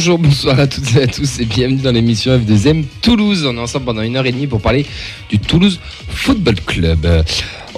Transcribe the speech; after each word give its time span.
Bonjour, 0.00 0.18
bonsoir 0.18 0.58
à 0.58 0.66
toutes 0.66 0.96
et 0.96 1.02
à 1.02 1.06
tous 1.06 1.40
et 1.40 1.44
bienvenue 1.44 1.82
dans 1.82 1.92
l'émission 1.92 2.34
F2M 2.34 2.84
Toulouse. 3.02 3.44
On 3.44 3.54
est 3.54 3.60
ensemble 3.60 3.84
pendant 3.84 4.00
une 4.00 4.16
heure 4.16 4.24
et 4.24 4.32
demie 4.32 4.46
pour 4.46 4.62
parler 4.62 4.86
du 5.28 5.38
Toulouse 5.38 5.78
Football 6.08 6.54
Club. 6.54 7.04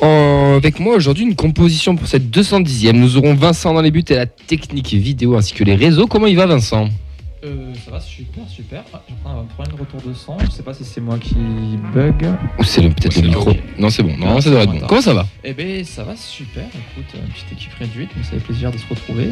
Euh, 0.05 0.57
avec 0.57 0.79
moi 0.79 0.95
aujourd'hui 0.95 1.25
une 1.25 1.35
composition 1.35 1.97
pour 1.97 2.07
cette 2.07 2.31
210e. 2.31 2.93
Nous 2.93 3.17
aurons 3.17 3.35
Vincent 3.35 3.75
dans 3.75 3.81
les 3.81 3.91
buts 3.91 4.05
et 4.09 4.15
la 4.15 4.27
technique 4.27 4.95
vidéo 4.95 5.37
ainsi 5.37 5.53
que 5.53 5.65
les 5.65 5.75
réseaux. 5.75 6.07
Comment 6.07 6.29
il 6.29 6.37
va 6.37 6.47
Vincent? 6.47 6.91
Euh, 7.43 7.75
ça 7.85 7.91
va 7.91 7.99
super, 7.99 8.49
super. 8.49 8.85
Ah, 8.95 9.03
j'ai 9.09 9.15
un 9.29 9.43
problème 9.43 9.75
de 9.75 9.81
retour 9.81 10.01
de 10.09 10.15
son. 10.15 10.39
Je 10.45 10.51
sais 10.53 10.63
pas 10.63 10.75
si 10.75 10.85
c'est 10.85 11.01
moi 11.01 11.19
qui 11.19 11.35
bug. 11.93 12.25
Ou 12.57 12.63
c'est 12.63 12.83
peut-être 12.83 13.21
le 13.21 13.27
micro. 13.31 13.53
Non, 13.81 13.91
c'est 13.91 14.05
bon. 14.05 14.17
Non, 14.17 14.41
ça 14.41 14.49
devrait 14.49 14.63
être 14.63 14.71
bon. 14.71 14.87
Comment 14.87 15.03
ça 15.03 15.13
va? 15.13 15.27
Eh 15.43 15.55
ben, 15.55 15.85
ça 15.85 16.05
va 16.05 16.15
super. 16.15 16.67
Écoute, 16.67 17.17
une 17.17 17.33
petite 17.33 17.53
équipe 17.55 17.75
réduite, 17.81 18.11
mais 18.17 18.23
ça 18.23 18.31
fait 18.31 18.37
plaisir 18.37 18.71
de 18.71 18.79
se 18.79 18.87
retrouver. 18.89 19.31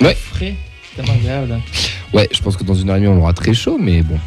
Ouais. 0.00 0.14
Frais, 0.14 0.54
tellement. 0.96 1.60
Ouais, 2.12 2.28
je 2.32 2.40
pense 2.40 2.56
que 2.56 2.64
dans 2.64 2.74
une 2.74 2.90
heure 2.90 2.96
et 2.96 3.00
demie 3.00 3.12
on 3.12 3.18
aura 3.18 3.32
très 3.32 3.54
chaud, 3.54 3.78
mais 3.80 4.02
bon. 4.02 4.18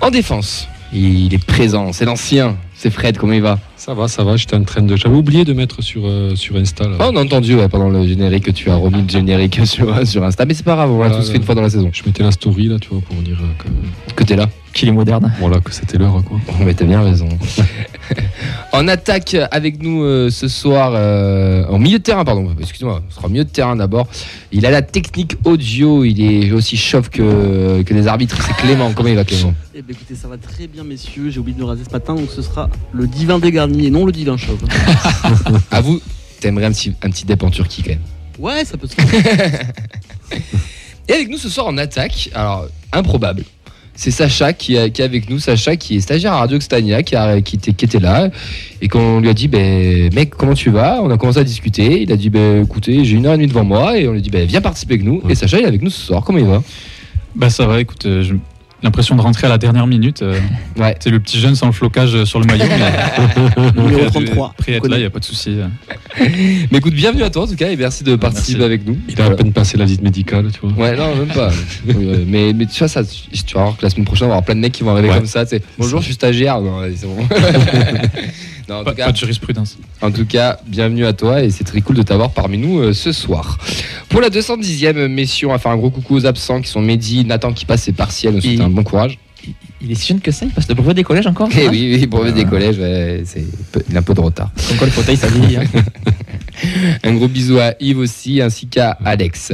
En 0.00 0.10
défense, 0.10 0.68
il 0.92 1.32
est 1.34 1.44
présent. 1.44 1.92
C'est 1.92 2.06
l'ancien. 2.06 2.56
C'est 2.74 2.90
Fred. 2.90 3.18
Comment 3.18 3.34
il 3.34 3.42
va? 3.42 3.58
Ça 3.80 3.94
va, 3.94 4.08
ça 4.08 4.24
va, 4.24 4.36
j'étais 4.36 4.56
en 4.56 4.62
train 4.64 4.82
de. 4.82 4.94
J'avais 4.94 5.16
oublié 5.16 5.46
de 5.46 5.54
mettre 5.54 5.82
sur, 5.82 6.02
euh, 6.04 6.36
sur 6.36 6.56
Insta. 6.56 6.86
là. 6.86 6.96
Oh, 7.00 7.04
on 7.14 7.16
a 7.16 7.22
entendu 7.22 7.54
ouais, 7.56 7.66
pendant 7.66 7.88
le 7.88 8.06
générique 8.06 8.44
que 8.44 8.50
tu 8.50 8.68
as 8.70 8.76
remis 8.76 9.00
le 9.00 9.08
générique 9.08 9.58
sur, 9.64 10.06
sur 10.06 10.22
Insta, 10.22 10.44
mais 10.44 10.52
c'est 10.52 10.64
pas 10.66 10.74
grave, 10.74 10.90
on 10.90 10.98
l'a 11.00 11.08
Voilà, 11.08 11.22
tous 11.22 11.30
fait 11.30 11.38
une 11.38 11.44
fois 11.44 11.54
dans 11.54 11.62
la 11.62 11.70
saison. 11.70 11.88
Je 11.90 12.02
mettais 12.04 12.22
la 12.22 12.30
story 12.30 12.68
là, 12.68 12.78
tu 12.78 12.90
vois, 12.90 13.00
pour 13.00 13.16
dire 13.22 13.38
euh, 13.40 13.64
que, 14.06 14.14
Que 14.14 14.24
t'es 14.24 14.36
là. 14.36 14.50
Qu'il 14.74 14.88
est 14.88 14.92
moderne. 14.92 15.32
voilà, 15.40 15.58
que 15.60 15.72
c'était 15.72 15.98
l'heure, 15.98 16.22
quoi. 16.24 16.38
Oh, 16.46 16.52
mais 16.64 16.74
t'as 16.74 16.84
bien 16.84 17.02
raison. 17.02 17.28
en 18.72 18.86
attaque 18.86 19.36
avec 19.50 19.82
nous 19.82 20.04
euh, 20.04 20.30
ce 20.30 20.46
soir, 20.46 20.92
euh, 20.94 21.64
en 21.68 21.78
milieu 21.78 21.98
de 21.98 22.04
terrain, 22.04 22.24
pardon, 22.24 22.48
excuse-moi, 22.60 23.02
ce 23.08 23.16
sera 23.16 23.26
au 23.26 23.30
milieu 23.30 23.44
de 23.44 23.50
terrain 23.50 23.74
d'abord. 23.74 24.06
Il 24.52 24.64
a 24.66 24.70
la 24.70 24.82
technique 24.82 25.36
audio, 25.44 26.04
il 26.04 26.20
est 26.22 26.52
aussi 26.52 26.76
chauve 26.76 27.10
que, 27.10 27.82
que 27.82 27.94
des 27.94 28.06
arbitres, 28.06 28.40
c'est 28.42 28.54
Clément. 28.58 28.92
Comment 28.94 29.08
il 29.08 29.16
va 29.16 29.24
Clément? 29.24 29.54
Eh 29.74 29.82
bien 29.82 29.96
écoutez, 29.96 30.14
ça 30.14 30.28
va 30.28 30.36
très 30.36 30.68
bien 30.68 30.84
messieurs, 30.84 31.30
j'ai 31.30 31.40
oublié 31.40 31.56
de 31.56 31.62
me 31.62 31.66
raser 31.66 31.82
ce 31.84 31.90
matin, 31.90 32.14
donc 32.14 32.30
ce 32.30 32.42
sera 32.42 32.68
le 32.92 33.08
divin 33.08 33.40
dégarni 33.40 33.69
et 33.78 33.90
non 33.90 34.04
le 34.06 34.12
divin 34.12 34.36
chauve. 34.36 34.60
À 35.70 35.80
vous, 35.80 36.00
t'aimerais 36.40 36.64
un 36.66 36.72
petit, 36.72 36.92
un 37.02 37.10
petit 37.10 37.24
dep 37.24 37.42
en 37.42 37.50
Turquie 37.50 37.82
quand 37.82 37.90
même. 37.90 38.00
Ouais, 38.38 38.64
ça 38.64 38.76
peut 38.76 38.86
se 38.86 38.94
faire. 38.94 39.66
Et 41.08 41.12
avec 41.12 41.28
nous 41.28 41.38
ce 41.38 41.48
soir 41.48 41.66
en 41.66 41.76
attaque, 41.78 42.30
alors 42.34 42.66
improbable. 42.92 43.44
C'est 43.96 44.10
Sacha 44.12 44.52
qui, 44.54 44.76
est- 44.76 44.90
qui 44.92 45.02
est 45.02 45.04
avec 45.04 45.28
nous, 45.28 45.38
Sacha 45.38 45.76
qui 45.76 45.96
est 45.96 46.00
stagiaire 46.00 46.32
à 46.32 46.38
Radio 46.38 46.56
Xtania, 46.58 47.02
qui, 47.02 47.16
a- 47.16 47.40
qui 47.42 47.56
était, 47.56 47.72
qui 47.72 47.84
était 47.84 47.98
là. 47.98 48.30
Et 48.80 48.88
quand 48.88 49.00
on 49.00 49.20
lui 49.20 49.28
a 49.28 49.34
dit, 49.34 49.48
ben, 49.48 50.08
mec, 50.14 50.30
comment 50.30 50.54
tu 50.54 50.70
vas? 50.70 51.00
On 51.02 51.10
a 51.10 51.18
commencé 51.18 51.38
à 51.38 51.44
discuter. 51.44 52.00
Il 52.02 52.12
a 52.12 52.16
dit, 52.16 52.30
ben, 52.30 52.62
écoutez, 52.64 53.04
j'ai 53.04 53.16
une 53.16 53.26
heure 53.26 53.34
et 53.34 53.36
demie 53.36 53.48
devant 53.48 53.64
moi. 53.64 53.98
Et 53.98 54.08
on 54.08 54.12
lui 54.12 54.20
a 54.20 54.22
dit, 54.22 54.30
ben, 54.30 54.46
viens 54.46 54.60
participer 54.62 54.94
avec 54.94 55.04
nous. 55.04 55.20
Et 55.28 55.34
Sacha, 55.34 55.58
il 55.58 55.64
est 55.64 55.68
avec 55.68 55.82
nous 55.82 55.90
ce 55.90 56.00
soir. 56.06 56.22
Comment 56.24 56.38
il 56.38 56.46
va? 56.46 56.62
Bah 57.34 57.50
ça 57.50 57.66
va, 57.66 57.80
écoute, 57.80 58.06
euh, 58.06 58.22
j'ai 58.22 58.34
l'impression 58.82 59.14
de 59.16 59.20
rentrer 59.20 59.46
à 59.46 59.50
la 59.50 59.58
dernière 59.58 59.86
minute. 59.86 60.22
euh, 60.22 60.38
Ouais. 60.78 60.96
C'est 61.00 61.10
le 61.10 61.20
petit 61.20 61.38
jeune 61.38 61.54
sans 61.54 61.66
le 61.66 61.72
flocage 61.72 62.14
euh, 62.14 62.24
sur 62.24 62.40
le 62.40 62.46
maillot. 62.46 62.64
Numéro 63.76 63.98
prêt 63.98 64.06
à- 64.06 64.10
33. 64.10 64.54
Prêt 64.56 64.72
à 64.74 64.76
être 64.76 64.88
là, 64.88 64.96
il 64.96 65.00
n'y 65.00 65.06
a 65.06 65.10
pas 65.10 65.18
de 65.18 65.24
souci. 65.24 65.50
euh. 65.58 65.66
Mais 66.70 66.78
écoute, 66.78 66.94
bienvenue 66.94 67.22
à 67.22 67.30
toi 67.30 67.42
en 67.42 67.46
tout 67.46 67.56
cas. 67.56 67.70
Et 67.70 67.76
merci 67.76 68.04
de 68.04 68.16
participer 68.16 68.58
Merci. 68.58 68.64
avec 68.64 68.86
nous. 68.86 68.96
Il 69.08 69.20
a 69.20 69.26
à 69.26 69.30
peine 69.30 69.52
passé 69.52 69.76
la 69.76 69.84
visite 69.84 70.02
médicale, 70.02 70.48
tu 70.52 70.60
vois. 70.66 70.72
Ouais, 70.90 70.96
non, 70.96 71.14
même 71.16 71.28
pas. 71.28 71.50
Mais, 72.26 72.52
mais 72.52 72.66
tu 72.66 72.78
vois, 72.78 72.88
ça, 72.88 73.02
tu 73.04 73.54
vas 73.54 73.62
voir 73.62 73.76
que 73.76 73.82
la 73.84 73.90
semaine 73.90 74.04
prochaine, 74.04 74.26
on 74.26 74.28
va 74.30 74.34
avoir 74.36 74.44
plein 74.44 74.54
de 74.54 74.60
mecs 74.60 74.72
qui 74.72 74.82
vont 74.84 74.90
arriver 74.92 75.08
Ouais. 75.08 75.14
comme 75.16 75.26
ça. 75.26 75.44
tu 75.44 75.50
sais, 75.56 75.62
Bonjour, 75.78 76.00
je 76.00 76.04
suis 76.06 76.14
stagiaire. 76.14 76.60
Non, 76.60 76.78
allez, 76.80 76.96
c'est 76.96 77.06
bon. 77.06 77.16
non, 78.70 78.76
en 78.80 78.84
Pas, 78.84 78.90
tout 78.92 78.96
cas, 78.98 79.06
pas 79.06 79.12
de 79.12 79.16
jurisprudence. 79.16 79.76
En 80.00 80.10
tout 80.12 80.24
cas, 80.24 80.60
bienvenue 80.66 81.04
à 81.04 81.12
toi 81.12 81.42
et 81.42 81.50
c'est 81.50 81.64
très 81.64 81.80
cool 81.80 81.96
de 81.96 82.02
t'avoir 82.02 82.30
parmi 82.30 82.56
nous 82.56 82.78
euh, 82.78 82.92
ce 82.92 83.10
soir. 83.12 83.58
Pour 84.08 84.20
la 84.20 84.28
210e 84.30 85.08
mission, 85.08 85.48
on 85.48 85.52
va 85.52 85.58
faire 85.58 85.72
un 85.72 85.76
gros 85.76 85.90
coucou 85.90 86.14
aux 86.14 86.24
absents 86.26 86.60
qui 86.62 86.68
sont 86.70 86.80
Mehdi, 86.80 87.24
Nathan 87.24 87.52
qui 87.52 87.64
passe 87.64 87.82
ses 87.82 87.92
partiels, 87.92 88.34
on 88.36 88.40
souhaite 88.40 88.60
un 88.60 88.70
bon 88.70 88.84
courage. 88.84 89.18
Il 89.82 89.90
est 89.90 89.94
si 89.94 90.08
jeune 90.08 90.20
que 90.20 90.30
ça, 90.30 90.44
il 90.46 90.52
passe 90.52 90.68
le 90.68 90.74
brevet 90.74 90.92
des 90.94 91.02
collèges 91.02 91.26
encore 91.26 91.48
Eh 91.58 91.68
oui, 91.68 91.96
oui, 91.98 92.06
brevet 92.06 92.32
des 92.32 92.42
Ah. 92.46 92.50
collèges, 92.50 92.78
ouais, 92.78 93.22
c'est 93.24 93.42
il 93.88 93.96
a 93.96 94.00
un 94.00 94.02
peu 94.02 94.14
de 94.14 94.20
retard. 94.20 94.50
Comme 94.68 94.76
quoi 94.76 94.86
le 94.86 94.92
fauteuil, 94.92 95.16
ça 95.16 95.26
vieillit. 95.28 95.56
hein. 95.56 95.64
Un 97.04 97.14
gros 97.14 97.28
bisou 97.28 97.58
à 97.58 97.74
Yves 97.80 97.98
aussi, 97.98 98.40
ainsi 98.40 98.66
qu'à 98.66 98.90
Alex. 99.04 99.52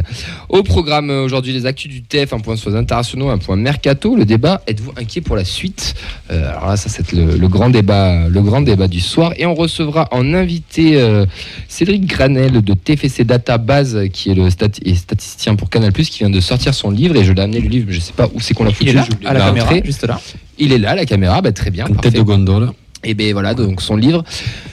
Au 0.48 0.62
programme 0.62 1.10
aujourd'hui, 1.10 1.52
les 1.52 1.66
actus 1.66 1.90
du 1.90 2.02
TEF, 2.02 2.32
un 2.32 2.38
point 2.40 2.56
sur 2.56 2.70
les 2.70 2.76
internationaux, 2.76 3.28
un 3.30 3.38
point 3.38 3.56
mercato. 3.56 4.16
Le 4.16 4.24
débat, 4.24 4.62
êtes-vous 4.66 4.92
inquiet 4.96 5.20
pour 5.20 5.36
la 5.36 5.44
suite? 5.44 5.94
Euh, 6.30 6.48
Alors 6.50 6.66
là, 6.68 6.76
ça 6.76 6.88
c'est 6.88 7.12
le, 7.12 7.36
le 7.36 7.48
grand 7.48 7.70
débat, 7.70 8.28
le 8.28 8.42
grand 8.42 8.60
débat 8.60 8.88
du 8.88 9.00
soir. 9.00 9.32
Et 9.36 9.46
on 9.46 9.54
recevra 9.54 10.08
en 10.10 10.34
invité 10.34 10.96
euh, 10.96 11.26
Cédric 11.68 12.06
Granel 12.06 12.62
de 12.62 12.74
TFC 12.74 13.24
Data 13.24 13.58
Base, 13.58 13.98
qui 14.12 14.30
est 14.30 14.34
le 14.34 14.50
stat- 14.50 14.80
et 14.84 14.94
statisticien 14.94 15.56
pour 15.56 15.70
Canal+, 15.70 15.92
qui 15.92 16.18
vient 16.20 16.30
de 16.30 16.40
sortir 16.40 16.74
son 16.74 16.90
livre. 16.90 17.16
Et 17.16 17.24
je 17.24 17.32
l'ai 17.32 17.42
amené 17.42 17.60
le 17.60 17.68
livre, 17.68 17.86
mais 17.88 17.92
je 17.94 18.00
sais 18.00 18.12
pas 18.12 18.28
où 18.34 18.40
c'est 18.40 18.54
qu'on 18.54 18.64
l'a 18.64 18.70
foutu. 18.70 18.84
Il 18.84 18.88
est 18.90 18.92
là, 18.94 19.06
à 19.24 19.34
la 19.34 19.40
caméra, 19.40 19.74
juste 19.84 20.06
là. 20.06 20.20
Il 20.58 20.72
est 20.72 20.78
là, 20.78 20.94
la 20.94 21.04
caméra, 21.06 21.40
bah, 21.42 21.52
très 21.52 21.70
bien. 21.70 21.86
Une 21.86 21.94
parfait. 21.94 22.10
tête 22.10 22.18
de 22.18 22.24
gondole. 22.24 22.70
Et 23.04 23.14
bien 23.14 23.32
voilà, 23.34 23.54
donc 23.54 23.82
son 23.82 23.94
livre, 23.94 24.24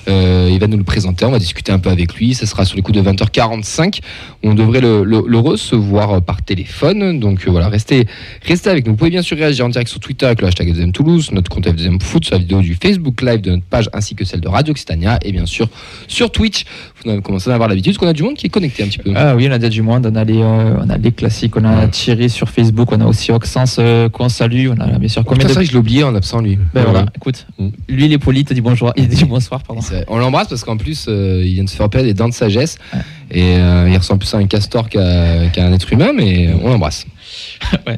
euh, 0.07 0.49
il 0.51 0.59
va 0.59 0.67
nous 0.67 0.77
le 0.77 0.83
présenter, 0.83 1.25
on 1.25 1.31
va 1.31 1.39
discuter 1.39 1.71
un 1.71 1.79
peu 1.79 1.89
avec 1.89 2.15
lui, 2.15 2.33
ça 2.33 2.45
sera 2.45 2.65
sur 2.65 2.75
les 2.75 2.81
coups 2.81 2.97
de 2.97 3.03
20h45, 3.03 3.99
on 4.43 4.53
devrait 4.53 4.81
le, 4.81 5.03
le- 5.03 5.23
le 5.25 5.37
recevoir 5.39 6.21
par 6.21 6.41
téléphone, 6.41 7.19
donc 7.19 7.45
euh, 7.47 7.51
voilà, 7.51 7.69
restez, 7.69 8.05
restez 8.45 8.69
avec 8.69 8.85
nous. 8.85 8.91
Vous 8.93 8.97
pouvez 8.97 9.09
bien 9.09 9.21
sûr 9.21 9.37
réagir 9.37 9.65
en 9.65 9.69
direct 9.69 9.89
sur 9.89 9.99
Twitter 9.99 10.25
avec 10.25 10.41
le 10.41 10.47
hashtag 10.47 10.73
FDM 10.73 10.91
Toulouse, 10.91 11.31
notre 11.31 11.49
compte 11.49 11.67
FDM 11.67 11.99
Foot, 11.99 12.25
sur 12.25 12.35
la 12.35 12.39
vidéo 12.39 12.61
du 12.61 12.75
Facebook 12.81 13.21
Live 13.21 13.41
de 13.41 13.51
notre 13.51 13.63
page 13.63 13.89
ainsi 13.93 14.15
que 14.15 14.25
celle 14.25 14.41
de 14.41 14.47
Radio 14.47 14.71
Occitania, 14.71 15.19
et 15.23 15.31
bien 15.31 15.45
sûr 15.45 15.67
sur 16.07 16.31
Twitch, 16.31 16.65
vous 17.03 17.09
avez 17.11 17.21
commencé 17.21 17.49
à 17.49 17.53
avoir 17.53 17.69
l'habitude, 17.69 17.93
parce 17.93 17.99
qu'on 17.99 18.07
a 18.09 18.13
du 18.13 18.23
monde 18.23 18.35
qui 18.35 18.47
est 18.47 18.49
connecté 18.49 18.83
un 18.83 18.87
petit 18.87 18.99
peu. 18.99 19.11
Ah 19.15 19.35
oui, 19.35 19.47
on 19.49 19.51
a 19.51 19.57
déjà 19.59 19.69
du 19.69 19.81
monde. 19.81 20.07
On 20.11 20.15
a 20.15 20.23
les, 20.23 20.41
euh, 20.41 20.75
on 20.83 20.89
a 20.89 20.97
les 20.97 21.11
classiques, 21.11 21.55
on 21.57 21.63
a 21.65 21.87
Thierry 21.87 22.29
sur 22.29 22.49
Facebook, 22.49 22.91
on 22.91 23.01
a 23.01 23.05
aussi 23.05 23.31
Oxens 23.31 23.77
euh, 23.79 24.09
qu'on 24.09 24.29
salue. 24.29 24.67
On 24.69 24.79
a 24.79 24.87
bien 24.99 25.07
sûr 25.09 25.23
combien 25.23 25.45
Putain, 25.47 25.59
de. 25.59 25.65
ça, 25.65 25.67
je 25.67 25.71
l'ai 25.71 25.77
oublié 25.77 26.03
en 26.03 26.15
absent 26.15 26.41
lui. 26.41 26.57
Ben 26.73 26.83
voilà, 26.83 26.99
Ouais. 27.01 27.05
écoute, 27.15 27.45
lui 27.89 28.05
il 28.05 28.13
est 28.13 28.17
poli, 28.17 28.41
il 28.47 28.53
dit 28.55 28.61
bonjour, 28.61 28.93
il 28.95 29.07
dit 29.07 29.25
bonsoir, 29.25 29.61
pardon. 29.63 29.81
C'est. 29.93 30.05
On 30.07 30.17
l'embrasse 30.17 30.47
parce 30.47 30.63
qu'en 30.63 30.77
plus, 30.77 31.05
euh, 31.07 31.41
il 31.45 31.53
vient 31.55 31.63
de 31.63 31.69
se 31.69 31.75
faire 31.75 31.85
opérer 31.85 32.03
des 32.03 32.13
dents 32.13 32.29
de 32.29 32.33
sagesse. 32.33 32.77
Ouais. 32.93 32.99
Et 33.31 33.55
euh, 33.57 33.89
il 33.89 33.97
ressemble 33.97 34.19
plus 34.19 34.33
à 34.33 34.37
un 34.37 34.45
castor 34.45 34.89
qu'à 34.89 35.01
un 35.01 35.73
être 35.73 35.91
humain, 35.91 36.11
mais 36.15 36.49
on 36.61 36.69
l'embrasse. 36.69 37.05
Ouais, 37.87 37.97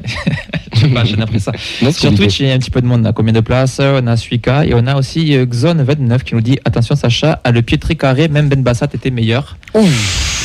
je 0.72 0.80
sais 0.80 0.88
pas, 0.94 1.04
j'ai 1.04 1.20
appris 1.20 1.40
ça. 1.40 1.52
Non, 1.82 1.90
c'est 1.92 2.00
Sur. 2.00 2.14
Twitch, 2.14 2.40
il 2.40 2.46
y 2.46 2.50
a 2.50 2.54
un 2.54 2.58
petit 2.58 2.70
peu 2.70 2.80
de 2.80 2.86
monde. 2.86 3.02
On 3.02 3.04
a 3.04 3.12
combien 3.12 3.32
de 3.34 3.40
places? 3.40 3.80
On 3.80 4.06
a 4.06 4.16
Suika 4.16 4.64
et 4.64 4.72
on 4.74 4.86
a 4.86 4.96
aussi 4.96 5.36
euh, 5.36 5.44
Xon29 5.44 6.22
qui 6.22 6.34
nous 6.34 6.40
dit 6.40 6.58
Attention, 6.64 6.94
Sacha, 6.96 7.40
à 7.44 7.50
le 7.50 7.60
pied 7.62 7.76
très 7.76 7.96
carré, 7.96 8.28
même 8.28 8.48
Ben 8.48 8.62
Bassat 8.62 8.88
était 8.94 9.10
meilleur. 9.10 9.56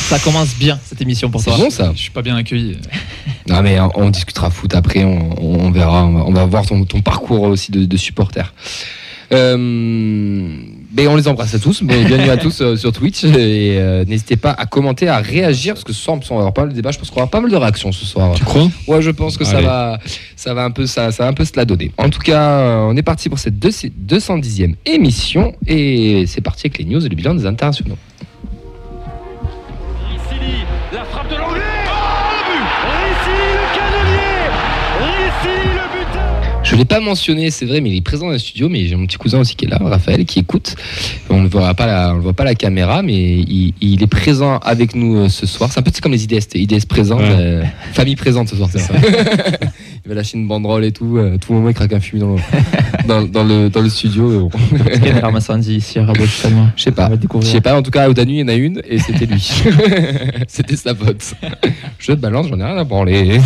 Ça 0.08 0.18
commence 0.18 0.54
bien 0.56 0.78
cette 0.84 1.00
émission 1.00 1.30
pour 1.30 1.40
C'est 1.40 1.50
toi. 1.50 1.58
bon 1.58 1.70
ça 1.70 1.92
Je 1.94 2.00
suis 2.00 2.10
pas 2.10 2.20
bien 2.22 2.36
accueilli. 2.36 2.76
Non 3.48 3.62
mais 3.62 3.80
on, 3.80 3.90
on 3.94 4.10
discutera 4.10 4.50
foot 4.50 4.74
après, 4.74 5.04
on, 5.04 5.42
on 5.66 5.70
verra, 5.70 6.04
on 6.04 6.12
va, 6.12 6.24
on 6.26 6.32
va 6.32 6.44
voir 6.44 6.66
ton, 6.66 6.84
ton 6.84 7.00
parcours 7.00 7.42
aussi 7.42 7.70
de, 7.72 7.84
de 7.86 7.96
supporter. 7.96 8.52
Euh, 9.32 10.48
mais 10.94 11.06
on 11.06 11.16
les 11.16 11.26
embrasse 11.28 11.54
à 11.54 11.58
tous, 11.58 11.80
mais 11.82 12.04
bienvenue 12.04 12.28
à 12.30 12.36
tous 12.36 12.60
euh, 12.60 12.76
sur 12.76 12.92
Twitch 12.92 13.24
et 13.24 13.76
euh, 13.78 14.04
n'hésitez 14.04 14.36
pas 14.36 14.50
à 14.50 14.66
commenter, 14.66 15.08
à 15.08 15.18
réagir 15.18 15.74
parce 15.74 15.84
que 15.84 15.92
ce 15.92 16.02
soir 16.02 16.16
on 16.16 16.34
va 16.34 16.40
avoir 16.40 16.52
pas 16.52 16.62
mal 16.62 16.70
de 16.70 16.74
débats, 16.74 16.90
je 16.90 16.98
pense 16.98 17.08
qu'on 17.08 17.16
va 17.16 17.22
avoir 17.22 17.30
pas 17.30 17.40
mal 17.40 17.50
de 17.50 17.56
réactions 17.56 17.92
ce 17.92 18.04
soir. 18.04 18.34
Tu 18.34 18.44
crois? 18.44 18.68
Ouais, 18.86 19.00
je 19.00 19.10
pense 19.10 19.36
que 19.38 19.44
ça 19.44 19.60
va, 19.60 19.98
ça 20.36 20.52
va 20.54 20.64
un 20.64 20.70
peu, 20.70 20.86
ça, 20.86 21.10
ça 21.10 21.22
va 21.24 21.30
un 21.30 21.32
peu 21.32 21.44
se 21.44 21.52
la 21.56 21.64
donner. 21.64 21.92
En 21.96 22.10
tout 22.10 22.20
cas, 22.20 22.42
euh, 22.42 22.86
on 22.90 22.96
est 22.96 23.02
parti 23.02 23.28
pour 23.28 23.38
cette 23.38 23.58
deux- 23.58 23.70
210e 23.70 24.74
émission 24.84 25.54
et 25.66 26.24
c'est 26.26 26.40
parti 26.42 26.66
avec 26.66 26.78
les 26.78 26.84
news 26.84 27.04
et 27.04 27.08
le 27.08 27.16
bilan 27.16 27.34
des 27.34 27.46
internationaux. 27.46 27.96
Je 36.72 36.76
l'ai 36.78 36.84
pas 36.86 37.00
mentionné, 37.00 37.50
c'est 37.50 37.66
vrai, 37.66 37.82
mais 37.82 37.90
il 37.90 37.96
est 37.98 38.00
présent 38.00 38.26
dans 38.26 38.32
le 38.32 38.38
studio. 38.38 38.70
Mais 38.70 38.86
j'ai 38.86 38.96
mon 38.96 39.06
petit 39.06 39.18
cousin 39.18 39.38
aussi 39.40 39.54
qui 39.56 39.66
est 39.66 39.68
là, 39.68 39.78
Raphaël, 39.78 40.24
qui 40.24 40.38
écoute. 40.38 40.74
On 41.28 41.42
ne 41.42 41.46
voit 41.48 41.74
pas 41.74 41.86
la, 41.86 42.12
on 42.12 42.16
le 42.16 42.22
voit 42.22 42.32
pas 42.32 42.44
à 42.44 42.46
la 42.46 42.54
caméra, 42.54 43.02
mais 43.02 43.12
il, 43.40 43.74
il 43.82 44.02
est 44.02 44.06
présent 44.06 44.56
avec 44.58 44.94
nous 44.94 45.16
euh, 45.18 45.28
ce 45.28 45.46
soir. 45.46 45.70
C'est 45.70 45.80
un 45.80 45.82
peu 45.82 45.90
comme 46.02 46.12
les 46.12 46.24
IDS, 46.24 46.40
IDS 46.54 46.86
présente, 46.88 47.20
Ouais. 47.20 47.28
euh, 47.38 47.62
famille 47.92 48.16
présente 48.16 48.48
ce 48.48 48.56
soir. 48.56 48.70
c'est 48.72 48.78
ça. 48.78 48.94
il 50.04 50.08
va 50.08 50.14
lâcher 50.14 50.38
une 50.38 50.48
banderole 50.48 50.84
et 50.86 50.92
tout. 50.92 51.18
euh, 51.18 51.36
tout 51.38 51.52
le 51.52 51.58
moment, 51.58 51.68
il 51.70 51.74
craque 51.74 51.92
un 51.92 52.00
fumier 52.00 52.22
dans 52.22 52.34
le, 52.36 52.40
dans, 53.06 53.22
dans 53.22 53.44
le, 53.44 53.68
dans 53.68 53.80
le 53.82 53.88
studio. 53.90 54.30
euh, 54.30 54.38
bon. 54.40 54.50
Quel 55.02 55.18
est 55.18 55.40
Sandy 55.40 55.76
ici 55.76 55.98
à 55.98 56.06
Rabot 56.06 56.24
Je 56.24 56.82
sais 56.82 56.90
pas. 56.92 57.10
Je 57.10 57.16
découvrir. 57.16 57.50
sais 57.52 57.60
pas, 57.60 57.76
en 57.76 57.82
tout 57.82 57.90
cas, 57.90 58.04
à 58.04 58.08
Odanu, 58.08 58.32
il 58.32 58.38
y 58.40 58.42
en 58.44 58.48
a 58.48 58.54
une 58.54 58.80
et 58.88 58.98
c'était 58.98 59.26
lui. 59.26 59.46
c'était 60.48 60.76
sa 60.76 60.94
pote. 60.94 61.34
Je 61.98 62.06
te 62.12 62.16
balance, 62.16 62.48
j'en 62.48 62.58
ai 62.58 62.64
rien 62.64 62.78
à 62.78 62.84
branler. 62.84 63.38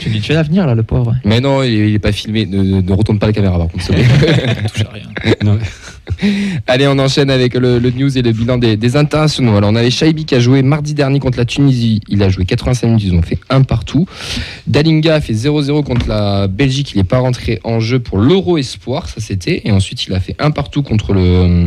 Tu 0.00 0.08
dis 0.08 0.20
tu 0.20 0.32
vas 0.32 0.42
venir 0.42 0.66
là, 0.66 0.74
le 0.74 0.82
pauvre. 0.82 1.14
Mais 1.24 1.40
non, 1.40 1.62
il 1.62 1.72
il 1.88 1.94
est 1.94 1.98
pas 1.98 2.07
filmé. 2.12 2.46
Ne, 2.46 2.62
ne- 2.62 2.80
ne 2.80 2.92
retourne 2.92 3.18
pas 3.18 3.26
la 3.26 3.32
caméra, 3.32 3.58
par 3.58 3.68
contre. 3.68 3.84
s'il 3.84 3.94
te 3.96 4.18
plaît. 4.18 4.56
Touche 4.72 4.84
à 4.84 4.92
rien. 4.92 5.34
Non. 5.44 5.58
Allez, 6.66 6.88
on 6.88 6.98
enchaîne 6.98 7.30
avec 7.30 7.54
le, 7.54 7.78
le 7.78 7.90
news 7.90 8.16
et 8.16 8.22
le 8.22 8.32
bilan 8.32 8.58
des, 8.58 8.76
des 8.76 8.96
internationaux. 8.96 9.56
Alors, 9.56 9.70
on 9.70 9.76
avait 9.76 9.90
Shaibi 9.90 10.24
qui 10.24 10.34
a 10.34 10.40
joué 10.40 10.62
mardi 10.62 10.94
dernier 10.94 11.20
contre 11.20 11.38
la 11.38 11.44
Tunisie. 11.44 12.00
Il 12.08 12.22
a 12.22 12.28
joué 12.28 12.44
85 12.44 12.86
minutes, 12.88 13.04
ils 13.04 13.14
ont 13.14 13.22
fait 13.22 13.38
un 13.50 13.62
partout. 13.62 14.06
Dalinga 14.66 15.16
a 15.16 15.20
fait 15.20 15.34
0-0 15.34 15.84
contre 15.84 16.08
la 16.08 16.48
Belgique. 16.48 16.92
Il 16.94 16.98
n'est 16.98 17.04
pas 17.04 17.18
rentré 17.18 17.60
en 17.62 17.78
jeu 17.80 17.98
pour 18.00 18.18
l'Euro 18.18 18.58
Espoir, 18.58 19.08
ça 19.08 19.20
c'était. 19.20 19.62
Et 19.64 19.70
ensuite, 19.70 20.06
il 20.06 20.14
a 20.14 20.20
fait 20.20 20.34
un 20.38 20.50
partout 20.50 20.82
contre 20.82 21.12
le. 21.12 21.66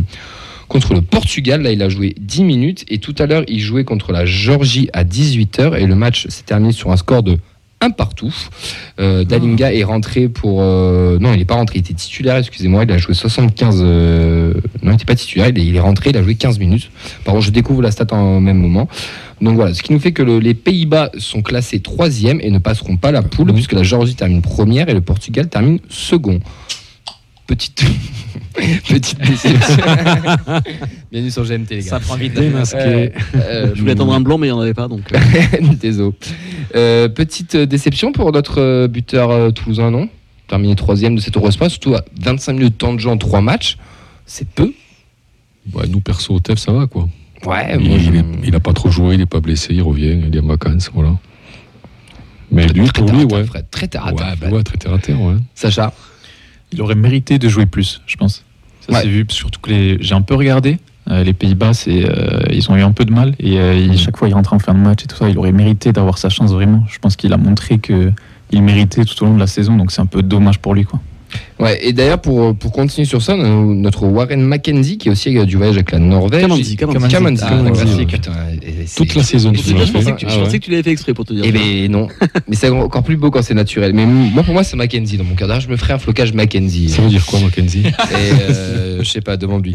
Contre 0.68 0.94
le 0.94 1.02
Portugal, 1.02 1.60
là 1.60 1.70
il 1.70 1.82
a 1.82 1.90
joué 1.90 2.14
10 2.18 2.44
minutes 2.44 2.84
et 2.88 2.96
tout 2.96 3.14
à 3.18 3.26
l'heure 3.26 3.42
il 3.46 3.60
jouait 3.60 3.84
contre 3.84 4.10
la 4.10 4.24
Géorgie 4.24 4.88
à 4.94 5.04
18h 5.04 5.76
et 5.78 5.84
le 5.86 5.94
match 5.94 6.26
s'est 6.28 6.44
terminé 6.44 6.72
sur 6.72 6.90
un 6.90 6.96
score 6.96 7.22
de 7.22 7.36
un 7.82 7.90
partout. 7.90 8.32
Euh, 9.00 9.24
Dalinga 9.24 9.72
est 9.74 9.84
rentré 9.84 10.28
pour. 10.28 10.60
euh, 10.62 11.18
non, 11.20 11.32
il 11.34 11.38
n'est 11.38 11.44
pas 11.44 11.56
rentré, 11.56 11.78
il 11.78 11.80
était 11.80 11.94
titulaire, 11.94 12.36
excusez-moi, 12.36 12.84
il 12.84 12.92
a 12.92 12.98
joué 12.98 13.12
75. 13.14 13.80
euh, 13.82 14.54
non, 14.82 14.90
il 14.90 14.90
n'était 14.92 15.04
pas 15.04 15.14
titulaire, 15.16 15.48
il 15.48 15.58
est, 15.58 15.66
il 15.66 15.76
est 15.76 15.80
rentré, 15.80 16.10
il 16.10 16.16
a 16.16 16.22
joué 16.22 16.34
15 16.36 16.58
minutes. 16.58 16.90
Par 17.24 17.34
contre, 17.34 17.46
je 17.46 17.50
découvre 17.50 17.82
la 17.82 17.90
stat 17.90 18.06
en 18.12 18.40
même 18.40 18.58
moment. 18.58 18.88
Donc 19.40 19.56
voilà, 19.56 19.74
ce 19.74 19.82
qui 19.82 19.92
nous 19.92 19.98
fait 19.98 20.12
que 20.12 20.22
le- 20.22 20.38
les 20.38 20.54
Pays-Bas 20.54 21.10
sont 21.18 21.42
classés 21.42 21.80
troisième 21.80 22.40
et 22.40 22.50
ne 22.50 22.58
passeront 22.58 22.96
pas 22.96 23.10
la 23.10 23.22
poule, 23.22 23.48
Mhm. 23.48 23.54
puisque 23.54 23.72
la 23.72 23.82
Géorgie 23.82 24.14
termine 24.14 24.40
première 24.42 24.88
et 24.88 24.94
le 24.94 25.00
Portugal 25.00 25.48
termine 25.48 25.80
second. 25.88 26.38
Petite, 27.46 27.84
petite 28.88 29.18
déception. 29.20 29.76
Bienvenue 31.12 31.30
sur 31.30 31.44
GMT, 31.44 31.70
les 31.70 31.76
gars. 31.78 31.82
Ça 31.82 32.00
prend 32.00 32.14
vite. 32.16 32.38
Euh, 32.38 33.08
euh, 33.34 33.72
Je 33.74 33.80
voulais 33.80 33.92
attendre 33.92 34.12
un 34.14 34.20
blanc, 34.20 34.38
mais 34.38 34.46
il 34.46 34.50
n'y 34.52 34.56
en 34.56 34.60
avait 34.60 34.74
pas. 34.74 34.88
Donc, 34.88 35.12
euh, 35.12 35.18
Désolé. 35.80 36.12
Euh, 36.76 37.08
petite 37.08 37.56
déception 37.56 38.12
pour 38.12 38.32
notre 38.32 38.86
buteur 38.86 39.30
euh, 39.30 39.50
toulousain, 39.50 39.90
non? 39.90 40.08
Terminé 40.48 40.74
troisième 40.76 41.16
de 41.16 41.20
cet 41.20 41.36
Eurospa, 41.36 41.68
surtout 41.68 41.94
à 41.94 42.04
25 42.20 42.52
minutes 42.54 42.72
de 42.74 42.78
temps 42.78 42.94
de 42.94 43.00
jeu 43.00 43.10
en 43.10 43.18
trois 43.18 43.40
matchs. 43.40 43.76
C'est 44.24 44.48
peu. 44.48 44.72
Ouais, 45.74 45.86
nous, 45.88 46.00
perso, 46.00 46.34
au 46.34 46.40
TEF, 46.40 46.58
ça 46.58 46.72
va, 46.72 46.86
quoi. 46.86 47.08
Ouais, 47.44 47.76
il, 47.78 47.88
moi, 47.88 47.98
il 47.98 48.16
est- 48.16 48.24
il 48.48 48.54
a 48.54 48.60
pas 48.60 48.72
trop 48.72 48.90
joué, 48.90 49.14
il 49.16 49.20
est 49.20 49.26
pas 49.26 49.40
blessé, 49.40 49.74
il 49.74 49.82
revient, 49.82 50.20
il 50.28 50.34
est 50.36 50.40
en 50.40 50.46
vacances, 50.46 50.90
voilà. 50.94 51.16
Mais 52.52 52.66
lui, 52.68 52.86
pour 52.88 53.10
lui, 53.10 53.24
ouais. 53.24 53.44
Très 53.70 53.88
terre 53.88 54.06
à 54.06 54.10
Ouais, 54.12 54.16
terre, 54.16 54.34
bah 54.40 54.48
ouais, 54.50 54.62
très 54.62 54.76
terre 54.76 54.92
à 54.94 54.98
terre, 54.98 55.20
ouais. 55.20 55.34
Sacha 55.54 55.92
Il 56.72 56.80
aurait 56.82 56.94
mérité 56.94 57.38
de 57.38 57.48
jouer 57.48 57.66
plus, 57.66 58.00
je 58.06 58.16
pense. 58.16 58.44
Ça 58.80 58.92
Ouais. 58.94 59.02
s'est 59.02 59.08
vu, 59.08 59.24
surtout 59.28 59.60
que 59.60 59.70
les... 59.70 59.98
j'ai 60.00 60.14
un 60.14 60.22
peu 60.22 60.34
regardé. 60.34 60.78
euh, 61.10 61.24
les 61.24 61.32
Pays-Bas, 61.32 61.74
c'est, 61.74 62.04
euh, 62.08 62.40
ils 62.52 62.70
ont 62.70 62.76
eu 62.76 62.82
un 62.82 62.92
peu 62.92 63.04
de 63.04 63.12
mal 63.12 63.34
et 63.40 63.58
euh, 63.58 63.74
il- 63.74 63.98
chaque 63.98 64.16
fois 64.16 64.28
il 64.28 64.34
rentre 64.34 64.52
en 64.54 64.60
fin 64.60 64.72
de 64.72 64.78
match 64.78 65.02
et 65.02 65.06
tout 65.08 65.16
ça. 65.16 65.28
Il 65.28 65.36
aurait 65.36 65.50
mérité 65.52 65.92
d'avoir 65.92 66.16
sa 66.16 66.28
chance 66.28 66.52
vraiment. 66.52 66.84
Je 66.88 66.98
pense 67.00 67.16
qu'il 67.16 67.32
a 67.32 67.36
montré 67.36 67.78
que 67.78 68.12
il 68.52 68.62
méritait 68.62 69.04
tout 69.04 69.20
au 69.22 69.26
long 69.26 69.34
de 69.34 69.40
la 69.40 69.48
saison, 69.48 69.76
donc 69.76 69.90
c'est 69.90 70.00
un 70.00 70.06
peu 70.06 70.22
dommage 70.22 70.58
pour 70.60 70.74
lui. 70.74 70.84
Quoi. 70.84 71.00
Ouais, 71.62 71.78
et 71.82 71.92
d'ailleurs, 71.92 72.20
pour, 72.20 72.54
pour 72.54 72.72
continuer 72.72 73.06
sur 73.06 73.22
ça, 73.22 73.36
no- 73.36 73.74
notre 73.74 74.04
Warren 74.06 74.40
Mackenzie, 74.42 74.98
qui 74.98 75.08
est 75.08 75.12
aussi 75.12 75.36
euh, 75.36 75.44
du 75.44 75.56
voyage 75.56 75.76
avec 75.76 75.92
la 75.92 75.98
Norvège. 75.98 76.42
Camanzi. 76.42 76.76
Camanzi, 76.76 77.44
Ah, 77.46 77.62
Toute 78.96 79.14
la 79.14 79.22
saison, 79.22 79.52
je, 79.54 79.92
pensais 79.92 80.12
que 80.12 80.16
tu, 80.16 80.26
Ah 80.28 80.48
que 80.50 80.56
tu 80.56 80.70
l'avais 80.70 80.82
fait 80.82 80.90
exprès 80.90 81.14
pour 81.14 81.24
te 81.24 81.32
dire. 81.32 81.42
Eh 81.46 81.52
ça. 81.52 81.58
ben 81.58 81.90
non, 81.90 82.08
mais 82.48 82.56
c'est 82.56 82.68
encore 82.68 83.02
plus 83.02 83.16
beau 83.16 83.30
quand 83.30 83.42
c'est 83.42 83.54
naturel. 83.54 83.92
Mais 83.94 84.06
moi, 84.06 84.42
pour 84.42 84.54
moi, 84.54 84.64
c'est 84.64 84.76
Mackenzie 84.76 85.16
dans 85.16 85.24
mon. 85.24 85.34
D'ailleurs, 85.34 85.60
je 85.60 85.68
me 85.68 85.76
ferai 85.76 85.92
un 85.94 85.98
flocage 85.98 86.32
Mackenzie. 86.32 86.88
Ça 86.88 87.02
veut 87.02 87.08
dire 87.08 87.24
quoi, 87.26 87.40
Mackenzie? 87.40 87.84
Euh, 88.14 88.98
je 89.02 89.08
sais 89.08 89.20
pas, 89.20 89.36
demande-lui. 89.36 89.74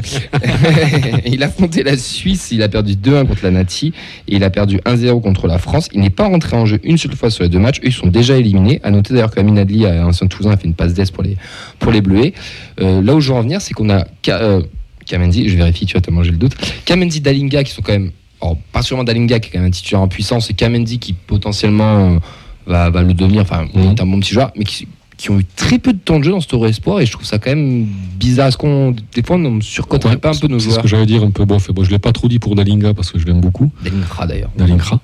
il 1.26 1.44
a 1.44 1.48
affronté 1.48 1.84
la 1.84 1.98
Suisse, 1.98 2.50
il 2.52 2.62
a 2.64 2.70
perdu 2.70 2.94
2-1 2.94 3.26
contre 3.28 3.44
la 3.44 3.52
Nati 3.52 3.94
et 4.28 4.36
il 4.36 4.44
a 4.44 4.50
perdu 4.50 4.78
1-0 4.86 5.22
contre 5.22 5.48
la 5.48 5.58
France. 5.58 5.88
Il 5.94 6.02
n'est 6.02 6.10
pas 6.10 6.26
rentré 6.28 6.56
en 6.58 6.66
jeu 6.66 6.80
une 6.84 6.98
seule 6.98 7.16
fois 7.16 7.30
sur 7.30 7.44
les 7.44 7.50
deux 7.50 7.60
matchs. 7.60 7.80
Eux, 7.80 7.88
ils 7.88 7.94
sont 7.94 8.08
déjà 8.08 8.38
éliminés. 8.38 8.80
À 8.84 8.92
noter 8.92 9.14
d'ailleurs 9.14 9.32
qu'Amin 9.32 9.58
Adli, 9.58 9.86
un 9.86 10.06
ancien 10.06 10.28
Toulousain, 10.28 10.52
a 10.52 10.58
fait 10.58 10.68
une 10.68 10.74
passe 10.74 10.94
d'ess 10.94 11.12
pour 11.12 11.24
les, 11.24 11.36
pour 11.80 11.92
les 11.92 12.02
Bleuets. 12.02 12.34
Euh, 12.82 13.02
là 13.02 13.16
où 13.16 13.20
je 13.22 13.32
veux 13.32 13.38
en 13.38 13.42
venir, 13.42 13.62
c'est 13.62 13.74
qu'on 13.74 13.90
a 13.90 14.06
Ka- 14.22 14.42
euh, 14.42 14.62
Kamenzi, 15.06 15.48
je 15.50 15.56
vérifie, 15.58 15.86
tu 15.86 15.94
vas 15.94 16.02
te 16.02 16.12
manger 16.12 16.32
le 16.32 16.38
doute. 16.38 16.54
Kamenzi, 16.86 17.22
Dalinga 17.22 17.64
qui 17.64 17.72
sont 17.72 17.82
quand 17.82 17.94
même. 17.94 18.12
alors, 18.42 18.58
pas 18.72 18.82
sûrement 18.82 19.04
Dalinga 19.04 19.40
qui 19.40 19.50
est 19.50 19.52
quand 19.54 19.60
même 19.60 19.68
un 19.68 19.72
titulaire 19.72 20.02
en 20.02 20.08
puissance 20.08 20.50
et 20.50 20.54
Kamenzi 20.54 21.00
qui 21.00 21.14
potentiellement 21.14 22.16
euh, 22.16 22.20
va, 22.66 22.90
va 22.90 23.02
le 23.04 23.14
devenir, 23.14 23.42
enfin, 23.44 23.68
Mhm. 23.74 23.92
est 23.92 24.02
un 24.02 24.06
bon 24.06 24.20
petit 24.20 24.34
joueur, 24.34 24.52
mais 24.56 24.64
qui, 24.66 24.88
qui 25.18 25.32
ont 25.32 25.40
eu 25.40 25.46
très 25.56 25.80
peu 25.80 25.94
de 25.94 25.98
temps 25.98 26.20
de 26.20 26.24
jeu 26.24 26.32
dans 26.32 26.40
ce 26.40 26.48
Euro 26.54 26.68
Espoir 26.68 27.02
et 27.02 27.06
je 27.06 27.12
trouve 27.12 27.26
ça 27.26 27.40
quand 27.40 27.50
même 27.50 27.88
bizarre. 28.18 28.48
Est-ce 28.48 28.58
qu'on, 28.58 28.96
des 29.14 29.24
fois, 29.24 29.36
on 29.36 29.52
ne 29.52 29.62
surcoterait 29.62 30.14
Ouais, 30.14 30.18
pas 30.18 30.30
un 30.30 30.40
peu 30.40 30.48
nos 30.48 30.60
C'est 30.60 30.66
ce 30.66 30.70
joueurs 30.70 30.82
que 30.84 30.88
j'allais 30.88 31.08
dire 31.08 31.24
un 31.24 31.32
peu. 31.32 31.44
Bon, 31.44 31.58
fait, 31.58 31.74
bon 31.74 31.84
je 31.84 31.90
l'ai 31.90 32.00
pas 32.00 32.14
trop 32.14 32.28
dit 32.28 32.38
pour 32.40 32.56
Dalinga 32.56 32.94
parce 32.94 33.12
que 33.12 33.18
je 33.18 33.26
l'aime 33.26 33.42
beaucoup, 33.42 33.72
Dalingra 33.84 34.28
d'ailleurs. 34.28 34.52
Dalingra. 34.56 35.02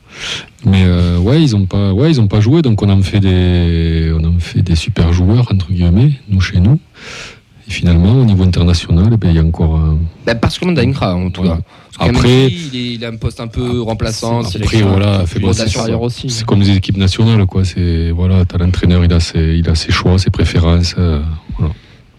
Mais 0.66 0.84
euh, 0.86 1.18
ouais, 1.18 1.42
ils 1.42 1.56
ont 1.56 1.66
pas, 1.66 1.94
ouais, 1.94 2.12
ils 2.12 2.22
ont 2.22 2.28
pas 2.28 2.40
joué, 2.40 2.62
donc 2.62 2.82
on 2.84 2.90
en 2.90 3.02
fait 3.02 3.20
des, 3.20 4.14
on 4.18 4.24
en 4.24 4.40
fait 4.40 4.62
des 4.62 4.76
super 4.76 5.12
joueurs 5.12 5.52
entre 5.52 5.72
guillemets, 5.72 6.12
nous 6.30 6.42
chez 6.42 6.60
nous. 6.60 6.80
Et 7.68 7.72
finalement, 7.72 8.12
au 8.22 8.26
niveau 8.26 8.44
international, 8.44 9.10
eh 9.14 9.18
ben, 9.18 9.30
il 9.30 9.36
y 9.36 9.40
a 9.40 9.44
encore. 9.44 9.76
un- 9.78 9.98
Bah, 10.26 10.36
particulièrement 10.36 10.76
Dalingra 10.76 11.16
en 11.16 11.30
tout 11.30 11.42
Voilà. 11.42 11.58
cas. 11.58 11.64
Parce 11.98 12.10
que 12.12 12.16
Après- 12.18 12.48
il, 12.48 12.76
est- 12.76 12.94
il 12.96 13.06
a 13.06 13.10
un 13.10 13.16
poste 13.16 13.40
un 13.40 13.48
peu 13.48 13.82
remplaçant. 13.82 14.42
Après, 14.42 14.82
voilà, 14.82 15.24
aussi. 16.02 16.30
C'est 16.30 16.46
comme 16.46 16.60
les 16.62 16.72
équipes 16.76 16.98
nationales, 16.98 17.46
quoi. 17.46 17.64
C'est 17.64 18.12
voilà, 18.12 18.44
t'as 18.46 18.58
l'entraîneur, 18.58 19.04
il 19.06 19.14
a 19.14 19.20
ses, 19.20 19.58
il 19.58 19.70
a 19.70 19.76
ses 19.76 19.92
choix, 19.92 20.18
ses 20.18 20.30
préférences. 20.32 20.96
euh, 20.98 21.22
voilà. 21.58 21.74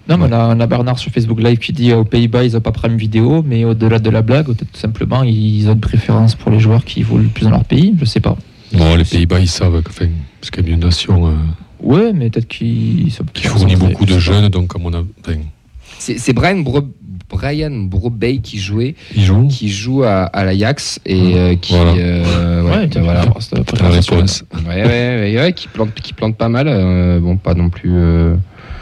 Non, 0.09 0.19
mais 0.19 0.27
on 0.29 0.33
a, 0.33 0.55
on 0.55 0.61
a 0.61 0.67
Bernard 0.67 0.99
sur 0.99 1.11
Facebook 1.11 1.41
Live 1.43 1.59
qui 1.59 1.73
dit 1.73 1.91
euh, 1.91 1.97
aux 1.99 2.05
Pays-Bas, 2.05 2.45
ils 2.45 2.53
n'ont 2.53 2.61
pas 2.61 2.73
Prime 2.73 2.97
Vidéo, 2.97 3.43
mais 3.47 3.65
au-delà 3.65 3.99
de 3.99 4.11
la 4.11 4.21
blague, 4.23 4.47
tout 4.47 4.67
simplement, 4.75 5.23
ils 5.23 5.67
ont 5.69 5.73
une 5.73 5.81
préférence 5.81 6.35
pour 6.35 6.51
les 6.51 6.61
joueurs 6.61 6.85
qui 6.85 7.01
évoluent 7.01 7.25
le 7.25 7.31
plus 7.31 7.45
dans 7.45 7.51
leur 7.51 7.65
pays. 7.65 7.95
Je 7.99 8.05
sais 8.05 8.21
pas. 8.21 8.37
Bon, 8.75 8.97
les 8.97 9.05
Pays-Bas, 9.05 9.41
ils 9.41 9.49
savent, 9.49 9.83
que, 9.83 9.89
enfin, 9.89 10.07
parce 10.41 10.51
qu'il 10.51 10.67
y 10.69 10.71
a 10.71 10.75
une 10.75 10.81
nation 10.81 11.29
euh, 11.29 11.31
Ouais, 11.85 12.13
mais 12.15 12.31
peut-être 12.31 12.49
qu'ils 12.49 13.13
sont 13.13 13.25
qui 13.33 13.47
fournit 13.47 13.77
beaucoup 13.77 14.07
de 14.07 14.19
jeunes, 14.19 14.49
donc 14.49 14.69
comme 14.69 14.87
on 14.87 14.93
a, 14.95 15.03
enfin, 15.21 15.39
C'est 15.99 16.33
Brian, 16.33 16.59
Bro, 16.61 16.83
Brian 17.29 17.71
Brobey 17.71 18.39
qui 18.39 18.59
jouait, 18.59 18.95
ils 19.15 19.23
jouent. 19.25 19.49
qui 19.49 19.69
joue 19.69 20.03
à, 20.03 20.25
à 20.25 20.45
l'Ajax 20.45 21.01
et 21.05 21.37
euh, 21.37 21.55
qui. 21.57 21.75
Voilà. 21.75 21.93
euh, 21.93 22.63
ouais, 22.63 22.71
Ouais, 22.71 23.01
voilà. 23.01 23.25
La 23.81 23.89
réponse. 23.91 24.45
Ouais, 24.67 24.83
ouais, 24.83 24.85
ouais, 24.85 25.37
ouais, 25.41 25.53
qui 25.53 25.69
plante, 25.69 25.95
qui 25.95 26.13
plante 26.15 26.37
pas 26.37 26.49
mal. 26.49 26.67
euh, 26.69 27.21
bon, 27.21 27.37
pas 27.37 27.55
non 27.55 27.69
plus. 27.69 27.93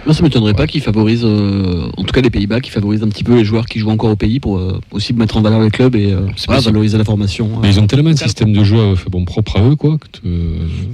Moi, 0.05 0.15
ça 0.15 0.23
m'étonnerait 0.23 0.51
Ouais. 0.51 0.57
pas 0.57 0.67
qu'ils 0.67 0.81
favorisent, 0.83 1.25
euh, 1.25 1.89
en 1.97 2.03
tout 2.03 2.13
cas 2.13 2.21
les 2.21 2.31
Pays-Bas, 2.31 2.61
qui 2.61 2.71
favorisent 2.71 3.05
un 3.05 3.09
petit 3.09 3.23
peu 3.23 3.37
les 3.37 3.45
joueurs 3.45 3.67
qui 3.67 3.79
jouent 3.79 3.91
encore 3.91 4.11
au 4.11 4.17
pays 4.17 4.41
pour 4.41 4.59
euh, 4.59 4.81
aussi 4.91 5.13
mettre 5.13 5.37
en 5.37 5.43
valeur 5.43 5.61
les 5.61 5.71
clubs 5.71 5.95
et 5.95 6.13
euh, 6.13 6.23
voilà, 6.47 6.61
valoriser 6.61 6.99
la 6.99 7.05
formation. 7.05 7.49
Mais 7.63 7.69
ils 7.69 7.79
ont 7.79 7.87
tellement 7.87 8.11
un 8.11 8.17
système 8.17 8.53
de 8.53 8.65
jeu 8.65 8.97
fait 8.97 9.11
bon 9.11 9.25
propre 9.25 9.59
à 9.59 9.63
eux, 9.63 9.77
quoi. 9.77 9.99
Que 9.99 10.09
tu- 10.21 10.29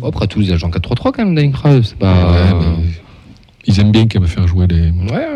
Oh, 0.02 0.08
après 0.08 0.26
Toulouse, 0.26 0.48
il 0.48 0.50
y 0.50 0.54
a 0.54 0.58
Jean 0.58 0.68
4-3-3 0.70 1.12
quand 1.12 1.24
même. 1.24 1.52
C'est 1.84 1.96
pas. 1.98 2.32
Ouais, 2.32 2.58
mais 2.60 2.84
ils 3.66 3.80
aiment 3.80 3.92
bien 3.92 4.06
quand 4.08 4.20
même 4.20 4.28
faire 4.28 4.46
jouer 4.46 4.66
les. 4.68 4.90
Ouais. 5.10 5.26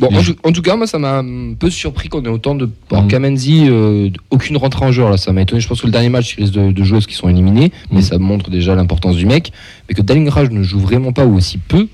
Bon, 0.00 0.08
Les 0.10 0.16
en, 0.18 0.22
tout- 0.22 0.36
en 0.42 0.52
tout 0.52 0.62
cas, 0.62 0.74
moi, 0.74 0.86
ça 0.88 0.98
m'a 0.98 1.18
un 1.18 1.52
peu 1.54 1.70
surpris 1.70 2.08
qu'on 2.08 2.22
ait 2.24 2.28
autant 2.28 2.54
de. 2.54 2.68
Alors, 2.90 3.04
Mhm. 3.04 3.10
Kamenzi, 3.10 3.66
euh, 3.68 4.08
aucune 4.30 4.56
rentrée 4.56 4.84
en 4.86 4.92
jeu, 4.92 5.04
là, 5.04 5.16
ça 5.18 5.32
m'a 5.32 5.42
étonné. 5.42 5.60
Je 5.60 5.68
pense 5.68 5.80
que 5.82 5.86
le 5.86 5.92
dernier 5.92 6.08
match, 6.08 6.34
il 6.36 6.42
risque 6.42 6.54
de, 6.54 6.72
de 6.72 6.82
jouer 6.84 6.96
parce 6.98 7.06
qu'ils 7.06 7.16
sont 7.16 7.28
éliminés, 7.28 7.70
mais 7.90 7.98
Mhm. 7.98 8.02
ça 8.02 8.18
montre 8.18 8.50
déjà 8.50 8.74
l'importance 8.74 9.14
du 9.16 9.26
mec. 9.26 9.52
Mais 9.88 9.94
que 9.94 10.02
Dalingraj 10.02 10.50
ne 10.50 10.62
joue 10.62 10.80
vraiment 10.80 11.12
pas 11.12 11.26
ou 11.26 11.36
aussi 11.36 11.58
peu, 11.58 11.86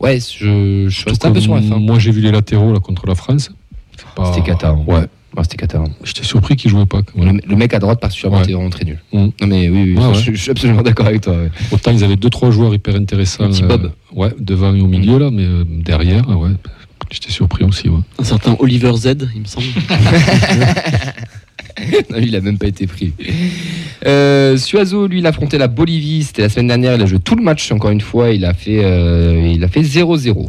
ouais, 0.00 0.18
je, 0.20 0.86
je 0.88 0.94
suis 0.96 1.08
resté 1.08 1.26
un 1.28 1.32
peu 1.32 1.40
sur 1.40 1.54
la 1.54 1.62
fin. 1.62 1.78
Moi, 1.78 1.98
j'ai 1.98 2.10
vu 2.10 2.20
les 2.20 2.30
latéraux 2.32 2.72
là 2.72 2.80
contre 2.80 3.06
la 3.06 3.14
France. 3.14 3.50
Pas- 4.16 4.32
C'était 4.32 4.46
Qatar. 4.50 4.76
Ouais. 4.88 5.06
Ouais, 5.36 5.44
c'était 5.44 5.58
Qatar. 5.58 5.84
J'étais 6.02 6.24
surpris 6.24 6.56
qu'ils 6.56 6.70
jouaient 6.72 6.86
pas. 6.86 7.02
Voilà. 7.14 7.32
Le, 7.32 7.40
le 7.46 7.56
mec 7.56 7.72
à 7.74 7.78
droite, 7.78 8.00
particulièrement, 8.00 8.38
Ouais. 8.38 8.44
était 8.44 8.52
vraiment 8.54 8.70
très 8.70 8.84
nul. 8.84 8.98
Mhm. 9.12 9.30
Non, 9.40 9.46
mais 9.46 9.68
oui, 9.68 9.82
oui, 9.82 9.94
Ouais, 9.96 10.02
je, 10.14 10.30
ouais. 10.30 10.36
je 10.36 10.40
suis 10.42 10.50
absolument 10.50 10.82
d'accord 10.82 11.06
avec 11.06 11.20
toi. 11.20 11.34
ouais. 11.34 11.50
Autant 11.70 11.92
ils 11.92 12.02
avaient 12.02 12.16
deux 12.16 12.30
trois 12.30 12.50
joueurs 12.50 12.74
hyper 12.74 12.96
intéressants. 12.96 13.44
Le 13.44 13.50
petit 13.50 13.62
Bob. 13.62 13.92
ouais, 14.12 14.30
devant 14.40 14.74
et 14.74 14.80
au 14.80 14.88
milieu 14.88 15.18
là, 15.18 15.30
mais 15.30 15.44
euh, 15.44 15.64
derrière, 15.68 16.28
ouais, 16.28 16.50
j'étais 17.12 17.30
surpris 17.30 17.62
aussi. 17.64 17.88
Ouais. 17.88 18.00
Un 18.18 18.24
certain 18.24 18.56
Oliver 18.58 18.92
Z, 18.96 19.28
il 19.36 19.42
me 19.42 19.46
semble. 19.46 19.66
Non, 22.10 22.18
lui, 22.18 22.26
il 22.28 22.36
a 22.36 22.40
même 22.40 22.58
pas 22.58 22.66
été 22.66 22.86
pris. 22.86 23.12
Euh, 24.06 24.56
Suazo, 24.56 25.06
lui, 25.06 25.18
il 25.20 25.26
a 25.26 25.30
affronté 25.30 25.58
la 25.58 25.68
Bolivie. 25.68 26.24
C'était 26.24 26.42
la 26.42 26.48
semaine 26.48 26.68
dernière. 26.68 26.94
Il 26.94 27.02
a 27.02 27.06
joué 27.06 27.18
tout 27.18 27.36
le 27.36 27.42
match, 27.42 27.70
encore 27.72 27.90
une 27.90 28.00
fois. 28.00 28.30
Il 28.30 28.44
a 28.44 28.54
fait, 28.54 28.82
euh, 28.84 29.52
il 29.54 29.62
a 29.62 29.68
fait 29.68 29.82
0-0. 29.82 30.48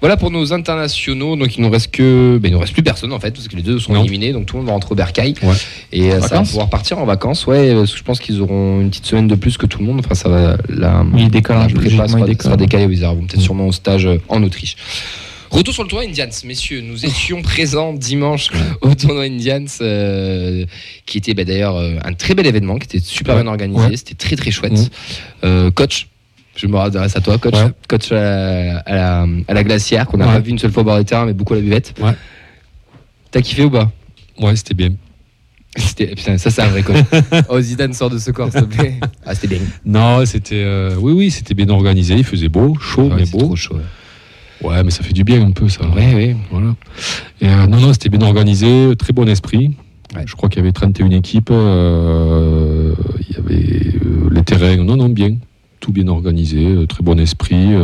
Voilà 0.00 0.16
pour 0.16 0.30
nos 0.30 0.52
internationaux. 0.52 1.36
Donc, 1.36 1.56
il 1.56 1.62
nous 1.62 1.70
reste 1.70 1.90
que, 1.90 2.38
ben, 2.40 2.48
il 2.48 2.52
nous 2.52 2.58
reste 2.60 2.72
plus 2.72 2.82
personne 2.82 3.12
en 3.12 3.20
fait, 3.20 3.30
parce 3.32 3.48
que 3.48 3.56
les 3.56 3.62
deux 3.62 3.78
sont 3.78 3.92
Non. 3.92 4.02
éliminés. 4.02 4.32
Donc, 4.32 4.46
tout 4.46 4.56
le 4.56 4.60
monde 4.60 4.68
va 4.68 4.72
rentrer 4.74 4.92
au 4.92 4.96
bercail. 4.96 5.34
Ouais. 5.42 5.54
Et 5.92 6.12
euh, 6.12 6.20
ça 6.20 6.36
va 6.36 6.42
pouvoir 6.42 6.68
partir 6.70 6.98
en 6.98 7.04
vacances. 7.04 7.46
Ouais, 7.46 7.74
parce 7.74 7.92
que 7.92 7.98
je 7.98 8.02
pense 8.04 8.20
qu'ils 8.20 8.40
auront 8.40 8.80
une 8.80 8.90
petite 8.90 9.06
semaine 9.06 9.28
de 9.28 9.34
plus 9.34 9.56
que 9.56 9.66
tout 9.66 9.78
le 9.80 9.84
monde. 9.86 10.00
Enfin, 10.04 10.14
ça 10.14 10.28
va. 10.28 10.56
La, 10.68 11.04
Oui, 11.12 11.28
décalage, 11.28 11.74
la 11.74 11.80
prépa 11.80 12.08
sera, 12.08 12.20
il 12.20 12.24
décale. 12.26 12.44
sera 12.44 12.56
décalée. 12.56 12.84
Ils 12.90 13.00
peut-être 13.00 13.40
sûrement 13.40 13.66
au 13.66 13.72
stage 13.72 14.08
en 14.28 14.42
Autriche. 14.42 14.76
Retour 15.52 15.74
sur 15.74 15.82
le 15.82 15.88
tournoi 15.90 16.08
Indians, 16.08 16.28
messieurs. 16.46 16.80
Nous 16.80 17.04
étions 17.04 17.42
présents 17.42 17.92
dimanche 17.92 18.48
au 18.80 18.94
tournoi 18.94 19.24
Indians, 19.24 19.66
euh, 19.82 20.64
qui 21.04 21.18
était 21.18 21.34
bah, 21.34 21.44
d'ailleurs 21.44 21.76
euh, 21.76 21.96
un 22.04 22.14
très 22.14 22.34
bel 22.34 22.46
événement, 22.46 22.78
qui 22.78 22.86
était 22.86 23.04
super 23.04 23.36
Ouais. 23.36 23.42
bien 23.42 23.50
organisé. 23.50 23.86
Ouais. 23.88 23.96
C'était 23.96 24.14
très 24.14 24.34
très 24.36 24.50
chouette. 24.50 24.72
Mhm. 24.72 24.88
Euh, 25.44 25.70
coach, 25.70 26.08
je 26.56 26.66
me 26.66 26.76
adresse 26.78 27.16
à 27.16 27.20
toi, 27.20 27.36
coach. 27.36 27.54
Coach 27.86 28.10
à 28.12 28.14
la, 28.14 28.78
à 28.78 28.94
la- 28.94 29.26
à 29.48 29.54
la 29.54 29.62
glacière, 29.64 30.06
qu'on 30.06 30.16
n'a 30.16 30.24
pas 30.26 30.38
vu 30.40 30.50
une 30.52 30.58
seule 30.58 30.72
fois 30.72 30.82
au 30.82 30.86
bord 30.86 30.96
des 30.98 31.04
terrains, 31.04 31.26
mais 31.26 31.34
beaucoup 31.34 31.52
à 31.52 31.56
la 31.56 31.62
buvette. 31.62 31.94
T'as 33.30 33.42
kiffé 33.42 33.64
ou 33.64 33.70
pas? 33.70 33.92
Ouais, 34.40 34.56
c'était 34.56 34.74
bien. 34.74 34.90
Putain, 35.96 36.38
ça 36.38 36.50
c'est 36.50 36.62
un 36.62 36.68
vrai 36.68 36.82
coach. 36.82 36.96
oh 37.50 37.60
Zidane 37.60 37.92
sort 37.92 38.08
de 38.10 38.18
ce 38.18 38.30
corps, 38.30 38.50
s'il 38.50 38.62
te 38.62 38.66
plaît. 38.74 38.94
Ah 39.26 39.34
c'était 39.34 39.48
bien. 39.56 39.60
Non, 39.84 40.24
c'était, 40.26 40.56
euh, 40.64 40.94
oui, 40.98 41.12
oui, 41.12 41.30
c'était 41.30 41.54
bien 41.54 41.68
organisé. 41.68 42.14
Il 42.14 42.24
faisait 42.24 42.48
beau, 42.48 42.74
chaud, 42.78 43.04
Ouais, 43.08 43.16
mais 43.18 43.26
beau. 43.26 43.38
trop 43.38 43.56
chaud. 43.56 43.76
Ouais, 43.76 43.80
mais 44.84 44.90
ça 44.90 45.02
fait 45.02 45.12
du 45.12 45.24
bien 45.24 45.44
un 45.44 45.50
peu 45.50 45.68
ça. 45.68 45.86
Ouais, 45.88 46.14
ouais. 46.14 46.36
Voilà. 46.50 46.74
Et, 47.40 47.48
euh, 47.48 47.66
non, 47.66 47.78
non, 47.80 47.92
c'était 47.92 48.08
bien 48.08 48.22
organisé, 48.26 48.92
très 48.98 49.12
bon 49.12 49.28
esprit. 49.28 49.70
Ouais. 50.14 50.22
Je 50.26 50.34
crois 50.34 50.48
qu'il 50.48 50.58
y 50.58 50.62
avait 50.62 50.72
31 50.72 51.10
équipes. 51.10 51.50
euh, 51.50 52.94
il 53.28 53.34
y 53.34 53.38
avait 53.38 53.96
euh, 54.04 54.28
les 54.30 54.42
terrains. 54.42 54.76
Non, 54.76 54.96
non, 54.96 55.08
bien. 55.08 55.36
Tout 55.80 55.92
bien 55.92 56.06
organisé, 56.08 56.64
euh, 56.64 56.86
très 56.86 57.02
bon 57.02 57.18
esprit. 57.18 57.74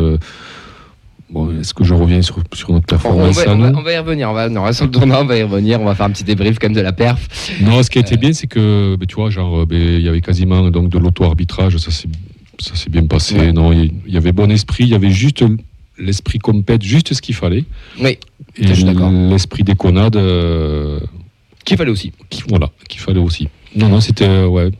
bon, 1.31 1.51
est-ce 1.61 1.75
que 1.75 1.85
je 1.85 1.95
reviens 1.95 2.23
sur, 2.23 2.37
sur 2.55 2.71
notre 2.73 2.85
On, 2.95 2.97
on 2.97 2.99
performance 3.01 3.37
va, 3.45 3.55
on 3.55 3.59
va- 3.59 3.73
on 3.79 3.83
va 3.83 3.93
y 3.93 3.99
revenir. 3.99 4.31
On 4.31 4.35
va, 4.35 4.49
non, 4.49 4.63
on 4.63 5.25
va 5.25 5.37
y 5.37 5.43
revenir. 5.43 5.81
On 5.81 5.85
va 5.85 5.95
faire 5.95 6.07
un 6.07 6.11
petit 6.11 6.25
débrief 6.25 6.59
quand 6.59 6.69
même 6.69 6.77
de 6.77 6.81
la 6.81 6.93
perf. 6.93 7.29
Non, 7.61 7.83
ce 7.83 7.91
qui 7.91 7.99
a 7.99 8.03
été 8.03 8.17
bien, 8.17 8.33
c'est 8.33 8.47
que, 8.47 8.97
ben, 8.97 9.07
tu 9.07 9.17
vois, 9.17 9.31
genre, 9.31 9.67
ben, 9.67 9.81
il 9.81 10.01
y 10.03 10.09
avait 10.09 10.21
quasiment 10.21 10.71
donc, 10.71 10.91
de 10.91 10.99
l'auto-arbitrage. 10.99 11.77
Ça, 11.79 11.91
s'est 11.91 12.91
bien 12.91 13.07
passé. 13.07 13.37
Ouais. 13.37 13.53
Non, 13.53 13.73
il 13.73 13.85
y- 13.85 13.93
il 14.09 14.15
y 14.15 14.17
avait 14.17 14.33
bon 14.33 14.51
esprit. 14.51 14.85
Il 14.85 14.91
y 14.91 14.95
avait 14.95 15.11
juste 15.11 15.45
l'esprit 15.99 16.39
compète, 16.39 16.83
juste 16.83 17.13
ce 17.15 17.21
qu'il 17.23 17.35
fallait. 17.35 17.65
Oui, 18.01 18.19
Et 18.57 18.67
je 18.67 18.75
suis 18.75 18.85
d'accord. 18.85 19.11
l'esprit 19.11 19.63
déconnade, 19.65 20.17
euh, 20.17 21.01
qu'il 21.65 21.77
fallait 21.77 21.91
aussi. 21.91 22.13
qui- 22.31 22.43
voilà, 22.49 22.71
qu'il 22.89 23.01
fallait 23.01 23.21
aussi. 23.21 23.49
Non, 23.77 23.89
non, 23.89 24.01
c'était 24.01 24.27
euh, 24.29 24.47
ouais, 24.47 24.71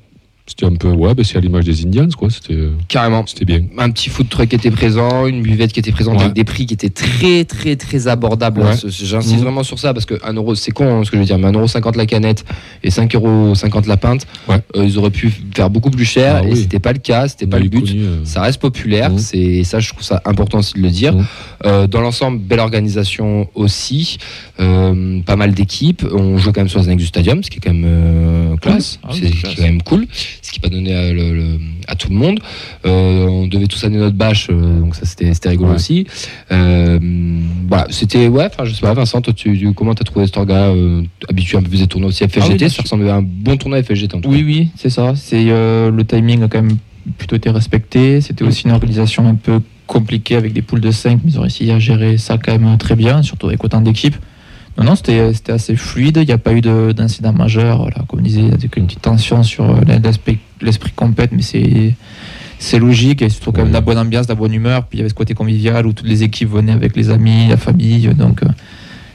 c'était 0.49 0.67
un 0.67 0.75
peu 0.75 0.89
ouais, 0.91 1.15
ben, 1.15 1.25
c'est 1.25 1.37
à 1.37 1.41
l'image 1.41 1.65
des 1.65 1.85
Indians, 1.85 2.09
quoi. 2.17 2.31
C'était, 2.31 2.55
euh, 2.55 2.73
Carrément. 2.89 3.25
c'était 3.27 3.45
bien. 3.45 3.61
Un 3.79 3.91
petit 3.91 4.09
food 4.09 4.29
truck 4.29 4.49
qui 4.49 4.57
était 4.57 4.71
présent, 4.71 5.27
une 5.27 5.43
buvette 5.43 5.73
qui 5.73 5.81
était 5.81 5.93
présente 5.93 6.17
Ouais. 6.17 6.23
avec 6.23 6.35
des 6.35 6.45
prix 6.45 6.67
qui 6.67 6.75
étaient 6.75 6.89
très 6.91 7.45
très 7.45 7.77
très 7.77 8.09
abordables. 8.09 8.63
Ouais. 8.63 8.77
Ce- 8.77 8.89
J'insiste 8.89 9.37
Mhm. 9.37 9.43
vraiment 9.43 9.63
sur 9.63 9.79
ça 9.79 9.93
parce 9.95 10.07
que 10.07 10.15
1 10.25 10.33
euro, 10.35 10.55
c'est 10.55 10.71
con 10.73 11.01
hein, 11.01 11.05
ce 11.05 11.11
que 11.11 11.17
je 11.17 11.21
veux 11.21 11.27
dire, 11.27 11.39
mais 11.39 11.47
1,50€ 11.49 11.97
la 11.97 12.07
canette 12.07 12.45
et 12.83 12.91
5,50€ 12.91 13.87
la 13.87 13.97
pinte, 13.97 14.27
Ouais. 14.49 14.61
euh, 14.77 14.85
ils 14.85 14.99
auraient 14.99 15.11
pu 15.11 15.31
faire 15.55 15.71
beaucoup 15.71 15.91
plus 15.91 16.05
cher 16.05 16.41
Ah 16.43 16.45
et 16.47 16.51
oui. 16.53 16.57
c'était 16.57 16.79
pas 16.79 16.93
le 16.93 16.99
cas, 16.99 17.29
c'était 17.29 17.47
pas 17.47 17.59
le 17.59 17.69
but. 17.69 17.81
connu, 17.87 18.01
euh, 18.03 18.25
Ça 18.25 18.43
reste 18.43 18.61
populaire, 18.61 19.11
Mhm. 19.11 19.19
c'est 19.19 19.39
et 19.39 19.65
ça 19.65 19.81
je 19.81 19.89
trouve 19.91 20.03
ça 20.03 20.21
important 20.25 20.59
aussi 20.59 20.75
de 20.75 20.81
le 20.81 20.91
dire. 20.91 21.15
Euh, 21.67 21.87
dans 21.87 22.01
l'ensemble, 22.01 22.39
belle 22.39 22.61
organisation 22.61 23.49
aussi, 23.55 24.19
pas 24.57 25.37
mal 25.37 25.53
d'équipes. 25.53 26.05
On 26.13 26.37
joue 26.39 26.53
quand 26.53 26.61
même 26.61 26.69
sur 26.69 26.81
les 26.81 26.87
annexe 26.87 27.03
du 27.03 27.07
stadium, 27.09 27.43
ce 27.43 27.51
qui 27.51 27.59
est 27.59 27.61
quand 27.61 27.73
même 27.73 27.85
euh, 27.87 28.57
classe, 28.57 28.99
Ah 29.05 29.09
oui, 29.13 29.31
c'est 29.43 29.55
quand 29.57 29.63
même 29.63 29.83
cool, 29.83 30.07
ce 30.49 30.53
qui 30.53 30.61
n'est 30.61 30.69
pas 30.69 30.75
donné 30.75 30.95
à, 30.95 31.13
le- 31.13 31.35
le- 31.35 31.59
à 31.87 31.95
tout 31.95 32.09
le 32.09 32.17
monde. 32.17 32.41
Euh, 32.87 33.27
on 33.27 33.47
devait 33.47 33.67
tous 33.67 33.85
amener 33.85 33.99
notre 33.99 34.17
bâche, 34.17 34.49
euh, 34.51 34.81
donc 34.81 34.95
ça 34.97 35.05
c'était 35.05 35.49
rigolo 35.49 35.71
Ouais. 35.71 35.77
aussi. 35.77 36.07
Euh, 36.51 36.99
voilà, 37.69 37.87
c'était 37.91 38.29
ouais. 38.29 38.47
Enfin, 38.47 38.65
je 38.65 38.73
sais 38.75 38.81
pas, 38.81 38.95
Vincent, 38.95 39.21
toi, 39.21 39.33
tu, 39.35 39.73
comment 39.75 39.95
t'as 39.95 40.05
trouvé 40.05 40.27
ce 40.27 40.39
orga 40.39 40.73
habitué 41.29 41.59
un 41.59 41.63
peu 41.63 41.69
plus 41.69 41.81
des 41.81 41.87
tournois 41.87 42.09
aussi 42.09 42.25
FFGT 42.27 42.57
Ah 42.61 42.65
oui, 42.65 42.71
Ça 42.71 42.83
ressemblait 42.83 43.11
à 43.11 43.17
un 43.17 43.23
bon 43.23 43.57
tournoi 43.57 43.83
FFGT 43.83 44.15
en 44.17 44.21
tout 44.21 44.31
Oui, 44.31 44.43
oui, 44.45 44.69
c'est 44.77 44.91
ça. 44.91 45.13
C'est 45.17 45.45
le 45.45 46.03
timing 46.07 46.43
a 46.45 46.49
quand 46.49 46.63
même 46.63 46.77
plutôt 47.19 47.37
été 47.37 47.51
respecté. 47.51 48.21
C'était 48.21 48.45
aussi 48.45 48.65
une 48.67 48.73
organisation 48.73 49.27
un 49.29 49.35
peu 49.35 49.61
compliquée 49.87 50.37
avec 50.37 50.53
des 50.53 50.63
poules 50.63 50.81
de 50.81 50.91
5, 50.91 51.21
mais 51.25 51.31
ils 51.33 51.39
ont 51.39 51.43
réussi 51.43 51.71
à 51.71 51.79
gérer 51.79 52.19
ça 52.19 52.37
quand 52.39 52.59
même 52.59 52.77
très 52.79 52.97
bien, 52.97 53.23
surtout 53.23 53.49
avec 53.49 53.63
autant 53.65 53.81
d'équipes. 53.81 54.17
Non, 54.79 54.85
non, 54.85 54.95
c'était 54.97 55.33
assez 55.49 55.75
fluide. 55.77 56.19
Il 56.23 56.27
n'y 56.27 56.33
a 56.33 56.39
pas 56.39 56.53
eu 56.53 56.61
de- 56.61 56.93
d'incident 56.93 57.33
majeur. 57.33 57.79
Voilà, 57.79 57.97
comme 58.07 58.21
on 58.21 58.23
disait, 58.23 58.41
il 58.41 58.47
y 58.49 58.51
a 58.51 58.57
une 58.77 58.87
petite 58.87 59.03
tension 59.03 59.43
sur 59.43 59.65
euh, 59.65 59.81
l'esprit 60.61 60.93
compète, 60.95 61.33
mais 61.33 61.43
c'est 61.43 61.95
c'est 62.61 62.79
logique 62.81 63.23
et 63.23 63.29
surtout 63.29 63.53
quand 63.53 63.61
même 63.61 63.69
de 63.69 63.73
la 63.75 63.81
bonne 63.81 63.99
ambiance, 63.99 64.27
de 64.27 64.33
la 64.33 64.37
bonne 64.39 64.53
humeur. 64.53 64.85
Puis 64.87 64.97
il 64.97 64.99
y 64.99 65.03
avait 65.03 65.09
ce 65.11 65.15
côté 65.15 65.35
convivial 65.35 65.87
où 65.87 65.93
toutes 65.93 66.09
les 66.09 66.23
équipes 66.25 66.51
venaient 66.51 66.73
avec 66.73 66.97
les 66.97 67.11
amis, 67.11 67.49
la 67.49 67.57
famille. 67.57 68.09
Donc 68.15 68.43
euh, 68.43 68.47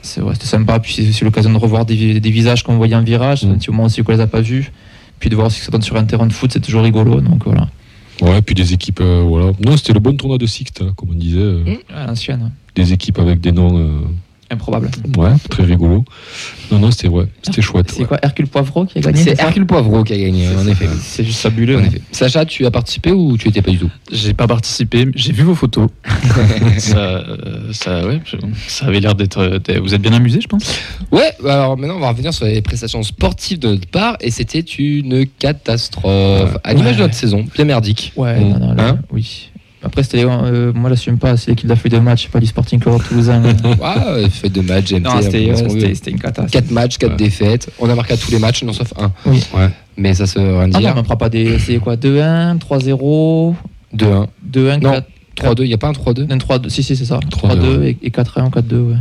c'est 0.02 0.22
ouais, 0.22 0.34
c'était 0.34 0.48
sympa. 0.48 0.80
Puis 0.80 0.94
c'est 0.94 1.08
aussi 1.10 1.24
l'occasion 1.24 1.52
de 1.52 1.58
revoir 1.58 1.86
des, 1.86 2.20
des 2.20 2.32
visages 2.32 2.64
qu'on 2.64 2.76
voyait 2.78 2.96
en 2.96 3.04
virage. 3.04 3.44
Un 3.46 3.56
petit 3.56 3.70
moment 3.72 3.84
aussi 3.86 4.02
qu'on 4.04 4.12
les 4.14 4.22
a 4.22 4.28
pas 4.28 4.42
vus. 4.42 4.72
Puis 5.20 5.30
de 5.30 5.36
voir 5.36 5.48
aussi 5.48 5.60
que 5.60 5.66
ça 5.66 5.72
donne 5.72 5.82
sur 5.82 5.96
un 5.96 6.04
terrain 6.04 6.26
de 6.28 6.34
foot, 6.34 6.52
c'est 6.54 6.60
toujours 6.62 6.84
rigolo. 6.84 7.22
Donc 7.22 7.44
voilà. 7.46 7.70
Ouais, 8.22 8.42
puis 8.42 8.56
des 8.56 8.74
équipes, 8.74 9.00
euh, 9.02 9.24
voilà. 9.26 9.52
Non, 9.66 9.76
c'était 9.78 9.94
le 9.94 10.00
bon 10.00 10.16
tournoi 10.16 10.38
de 10.38 10.46
Sixte, 10.46 10.82
là, 10.82 10.88
comme 10.96 11.10
on 11.12 11.16
disait. 11.16 11.40
euh, 11.40 11.64
Mm. 11.66 11.96
À 11.96 12.06
l'ancienne, 12.08 12.52
Des 12.76 12.94
équipes 12.94 13.20
avec 13.20 13.40
des 13.42 13.52
noms, 13.52 13.78
euh, 13.78 13.90
improbable. 14.54 14.90
ouais, 15.18 15.30
très 15.50 15.64
rigolos. 15.64 16.06
Non, 16.72 16.80
non, 16.80 16.92
c'était 16.92 17.08
ouais, 17.10 17.26
c'était 17.44 17.62
chouette. 17.62 17.92
C'est 17.92 18.02
ouais. 18.02 18.06
quoi 18.08 18.18
Hercule 18.24 18.48
Poivreau 18.48 18.86
qui 18.86 18.98
a 18.98 19.02
gagné 19.02 19.22
C'est 19.24 19.40
Hercule 19.40 19.66
Poivreau 19.68 20.04
qui 20.04 20.14
a 20.14 20.18
gagné, 20.18 20.48
en 20.56 20.66
effet. 20.68 20.88
C'est 21.02 21.24
juste 21.24 21.40
fabuleux. 21.42 21.78
En 21.78 21.82
hein. 21.82 21.86
effet. 21.86 22.02
Sacha, 22.12 22.46
tu 22.46 22.66
as 22.66 22.72
participé 22.72 23.12
ou 23.12 23.38
tu 23.38 23.48
étais 23.50 23.62
pas 23.62 23.72
du 23.72 23.78
tout 23.78 23.90
J'ai 24.12 24.34
pas 24.34 24.48
participé, 24.48 25.08
j'ai 25.16 25.34
vu 25.34 25.44
vos 25.44 25.56
photos. 25.56 25.90
ça, 26.78 26.98
euh, 26.98 27.72
ça, 27.74 28.06
ouais, 28.08 28.22
je- 28.26 28.38
ça 28.68 28.86
avait 28.88 29.00
l'air 29.00 29.16
d'être. 29.16 29.60
d'être- 29.60 29.80
Vous 29.82 29.94
êtes 29.94 30.02
bien 30.02 30.14
amusé, 30.14 30.40
je 30.42 30.48
pense. 30.48 30.80
Ouais, 31.12 31.32
alors 31.48 31.78
maintenant 31.78 31.98
on 31.98 32.00
va 32.00 32.10
revenir 32.10 32.34
sur 32.34 32.46
les 32.46 32.62
prestations 32.62 33.04
sportives 33.04 33.60
de 33.60 33.68
notre 33.70 33.88
part 33.88 34.18
et 34.22 34.32
c'était 34.32 34.60
une 34.62 35.26
catastrophe. 35.28 36.58
À 36.64 36.74
l'image 36.74 36.98
de 36.98 37.02
notre 37.04 37.14
saison, 37.16 37.46
bien 37.56 37.66
merdique. 37.66 38.14
Ouais, 38.16 38.40
Mm. 38.40 38.50
non, 38.50 38.60
non, 38.60 38.74
là, 38.74 38.88
Hein 38.90 39.00
oui. 39.12 39.50
Après, 39.86 40.02
c'était, 40.04 40.24
euh, 40.26 40.72
moi, 40.74 40.90
j'assume 40.90 41.18
pas, 41.18 41.36
c'est 41.36 41.52
l'équipe 41.52 41.66
de 41.66 41.70
la 41.74 41.76
feuille 41.76 41.92
de 41.92 42.00
match, 42.00 42.30
pas 42.30 42.40
du 42.40 42.46
Sporting 42.46 42.80
Club 42.80 43.02
Toulousain. 43.08 43.42
Ah, 43.84 44.16
fait 44.30 44.50
de 44.50 44.62
matchs, 44.62 44.92
GMT. 44.94 45.04
non, 45.04 45.22
c'était, 45.22 45.94
c'était 45.94 46.12
une 46.12 46.20
catastrophe. 46.20 46.52
4 46.52 46.72
matchs, 46.72 46.98
4 46.98 47.12
Ouais. 47.12 47.18
défaites. 47.18 47.70
On 47.80 47.90
a 47.90 47.96
marqué 47.96 48.14
à 48.14 48.18
tous 48.18 48.32
les 48.32 48.40
matchs, 48.40 48.64
non 48.64 48.72
sauf 48.74 48.94
un. 48.98 49.12
Oui. 49.26 49.44
Ouais. 49.54 49.70
Mais 49.98 50.14
ça 50.14 50.26
se 50.26 50.40
rien 50.40 50.62
Ah 50.62 50.68
non, 50.68 50.80
dire. 50.80 50.94
on 50.98 51.04
fera 51.04 51.18
pas 51.18 51.30
des. 51.30 51.60
C'est 51.60 51.78
quoi 51.80 51.96
2-1, 51.98 52.58
3-0, 52.60 53.56
2-1. 53.94 54.28
2-1, 54.52 54.80
Non. 54.82 54.92
4, 54.94 55.06
3-2, 55.56 55.64
il 55.64 55.68
n'y 55.68 55.74
a 55.74 55.78
pas 55.78 55.90
un 55.90 55.92
3-2 55.92 56.28
non, 56.28 56.38
3-2. 56.38 56.70
Si, 56.70 56.82
si, 56.84 56.96
c'est 56.96 57.06
ça. 57.06 57.20
3-2, 57.30 57.58
3-2 57.58 57.84
et, 57.84 57.98
et 58.04 58.10
4-1 58.10 58.46
ou 58.48 58.50
4-2, 58.50 58.76
ouais. 58.76 58.96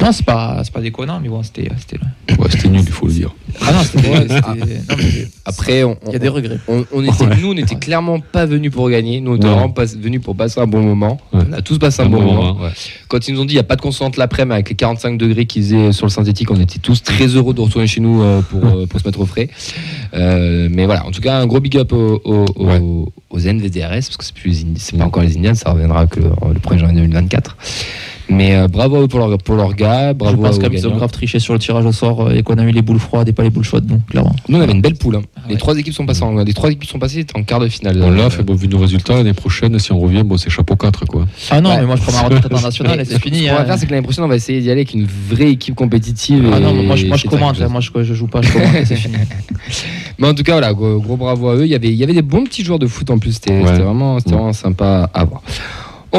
Non, 0.00 0.10
c'est 0.10 0.24
pas, 0.24 0.60
c'est 0.64 0.72
pas 0.72 0.80
déconnant, 0.80 1.20
mais 1.22 1.28
bon, 1.28 1.42
c'était. 1.42 1.68
c'était 1.78 1.98
là. 1.98 2.36
Ouais, 2.38 2.46
c'était 2.50 2.68
nul, 2.68 2.80
il 2.80 2.88
faut 2.90 3.06
le 3.06 3.12
dire. 3.12 3.34
Ah 3.60 3.72
non, 3.72 3.80
c'était. 3.82 4.08
Ouais, 4.08 4.26
c'était- 4.28 4.40
non, 4.40 4.96
mais 4.98 5.28
Après, 5.44 5.84
on, 5.84 5.96
Il 6.06 6.12
y 6.12 6.16
a 6.16 6.18
des 6.18 6.28
regrets. 6.28 6.58
on, 6.66 6.84
on 6.92 7.02
était, 7.04 7.24
Ouais. 7.24 7.36
nous, 7.40 7.52
on 7.52 7.56
était 7.56 7.74
clairement 7.76 8.18
pas 8.18 8.46
venus 8.46 8.70
pour 8.72 8.88
gagner. 8.90 9.20
Nous, 9.20 9.32
on 9.32 9.36
était 9.36 9.46
vraiment 9.46 9.68
pas 9.68 9.84
venus 9.84 10.20
pour 10.22 10.34
passer 10.34 10.60
un 10.60 10.66
bon 10.66 10.82
moment. 10.82 11.20
Ouais. 11.32 11.42
On 11.48 11.52
a 11.52 11.62
tous 11.62 11.78
passé 11.78 12.02
un, 12.02 12.06
bon, 12.08 12.20
moment. 12.22 12.60
ouais. 12.62 12.70
Quand 13.08 13.28
ils 13.28 13.34
nous 13.34 13.40
ont 13.40 13.44
dit 13.44 13.52
il 13.52 13.56
n'y 13.56 13.60
a 13.60 13.64
pas 13.64 13.76
de 13.76 13.82
constante 13.82 14.16
l'après-midi 14.16 14.54
avec 14.54 14.70
les 14.70 14.74
45 14.74 15.18
degrés 15.18 15.44
qu'ils 15.46 15.62
faisaient 15.62 15.92
sur 15.92 16.06
le 16.06 16.10
synthétique, 16.10 16.50
on 16.50 16.58
était 16.60 16.78
tous 16.78 17.02
très 17.02 17.26
heureux 17.26 17.52
de 17.54 17.60
retourner 17.60 17.86
chez 17.86 18.00
nous 18.00 18.22
euh, 18.22 18.40
pour, 18.42 18.64
euh, 18.64 18.86
pour 18.86 18.98
se 18.98 19.06
mettre 19.06 19.20
au 19.20 19.26
frais. 19.26 19.50
Euh, 20.14 20.68
mais 20.70 20.86
voilà, 20.86 21.06
en 21.06 21.10
tout 21.10 21.20
cas, 21.20 21.36
un 21.38 21.46
gros 21.46 21.60
big 21.60 21.76
up 21.76 21.92
aux, 21.92 22.20
aux, 22.24 22.44
aux- 22.56 22.66
Ouais. 22.66 22.80
aux 23.30 23.38
NVDRS, 23.38 23.90
parce 24.08 24.16
que 24.16 24.24
c'est 24.24 24.34
plus 24.34 24.64
c'est 24.76 24.96
pas 24.96 25.04
encore 25.04 25.22
les 25.22 25.36
Indiens, 25.36 25.54
ça 25.54 25.70
reviendra 25.70 26.06
que 26.06 26.20
le, 26.20 26.30
le 26.52 26.58
1er 26.60 26.78
janvier 26.78 26.94
2024. 27.02 27.56
Mais 28.28 28.54
euh, 28.54 28.68
bravo 28.68 28.96
à 28.96 29.00
eux 29.02 29.08
pour 29.08 29.18
leur, 29.18 29.36
pour 29.38 29.56
leur 29.56 29.74
gars, 29.74 30.14
bravo 30.14 30.36
je 30.36 30.42
pense 30.42 30.56
aux 30.56 30.58
quand 30.60 30.70
même 30.70 30.72
qu'ils 30.78 30.88
ont 30.88 30.96
grave 30.96 31.10
triché 31.10 31.38
sur 31.38 31.52
le 31.52 31.58
tirage 31.58 31.84
au 31.84 31.92
sort 31.92 32.28
euh, 32.28 32.34
et 32.34 32.42
qu'on 32.42 32.54
a 32.56 32.62
eu 32.64 32.70
les 32.70 32.80
boules 32.82 32.98
froides 32.98 33.28
et 33.28 33.32
pas 33.32 33.42
les 33.42 33.50
boules 33.50 33.64
chaudes, 33.64 33.86
donc 33.86 34.06
clairement. 34.06 34.34
Nous, 34.48 34.58
on 34.58 34.60
avait 34.60 34.72
une 34.72 34.80
belle 34.80 34.94
poule. 34.94 35.16
hein. 35.16 35.22
Ah 35.36 35.40
les 35.48 35.54
ouais. 35.54 35.58
trois 35.58 35.76
équipes 35.76 35.92
sont 35.92 36.06
passées 36.06 36.22
en, 36.22 36.34
les 36.36 36.52
trois 36.54 36.70
équipes 36.70 36.88
sont 36.88 36.98
passées 36.98 37.26
en 37.34 37.42
quart 37.42 37.60
de 37.60 37.68
finale. 37.68 38.00
On 38.02 38.10
l'a 38.10 38.24
Euh, 38.24 38.30
fait, 38.30 38.42
bon, 38.42 38.54
vu 38.54 38.68
nos 38.68 38.78
résultats, 38.78 39.16
l'année 39.16 39.32
prochaine, 39.32 39.78
si 39.78 39.92
on 39.92 39.98
revient, 39.98 40.22
bon, 40.22 40.36
c'est 40.36 40.50
chapeau 40.50 40.76
4, 40.76 41.04
quoi. 41.06 41.26
Ah 41.50 41.60
non, 41.60 41.70
Ouais. 41.70 41.80
mais 41.80 41.86
moi 41.86 41.96
je 41.96 42.02
prends 42.02 42.12
ma 42.12 42.22
retraite 42.22 42.44
internationale 42.52 43.00
et 43.00 43.04
ce 43.04 43.12
c'est 43.12 43.22
fini. 43.22 43.38
Ce 43.44 43.48
qu'on 43.48 43.54
va 43.54 43.60
hein. 43.60 43.64
faire, 43.64 43.78
c'est 43.78 43.86
que 43.86 43.90
l'année 43.90 44.02
prochaine, 44.04 44.24
on 44.24 44.28
va 44.28 44.36
essayer 44.36 44.60
d'y 44.60 44.70
aller 44.70 44.80
avec 44.82 44.94
une 44.94 45.06
vraie 45.28 45.50
équipe 45.50 45.74
compétitive. 45.74 46.48
Ah 46.54 46.60
non, 46.60 46.72
mais 46.74 46.82
moi 46.84 46.96
je, 46.96 47.06
moi, 47.06 47.16
je 47.16 47.22
quelque 47.24 47.34
hein, 47.36 47.68
moi 47.68 47.80
je, 47.80 48.02
je 48.02 48.14
joue 48.14 48.28
pas, 48.28 48.40
je 48.42 48.52
commande 48.52 48.74
et 48.76 48.84
c'est 48.84 48.96
fini. 48.96 49.16
Mais 50.18 50.28
en 50.28 50.34
tout 50.34 50.42
cas, 50.44 50.52
voilà, 50.52 50.72
gros, 50.74 51.00
gros 51.00 51.16
bravo 51.16 51.48
à 51.48 51.56
eux. 51.56 51.64
Il 51.64 51.70
y 51.70 51.74
avait, 51.74 51.88
il 51.88 51.94
y 51.96 52.04
avait 52.04 52.12
des 52.12 52.22
bons 52.22 52.44
petits 52.44 52.62
joueurs 52.64 52.78
de 52.78 52.86
foot 52.86 53.10
en 53.10 53.18
plus. 53.18 53.32
C'était 53.32 53.50
Ouais. 53.52 53.78
vraiment, 53.78 54.18
c'était 54.18 54.30
Ouais. 54.32 54.36
vraiment 54.36 54.52
sympa 54.52 55.10
à 55.12 55.24
voir. 55.24 55.42
On 56.12 56.18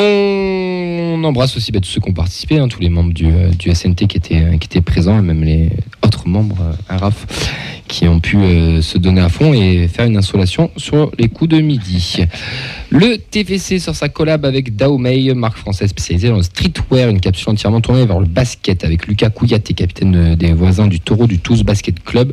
embrasse 1.22 1.58
aussi 1.58 1.72
bah, 1.72 1.80
tous 1.80 1.90
ceux 1.90 2.02
qui 2.02 2.10
ont 2.10 2.14
participé, 2.14 2.60
hein, 2.60 2.68
tous 2.68 2.80
les 2.80 2.90
membres 2.90 3.14
du, 3.14 3.26
euh, 3.26 3.74
SNT 3.74 4.08
qui 4.08 4.18
étaient, 4.18 4.42
euh, 4.42 4.58
qui 4.58 4.68
étaient 4.68 4.82
présents 4.82 5.20
et 5.20 5.22
même 5.22 5.44
les 5.44 5.70
autres 6.04 6.28
membres, 6.28 6.58
euh, 6.62 6.74
un 6.90 6.98
RAF, 6.98 7.26
qui 7.88 8.08
ont 8.08 8.20
pu 8.20 8.38
euh, 8.38 8.82
se 8.82 8.98
donner 8.98 9.22
à 9.22 9.30
fond 9.30 9.54
et 9.54 9.88
faire 9.88 10.06
une 10.06 10.18
installation 10.18 10.72
sur 10.78 11.12
les 11.20 11.30
coups 11.30 11.52
de 11.52 11.62
midi. 11.62 12.24
Le 12.90 13.18
TFC 13.18 13.80
sur 13.80 13.96
sa 13.96 14.10
collab 14.10 14.46
avec 14.46 14.76
Daomei, 14.76 15.34
marque 15.34 15.58
française 15.58 15.90
spécialisée 15.90 16.30
dans 16.30 16.38
le 16.38 16.44
streetwear, 16.44 17.10
une 17.10 17.20
capsule 17.20 17.50
entièrement 17.50 17.82
tournée 17.82 18.06
vers 18.06 18.20
le 18.20 18.26
basket 18.26 18.84
avec 18.84 19.08
Lucas 19.08 19.30
Kouyaté, 19.30 19.74
capitaine 19.74 20.16
euh, 20.16 20.36
des 20.36 20.54
voisins 20.54 20.88
du 20.88 21.00
taureau 21.00 21.28
du 21.28 21.40
Toulouse 21.40 21.64
Basket 21.64 22.04
Club, 22.04 22.32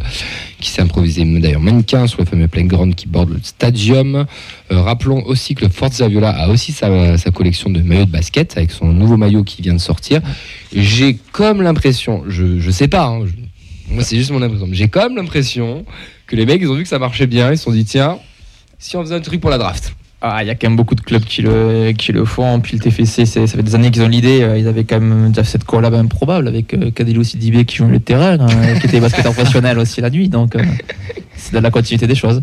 qui 0.61 0.71
s'est 0.71 0.83
improvisé 0.83 1.25
d'ailleurs 1.25 1.61
mannequin 1.61 2.07
sur 2.07 2.21
le 2.21 2.27
fameux 2.27 2.49
playground 2.49 2.95
qui 2.95 3.07
borde 3.07 3.31
le 3.31 3.41
stadium. 3.43 4.27
Euh, 4.71 4.81
rappelons 4.81 5.23
aussi 5.27 5.55
que 5.55 5.65
le 5.65 5.71
Forza 5.71 6.09
Viola 6.09 6.31
a 6.31 6.49
aussi 6.49 6.73
sa, 6.73 7.19
sa 7.19 7.31
collection 7.31 7.71
de 7.71 7.81
maillots 7.81 8.07
de 8.07 8.11
basket 8.11 8.57
avec 8.57 8.70
son 8.71 8.87
nouveau 8.87 9.17
maillot 9.17 9.45
qui 9.45 9.63
vient 9.63 9.75
de 9.75 9.79
sortir. 9.81 10.21
J'ai 10.75 11.19
comme 11.33 11.63
l'impression, 11.63 12.25
je, 12.29 12.59
je 12.59 12.71
sais 12.71 12.89
pas, 12.89 13.07
hein, 13.07 13.21
je- 13.27 13.95
moi 13.95 14.03
c'est 14.05 14.17
juste 14.17 14.31
mon 14.31 14.41
impression, 14.43 14.67
mais 14.67 14.77
j'ai 14.77 14.89
comme 14.89 15.17
l'impression 15.17 15.85
que 16.27 16.37
les 16.37 16.47
mecs 16.47 16.61
ils 16.63 16.69
ont 16.69 16.75
vu 16.75 16.83
que 16.85 16.89
ça 16.89 16.99
marchait 16.99 17.27
bien, 17.27 17.51
ils 17.53 17.59
se 17.59 17.65
sont 17.65 17.73
dit 17.73 17.85
tiens, 17.85 18.19
si 18.79 18.97
on 18.97 19.03
faisait 19.03 19.15
un 19.17 19.21
truc 19.21 19.41
pour 19.41 19.51
la 19.51 19.59
draft. 19.59 19.95
Ah, 20.23 20.45
il 20.45 20.49
y 20.49 20.51
a 20.51 20.55
quand 20.55 20.69
même 20.69 20.77
beaucoup 20.77 20.95
de 20.95 21.01
clubs 21.01 21.25
qui 21.25 21.41
le, 21.41 21.93
qui 21.97 22.13
le 22.13 22.27
font. 22.27 22.61
Puis 22.61 22.77
le 22.77 22.83
TFC, 22.83 23.25
ça 23.25 23.47
fait 23.47 23.63
des 23.63 23.75
années 23.75 23.91
qu'ils 23.91 24.03
ont 24.03 24.09
l'idée. 24.09 24.43
euh, 24.43 24.59
Ils 24.59 24.69
avaient 24.69 24.85
quand 24.85 25.01
même 25.01 25.29
déjà 25.31 25.45
cette 25.45 25.65
collab 25.65 25.95
improbable 25.95 26.47
avec 26.47 26.75
euh, 26.75 26.91
Kadilou 26.91 27.25
Sidibé 27.25 27.65
qui 27.65 27.77
joue 27.77 27.87
le 27.87 28.01
terrain, 28.01 28.37
hein, 28.39 28.79
qui 28.81 28.87
était 28.87 29.01
basketteur 29.01 29.33
professionnel 29.33 29.79
aussi 29.79 30.03
la 30.03 30.11
nuit. 30.11 30.29
Donc 30.29 30.57
euh, 30.57 30.63
c'est 31.37 31.55
dans 31.55 31.63
la 31.63 31.71
continuité 31.71 32.07
des 32.07 32.15
choses. 32.15 32.43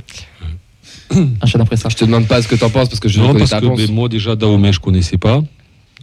Après 1.60 1.77
ça. 1.77 1.89
Je 1.89 1.96
te 1.96 2.05
demande 2.05 2.25
pas 2.27 2.41
ce 2.41 2.48
que 2.48 2.55
t'en 2.55 2.72
penses 2.72 2.89
parce 2.89 3.00
que 3.00 3.10
je 3.10 3.19
non, 3.19 3.27
connais 3.27 3.39
parce 3.46 3.51
que 3.62 3.67
ben, 3.67 3.91
moi, 3.93 4.10
déjà, 4.10 4.36
Dahomey, 4.36 4.74
je 4.74 4.79
connaissais 4.79 5.17
pas. 5.19 5.43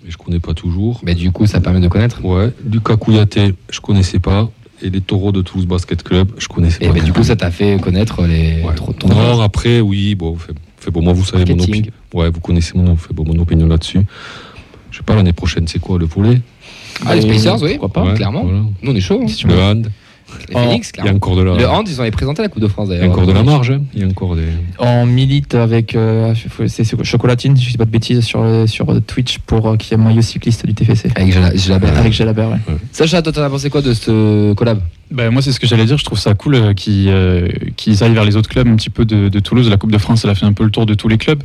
Et 0.06 0.11
je 0.11 0.16
connais 0.18 0.40
pas 0.40 0.54
toujours. 0.54 1.00
Mais 1.04 1.14
du 1.14 1.30
coup 1.30 1.46
ça 1.46 1.61
permet 1.61 1.80
de 1.80 1.88
connaître. 1.88 2.25
Ouais, 2.25 2.50
Lucas 2.70 2.96
Kouyaté, 2.96 3.54
je 3.70 3.80
connaissais 3.80 4.18
pas. 4.18 4.50
Et 4.82 4.90
les 4.90 5.00
taureaux 5.00 5.32
de 5.32 5.40
Toulouse 5.40 5.66
Basket 5.66 6.02
Club, 6.02 6.32
je 6.37 6.46
connaissais 6.49 6.84
Et 6.84 6.88
pas. 6.88 6.92
bah, 6.94 6.99
non 7.00 7.04
du 7.06 7.12
coup 7.12 7.23
ça 7.23 7.37
t'a 7.37 7.50
fait 7.50 7.80
connaître 7.80 8.23
les 8.26 8.62
Ouais. 8.62 8.75
Non, 9.08 9.40
après, 9.40 9.80
oui, 9.80 10.14
bon, 10.14 10.37
fait, 10.37 10.52
fait, 10.78 10.90
bon, 10.90 11.00
moi, 11.02 11.12
vous 11.14 11.25
savez 11.25 11.44
mon 11.54 11.62
opinion. 11.62 11.90
Ouais, 12.12 12.28
vous 12.28 12.40
connaissez 12.40 12.73
mon, 12.76 12.94
fait, 12.96 13.14
bon, 13.14 13.25
mon 13.25 13.38
opinion 13.40 13.66
là-dessus. 13.66 14.00
Je 14.90 14.99
sais 14.99 15.02
pas, 15.04 15.14
l'année 15.14 15.32
prochaine, 15.32 15.66
c'est 15.68 15.78
quoi 15.78 15.99
le 15.99 16.04
volet 16.06 16.40
Ah, 17.06 17.14
les 17.14 17.23
Spacers, 17.23 17.62
oui, 17.62 17.78
pourquoi 17.78 17.92
pas, 17.92 18.04
Ouais, 18.11 18.14
clairement. 18.14 18.42
voilà. 18.42 18.58
Nous 18.82 18.92
on 18.92 18.94
est 18.94 19.00
chaud. 19.00 19.23
hein. 19.25 19.46
Le 19.49 19.58
hand. 19.62 19.90
Les 20.48 20.54
Oh, 20.54 20.58
Phoenix, 20.58 20.92
Il 20.98 21.04
y 21.04 21.08
a 21.08 21.12
encore 21.14 21.36
de 21.36 21.42
la, 21.42 21.56
Le 21.56 21.68
hand, 21.68 21.88
ils 21.88 22.00
ont 22.00 22.10
présenté 22.10 22.42
la 22.42 22.48
Coupe 22.48 22.62
de 22.62 22.68
France 22.68 22.88
il 22.90 22.94
y 22.96 22.98
d'ailleurs. 22.98 23.10
a 23.12 23.14
encore 23.14 23.26
de 23.26 23.32
la 23.32 23.42
marge. 23.42 23.70
hein. 23.70 23.80
Il 23.94 24.00
y 24.00 24.04
a 24.04 24.08
encore 24.08 24.36
des. 24.36 24.42
On 24.78 25.06
milite 25.06 25.54
avec 25.54 25.94
euh, 25.94 26.34
c'est 26.66 26.84
c'est 26.84 27.04
Chocolatine, 27.04 27.56
si 27.56 27.64
je 27.64 27.70
dis 27.70 27.76
pas 27.78 27.84
de 27.84 27.90
bêtises, 27.90 28.20
sur, 28.24 28.44
sur 28.66 28.86
Twitch 29.06 29.38
pour 29.40 29.68
euh, 29.68 29.76
qu'il 29.76 29.92
y 29.96 30.00
ait 30.00 30.02
un 30.02 30.06
maillot 30.06 30.22
cycliste 30.22 30.66
du 30.66 30.74
TFC. 30.74 31.10
Avec 31.14 31.32
Gelabert. 31.56 31.96
Avec 31.98 32.12
Jalabert, 32.12 32.50
ouais. 32.50 32.58
Sacha, 32.92 33.22
toi, 33.22 33.32
t'en 33.32 33.42
as 33.42 33.50
pensé 33.50 33.70
quoi 33.70 33.82
de 33.82 33.94
ce 33.94 34.52
collab? 34.54 34.80
Ben, 35.10 35.30
moi, 35.30 35.42
c'est 35.42 35.52
ce 35.52 35.60
que 35.60 35.66
j'allais 35.66 35.84
dire. 35.84 35.98
Je 35.98 36.04
trouve 36.04 36.18
ça 36.18 36.34
cool 36.34 36.54
euh, 36.56 36.72
qu'ils 36.74 37.08
euh, 37.08 37.48
qu'ils 37.76 38.02
aillent 38.02 38.14
vers 38.14 38.24
les 38.24 38.36
autres 38.36 38.48
clubs 38.48 38.66
un 38.66 38.76
petit 38.76 38.90
peu 38.90 39.04
de, 39.04 39.28
de 39.28 39.38
Toulouse. 39.40 39.68
La 39.68 39.76
Coupe 39.76 39.92
de 39.92 39.98
France, 39.98 40.24
elle 40.24 40.30
a 40.30 40.34
fait 40.34 40.46
un 40.46 40.52
peu 40.52 40.64
le 40.64 40.70
tour 40.70 40.86
de 40.86 40.94
tous 40.94 41.08
les 41.08 41.18
clubs. 41.18 41.42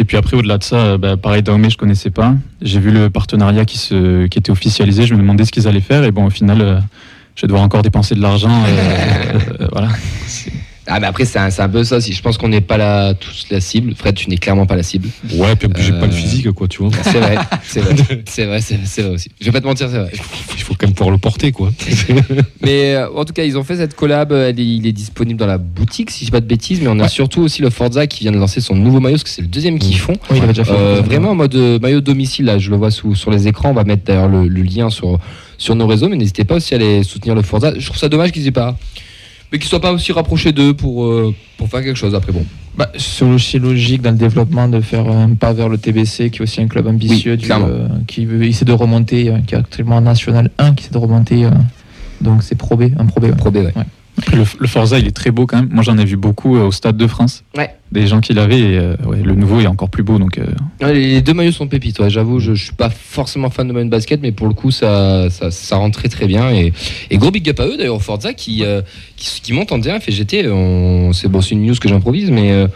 Et 0.00 0.04
puis 0.04 0.16
après, 0.16 0.36
au-delà 0.36 0.58
de 0.58 0.62
ça, 0.62 0.76
euh, 0.76 0.98
ben, 0.98 1.16
pareil, 1.16 1.42
Daomé, 1.42 1.70
je 1.70 1.76
connaissais 1.76 2.10
pas. 2.10 2.34
J'ai 2.62 2.78
vu 2.78 2.90
le 2.92 3.10
partenariat 3.10 3.64
qui, 3.64 3.78
se, 3.78 4.26
qui 4.28 4.38
était 4.38 4.52
officialisé. 4.52 5.06
Je 5.06 5.14
me 5.14 5.18
demandais 5.18 5.44
ce 5.44 5.50
qu'ils 5.50 5.66
allaient 5.66 5.80
faire. 5.80 6.04
Et 6.04 6.12
bon, 6.12 6.24
au 6.26 6.30
final, 6.30 6.60
euh, 6.60 6.78
je 7.38 7.42
vais 7.42 7.46
devoir 7.46 7.62
encore 7.62 7.82
dépenser 7.82 8.16
de 8.16 8.20
l'argent. 8.20 8.50
euh, 8.66 9.32
euh, 9.60 9.68
voilà. 9.70 9.90
Ah, 10.90 10.98
mais 10.98 11.06
après, 11.06 11.24
c'est 11.24 11.38
un, 11.38 11.68
peu 11.68 11.84
ça 11.84 11.98
aussi. 11.98 12.12
Je 12.14 12.20
pense 12.22 12.36
qu'on 12.36 12.48
n'est 12.48 12.62
pas 12.62 12.78
là, 12.78 13.14
tous 13.14 13.46
la 13.50 13.60
cible. 13.60 13.94
Fred, 13.94 14.14
tu 14.16 14.28
n'es 14.28 14.38
clairement 14.38 14.64
pas 14.66 14.74
la 14.74 14.82
cible. 14.82 15.08
Ouais, 15.34 15.54
puis 15.54 15.68
j'ai 15.84 15.92
pas 15.92 16.06
le 16.06 16.12
Euh, 16.12 16.16
physique, 16.16 16.50
quoi, 16.52 16.66
tu 16.66 16.82
vois. 16.82 16.90
C'est 17.02 17.20
vrai, 17.20 17.36
c'est 17.62 17.80
vrai. 17.80 17.94
C'est 18.26 18.46
vrai, 18.46 18.60
c'est 18.60 19.02
vrai 19.02 19.14
aussi. 19.14 19.30
Je 19.38 19.44
vais 19.44 19.52
pas 19.52 19.60
te 19.60 19.66
mentir, 19.66 19.88
c'est 19.88 19.98
vrai. 19.98 20.10
Il 20.56 20.62
faut 20.62 20.74
quand 20.74 20.86
même 20.86 20.94
pouvoir 20.94 21.12
le 21.12 21.18
porter, 21.18 21.52
quoi. 21.52 21.70
Mais 22.62 22.94
euh, 22.94 23.08
en 23.14 23.24
tout 23.24 23.34
cas, 23.34 23.44
ils 23.44 23.56
ont 23.56 23.64
fait 23.64 23.76
cette 23.76 23.94
collab. 23.94 24.32
elle 24.32 24.58
est- 24.58 24.64
il 24.64 24.86
est 24.86 24.92
disponible 24.92 25.38
dans 25.38 25.46
la 25.46 25.58
boutique, 25.58 26.10
si 26.10 26.20
je 26.20 26.24
dis 26.24 26.30
pas 26.32 26.40
de 26.40 26.46
bêtises. 26.46 26.80
Mais 26.80 26.88
on 26.88 26.98
a 27.00 27.08
surtout 27.08 27.42
aussi 27.42 27.60
le 27.62 27.68
Forza 27.70 28.06
qui 28.08 28.20
vient 28.24 28.32
de 28.32 28.38
lancer 28.38 28.60
son 28.62 28.74
nouveau 28.74 28.98
maillot, 28.98 29.16
parce 29.16 29.24
que 29.24 29.30
c'est 29.30 29.42
le 29.42 29.48
deuxième 29.48 29.78
qu'ils 29.78 29.98
font. 29.98 30.14
Oui, 30.30 30.38
il 30.38 30.42
avait 30.42 30.48
déjà 30.54 30.64
fait. 30.64 30.72
Euh, 30.72 31.02
vraiment 31.04 31.30
en 31.32 31.34
mode 31.34 31.54
maillot 31.82 32.00
domicile, 32.00 32.46
là, 32.46 32.58
je 32.58 32.70
le 32.70 32.76
vois 32.78 32.90
sous, 32.90 33.14
sur 33.14 33.30
les 33.30 33.46
écrans. 33.46 33.70
On 33.70 33.74
va 33.74 33.84
mettre 33.84 34.04
d'ailleurs 34.04 34.28
le, 34.28 34.48
le 34.48 34.62
lien 34.62 34.88
sur, 34.88 35.18
sur 35.58 35.74
nos 35.74 35.86
réseaux, 35.86 36.08
mais 36.08 36.16
n'hésitez 36.16 36.44
pas 36.44 36.54
aussi 36.54 36.72
à 36.74 36.76
aller 36.76 37.02
soutenir 37.02 37.34
le 37.34 37.42
Forza. 37.42 37.72
Je 37.78 37.84
trouve 37.84 37.98
ça 37.98 38.08
dommage 38.08 38.32
qu'ils 38.32 38.46
aient 38.46 38.50
pas. 38.52 38.78
Mais 39.52 39.58
qu'ils 39.58 39.68
soient 39.68 39.80
pas 39.80 39.92
aussi 39.92 40.12
rapprochés 40.12 40.52
d'eux 40.52 40.74
pour, 40.74 41.04
euh, 41.04 41.34
pour 41.56 41.68
faire 41.68 41.82
quelque 41.82 41.96
chose 41.96 42.14
après. 42.14 42.32
Bon, 42.32 42.44
Bah, 42.76 42.90
c'est 42.98 43.24
aussi 43.24 43.58
logique 43.58 44.02
dans 44.02 44.10
le 44.12 44.16
développement 44.18 44.68
de 44.68 44.80
faire 44.80 45.08
un 45.08 45.30
pas 45.34 45.52
vers 45.54 45.68
le 45.70 45.78
TBC, 45.78 46.30
qui 46.30 46.38
est 46.38 46.42
aussi 46.42 46.60
un 46.60 46.68
club 46.68 46.86
ambitieux, 46.86 47.32
Oui, 47.32 47.38
du, 47.38 47.50
euh, 47.50 47.88
qui 48.06 48.24
veut 48.26 48.44
essaie 48.44 48.64
de 48.66 48.72
remonter, 48.72 49.30
euh, 49.30 49.38
qui 49.46 49.54
est 49.54 49.58
actuellement 49.58 49.96
en 49.96 50.00
National 50.02 50.50
1, 50.58 50.74
qui 50.74 50.84
essaie 50.84 50.92
de 50.92 50.98
remonter. 50.98 51.48
donc 52.20 52.42
c'est 52.42 52.56
Pro 52.56 52.76
B, 52.76 52.90
un 52.98 53.06
Pro 53.06 53.20
B. 53.20 53.24
ouais. 53.24 53.32
Pro 53.32 53.50
B, 53.50 53.56
ouais. 53.56 53.72
Après, 54.18 54.36
le, 54.36 54.44
le 54.58 54.66
Forza, 54.66 54.98
il 54.98 55.06
est 55.06 55.12
très 55.16 55.30
beau 55.30 55.46
quand 55.46 55.58
même. 55.58 55.68
Moi, 55.72 55.82
j'en 55.82 55.96
ai 55.96 56.04
vu 56.04 56.16
beaucoup 56.16 56.56
euh, 56.56 56.64
au 56.66 56.72
Stade 56.72 56.96
de 56.96 57.06
France. 57.06 57.44
Ouais. 57.56 57.70
Des 57.92 58.06
gens 58.06 58.20
qui 58.20 58.34
l'avaient. 58.34 58.58
et, 58.60 58.78
euh, 58.78 58.96
ouais, 59.06 59.22
le 59.22 59.34
nouveau 59.34 59.60
est 59.60 59.66
encore 59.66 59.88
plus 59.88 60.02
beau. 60.02 60.18
Donc, 60.18 60.38
euh, 60.38 60.44
Ouais, 60.82 60.92
Les 60.94 61.22
deux 61.22 61.32
maillots 61.34 61.52
sont 61.52 61.68
pépites, 61.68 61.98
ouais, 62.00 62.10
j'avoue, 62.10 62.38
je, 62.40 62.54
je 62.54 62.64
suis 62.64 62.74
pas 62.74 62.90
forcément 62.90 63.48
fan 63.50 63.66
de 63.68 63.72
maillot 63.72 63.86
de 63.86 63.90
basket, 63.90 64.20
mais 64.20 64.32
pour 64.32 64.46
le 64.48 64.54
coup, 64.54 64.70
ça, 64.70 65.30
ça, 65.30 65.50
ça 65.50 65.76
rend 65.76 65.90
très 65.90 66.08
très 66.08 66.26
bien. 66.26 66.50
Et, 66.50 66.72
et 67.10 67.16
gros 67.16 67.30
big 67.30 67.48
up 67.48 67.60
à 67.60 67.66
eux 67.66 67.76
d'ailleurs, 67.78 68.02
Forza 68.02 68.34
qui, 68.34 68.62
euh, 68.64 68.82
qui, 69.16 69.40
qui 69.40 69.52
monte 69.52 69.72
en 69.72 69.78
D1, 69.78 70.00
FGT, 70.00 70.48
on, 70.50 71.12
c'est 71.12 71.28
bon, 71.28 71.40
c'est 71.40 71.52
une 71.52 71.64
news 71.66 71.74
que 71.80 71.88
j'improvise, 71.88 72.30
mais 72.30 72.50
euh, 72.52 72.66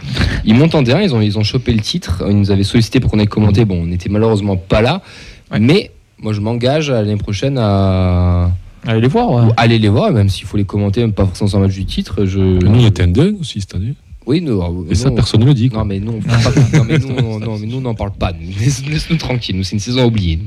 ils 0.45 0.55
montent 0.55 0.75
en 0.75 0.83
D1, 0.83 1.03
ils 1.03 1.15
ont, 1.15 1.21
ils 1.21 1.39
ont 1.39 1.45
chopé 1.45 1.73
le 1.73 1.81
titre, 1.81 2.23
ils 2.29 2.37
nous 2.39 2.51
avaient 2.51 2.63
sollicité 2.65 2.99
pour 3.01 3.11
qu'on 3.11 3.19
ait 3.19 3.27
commenté, 3.27 3.65
bon, 3.65 3.83
on 3.83 3.87
n'était 3.87 4.09
malheureusement 4.09 4.57
pas 4.57 4.81
là, 4.81 5.03
Ouais. 5.51 5.59
mais 5.61 5.91
moi 6.19 6.33
je 6.33 6.41
m'engage 6.41 6.89
à 6.89 7.03
l'année 7.03 7.17
prochaine 7.17 7.59
à, 7.59 8.51
Allez 8.87 9.01
les 9.01 9.09
voir. 9.09 9.31
ouais. 9.31 9.53
à 9.57 9.63
aller 9.63 9.79
les 9.79 9.89
voir, 9.89 10.11
même 10.13 10.29
s'il 10.29 10.47
faut 10.47 10.57
les 10.57 10.65
commenter, 10.65 11.01
même 11.01 11.13
pas 11.13 11.25
forcément 11.27 11.49
sur 11.49 11.59
un 11.59 11.63
match 11.63 11.75
du 11.75 11.85
titre. 11.85 12.25
Je... 12.25 12.39
Nous, 12.41 12.83
on 12.83 12.87
était 12.87 13.03
indien 13.05 13.33
aussi 13.41 13.61
cette 13.61 13.75
année. 13.75 13.95
Oui, 14.25 14.41
nous, 14.41 14.87
Et 14.89 14.95
ça, 14.95 15.11
personne 15.11 15.41
ne 15.41 15.47
le 15.47 15.55
dit. 15.55 15.65
non 15.65 15.71
Quoi. 15.71 15.85
mais 15.85 15.99
nous, 15.99 16.13
on 16.13 16.21
fait 16.21 16.29
pas- 16.29 16.61
non 16.79 16.85
mais 16.89 16.99
nous, 16.99 17.09
on- 17.25 17.39
non 17.41 17.59
mais 17.59 17.67
nous, 17.67 17.79
on 17.79 17.81
n'en 17.81 17.95
parle 17.95 18.13
pas. 18.13 18.33
nous. 18.33 18.51
Laisse- 18.61 18.87
Laisse-nous 18.87 19.17
tranquille. 19.17 19.57
Nous, 19.57 19.65
c'est 19.65 19.73
une 19.73 19.81
saison 19.81 20.05
oubliée. 20.05 20.39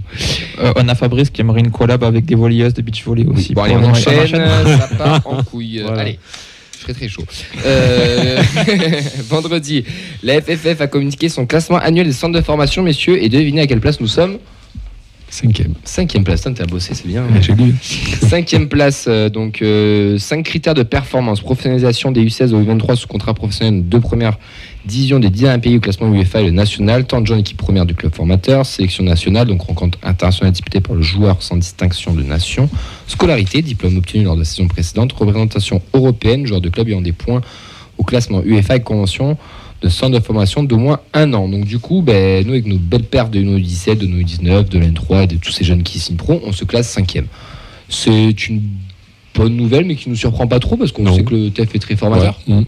Euh, 0.59 0.71
on 0.77 0.87
a 0.87 0.95
Fabrice 0.95 1.29
qui 1.29 1.41
aimerait 1.41 1.59
une 1.59 1.71
collab 1.71 2.03
avec 2.05 2.23
des 2.25 2.35
volleyeuses 2.35 2.73
de 2.73 2.81
beach 2.81 3.03
volley 3.03 3.25
aussi. 3.25 3.53
Bon, 3.53 3.63
allez, 3.63 3.75
on 3.75 3.83
enchaîne. 3.83 4.27
Ça 4.27 4.89
part 4.97 5.21
en 5.25 5.43
couille. 5.51 5.81
Voilà. 5.81 6.01
Allez. 6.03 6.19
Je 6.77 6.81
serai 6.83 6.93
très 6.93 7.07
chaud. 7.09 7.24
Euh, 7.65 8.41
vendredi, 9.29 9.83
la 10.24 10.39
FFF 10.41 10.79
a 10.81 10.87
communiqué 10.87 11.27
son 11.29 11.45
classement 11.45 11.77
annuel 11.77 12.05
des 12.07 12.13
centres 12.13 12.35
de 12.37 12.41
formation, 12.43 12.81
messieurs, 12.83 13.21
et 13.21 13.27
devinez 13.27 13.61
à 13.61 13.67
quelle 13.67 13.79
place 13.81 14.00
nous 14.00 14.07
sommes 14.07 14.37
Cinquième. 15.35 15.74
Cinquième 15.83 16.24
place. 16.24 16.43
T'as 16.43 16.65
bossé, 16.65 16.93
c'est 16.93 17.07
bien. 17.07 17.25
Ouais, 17.25 17.55
lu. 17.57 17.75
Cinquième 18.21 18.69
place, 18.69 19.03
euh, 19.09 19.27
donc 19.27 19.61
euh, 19.61 20.17
cinq 20.17 20.43
critères 20.43 20.74
de 20.74 20.83
performance, 20.83 21.41
professionnalisation 21.41 22.13
des 22.13 22.24
U16 22.25 22.53
au 22.53 22.61
U23 22.61 22.95
sous 22.95 23.09
contrat 23.09 23.33
professionnel, 23.33 23.83
deux 23.83 24.00
premières 24.00 24.37
divisions 24.85 25.19
des 25.19 25.29
10 25.29 25.41
derniers 25.41 25.61
pays 25.61 25.75
au 25.75 25.81
classement 25.81 26.07
UEFA 26.07 26.39
et 26.39 26.45
le 26.45 26.51
national, 26.51 27.05
temps 27.05 27.19
de 27.19 27.27
jeu 27.27 27.35
en 27.35 27.39
équipe 27.39 27.57
première 27.57 27.85
du 27.85 27.95
club 27.95 28.15
formateur, 28.15 28.65
sélection 28.65 29.03
nationale, 29.03 29.45
donc 29.45 29.63
rencontre 29.63 29.98
internationale 30.03 30.53
disputée 30.53 30.79
par 30.79 30.95
le 30.95 31.01
joueur 31.01 31.43
sans 31.43 31.57
distinction 31.57 32.13
de 32.13 32.24
nation, 32.24 32.69
scolarité, 33.05 33.61
diplôme 33.61 33.98
obtenu 33.98 34.24
lors 34.24 34.35
de 34.35 34.41
la 34.41 34.45
saison 34.45 34.69
précédente, 34.69 35.11
représentation 35.11 35.81
européenne, 35.93 36.45
joueur 36.45 36.61
de 36.61 36.69
club 36.69 36.87
ayant 36.87 37.01
des 37.01 37.11
points 37.11 37.41
au 37.98 38.03
classement 38.03 38.41
UEFA 38.41 38.77
et 38.77 38.81
convention 38.81 39.37
de 39.81 39.90
centre 39.90 40.18
de 40.18 40.24
formation 40.24 40.64
d'au 40.64 40.77
moins 40.77 41.00
un 41.14 41.33
an. 41.33 41.48
Donc 41.50 41.66
du 41.66 41.79
coup, 41.79 42.01
ben, 42.01 42.46
nous 42.46 42.53
avec 42.53 42.66
nos 42.66 42.77
belles 42.77 43.03
perfs 43.03 43.29
de 43.29 43.42
nos 43.42 43.59
17, 43.59 44.00
de 44.00 44.07
nos 44.07 44.24
19, 44.24 44.70
de 44.70 44.79
l'N3 44.79 45.24
et 45.24 45.27
de 45.27 45.35
tous 45.38 45.51
ces 45.51 45.64
jeunes 45.64 45.83
qui 45.83 46.00
signent 46.00 46.16
pro, 46.18 46.42
on 46.46 46.51
se 46.51 46.64
classe 46.66 46.90
cinquième. 46.90 47.27
C'est 47.90 48.48
une 48.48 48.61
bonne 49.35 49.55
nouvelle, 49.55 49.85
mais 49.85 49.96
qui 49.96 50.09
nous 50.09 50.16
surprend 50.16 50.48
pas 50.48 50.59
trop 50.59 50.77
parce 50.77 50.92
qu'on 50.92 51.14
sait 51.14 51.24
que 51.24 51.35
le 51.35 51.50
TF 51.51 51.75
est 51.75 51.79
très 51.79 51.96
formateur. 51.96 52.40
Ouais. 52.48 52.55
Mm. 52.55 52.66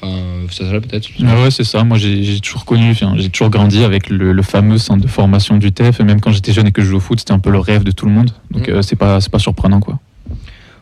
Enfin, 0.00 0.16
ça, 0.50 0.70
ça 0.70 0.80
peut-être. 0.80 1.08
Ah 1.26 1.42
ouais, 1.42 1.50
c'est 1.50 1.64
ça. 1.64 1.82
Moi, 1.84 1.96
j'ai 1.98 2.38
toujours 2.40 2.64
connu, 2.64 2.90
enfin, 2.90 3.14
j'ai 3.16 3.30
toujours 3.30 3.50
grandi 3.50 3.82
avec 3.82 4.08
le, 4.10 4.32
le 4.32 4.42
fameux 4.42 4.78
centre 4.78 5.02
de 5.02 5.08
formation 5.08 5.56
du 5.56 5.72
TEF. 5.72 5.98
Et 6.00 6.04
même 6.04 6.20
quand 6.20 6.30
j'étais 6.30 6.52
jeune 6.52 6.66
et 6.68 6.72
que 6.72 6.82
je 6.82 6.88
jouais 6.88 6.98
au 6.98 7.00
foot, 7.00 7.18
c'était 7.18 7.32
un 7.32 7.38
peu 7.40 7.50
le 7.50 7.58
rêve 7.58 7.82
de 7.82 7.90
tout 7.90 8.06
le 8.06 8.12
monde. 8.12 8.30
Donc, 8.50 8.68
Mm. 8.68 8.72
euh, 8.72 8.82
c'est 8.82 8.94
pas, 8.96 9.20
c'est 9.20 9.30
pas 9.30 9.38
surprenant, 9.40 9.80
quoi. 9.80 9.98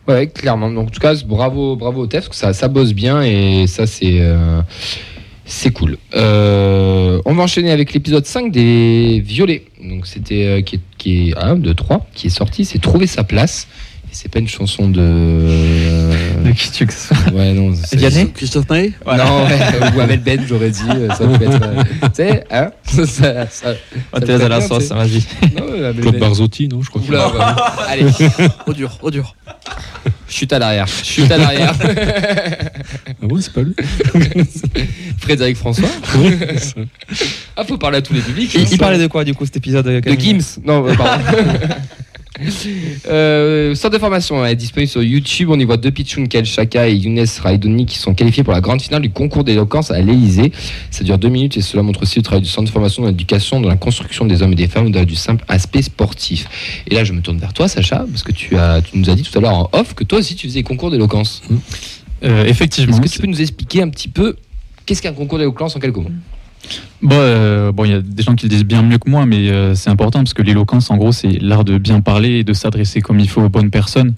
Ouais, 0.07 0.27
clairement. 0.27 0.69
Donc, 0.69 0.87
en 0.87 0.91
tout 0.91 0.99
cas, 0.99 1.15
bravo, 1.25 1.75
bravo 1.75 2.01
au 2.01 2.07
TEF, 2.07 2.25
parce 2.25 2.29
que 2.29 2.35
ça, 2.35 2.53
ça 2.53 2.67
bosse 2.67 2.93
bien 2.93 3.21
et 3.23 3.65
ça, 3.67 3.87
c'est. 3.87 4.19
euh, 4.21 4.61
c'est 5.47 5.71
cool. 5.71 5.97
Euh, 6.13 7.21
on 7.25 7.33
va 7.33 7.43
enchaîner 7.43 7.71
avec 7.71 7.93
l'épisode 7.93 8.25
5 8.25 8.51
des 8.51 9.21
Violets. 9.25 9.63
Donc, 9.81 10.05
c'était. 10.05 10.45
euh, 10.45 10.61
qui 10.61 10.75
est. 10.75 10.79
Qui 10.97 11.29
est 11.29 11.37
1, 11.37 11.55
2, 11.55 11.73
3, 11.73 12.05
qui 12.13 12.27
est 12.27 12.31
sorti. 12.31 12.65
C'est 12.65 12.79
Trouver 12.79 13.07
sa 13.07 13.23
place. 13.23 13.67
C'est 14.11 14.29
pas 14.31 14.39
une 14.39 14.47
chanson 14.47 14.89
de. 14.89 14.99
De 16.43 16.51
qui 16.51 16.71
tu 16.71 16.85
que 16.87 16.93
ça 16.93 17.13
Ouais, 17.33 17.53
non. 17.53 17.73
c'est- 17.85 17.95
Vianney 17.97 18.31
Christophe 18.31 18.67
Maé? 18.69 18.93
Non, 19.05 19.45
ouais, 19.45 19.95
ou 19.95 19.99
Amel 20.01 20.19
Ben, 20.21 20.41
j'aurais 20.47 20.71
dit. 20.71 20.81
euh, 20.89 21.09
Ça 21.09 21.27
peut 21.27 21.43
être. 21.43 21.61
euh, 21.61 21.83
tu 22.01 22.09
sais, 22.13 22.43
hein? 22.49 22.71
Ça, 22.85 23.05
ça, 23.05 23.47
ça- 23.49 23.73
On 24.13 24.19
Ça 24.19 24.25
t'es 24.25 24.37
me 24.37 24.43
à 24.45 24.47
la 24.49 24.61
sauce, 24.61 24.89
non, 24.89 24.97
ouais, 24.97 25.85
Amel 25.85 26.01
Claude 26.01 26.13
Ben. 26.13 26.19
Barzotti, 26.19 26.67
non, 26.67 26.81
je 26.81 26.89
crois. 26.89 27.01
Oula, 27.07 27.27
ouais. 27.27 27.43
Allez, 27.89 28.05
Au 28.65 28.73
dur, 28.73 28.97
au 29.01 29.11
dur. 29.11 29.35
chute 30.27 30.51
à 30.53 30.59
l'arrière. 30.59 30.87
Chute 30.87 31.29
à 31.31 31.37
l'arrière. 31.37 31.73
Ah 31.79 33.25
ouais, 33.25 33.41
c'est 33.41 33.53
pas 33.53 33.61
lui. 33.61 33.75
Frédéric 35.19 35.57
François. 35.57 35.89
Ça. 36.57 36.81
Ah, 37.55 37.63
faut 37.65 37.77
parler 37.77 37.97
à 37.97 38.01
tous 38.01 38.13
les 38.13 38.21
publics. 38.21 38.51
Il, 38.55 38.67
il 38.71 38.77
parlait 38.77 38.97
de 38.99 39.07
quoi 39.07 39.23
du 39.23 39.33
coup 39.33 39.45
cet 39.45 39.57
épisode 39.57 39.85
De 39.85 40.19
Gims. 40.19 40.59
Non, 40.65 40.87
euh, 40.87 40.93
pardon. 40.95 41.23
Euh, 43.07 43.73
centre 43.75 43.93
de 43.93 43.99
formation 43.99 44.45
est 44.45 44.55
disponible 44.55 44.89
sur 44.89 45.01
YouTube. 45.01 45.49
On 45.49 45.59
y 45.59 45.63
voit 45.63 45.77
deux 45.77 45.91
Pichun 45.91 46.25
Shaka 46.43 46.87
et 46.87 46.95
Younes 46.95 47.25
Raidoni 47.41 47.85
qui 47.85 47.97
sont 47.97 48.13
qualifiés 48.13 48.43
pour 48.43 48.53
la 48.53 48.59
grande 48.59 48.81
finale 48.81 49.01
du 49.01 49.09
concours 49.09 49.43
d'éloquence 49.43 49.91
à 49.91 50.01
l'Elysée. 50.01 50.51
Ça 50.91 51.03
dure 51.03 51.17
deux 51.17 51.29
minutes 51.29 51.55
et 51.57 51.61
cela 51.61 51.83
montre 51.83 52.03
aussi 52.03 52.19
le 52.19 52.23
travail 52.23 52.41
du 52.41 52.49
centre 52.49 52.67
de 52.67 52.71
formation 52.71 53.03
dans 53.03 53.09
l'éducation, 53.09 53.61
dans 53.61 53.69
la 53.69 53.77
construction 53.77 54.25
des 54.25 54.41
hommes 54.41 54.51
et 54.53 54.55
des 54.55 54.67
femmes, 54.67 54.87
au-delà 54.87 55.05
du 55.05 55.15
simple 55.15 55.45
aspect 55.47 55.81
sportif. 55.81 56.47
Et 56.87 56.95
là, 56.95 57.03
je 57.03 57.13
me 57.13 57.21
tourne 57.21 57.37
vers 57.37 57.53
toi, 57.53 57.67
Sacha, 57.67 58.05
parce 58.09 58.23
que 58.23 58.31
tu, 58.31 58.57
as, 58.57 58.81
tu 58.81 58.97
nous 58.97 59.09
as 59.09 59.15
dit 59.15 59.23
tout 59.23 59.37
à 59.37 59.41
l'heure 59.41 59.53
en 59.53 59.69
off 59.71 59.93
que 59.93 60.03
toi 60.03 60.19
aussi 60.19 60.35
tu 60.35 60.47
faisais 60.47 60.63
concours 60.63 60.91
d'éloquence. 60.91 61.43
Euh, 62.23 62.45
effectivement. 62.45 62.97
Est-ce 62.97 63.01
que 63.01 63.15
tu 63.15 63.19
peux 63.19 63.27
nous 63.27 63.41
expliquer 63.41 63.81
un 63.81 63.89
petit 63.89 64.09
peu 64.09 64.35
qu'est-ce 64.85 65.01
qu'un 65.01 65.13
concours 65.13 65.37
d'éloquence 65.37 65.75
en 65.75 65.79
quelques 65.79 65.97
mots? 65.97 66.11
Bon, 67.01 67.15
euh, 67.15 67.71
bon, 67.71 67.85
il 67.85 67.91
y 67.91 67.93
a 67.93 68.01
des 68.01 68.23
gens 68.23 68.33
qui 68.33 68.45
le 68.45 68.49
disent 68.49 68.65
bien 68.65 68.81
mieux 68.81 68.97
que 68.97 69.09
moi, 69.09 69.25
mais 69.25 69.49
euh, 69.49 69.75
c'est 69.75 69.89
important 69.89 70.19
parce 70.19 70.33
que 70.33 70.41
l'éloquence, 70.41 70.89
en 70.89 70.97
gros, 70.97 71.11
c'est 71.11 71.39
l'art 71.41 71.63
de 71.63 71.77
bien 71.77 72.01
parler 72.01 72.39
et 72.39 72.43
de 72.43 72.53
s'adresser 72.53 73.01
comme 73.01 73.19
il 73.19 73.29
faut 73.29 73.41
aux 73.41 73.49
bonnes 73.49 73.69
personnes. 73.69 74.15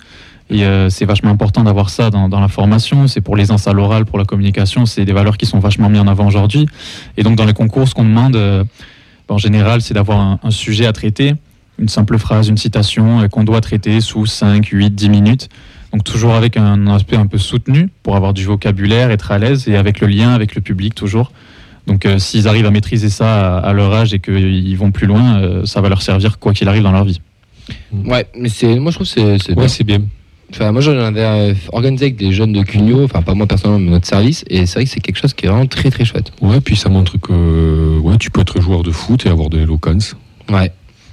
Et 0.49 0.63
euh, 0.63 0.89
c'est 0.89 1.05
vachement 1.05 1.29
important 1.29 1.63
d'avoir 1.63 1.89
ça 1.89 2.09
dans, 2.09 2.27
la 2.27 2.47
formation. 2.47 3.07
C'est 3.07 3.21
pour 3.21 3.35
l'aisance 3.35 3.67
à 3.67 3.73
l'oral, 3.73 4.05
pour 4.05 4.17
la 4.17 4.23
communication. 4.25 4.85
C'est 4.85 5.05
des 5.05 5.13
valeurs 5.13 5.38
qui 5.38 5.45
sont 5.45 5.59
vachement 5.59 5.89
mises 5.89 5.99
en 5.99 6.07
avant 6.07 6.25
aujourd'hui. 6.25 6.67
Et 7.17 7.23
donc, 7.23 7.35
dans 7.35 7.45
les 7.45 7.53
concours, 7.53 7.88
ce 7.88 7.93
qu'on 7.93 8.05
demande, 8.05 8.65
en 9.27 9.38
général, 9.38 9.81
c'est 9.81 9.93
d'avoir 9.93 10.39
un, 10.41 10.51
sujet 10.51 10.88
à 10.88 10.93
traiter, 10.93 11.35
une 11.77 11.89
simple 11.89 12.17
phrase, 12.17 12.47
une 12.47 12.57
citation 12.57 13.27
qu'on 13.29 13.43
doit 13.43 13.62
traiter 13.62 14.01
sous 14.01 14.25
5, 14.25 14.65
8, 14.65 14.95
10 14.95 15.09
minutes. 15.09 15.49
Donc, 15.93 16.03
toujours 16.03 16.33
avec 16.33 16.57
un 16.57 16.88
aspect 16.88 17.17
un 17.17 17.27
peu 17.27 17.38
soutenu 17.38 17.89
pour 18.01 18.15
avoir 18.15 18.33
du 18.33 18.45
vocabulaire, 18.45 19.12
être 19.12 19.31
à 19.31 19.38
l'aise 19.38 19.67
et 19.67 19.75
avec 19.75 19.99
le 19.99 20.07
lien 20.07 20.33
avec 20.33 20.55
le 20.55 20.62
public, 20.62 20.95
toujours. 20.95 21.31
Donc 21.89 22.06
euh, 22.06 22.19
s'ils 22.19 22.47
arrivent 22.47 22.67
à 22.67 22.71
maîtriser 22.71 23.10
ça 23.10 23.58
à, 23.58 23.67
à 23.69 23.73
leur 23.73 23.91
âge 23.93 24.13
et 24.13 24.19
qu'ils 24.19 24.78
vont 24.78 24.91
plus 24.91 25.08
loin, 25.08 25.39
euh, 25.41 25.65
ça 25.65 25.82
va 25.82 25.89
leur 25.89 26.02
servir 26.02 26.39
quoi 26.39 26.54
qu'il 26.54 26.67
arrive 26.69 26.84
dans 26.84 26.91
leur 26.91 27.04
vie. 27.04 27.19
Ouais, 28.06 28.25
mais 28.38 28.47
c'est, 28.49 28.80
moi 28.80 28.91
je 28.91 28.97
trouve 28.97 29.08
que 29.08 29.13
c'est, 29.13 29.38
c'est 29.43 29.54
bien. 29.54 29.63
Ouais, 29.63 29.67
c'est 29.69 29.84
bien. 29.84 30.02
Enfin, 30.52 30.71
moi, 30.71 30.82
j'en 30.82 30.97
avais 30.97 31.21
euh, 31.23 31.54
organisé 31.73 32.06
avec 32.06 32.15
des 32.15 32.32
jeunes 32.32 32.54
de 32.54 32.63
Cugno, 32.63 33.04
enfin, 33.04 33.21
pas 33.21 33.36
moi 33.36 33.45
personnellement, 33.45 33.80
mais 33.86 33.91
notre 33.91 34.08
service, 34.08 34.43
et 34.49 34.65
c'est 34.65 34.73
vrai 34.80 34.86
que 34.86 34.89
c'est 34.89 34.99
quelque 34.99 35.19
chose 35.19 35.34
qui 35.36 35.45
est 35.45 35.47
vraiment 35.49 35.67
très 35.67 35.91
très 35.91 36.06
chouette. 36.06 36.32
Ouais, 36.41 36.60
puis 36.60 36.75
ça 36.75 36.89
montre 36.89 37.17
que 37.19 37.99
ouais, 37.99 38.17
tu 38.17 38.32
peux 38.32 38.41
être 38.41 38.60
joueur 38.60 38.82
de 38.82 38.89
foot 38.89 39.28
et 39.28 39.30
avoir 39.30 39.49
de 39.52 39.58
l'éloquence. 39.60 40.15
Ouais. 40.49 40.71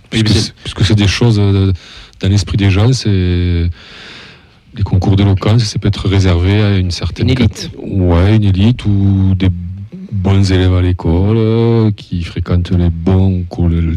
Puisque 0.09 0.29
c'est- 0.29 0.53
c'est 0.85 0.95
des 0.95 1.07
choses 1.09 1.37
dans 1.39 2.29
l'esprit 2.31 2.57
des 2.57 2.71
gens, 2.71 2.93
c'est. 2.95 3.69
les 4.77 4.83
concours 4.85 5.17
d'éloquence, 5.17 5.65
ça 5.65 5.79
peut 5.79 5.89
être 5.89 6.09
réservé 6.09 6.61
à 6.63 6.77
une 6.79 6.91
certaine 6.91 7.29
Une 7.29 7.39
élite. 7.39 7.71
Ouais, 7.79 8.37
une 8.37 8.45
élite 8.45 8.85
ou 8.87 9.35
des 9.35 9.49
bons 10.13 10.53
élèves 10.53 10.75
à 10.75 10.83
l'école 10.83 11.37
euh, 11.37 11.91
qui 11.91 12.23
fréquentent 12.23 12.71
les 12.71 12.91
bons, 12.91 13.45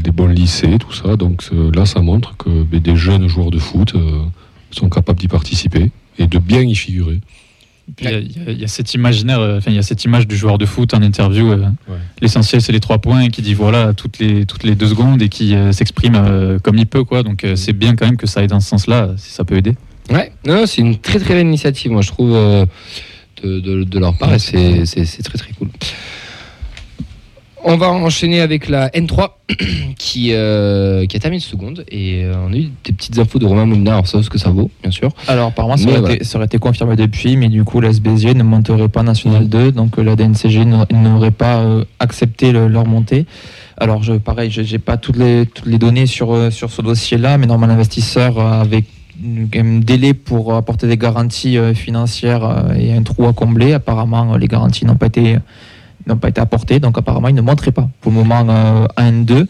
des 0.03 0.11
bons 0.11 0.27
lycées, 0.27 0.77
tout 0.79 0.93
ça. 0.93 1.15
Donc 1.15 1.43
là, 1.75 1.85
ça 1.85 2.01
montre 2.01 2.35
que 2.37 2.49
ben, 2.63 2.79
des 2.79 2.95
jeunes 2.95 3.27
joueurs 3.27 3.51
de 3.51 3.59
foot 3.59 3.93
euh, 3.95 4.19
sont 4.71 4.89
capables 4.89 5.19
d'y 5.19 5.27
participer 5.27 5.91
et 6.17 6.27
de 6.27 6.39
bien 6.39 6.61
y 6.61 6.75
figurer. 6.75 7.19
Il 8.01 8.05
y, 8.05 8.07
a- 8.13 8.19
y 8.51 8.63
y 8.63 8.69
cette 8.69 8.93
imaginaire, 8.93 9.39
euh, 9.39 9.57
enfin 9.57 9.71
il 9.71 9.75
y 9.75 9.79
a 9.79 9.81
cette 9.81 10.03
image 10.05 10.27
du 10.27 10.35
joueur 10.37 10.59
de 10.59 10.65
foot 10.67 10.93
en 10.93 11.01
interview. 11.01 11.51
euh, 11.51 11.57
Ouais. 11.87 11.95
L'essentiel 12.21 12.61
c'est 12.61 12.71
les 12.71 12.79
trois 12.79 12.99
points 12.99 13.21
et 13.21 13.29
qui 13.29 13.41
dit 13.41 13.55
voilà 13.55 13.93
toutes 13.93 14.19
les 14.19 14.45
toutes 14.45 14.63
les 14.63 14.75
deux 14.75 14.85
secondes 14.89 15.19
et 15.23 15.27
qui 15.29 15.55
euh, 15.55 15.71
s'exprime 15.71 16.13
euh, 16.15 16.59
comme 16.59 16.77
il 16.77 16.85
peut 16.85 17.03
quoi. 17.03 17.23
Donc 17.23 17.43
euh, 17.43 17.55
c'est 17.55 17.73
bien 17.73 17.95
quand 17.95 18.05
même 18.05 18.17
que 18.17 18.27
ça 18.27 18.41
aille 18.41 18.47
dans 18.47 18.59
ce 18.59 18.69
sens-là 18.69 19.09
si 19.17 19.31
ça 19.31 19.43
peut 19.43 19.57
aider. 19.57 19.73
Ouais, 20.11 20.31
non, 20.45 20.53
non, 20.57 20.65
c'est 20.67 20.81
une 20.81 20.97
très 20.99 21.17
très 21.19 21.33
belle 21.33 21.47
initiative, 21.47 21.91
moi 21.91 22.01
je 22.03 22.09
trouve, 22.09 22.33
euh, 22.35 22.65
de, 23.43 23.59
de- 23.59 23.83
de 23.83 23.99
leur 23.99 24.17
part, 24.17 24.33
et 24.33 24.39
c'est 24.39 25.23
très 25.23 25.37
très 25.37 25.51
cool. 25.53 25.69
On 27.61 27.75
va 27.75 27.89
enchaîner 27.89 28.39
avec 28.39 28.69
la 28.69 28.87
N3 28.91 29.31
qui, 29.97 30.29
euh, 30.31 31.05
qui 31.05 31.17
a 31.17 31.19
terminé 31.19 31.41
seconde 31.41 31.83
et 31.91 32.23
euh, 32.23 32.33
on 32.47 32.53
a 32.53 32.55
eu 32.55 32.69
des 32.85 32.93
petites 32.93 33.19
infos 33.19 33.37
de 33.37 33.45
Romain 33.45 33.65
Moulin, 33.65 33.91
alors 33.91 34.07
ça 34.07 34.23
ce 34.23 34.29
que 34.29 34.37
ça 34.37 34.49
vaut, 34.49 34.71
bien 34.81 34.91
sûr. 34.91 35.11
Alors, 35.27 35.51
ça, 35.55 35.63
aurait 35.63 35.99
voilà. 35.99 36.15
été, 36.15 36.23
ça 36.23 36.37
aurait 36.37 36.45
été 36.45 36.57
confirmé 36.57 36.95
depuis, 36.95 37.35
mais 37.35 37.49
du 37.49 37.65
coup, 37.65 37.81
la 37.81 37.89
SBSG 37.89 38.33
ne 38.33 38.43
monterait 38.43 38.87
pas 38.87 39.03
National 39.03 39.49
2, 39.49 39.73
donc 39.73 39.99
euh, 39.99 40.03
la 40.03 40.15
DNCG 40.15 40.63
n'a- 40.63 40.87
n'aurait 40.93 41.31
pas 41.31 41.57
euh, 41.57 41.83
accepté 41.99 42.53
le- 42.53 42.69
leur 42.69 42.85
montée. 42.85 43.25
Alors, 43.77 44.03
je, 44.03 44.13
pareil, 44.13 44.49
je 44.51 44.61
n'ai 44.61 44.79
pas 44.79 44.95
toutes 44.95 45.17
les, 45.17 45.45
toutes 45.45 45.65
les 45.67 45.77
données 45.77 46.05
sur, 46.05 46.51
sur 46.53 46.71
ce 46.71 46.81
dossier-là, 46.81 47.37
mais 47.37 47.45
normalement, 47.45 47.73
l'investisseur 47.75 48.39
euh, 48.39 48.61
avait 48.61 48.85
un 49.55 49.79
délai 49.79 50.13
pour 50.13 50.53
apporter 50.55 50.87
des 50.87 50.97
garanties 50.97 51.57
euh, 51.57 51.73
financières 51.73 52.43
euh, 52.43 52.73
et 52.73 52.93
un 52.93 53.03
trou 53.03 53.25
à 53.27 53.33
combler. 53.33 53.73
Apparemment, 53.73 54.33
euh, 54.33 54.37
les 54.37 54.47
garanties 54.47 54.85
n'ont 54.85 54.95
pas 54.95 55.07
été 55.07 55.37
n'ont 56.07 56.17
pas 56.17 56.29
été 56.29 56.39
apportées, 56.41 56.79
donc 56.79 56.97
apparemment, 56.97 57.27
ils 57.27 57.35
ne 57.35 57.41
monteraient 57.41 57.71
pas 57.73 57.89
pour 58.01 58.11
le 58.11 58.17
moment 58.17 58.45
euh, 58.49 58.87
1-2. 58.97 59.45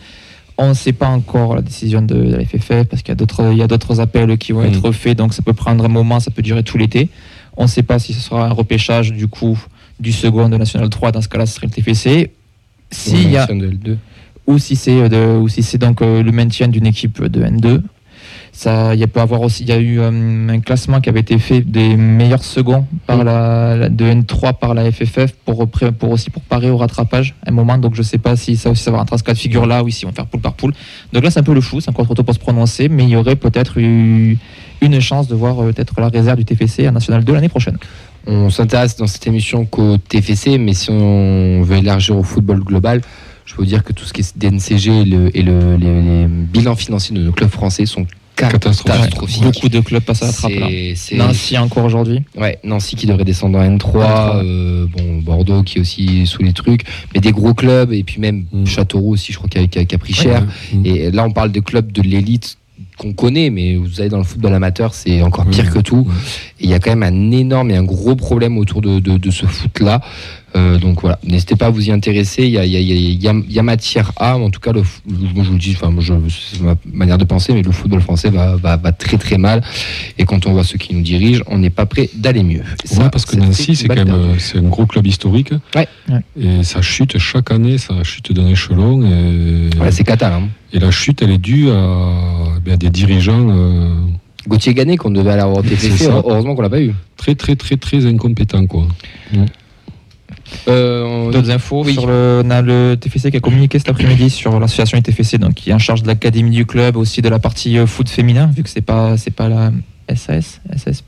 On 0.57 0.69
ne 0.69 0.73
sait 0.73 0.91
pas 0.91 1.07
encore 1.07 1.55
la 1.55 1.61
décision 1.61 2.01
de, 2.01 2.15
de 2.15 2.35
la 2.35 2.43
FFF 2.43 2.83
parce 2.89 3.01
qu'il 3.01 3.09
y 3.09 3.11
a 3.13 3.15
d'autres 3.15 3.51
il 3.51 3.57
y 3.57 3.61
a 3.61 3.67
d'autres 3.67 3.99
appels 4.01 4.37
qui 4.37 4.51
vont 4.51 4.63
Mm. 4.63 4.73
être 4.73 4.91
faits, 4.91 5.17
donc 5.17 5.33
ça 5.33 5.41
peut 5.41 5.53
prendre 5.53 5.85
un 5.85 5.89
moment, 5.89 6.19
ça 6.19 6.31
peut 6.31 6.41
durer 6.41 6.63
tout 6.63 6.77
l'été. 6.77 7.09
On 7.55 7.63
ne 7.63 7.67
sait 7.67 7.83
pas 7.83 7.97
si 7.99 8.13
ce 8.13 8.19
sera 8.19 8.45
un 8.47 8.51
repêchage 8.51 9.11
du 9.13 9.27
coup 9.27 9.57
du 9.99 10.11
second 10.11 10.49
de 10.49 10.57
National 10.57 10.89
3, 10.89 11.11
dans 11.11 11.21
ce 11.21 11.27
cas-là, 11.29 11.45
ce 11.45 11.55
serait 11.55 11.67
le 11.67 11.71
TFC. 11.73 12.31
S'il 12.91 13.29
y 13.29 13.37
a, 13.37 13.45
de 13.45 13.53
L2. 13.53 13.97
ou 14.47 14.57
si 14.57 14.75
c'est 14.75 15.07
de- 15.09 15.37
ou 15.37 15.47
si 15.47 15.61
c'est 15.61 15.77
donc 15.77 16.01
euh, 16.01 16.23
le 16.23 16.31
maintien 16.31 16.67
d'une 16.67 16.87
équipe 16.87 17.21
de 17.23 17.41
N2. 17.43 17.81
Ça, 18.59 18.93
il 18.93 18.99
y 18.99 19.03
a 19.03 19.07
peut 19.07 19.21
avoir 19.21 19.39
aussi, 19.41 19.63
il 19.63 19.69
y 19.69 19.71
a 19.71 19.77
eu 19.79 20.01
euh, 20.01 20.49
un 20.49 20.59
classement 20.59 20.99
qui 20.99 21.07
avait 21.07 21.21
été 21.21 21.39
fait 21.39 21.61
des 21.61 21.95
meilleurs 21.95 22.43
seconds 22.43 22.85
par 23.07 23.23
la, 23.23 23.77
la- 23.77 23.87
de 23.87 24.03
N3 24.03 24.53
par 24.59 24.73
la 24.73 24.91
FFF 24.91 25.31
pour, 25.45 25.65
aussi 26.11 26.29
pour 26.29 26.41
parer 26.41 26.69
au 26.69 26.75
rattrapage 26.75 27.35
à 27.45 27.51
un 27.51 27.53
moment. 27.53 27.77
Donc 27.77 27.95
je 27.95 28.01
sais 28.01 28.17
pas 28.17 28.35
si 28.35 28.57
ça 28.57 28.69
aussi 28.69 28.83
ça 28.83 28.91
va 28.91 28.97
rentrer 28.97 29.17
ce 29.17 29.23
cas 29.23 29.31
de 29.31 29.37
figure 29.37 29.65
là 29.65 29.81
ou 29.81 29.89
si 29.89 30.03
on 30.05 30.09
va 30.09 30.13
faire 30.13 30.25
poule 30.25 30.41
par 30.41 30.55
poule. 30.55 30.73
Donc 31.13 31.23
là 31.23 31.31
c'est 31.31 31.39
un 31.39 31.43
peu 31.43 31.53
le 31.53 31.61
flou, 31.61 31.79
c'est 31.79 31.89
encore 31.89 32.03
trop 32.03 32.15
tôt 32.15 32.23
pour 32.23 32.33
se 32.35 32.39
prononcer, 32.39 32.89
mais 32.89 33.03
il 33.05 33.09
y 33.11 33.15
aurait 33.15 33.37
peut-être 33.37 33.77
eu 33.79 34.37
une 34.81 34.99
chance 34.99 35.29
de 35.29 35.35
voir 35.35 35.61
euh, 35.63 35.71
peut-être 35.71 35.93
la 36.01 36.09
réserve 36.09 36.39
du 36.39 36.43
TFC 36.43 36.85
à 36.85 36.91
National 36.91 37.23
2 37.23 37.33
l'année 37.33 37.47
prochaine. 37.47 37.77
On 38.27 38.49
s'intéresse 38.49 38.97
dans 38.97 39.07
cette 39.07 39.25
émission 39.25 39.63
qu'au 39.63 39.95
TFC, 39.97 40.57
mais 40.57 40.73
si 40.73 40.89
on 40.91 41.61
veut 41.63 41.77
élargir 41.77 42.17
au 42.17 42.23
football 42.23 42.59
global, 42.59 42.99
je 43.45 43.55
peux 43.55 43.61
vous 43.61 43.67
dire 43.69 43.85
que 43.85 43.93
tout 43.93 44.03
ce 44.03 44.11
qui 44.11 44.19
est 44.19 44.37
DNCG 44.37 44.89
et, 45.01 45.05
le, 45.05 45.37
et 45.37 45.43
le- 45.43 45.77
les, 45.77 46.01
les 46.01 46.27
bilans 46.27 46.75
financiers 46.75 47.15
de 47.15 47.21
nos 47.23 47.31
clubs 47.31 47.49
français 47.49 47.85
sont 47.85 48.05
Catastrophique. 48.47 49.43
Beaucoup 49.43 49.69
de 49.69 49.79
clubs 49.81 50.03
passent 50.03 50.23
à 50.23 50.27
la 50.27 50.31
trappe 50.33 50.51
là. 50.53 50.67
Nancy 51.17 51.57
encore 51.57 51.85
aujourd'hui. 51.85 52.21
Ouais, 52.37 52.57
Nancy 52.63 52.95
qui 52.95 53.05
devrait 53.05 53.25
descendre 53.25 53.59
en 53.59 53.63
N3, 53.63 53.79
N3, 53.79 53.97
ouais. 53.97 54.41
euh, 54.45 54.85
bon, 54.87 55.17
Bordeaux 55.21 55.63
qui 55.63 55.77
est 55.77 55.81
aussi 55.81 56.25
sous 56.25 56.41
les 56.43 56.53
trucs, 56.53 56.83
mais 57.13 57.19
des 57.21 57.31
gros 57.31 57.53
clubs, 57.53 57.91
et 57.93 58.03
puis 58.03 58.19
même 58.19 58.45
Mm. 58.51 58.65
Châteauroux 58.65 59.13
aussi, 59.13 59.31
je 59.33 59.37
crois, 59.37 59.49
qui 59.49 59.57
a, 59.57 59.81
a- 59.81 59.97
pris 59.97 60.13
cher. 60.13 60.45
Mm. 60.73 60.85
Et 60.85 61.11
là, 61.11 61.25
on 61.25 61.31
parle 61.31 61.51
de 61.51 61.59
clubs 61.59 61.91
de 61.91 62.01
l'élite 62.01 62.57
qu'on 62.97 63.13
connaît, 63.13 63.49
mais 63.49 63.75
vous 63.75 63.99
allez 64.01 64.09
dans 64.09 64.17
le 64.17 64.23
football 64.23 64.53
amateur, 64.53 64.93
c'est 64.93 65.21
encore 65.21 65.45
pire 65.45 65.65
Mm. 65.65 65.69
que 65.73 65.79
tout. 65.79 66.07
Et 66.59 66.65
il 66.65 66.69
y 66.69 66.73
a 66.73 66.79
quand 66.79 66.95
même 66.95 67.03
un 67.03 67.31
énorme 67.31 67.71
et 67.71 67.75
un 67.75 67.83
gros 67.83 68.15
problème 68.15 68.57
autour 68.57 68.81
de, 68.81 68.99
de- 68.99 69.17
de 69.17 69.31
ce 69.31 69.45
foot-là. 69.45 70.01
Euh, 70.55 70.77
donc 70.79 71.01
voilà, 71.01 71.19
n'hésitez 71.23 71.55
pas 71.55 71.67
à 71.67 71.69
vous 71.69 71.87
y 71.87 71.91
intéresser. 71.91 72.43
Il 72.43 72.49
y 72.51 72.57
a, 72.57 72.65
il 72.65 72.71
y 72.71 72.77
a- 72.77 72.79
il 72.79 72.87
y 72.87 72.91
a- 72.91 72.95
il 72.95 73.23
y 73.23 73.27
a- 73.27 73.33
il 73.47 73.51
y 73.53 73.59
a 73.59 73.63
matière 73.63 74.11
à, 74.17 74.37
en 74.37 74.49
tout 74.49 74.59
cas, 74.59 74.71
le, 74.71 74.81
moi 75.07 75.43
je 75.43 75.47
vous 75.49 75.53
le 75.53 75.59
dis, 75.59 75.75
enfin, 75.79 75.93
c'est 76.29 76.61
ma 76.61 76.75
manière 76.91 77.17
de 77.17 77.23
penser, 77.25 77.53
mais 77.53 77.61
le 77.61 77.71
football 77.71 78.01
français 78.01 78.29
va, 78.29 78.55
va, 78.55 78.75
va 78.77 78.91
très 78.91 79.17
très 79.17 79.37
mal. 79.37 79.61
Et 80.17 80.25
quand 80.25 80.47
on 80.47 80.53
voit 80.53 80.63
ceux 80.63 80.77
qui 80.77 80.95
nous 80.95 81.01
dirigent, 81.01 81.43
on 81.47 81.57
n'est 81.59 81.69
pas 81.69 81.85
prêt 81.85 82.09
d'aller 82.15 82.43
mieux. 82.43 82.63
Ça, 82.85 83.03
Ouais, 83.03 83.09
parce 83.11 83.25
que 83.25 83.35
Nancy, 83.35 83.75
c'est 83.75 83.87
quand 83.87 83.95
même 84.05 84.35
c'est 84.39 84.57
un 84.57 84.63
gros 84.63 84.85
club 84.85 85.05
historique. 85.07 85.51
Ouais. 85.75 85.87
Et 86.39 86.63
ça 86.63 86.81
chute 86.81 87.17
chaque 87.19 87.51
année, 87.51 87.77
ça 87.77 87.93
chute 88.03 88.31
d'un 88.33 88.47
échelon. 88.47 89.03
Et, 89.05 89.69
Ouais, 89.79 89.91
c'est 89.91 90.03
Qatar. 90.03 90.33
Hein. 90.33 90.49
et 90.73 90.79
la 90.79 90.91
chute, 90.91 91.21
elle 91.21 91.31
est 91.31 91.37
due 91.37 91.69
à, 91.69 92.09
ben, 92.65 92.73
à 92.73 92.77
des 92.77 92.89
dirigeants 92.89 93.47
euh, 93.49 93.93
Gauthier 94.47 94.73
Gannet 94.73 94.97
qu'on 94.97 95.11
devait 95.11 95.31
aller 95.31 95.41
avoir 95.41 95.57
au 95.59 95.61
TFC, 95.61 96.07
heureusement 96.07 96.55
qu'on 96.55 96.61
l'a 96.63 96.69
pas 96.69 96.81
eu. 96.81 96.93
très, 97.17 97.35
très, 97.35 97.55
très, 97.55 97.77
très 97.77 98.05
incompétents. 98.05 98.65
Quoi. 98.65 98.87
Euh, 100.67 101.31
D'autres 101.31 101.51
infos 101.51 101.83
Oui. 101.85 101.93
sur 101.93 102.07
le, 102.07 102.41
on 102.45 102.49
a 102.49 102.61
le 102.61 102.95
TFC 102.99 103.31
qui 103.31 103.37
a 103.37 103.39
communiqué 103.39 103.77
cet 103.79 103.89
après-midi 103.89 104.29
sur 104.29 104.59
l'association 104.59 104.97
ITFC, 104.97 105.37
donc 105.37 105.53
qui 105.55 105.69
est 105.69 105.73
en 105.73 105.79
charge 105.79 106.03
de 106.03 106.07
l'académie 106.07 106.51
du 106.51 106.65
club, 106.65 106.95
aussi 106.97 107.21
de 107.21 107.29
la 107.29 107.39
partie 107.39 107.77
euh, 107.77 107.85
foot 107.87 108.09
féminin, 108.09 108.49
vu 108.55 108.63
que 108.63 108.69
c'est 108.69 108.81
pas 108.81 109.17
c'est 109.17 109.31
pas 109.31 109.47
la 109.49 109.71
SAS, 110.15 110.59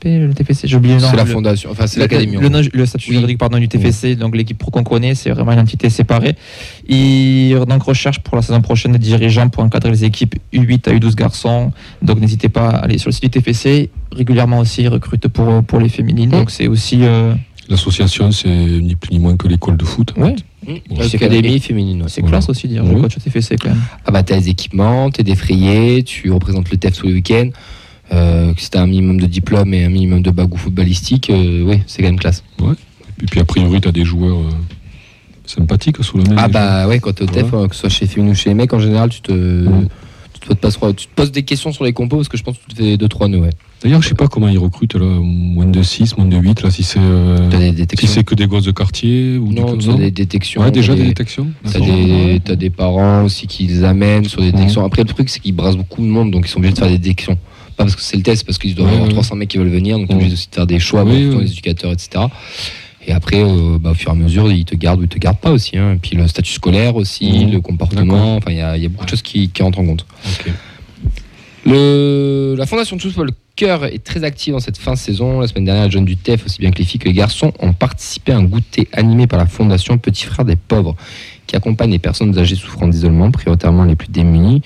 le 0.04 0.32
TFC, 0.32 0.68
j'ai 0.68 0.76
oublié 0.76 0.94
le 0.94 1.00
nom. 1.00 1.08
c'est 1.10 1.16
la 1.16 1.26
fondation, 1.26 1.70
enfin 1.72 1.88
c'est 1.88 1.98
l'académie. 1.98 2.36
Le, 2.72 2.86
statut 2.86 3.10
Oui. 3.10 3.16
juridique 3.16 3.38
pardon, 3.38 3.58
du 3.58 3.66
TFC, 3.66 4.14
donc 4.14 4.36
l'équipe 4.36 4.56
pro 4.56 4.70
qu'on 4.70 4.84
connaît, 4.84 5.16
c'est 5.16 5.30
vraiment 5.30 5.50
une 5.50 5.58
entité 5.58 5.90
séparée. 5.90 6.36
Ils 6.88 7.58
donc 7.68 7.82
recherchent 7.82 8.20
pour 8.20 8.36
la 8.36 8.42
saison 8.42 8.60
prochaine 8.60 8.92
des 8.92 8.98
dirigeants 8.98 9.48
pour 9.48 9.64
encadrer 9.64 9.90
les 9.90 10.04
équipes 10.04 10.36
U8 10.52 10.88
à 10.88 10.92
U12 10.94 11.14
garçons. 11.16 11.72
Donc 12.00 12.20
n'hésitez 12.20 12.48
pas 12.48 12.68
à 12.68 12.76
aller 12.84 12.98
sur 12.98 13.08
le 13.08 13.12
site 13.12 13.24
du 13.24 13.30
TFC. 13.30 13.90
Régulièrement 14.12 14.58
aussi, 14.58 14.82
ils 14.82 14.88
recrutent 14.88 15.26
pour, 15.28 15.64
pour 15.64 15.80
les 15.80 15.88
féminines. 15.88 16.28
Mm. 16.28 16.32
Donc 16.32 16.50
c'est 16.52 16.68
aussi. 16.68 17.00
euh, 17.02 17.34
L'association, 17.72 18.30
c'est 18.30 18.48
ni 18.48 18.94
plus 18.94 19.12
ni 19.12 19.18
moins 19.18 19.36
que 19.36 19.48
l'école 19.48 19.76
de 19.76 19.84
foot. 19.84 20.12
Ouais. 20.16 20.36
fait. 20.66 20.72
Mmh. 20.72 20.98
L'académie 20.98 21.58
féminine. 21.58 22.02
ouais. 22.02 22.08
c'est 22.08 22.20
Voilà. 22.20 22.36
classe 22.38 22.48
aussi 22.50 22.68
dire 22.68 22.84
Ouais. 22.84 23.00
coach 23.00 23.16
au 23.16 23.20
TFC 23.20 23.56
quand 23.60 23.70
même. 23.70 23.80
Ah 24.06 24.10
bah 24.12 24.22
t'as 24.22 24.36
les 24.36 24.48
équipements, 24.50 25.10
t'es 25.10 25.22
défrayé, 25.24 26.02
tu 26.04 26.30
représentes 26.30 26.70
le 26.70 26.76
TEF 26.76 26.98
tous 26.98 27.06
les 27.06 27.14
week-ends. 27.14 27.48
Euh, 28.12 28.52
si 28.58 28.68
t'as 28.70 28.82
un 28.82 28.86
minimum 28.86 29.18
de 29.20 29.26
diplôme 29.26 29.72
et 29.74 29.84
un 29.84 29.88
minimum 29.88 30.20
de 30.22 30.30
bagou 30.30 30.56
footballistique, 30.58 31.30
euh, 31.30 31.64
oui, 31.66 31.80
c'est 31.86 32.02
quand 32.02 32.08
même 32.08 32.18
classe. 32.20 32.44
Et 33.22 33.26
puis, 33.26 33.40
a 33.40 33.44
priori, 33.44 33.80
tu 33.80 33.88
as 33.88 33.92
des 33.92 34.04
joueurs 34.04 34.36
euh, 34.38 34.50
sympathiques 35.46 35.96
sous 36.04 36.18
le 36.18 36.24
nez. 36.24 36.34
Ah 36.36 36.46
des 36.48 36.52
bah 36.52 36.86
ouais, 36.88 36.98
quand 37.00 37.12
t'es 37.14 37.22
au 37.22 37.26
TEF, 37.26 37.46
euh, 37.54 37.68
que 37.68 37.74
ce 37.74 37.80
soit 37.82 37.88
chez 37.88 38.04
les 38.04 38.10
féminines 38.10 38.32
ou 38.32 38.36
chez 38.36 38.50
les 38.50 38.54
mecs, 38.54 38.72
en 38.72 38.78
général, 38.80 39.08
tu 39.08 39.20
te, 39.22 39.32
Mm. 39.32 39.88
Tu, 40.42 40.48
te 40.48 40.54
poses 40.54 40.76
pas- 40.76 40.92
tu 40.92 41.06
te 41.06 41.14
poses 41.14 41.32
des 41.32 41.42
questions 41.42 41.72
sur 41.72 41.84
les 41.84 41.92
compos 41.92 42.16
parce 42.16 42.28
que 42.28 42.36
je 42.36 42.42
pense 42.42 42.56
que 42.58 42.62
tu 42.68 42.74
te 42.76 42.82
fais 42.82 42.96
2-3 42.96 43.28
nœuds. 43.28 43.38
Ouais. 43.40 43.50
D'ailleurs, 43.82 44.00
je 44.02 44.08
sais 44.08 44.14
pas 44.14 44.28
comment 44.28 44.46
ils 44.48 44.58
recrutent 44.58 44.94
là, 44.94 45.04
moins 45.04 45.64
de 45.66 45.82
6, 45.82 46.16
moins 46.16 46.26
de 46.26 46.36
8, 46.36 46.62
là, 46.62 46.70
si 46.70 46.82
c'est 46.84 47.00
euh, 47.00 47.50
si 47.98 48.06
c'est 48.06 48.22
que 48.24 48.34
des 48.36 48.46
gosses 48.46 48.64
de 48.64 48.70
quartier 48.70 49.36
ou 49.38 49.52
non, 49.52 49.74
du 49.74 49.86
t'as 49.88 49.94
des 49.94 50.10
détections. 50.10 50.62
Ouais, 50.62 50.70
déjà 50.70 50.94
des 50.94 51.04
détections. 51.04 51.48
T'as 51.70 51.80
des, 51.80 52.40
t'as 52.44 52.54
des 52.56 52.70
parents 52.70 53.24
aussi 53.24 53.46
qui 53.46 53.66
les 53.66 53.82
amènent 53.84 54.24
sur 54.28 54.40
des 54.40 54.52
détections. 54.52 54.84
Après, 54.84 55.02
le 55.02 55.08
truc, 55.08 55.28
c'est 55.28 55.40
qu'ils 55.40 55.54
brassent 55.54 55.76
beaucoup 55.76 56.00
de 56.02 56.06
monde, 56.06 56.30
donc 56.30 56.44
ils 56.46 56.50
sont 56.50 56.58
obligés 56.58 56.74
de 56.74 56.78
faire 56.78 56.88
des 56.88 56.98
détections. 56.98 57.36
Pas 57.76 57.84
parce 57.84 57.96
que 57.96 58.02
c'est 58.02 58.16
le 58.18 58.22
test, 58.22 58.44
parce 58.44 58.58
qu'ils 58.58 58.74
doivent 58.74 58.88
Ouais, 58.88 58.92
avoir 58.94 59.08
ouais. 59.08 59.14
300 59.14 59.34
mecs 59.36 59.48
qui 59.48 59.58
veulent 59.58 59.68
venir, 59.68 59.96
donc 59.98 60.06
ils 60.08 60.12
sont 60.12 60.16
obligés 60.18 60.34
aussi 60.34 60.48
de 60.50 60.54
faire 60.54 60.66
des 60.66 60.78
choix 60.78 61.02
pour 61.04 61.12
les 61.40 61.50
éducateurs, 61.50 61.90
etc. 61.92 62.26
Et 63.06 63.12
après, 63.12 63.42
euh, 63.42 63.78
bah, 63.80 63.90
au 63.90 63.94
fur 63.94 64.10
et 64.10 64.12
à 64.12 64.14
mesure, 64.14 64.50
ils 64.52 64.64
te 64.64 64.74
gardent 64.76 65.00
ou 65.00 65.04
ils 65.04 65.08
te 65.08 65.18
gardent 65.18 65.38
pas 65.38 65.50
aussi. 65.50 65.76
hein. 65.76 65.94
Et 65.94 65.96
puis 65.96 66.16
le 66.16 66.28
statut 66.28 66.52
scolaire 66.52 66.94
aussi, 66.96 67.44
Mhm. 67.46 67.52
le 67.52 67.60
comportement, 67.60 68.36
enfin, 68.36 68.50
il 68.52 68.58
y 68.58 68.60
a, 68.60 68.76
il 68.76 68.82
y 68.82 68.86
a 68.86 68.88
beaucoup 68.88 69.04
de 69.04 69.10
choses 69.10 69.22
qui, 69.22 69.48
qui 69.48 69.62
rentrent 69.62 69.80
en 69.80 69.86
compte. 69.86 70.06
Le, 71.64 72.54
la 72.58 72.66
Fondation 72.66 72.96
de 72.96 73.02
football 73.02 73.30
Cœur 73.54 73.84
est 73.84 74.02
très 74.02 74.24
active 74.24 74.54
en 74.54 74.60
cette 74.60 74.78
fin 74.78 74.92
de 74.94 74.98
saison. 74.98 75.40
La 75.40 75.46
semaine 75.46 75.66
dernière, 75.66 75.84
les 75.84 75.90
jeunes 75.90 76.06
du 76.06 76.16
TEF, 76.16 76.46
aussi 76.46 76.58
bien 76.58 76.70
que 76.70 76.78
les 76.78 76.84
filles 76.84 76.98
que 76.98 77.06
les 77.08 77.12
garçons, 77.14 77.52
ont 77.60 77.72
participé 77.74 78.32
à 78.32 78.38
un 78.38 78.44
goûter 78.44 78.88
animé 78.92 79.26
par 79.26 79.38
la 79.38 79.46
Fondation 79.46 79.98
Petit 79.98 80.24
Frère 80.24 80.44
des 80.46 80.56
Pauvres, 80.56 80.96
qui 81.46 81.54
accompagne 81.54 81.90
les 81.90 81.98
personnes 81.98 82.36
âgées 82.38 82.54
souffrant 82.56 82.88
d'isolement, 82.88 83.30
prioritairement 83.30 83.84
les 83.84 83.94
plus 83.94 84.08
démunies. 84.10 84.62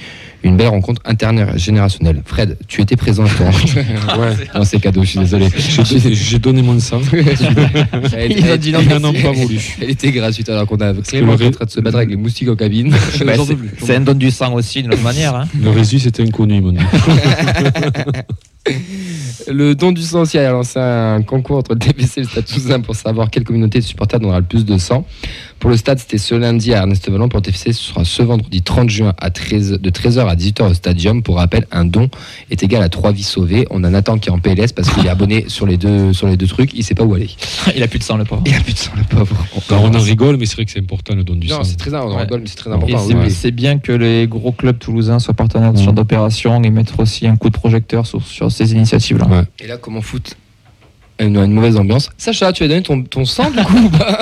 Une 0.47 0.57
belle 0.57 0.69
rencontre 0.69 1.03
intergénérationnelle. 1.05 2.23
Fred, 2.25 2.57
tu 2.69 2.81
étais 2.81 2.95
présent 2.97 3.25
toi. 3.25 3.47
Ouais. 4.17 4.35
Non, 4.55 4.65
c'est 4.65 4.79
cadeau, 4.81 5.03
je 5.03 5.09
suis 5.09 5.19
désolé. 5.19 5.49
J'ai 6.13 6.39
donné 6.39 6.63
mon 6.63 6.79
sang. 6.79 7.01
Elle, 8.17 8.33
Ils 8.33 8.51
ont 8.53 8.57
dit 8.57 8.73
non, 8.73 8.79
ont 9.09 9.13
pas 9.13 9.33
voulu. 9.33 9.59
elle 9.83 9.91
était 9.91 10.13
gratuite 10.13 10.49
alors 10.49 10.67
qu'on 10.67 10.77
a 10.77 10.95
Clément 10.95 11.33
en 11.33 11.37
train 11.51 11.65
de 11.65 11.71
se 11.71 11.81
battre 11.81 11.97
avec 11.97 12.11
les 12.11 12.17
moustiques 12.17 12.49
en 12.49 12.57
cabine. 12.57 12.91
Bah, 13.25 13.33
c'est- 13.81 13.97
un 13.97 14.01
don 14.01 14.15
du 14.15 14.31
sang 14.31 14.53
aussi 14.55 14.83
d'une 14.83 14.93
autre 14.93 15.03
manière. 15.03 15.35
hein. 15.35 15.49
Le 15.61 15.71
résu, 15.71 15.99
c'était 15.99 16.23
inconnu, 16.23 16.61
dit. 16.61 16.79
Le 19.49 19.75
don 19.75 19.93
du 19.93 20.03
sang 20.03 20.23
aussi 20.23 20.39
a 20.39 20.51
lancé 20.51 20.79
un 20.81 21.23
concours 21.23 21.59
entre 21.59 21.75
le 21.75 21.79
TPC 21.79 22.21
et 22.21 22.23
le 22.25 22.29
Stade 22.29 22.45
Toulousain 22.47 22.81
pour 22.81 22.97
savoir 22.97 23.31
quelle 23.31 23.45
communauté 23.45 23.79
de 23.79 23.85
supporters 23.85 24.19
donnera 24.19 24.41
le 24.41 24.45
plus 24.47 24.65
de 24.65 24.77
sang. 24.77 25.07
Pour 25.59 25.71
le 25.71 25.77
stade, 25.79 25.99
c'était 25.99 26.19
ce 26.19 26.35
lundi 26.35 26.75
à 26.75 26.79
Ernest 26.79 27.09
Vallon. 27.11 27.29
Pour 27.29 27.38
le 27.38 27.42
TFC, 27.42 27.73
ce 27.73 27.83
sera 27.83 28.05
ce 28.05 28.23
vendredi 28.23 28.62
30 28.62 28.90
juin 28.90 29.14
à 29.19 29.31
13, 29.31 29.79
de 29.81 29.90
13h 29.90 30.29
à 30.29 30.37
18h 30.37 30.71
au 30.71 30.75
Stadium. 30.75 31.23
Pour 31.23 31.37
rappel, 31.37 31.66
un 31.73 31.85
don 31.85 32.09
est 32.51 32.62
égal 32.62 32.83
à 32.83 32.88
3 32.88 33.12
vies 33.12 33.23
sauvées. 33.23 33.66
On 33.71 33.83
a 33.83 33.88
Nathan 33.90 34.19
qui 34.19 34.29
est 34.29 34.33
en 34.33 34.38
PLS 34.38 34.73
parce 34.73 34.90
qu'il 34.90 35.07
est 35.07 35.09
abonné 35.09 35.45
sur 35.49 35.66
les 35.66 35.77
deux, 35.79 36.12
sur 36.12 36.29
les 36.29 36.37
deux 36.37 36.47
trucs. 36.47 36.73
Il 36.75 36.85
sait 36.85 36.95
pas 36.95 37.05
où 37.05 37.14
aller. 37.14 37.31
Il 37.75 37.83
a 37.83 37.88
plus 37.88 37.99
de 37.99 38.05
sang, 38.05 38.16
le 38.19 38.25
pauvre. 38.25 38.42
Il 38.47 38.55
a 38.55 38.61
plus 38.61 38.75
de 38.75 38.79
sang, 38.79 38.92
le 38.97 39.03
pauvre. 39.05 39.35
Alors, 39.71 39.85
on 39.85 39.95
en 39.95 39.99
rigole, 40.01 40.37
mais 40.37 40.47
c'est 40.47 40.57
vrai 40.57 40.66
que 40.66 40.71
c'est 40.71 40.81
important 40.81 41.14
le 41.14 41.25
don 41.25 41.35
du 41.35 41.49
Non, 41.49 41.57
sang. 41.57 41.64
c'est 41.64 41.77
très, 41.77 41.92
on 41.95 41.97
en 42.01 42.14
Ouais. 42.16 42.23
rigole, 42.23 42.40
mais 42.42 42.47
c'est 42.49 42.57
très 42.57 42.71
important. 42.73 42.99
c'est 43.31 43.51
bien 43.51 43.79
que 43.79 43.92
les 43.92 44.27
gros 44.29 44.53
clubs 44.53 44.79
toulousains 44.79 45.19
soient 45.19 45.35
partenaires 45.35 45.73
de 45.73 45.79
ce 45.79 45.85
genre 45.85 45.95
d'opération 45.95 46.62
et 46.62 46.71
mettre 46.71 47.01
aussi 47.01 47.27
un 47.27 47.37
coup 47.37 47.49
de 47.49 47.57
projecteur 47.57 48.07
sur, 48.07 48.23
sur 48.25 48.53
ces 48.53 48.73
initiatives-là. 48.73 49.27
Ouais. 49.27 49.42
Et 49.61 49.66
là, 49.66 49.79
comment 49.79 50.03
foot 50.03 50.37
une, 51.20 51.37
une 51.37 51.52
mauvaise 51.52 51.76
ambiance. 51.76 52.11
Sacha, 52.18 52.52
tu 52.52 52.62
as 52.64 52.68
donné 52.68 52.83
ton, 52.83 53.02
ton 53.02 53.24
sang 53.24 53.50
du 53.50 53.62
coup 53.62 53.76
ou 53.85 53.88
pas 53.90 54.18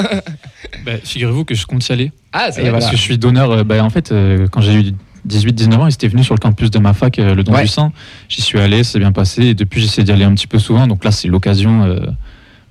Bah, 0.85 0.93
Figurez-vous 1.03 1.45
que 1.45 1.55
je 1.55 1.67
compte 1.67 1.87
y 1.89 1.93
aller. 1.93 2.13
Ah, 2.33 2.49
c'est 2.51 2.61
Et 2.61 2.63
vrai. 2.65 2.73
Parce 2.73 2.85
voilà. 2.85 2.91
que 2.93 2.97
je 2.97 3.03
suis 3.03 3.19
donneur. 3.19 3.51
euh, 3.51 3.65
bah, 3.65 3.83
en 3.85 3.91
fait, 3.91 4.13
euh, 4.13 4.47
quand 4.51 4.61
j'ai 4.61 4.75
eu 4.75 4.93
18-19 5.29 5.75
ans, 5.77 5.87
ils 5.87 5.95
étaient 5.95 6.09
venus 6.09 6.27
sur 6.27 6.35
le 6.35 6.41
campus 6.41 6.71
de 6.71 6.79
ma 6.79 6.93
fac, 6.93 7.19
euh, 7.19 7.35
le 7.35 7.43
don 7.45 7.53
Ouais. 7.53 7.63
du 7.63 7.69
sang. 7.69 7.93
J'y 8.29 8.43
suis 8.43 8.59
allé, 8.61 8.85
c'est 8.85 8.99
bien 8.99 9.13
passé. 9.13 9.43
Et 9.47 9.55
depuis, 9.55 9.81
j'essaie 9.81 10.03
d'y 10.03 10.13
aller 10.13 10.25
un 10.25 10.35
petit 10.35 10.47
peu 10.47 10.59
souvent. 10.59 10.87
Donc 10.87 11.05
là, 11.05 11.11
c'est 11.13 11.29
l'occasion. 11.29 11.85
Euh, 11.85 11.99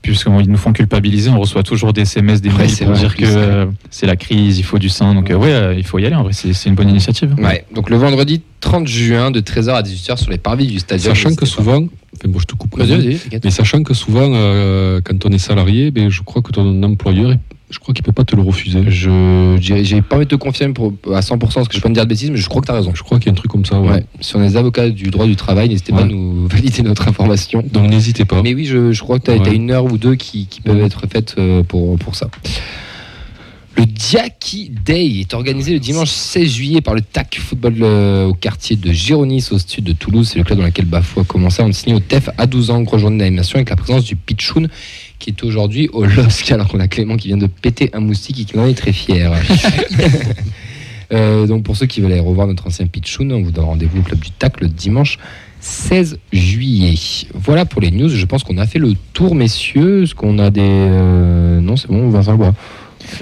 Puisqu'ils 0.04 0.50
nous 0.50 0.58
font 0.58 0.74
culpabiliser, 0.74 1.30
on 1.30 1.40
reçoit 1.40 1.64
toujours 1.64 1.94
des 1.94 2.02
SMS, 2.02 2.42
des 2.42 2.50
mails 2.50 2.70
pour 2.78 2.92
dire 2.92 3.16
que 3.16 3.24
euh, 3.26 3.66
c'est 3.90 4.06
la 4.06 4.18
crise, 4.18 4.60
il 4.60 4.64
faut 4.64 4.78
du 4.78 4.90
sang. 4.90 5.16
Donc 5.16 5.32
euh, 5.32 5.36
ouais, 5.36 5.52
euh, 5.52 5.74
il 5.76 5.86
faut 5.86 5.98
y 5.98 6.06
aller. 6.06 6.16
En 6.16 6.24
vrai, 6.24 6.34
c'est 6.34 6.66
une 6.66 6.76
bonne 6.76 6.90
initiative. 6.90 7.34
Ouais, 7.38 7.66
donc 7.74 7.90
le 7.90 7.96
vendredi 7.96 8.42
30 8.60 8.88
juin 8.88 9.32
de 9.32 9.42
13h 9.42 9.72
à 9.72 9.82
18h 9.82 10.18
sur 10.18 10.32
les 10.32 10.38
parvis 10.38 10.68
du 10.68 10.80
stadium. 10.80 11.14
Sachant 11.14 11.36
que 11.36 11.46
souvent, 11.46 11.84
enfin, 12.16 12.28
bon, 12.28 12.40
je 12.40 12.46
te 12.46 12.56
coupe. 12.56 12.78
Mais 12.78 13.52
sachant 13.52 13.84
que 13.84 13.94
souvent, 13.94 14.32
euh, 14.34 15.02
quand 15.04 15.26
on 15.26 15.30
est 15.30 15.38
salarié, 15.38 15.92
ben, 15.92 16.10
je 16.10 16.22
crois 16.22 16.42
que 16.42 16.52
ton 16.52 16.84
employeur, 16.84 17.36
je 17.74 17.80
crois 17.80 17.94
qu'il 17.94 18.04
peut 18.04 18.12
pas 18.12 18.24
te 18.24 18.36
le 18.36 18.44
refuser. 18.44 18.84
Je 18.88 19.58
j'ai 19.60 20.02
pas 20.02 20.18
envie 20.18 20.26
de 20.26 20.30
te 20.30 20.36
confirmer 20.36 20.74
pour, 20.74 20.94
à 21.14 21.22
100% 21.22 21.38
parce 21.40 21.68
que 21.68 21.76
je 21.76 21.82
peux 21.82 21.90
me 21.90 21.94
dire 21.96 22.04
de 22.04 22.10
bêtises, 22.10 22.30
mais 22.30 22.38
je 22.38 22.48
crois 22.48 22.62
que 22.62 22.68
tu 22.68 22.72
as 22.72 22.76
raison. 22.76 22.92
Je 22.94 23.02
crois 23.02 23.18
qu'il 23.18 23.28
y 23.28 23.30
a 23.30 23.32
un 23.32 23.36
truc 23.36 23.52
comme 23.52 23.66
ça. 23.66 23.80
Ouais. 23.80 23.90
Ouais. 23.90 24.06
Si 24.22 24.36
on 24.36 24.44
est 24.44 24.50
des 24.50 24.58
avocats 24.58 24.90
du 24.90 25.10
droit 25.10 25.26
du 25.26 25.36
travail, 25.36 25.70
n'hésitez 25.70 25.92
pas 25.92 26.02
à 26.02 26.06
nous 26.06 26.48
valider 26.48 26.84
notre 26.84 27.08
information. 27.08 27.64
Donc 27.74 27.90
n'hésitez 27.90 28.26
pas. 28.26 28.42
Mais 28.44 28.54
oui, 28.54 28.66
je, 28.66 28.92
je 28.92 29.02
crois 29.02 29.18
que 29.20 29.26
tu 29.26 29.32
as, 29.32 29.38
Ouais. 29.38 29.56
une 29.56 29.72
heure 29.72 29.86
ou 29.86 29.98
deux 29.98 30.16
qui, 30.16 30.46
qui 30.48 30.62
peuvent 30.62 30.80
être 30.82 31.06
faites 31.12 31.36
euh, 31.40 31.64
pour, 31.64 31.98
pour 31.98 32.16
ça. 32.16 32.30
Le 33.76 33.86
Diaki 33.86 34.72
Day 34.86 35.20
est 35.22 35.34
organisé 35.34 35.74
le 35.74 35.80
dimanche 35.80 36.10
16 36.10 36.48
juillet 36.48 36.82
par 36.82 36.94
le 36.94 37.02
TAC 37.02 37.40
Football 37.40 37.76
euh, 37.82 38.26
au 38.28 38.34
quartier 38.36 38.76
de 38.76 38.92
Gironis 38.92 39.48
au 39.52 39.58
sud 39.58 39.84
de 39.84 39.94
Toulouse. 39.94 40.30
C'est 40.32 40.38
le 40.38 40.44
club 40.44 40.60
dans 40.60 40.66
lequel 40.66 40.86
Bafou 40.86 41.22
a 41.22 41.24
commencé. 41.24 41.64
On 41.64 41.72
signé 41.72 41.96
au 41.96 42.00
TEF 42.00 42.30
à 42.38 42.46
12 42.46 42.70
ans, 42.70 42.82
grosse 42.82 43.02
journée 43.02 43.18
d'animation 43.18 43.56
avec 43.56 43.70
la 43.70 43.76
présence 43.76 44.04
du 44.06 44.16
Pichoun 44.16 44.70
qui 45.18 45.30
est 45.32 45.44
aujourd'hui 45.44 45.90
au 45.94 46.06
LOSC 46.06 46.52
alors 46.52 46.68
qu'on 46.68 46.80
a 46.82 46.88
Clément 46.88 47.16
qui 47.18 47.30
vient 47.30 47.38
de 47.38 47.48
péter 47.48 47.90
un 47.94 48.02
moustique 48.02 48.42
et 48.42 48.46
qui 48.46 48.60
en 48.60 48.68
est 48.68 48.74
très 48.74 48.94
fier. 48.94 49.32
Euh, 51.12 51.46
donc 51.46 51.62
pour 51.64 51.76
ceux 51.78 51.86
qui 51.86 52.02
veulent 52.02 52.14
aller 52.14 52.22
revoir 52.22 52.48
notre 52.48 52.66
ancien 52.66 52.88
Pichoun, 52.88 53.32
on 53.34 53.44
vous 53.44 53.52
donne 53.52 53.66
rendez-vous 53.66 54.00
au 54.00 54.02
club 54.02 54.20
du 54.20 54.32
TAC 54.32 54.62
le 54.62 54.68
dimanche 54.68 55.20
16 55.60 56.18
juillet. 56.32 56.96
Voilà 57.36 57.66
pour 57.66 57.82
les 57.82 57.92
news. 57.92 58.10
Je 58.10 58.26
pense 58.26 58.44
qu'on 58.44 58.58
a 58.58 58.66
fait 58.66 58.80
le 58.80 58.94
tour, 59.14 59.36
messieurs. 59.36 60.04
Est-ce 60.04 60.16
qu'on 60.16 60.40
a 60.40 60.50
des. 60.50 60.62
euh, 60.64 61.60
Non, 61.62 61.76
c'est 61.76 61.88
bon, 61.90 62.10
Vincent 62.10 62.36
Bois. 62.36 62.56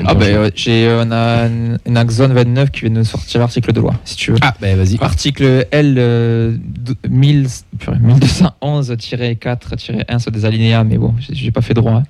Ah 0.06 0.14
ben 0.16 0.36
euh, 0.36 0.50
j'ai 0.56 0.88
euh, 0.88 1.04
on 1.06 1.12
a 1.12 1.48
une- 1.86 1.98
Axon 1.98 2.28
29 2.28 2.72
qui 2.72 2.82
vient 2.82 2.90
de 2.92 3.04
sortir 3.04 3.40
l'article 3.42 3.74
de 3.74 3.80
loi, 3.82 3.94
si 4.06 4.16
tu 4.16 4.32
veux. 4.32 4.38
Ah, 4.42 4.54
ben 4.62 4.78
vas-y. 4.78 4.98
Article 5.02 5.66
L 5.72 5.96
euh, 5.98 6.56
dou- 6.60 6.94
1000 7.10 7.48
purée, 7.80 7.98
1211-4-1 8.00 10.20
sur 10.20 10.32
des 10.32 10.46
alinéas, 10.46 10.84
mais 10.84 10.98
bon, 10.98 11.14
j'ai- 11.20 11.52
pas 11.52 11.62
fait 11.62 11.74
droit. 11.74 11.92
hein. 11.94 12.04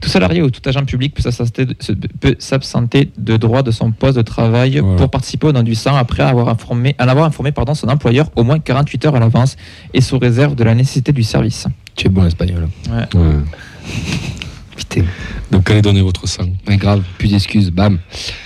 Tout 0.00 0.08
salarié 0.08 0.42
ou 0.42 0.50
tout 0.50 0.60
agent 0.68 0.84
public 0.84 1.14
peut 1.14 1.22
s'absenter 2.38 3.10
de- 3.18 3.36
droit 3.36 3.62
de 3.62 3.70
son 3.70 3.90
poste 3.90 4.16
de 4.16 4.22
travail 4.22 4.78
Voilà. 4.78 4.96
pour 4.96 5.10
participer 5.10 5.48
au 5.48 5.52
don 5.52 5.62
du 5.62 5.74
sang 5.74 5.96
après 5.96 6.22
avoir 6.22 6.48
informé, 6.48 6.94
en 7.00 7.08
avoir 7.08 7.26
informé 7.26 7.52
pardon, 7.52 7.74
son 7.74 7.88
employeur 7.88 8.30
au 8.36 8.44
moins 8.44 8.58
48 8.58 9.04
heures 9.06 9.16
à 9.16 9.20
l'avance 9.20 9.56
et 9.92 10.00
sous 10.00 10.18
réserve 10.18 10.54
de 10.54 10.64
la 10.64 10.74
nécessité 10.74 11.12
du 11.12 11.22
service. 11.22 11.66
Tu 11.96 12.06
es 12.06 12.10
bon 12.10 12.22
l'espagnol. 12.24 12.68
Ouais. 12.90 13.18
Putain. 14.76 15.02
Donc 15.50 15.70
allez 15.70 15.80
donner 15.82 16.02
votre 16.02 16.28
sang. 16.28 16.44
Ouais, 16.68 16.76
grave, 16.76 17.02
plus 17.18 17.28
d'excuses, 17.28 17.70
bam. 17.70 17.98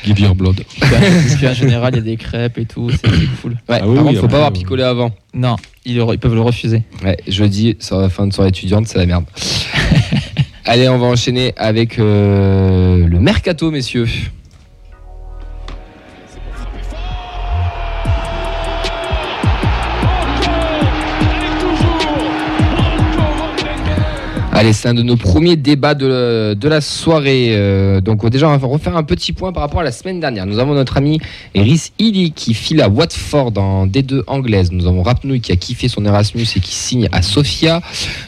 Give 0.04 0.20
your 0.20 0.34
blood. 0.34 0.62
Parce 0.78 1.36
qu'en 1.40 1.52
général, 1.54 1.92
il 1.94 1.96
y 1.96 2.00
a 2.00 2.02
des 2.02 2.16
crêpes 2.16 2.58
et 2.58 2.66
tout, 2.66 2.88
c'est 2.90 3.10
cool. 3.42 3.52
Ouais, 3.68 3.78
Ah 3.82 3.88
oui, 3.88 3.96
par 3.96 4.04
contre, 4.04 4.20
faut 4.20 4.28
pas 4.28 4.34
avoir 4.36 4.50
euh, 4.50 4.52
picolé 4.52 4.82
avant. 4.84 5.10
Non, 5.34 5.56
ils, 5.84 5.96
le- 5.96 6.04
ils 6.12 6.18
peuvent 6.18 6.34
le 6.34 6.40
refuser. 6.42 6.82
Ouais, 7.04 7.16
jeudi, 7.26 7.76
sur 7.80 7.98
la 7.98 8.08
fin 8.08 8.26
de 8.26 8.32
soirée 8.32 8.50
étudiante, 8.50 8.86
c'est 8.86 8.98
la 8.98 9.06
merde. 9.06 9.24
Allez, 10.64 10.88
on 10.88 10.98
va 10.98 11.06
enchaîner 11.06 11.52
avec 11.56 11.98
euh, 11.98 13.06
le 13.06 13.18
mercato, 13.18 13.70
messieurs. 13.70 14.06
Allez, 24.60 24.74
c'est 24.74 24.88
un 24.88 24.92
de 24.92 25.02
nos 25.02 25.16
premiers 25.16 25.56
débats 25.56 25.94
de, 25.94 26.68
la 26.68 26.80
soirée. 26.82 27.52
Euh, 27.52 28.02
donc 28.02 28.28
déjà, 28.28 28.46
on 28.46 28.54
va 28.54 28.66
refaire 28.66 28.94
un 28.94 29.02
petit 29.02 29.32
point 29.32 29.52
par 29.52 29.62
rapport 29.62 29.80
à 29.80 29.84
la 29.84 29.90
semaine 29.90 30.20
dernière. 30.20 30.44
Nous 30.44 30.58
avons 30.58 30.74
notre 30.74 30.98
ami 30.98 31.18
Rhys 31.54 31.92
Illy 31.98 32.32
qui 32.32 32.52
file 32.52 32.82
à 32.82 32.90
Watford 32.90 33.56
en 33.56 33.86
D2 33.86 34.22
anglaise. 34.26 34.70
Nous 34.70 34.86
avons 34.86 35.02
Rapnouille 35.02 35.40
qui 35.40 35.50
a 35.50 35.56
kiffé 35.56 35.88
son 35.88 36.04
Erasmus 36.04 36.44
et 36.54 36.60
qui 36.60 36.74
signe 36.74 37.08
à 37.10 37.22
Sofia. 37.22 37.80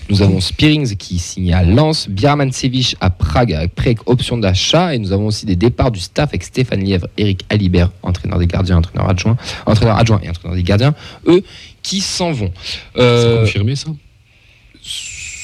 Nous 0.08 0.22
avons 0.22 0.40
Spearings 0.40 0.96
qui 0.96 1.18
signe 1.18 1.52
à 1.52 1.64
Lens. 1.64 2.08
Biermancevic 2.08 2.96
à 3.02 3.10
Prague 3.10 3.52
avec 3.52 3.74
pré 3.74 3.94
option 4.06 4.38
d'achat. 4.38 4.94
Et 4.94 4.98
nous 4.98 5.12
avons 5.12 5.26
aussi 5.26 5.44
des 5.44 5.56
départs 5.56 5.90
du 5.90 6.00
staff 6.00 6.30
avec 6.30 6.44
Stéphane 6.44 6.80
Lièvre, 6.80 7.08
Eric 7.18 7.44
Alibert, 7.50 7.90
entraîneur 8.02 8.38
des 8.38 8.46
gardiens, 8.46 8.78
entraîneur 8.78 9.06
adjoint, 9.10 9.36
entraîneur 9.66 9.98
adjoint 9.98 10.20
et 10.22 10.30
entraîneur 10.30 10.56
des 10.56 10.62
gardiens. 10.62 10.94
Eux 11.26 11.42
qui 11.82 12.00
s'en 12.00 12.32
vont. 12.32 12.52
Euh, 12.96 13.40
confirmé 13.40 13.76
ça? 13.76 13.90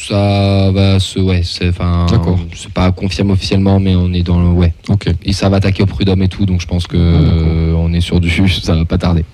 Ça 0.09 0.71
va 0.73 0.99
se. 1.01 1.19
Ouais, 1.19 1.43
c'est 1.45 1.69
enfin. 1.69 2.07
D'accord. 2.11 2.39
C'est 2.55 2.73
pas 2.73 2.91
confirmé 2.93 3.33
officiellement, 3.33 3.79
mais 3.81 3.95
on 3.95 4.13
est 4.13 4.23
dans 4.23 4.41
le. 4.41 4.49
Ouais. 4.49 4.73
Ok. 4.89 5.09
Et 5.25 5.33
ça 5.33 5.49
va 5.49 5.57
attaquer 5.59 5.83
au 5.83 5.87
prud'homme 5.87 6.23
et 6.23 6.29
tout, 6.29 6.47
donc 6.47 6.61
je 6.61 6.67
pense 6.67 6.87
que 6.87 6.97
Ah, 6.97 7.01
euh, 7.01 7.73
on 7.77 7.93
est 7.93 8.01
sur 8.01 8.21
du. 8.21 8.31
Ça 8.63 8.75
va 8.75 8.85
pas 8.85 8.99
tarder. 8.99 9.25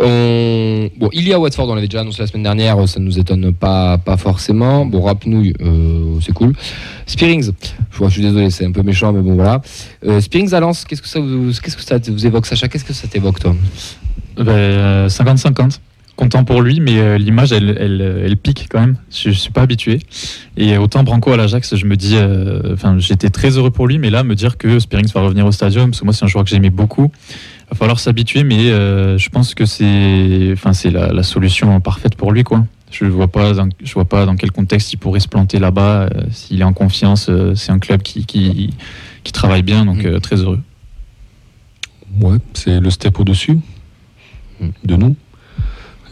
On- 0.00 0.88
Bon, 0.96 1.08
il 1.12 1.26
y 1.28 1.32
a 1.32 1.38
Watford, 1.38 1.68
on 1.68 1.74
l'avait 1.74 1.88
déjà 1.88 2.00
annoncé 2.00 2.22
la 2.22 2.26
semaine 2.26 2.42
dernière, 2.42 2.88
ça 2.88 3.00
ne 3.00 3.04
nous 3.04 3.18
étonne 3.18 3.52
pas, 3.52 3.98
pas 3.98 4.16
forcément. 4.16 4.86
Bon, 4.86 5.02
Rapnouille, 5.02 5.54
euh, 5.60 6.18
c'est 6.20 6.32
cool. 6.32 6.54
Spearings, 7.06 7.50
je, 7.90 8.04
je 8.04 8.10
suis 8.10 8.22
désolé, 8.22 8.50
c'est 8.50 8.64
un 8.66 8.72
peu 8.72 8.82
méchant, 8.82 9.12
mais 9.12 9.20
bon, 9.22 9.34
voilà. 9.34 9.60
Euh, 10.06 10.20
Spearings 10.20 10.54
à 10.54 10.60
Lens, 10.60 10.84
qu'est-ce 10.84 11.02
que 11.02 11.08
ça 11.08 11.20
vous, 11.20 11.52
qu'est-ce 11.62 11.76
que 11.76 11.82
ça 11.82 11.98
vous 12.06 12.26
évoque, 12.26 12.46
Sacha? 12.46 12.68
Qu'est-ce 12.68 12.84
que 12.84 12.92
ça 12.92 13.08
t'évoque, 13.08 13.40
toi? 13.40 13.54
Ben, 14.36 14.48
euh, 14.48 15.08
50-50. 15.08 15.80
Content 16.20 16.44
pour 16.44 16.60
lui, 16.60 16.80
mais 16.80 16.98
euh, 16.98 17.16
l'image, 17.16 17.50
elle, 17.50 17.74
elle, 17.80 18.22
elle 18.26 18.36
pique 18.36 18.66
quand 18.70 18.78
même. 18.80 18.96
Je, 19.10 19.30
je 19.30 19.38
suis 19.38 19.50
pas 19.50 19.62
habitué. 19.62 20.00
Et 20.58 20.76
autant 20.76 21.02
Branco 21.02 21.32
à 21.32 21.38
l'Ajax, 21.38 21.76
je 21.76 21.86
me 21.86 21.96
dis, 21.96 22.16
euh, 22.16 22.74
enfin, 22.74 22.98
j'étais 22.98 23.30
très 23.30 23.56
heureux 23.56 23.70
pour 23.70 23.86
lui, 23.88 23.96
mais 23.98 24.10
là, 24.10 24.22
me 24.22 24.34
dire 24.34 24.58
que 24.58 24.78
Spearings 24.78 25.10
va 25.14 25.22
revenir 25.22 25.46
au 25.46 25.52
stadium, 25.52 25.88
parce 25.90 26.00
que 26.00 26.04
moi, 26.04 26.12
c'est 26.12 26.26
un 26.26 26.28
joueur 26.28 26.44
que 26.44 26.50
j'aimais 26.50 26.68
beaucoup. 26.68 27.10
Il 27.30 27.70
va 27.70 27.76
falloir 27.76 27.98
s'habituer, 27.98 28.44
mais 28.44 28.70
euh, 28.70 29.16
je 29.16 29.30
pense 29.30 29.54
que 29.54 29.64
c'est, 29.64 30.50
enfin, 30.52 30.74
c'est 30.74 30.90
la, 30.90 31.10
la 31.10 31.22
solution 31.22 31.80
parfaite 31.80 32.16
pour 32.16 32.32
lui, 32.32 32.44
quoi. 32.44 32.66
Je 32.90 33.06
vois 33.06 33.28
pas, 33.28 33.54
dans, 33.54 33.68
je 33.82 33.94
vois 33.94 34.04
pas 34.04 34.26
dans 34.26 34.36
quel 34.36 34.52
contexte 34.52 34.92
il 34.92 34.98
pourrait 34.98 35.20
se 35.20 35.28
planter 35.28 35.58
là-bas. 35.58 36.02
euh, 36.02 36.08
S'il 36.32 36.60
est 36.60 36.64
en 36.64 36.74
confiance, 36.74 37.30
c'est 37.54 37.72
un 37.72 37.78
club 37.78 38.02
qui, 38.02 38.26
qui, 38.26 38.74
qui 39.24 39.32
travaille 39.32 39.62
bien, 39.62 39.86
donc 39.86 40.04
Mm. 40.04 40.20
très 40.20 40.36
heureux. 40.36 40.60
Ouais, 42.20 42.36
c'est 42.52 42.78
le 42.78 42.90
step 42.90 43.18
au-dessus 43.18 43.58
de 44.84 44.96
nous. 44.96 45.16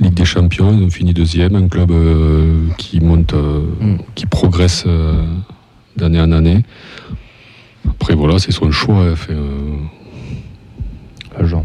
Ligue 0.01 0.15
des 0.15 0.25
Champions, 0.25 0.73
ils 0.79 0.85
ont 0.85 0.91
fini 0.91 1.13
deuxième, 1.13 1.57
un 1.57 1.69
club 1.69 1.91
euh, 1.91 2.69
qui 2.79 3.01
monte, 3.01 3.35
euh, 3.35 3.63
Mm. 3.81 3.97
qui 4.15 4.27
progresse 4.27 4.85
euh, 4.87 5.25
d'année 5.97 6.21
en 6.21 6.31
année. 6.33 6.63
Après 7.89 8.15
voilà, 8.15 8.39
c'est 8.39 8.53
son 8.53 8.71
choix. 8.71 8.97
hein, 9.05 9.17
fait, 9.17 9.33
euh, 9.33 9.77
Agent. 11.39 11.65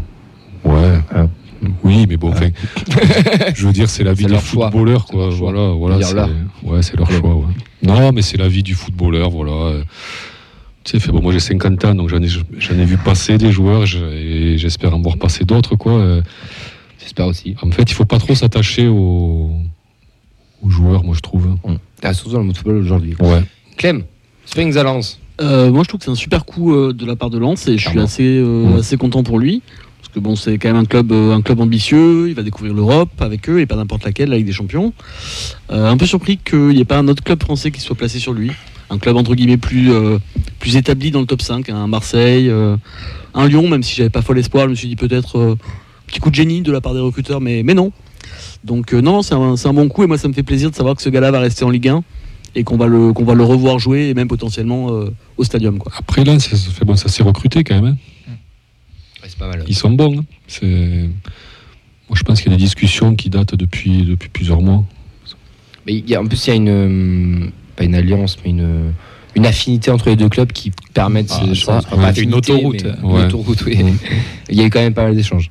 ouais. 0.64 0.98
Ah. 1.14 1.26
Oui, 1.82 2.04
mais 2.08 2.16
bon, 2.18 2.30
enfin, 2.30 2.48
je 3.54 3.66
veux 3.66 3.72
dire, 3.72 3.88
c'est 3.88 4.04
la 4.04 4.12
vie 4.12 4.22
C'est 4.24 4.26
du 4.26 4.32
leur 4.32 4.42
choix. 4.44 4.70
footballeur, 4.70 5.06
C'est 5.08 5.14
quoi. 5.16 5.30
Voilà, 5.30 5.68
voilà. 5.70 6.02
C'est-. 6.02 6.66
Ouais, 6.68 6.82
c'est 6.82 6.96
leur 6.98 7.10
choix. 7.10 7.34
ouais. 7.36 7.44
Non, 7.82 8.12
mais 8.12 8.20
c'est 8.22 8.36
la 8.36 8.48
vie 8.48 8.62
du 8.62 8.74
footballeur, 8.74 9.30
voilà. 9.30 9.78
Tu 10.82 10.90
sais, 10.92 11.00
fait, 11.00 11.10
bon, 11.12 11.22
moi 11.22 11.32
j'ai 11.32 11.40
50 11.40 11.82
ans, 11.86 11.94
donc 11.94 12.10
j'en 12.10 12.20
ai, 12.20 12.28
j'en 12.28 12.74
ai 12.78 12.84
vu 12.84 12.98
passer 12.98 13.38
des 13.38 13.50
joueurs, 13.52 13.84
et 14.12 14.58
j'espère 14.58 14.94
en 14.94 15.00
voir 15.00 15.16
passer 15.16 15.44
d'autres, 15.44 15.76
quoi. 15.76 16.20
J'espère 17.00 17.26
aussi. 17.26 17.54
En 17.62 17.70
fait, 17.70 17.82
il 17.82 17.94
faut 17.94 18.04
pas 18.04 18.18
trop 18.18 18.34
s'attacher 18.34 18.86
aux... 18.86 19.50
aux 20.62 20.70
joueurs, 20.70 21.04
moi 21.04 21.14
je 21.14 21.20
trouve. 21.20 21.56
Ah, 22.02 22.14
surtout 22.14 22.32
dans 22.32 22.38
le 22.40 22.44
mode 22.46 22.56
football 22.56 22.76
aujourd'hui. 22.76 23.14
Ouais. 23.20 23.42
Clem, 23.76 24.04
Spearings 24.46 24.76
à 24.76 24.82
Lens. 24.82 25.20
Euh, 25.40 25.70
moi, 25.72 25.82
je 25.82 25.88
trouve 25.88 25.98
que 25.98 26.04
c'est 26.04 26.10
un 26.12 26.14
super 26.16 26.44
coup 26.44 26.74
euh, 26.74 26.92
de 26.92 27.04
la 27.04 27.16
part 27.16 27.28
de 27.30 27.38
Lens 27.38 27.66
et 27.66 27.76
je 27.76 27.88
suis 27.88 27.98
assez, 27.98 28.38
euh, 28.38 28.68
Mm. 28.68 28.78
assez 28.78 28.96
content 28.96 29.22
pour 29.24 29.38
lui. 29.38 29.62
Parce 30.00 30.12
que 30.14 30.20
bon, 30.20 30.36
c'est 30.36 30.58
quand 30.58 30.68
même 30.68 30.76
un 30.76 30.84
club, 30.84 31.10
euh, 31.10 31.32
un 31.34 31.42
club 31.42 31.60
ambitieux. 31.60 32.28
Il 32.28 32.34
va 32.34 32.42
découvrir 32.42 32.72
l'Europe 32.72 33.10
avec 33.20 33.48
eux 33.48 33.58
et 33.60 33.66
pas 33.66 33.74
n'importe 33.74 34.04
laquelle, 34.04 34.28
la 34.28 34.36
Ligue 34.36 34.46
des 34.46 34.52
Champions. 34.52 34.92
Euh, 35.72 35.88
un 35.90 35.96
peu 35.96 36.06
surpris 36.06 36.38
qu'il 36.38 36.68
n'y 36.68 36.80
ait 36.80 36.84
pas 36.84 36.98
un 36.98 37.08
autre 37.08 37.24
club 37.24 37.42
français 37.42 37.70
qui 37.72 37.80
soit 37.80 37.96
placé 37.96 38.18
sur 38.20 38.32
lui. 38.32 38.52
un 38.90 38.98
club 38.98 39.16
entre 39.16 39.34
guillemets 39.34 39.56
plus, 39.56 39.90
euh, 39.92 40.18
plus 40.60 40.76
établi 40.76 41.10
dans 41.10 41.20
le 41.20 41.26
top 41.26 41.42
5, 41.42 41.68
un 41.70 41.86
Marseille, 41.88 42.48
euh, 42.50 42.76
un 43.32 43.48
Lyon, 43.48 43.66
même 43.66 43.82
si 43.82 43.96
j'avais 43.96 44.10
pas 44.10 44.22
fol 44.22 44.38
espoir, 44.38 44.66
je 44.66 44.70
me 44.70 44.74
suis 44.76 44.86
dit 44.88 44.94
peut-être 44.94 45.38
euh, 45.38 45.56
petit 46.14 46.20
coup 46.20 46.30
de 46.30 46.34
génie 46.36 46.62
de 46.62 46.70
la 46.70 46.80
part 46.80 46.94
des 46.94 47.00
recruteurs, 47.00 47.40
mais, 47.40 47.62
mais 47.64 47.74
non. 47.74 47.90
Donc 48.62 48.94
euh, 48.94 49.00
non, 49.00 49.22
c'est 49.22 49.34
un, 49.34 49.56
c'est 49.56 49.68
un 49.68 49.74
bon 49.74 49.88
coup 49.88 50.04
et 50.04 50.06
moi 50.06 50.16
ça 50.16 50.28
me 50.28 50.32
fait 50.32 50.42
plaisir 50.44 50.70
de 50.70 50.74
savoir 50.76 50.94
que 50.94 51.02
ce 51.02 51.08
gars-là 51.10 51.30
va 51.30 51.40
rester 51.40 51.64
en 51.64 51.70
Ligue 51.70 51.88
1 51.88 52.02
et 52.54 52.62
qu'on 52.64 52.76
va 52.76 52.86
le, 52.86 53.12
qu'on 53.12 53.24
va 53.24 53.34
le 53.34 53.42
revoir 53.42 53.78
jouer 53.80 54.08
et 54.08 54.14
même 54.14 54.28
potentiellement 54.28 54.92
euh, 54.92 55.10
au 55.36 55.44
stadium. 55.44 55.78
Quoi. 55.78 55.92
Après, 55.98 56.24
là, 56.24 56.38
ça, 56.38 56.56
ça 56.56 56.70
fait 56.70 56.84
bon, 56.84 56.94
ça 56.96 57.08
s'est 57.08 57.22
recruté 57.24 57.64
quand 57.64 57.74
même. 57.74 57.96
hein. 58.28 58.32
Ouais, 59.22 59.28
c'est 59.28 59.38
pas 59.38 59.48
mal. 59.48 59.64
Ils 59.66 59.74
sont 59.74 59.90
bons. 59.90 60.20
hein. 60.20 60.24
C'est... 60.46 60.66
Moi, 62.08 62.14
je 62.16 62.22
pense 62.22 62.40
qu'il 62.40 62.52
y 62.52 62.54
a 62.54 62.58
des 62.58 62.62
discussions 62.62 63.14
qui 63.16 63.28
datent 63.28 63.54
depuis, 63.56 64.02
depuis 64.04 64.28
plusieurs 64.28 64.60
mois. 64.62 64.84
Mais 65.86 65.94
il 65.94 66.08
y 66.08 66.14
a, 66.14 66.20
en 66.22 66.26
plus, 66.26 66.46
il 66.46 66.50
y 66.50 66.52
a 66.52 66.56
une. 66.56 67.50
Pas 67.76 67.84
une 67.84 67.94
alliance, 67.94 68.36
mais 68.44 68.50
une. 68.50 68.92
Une 69.34 69.46
affinité 69.46 69.90
entre 69.90 70.08
les 70.10 70.16
deux 70.16 70.28
clubs 70.28 70.52
qui 70.52 70.70
permettent 70.92 71.32
Ah, 71.32 71.54
ça, 71.56 72.20
une 72.20 72.34
autoroute. 72.34 72.84
mais 72.84 72.90
Ouais. 73.08 73.20
Une 73.22 73.26
autoroute, 73.26 73.62
oui. 73.66 73.78
Il 74.48 74.56
y 74.56 74.60
a 74.60 74.64
eu 74.66 74.70
quand 74.70 74.78
même 74.80 74.94
pas 74.94 75.04
mal 75.04 75.16
d'échanges. 75.16 75.50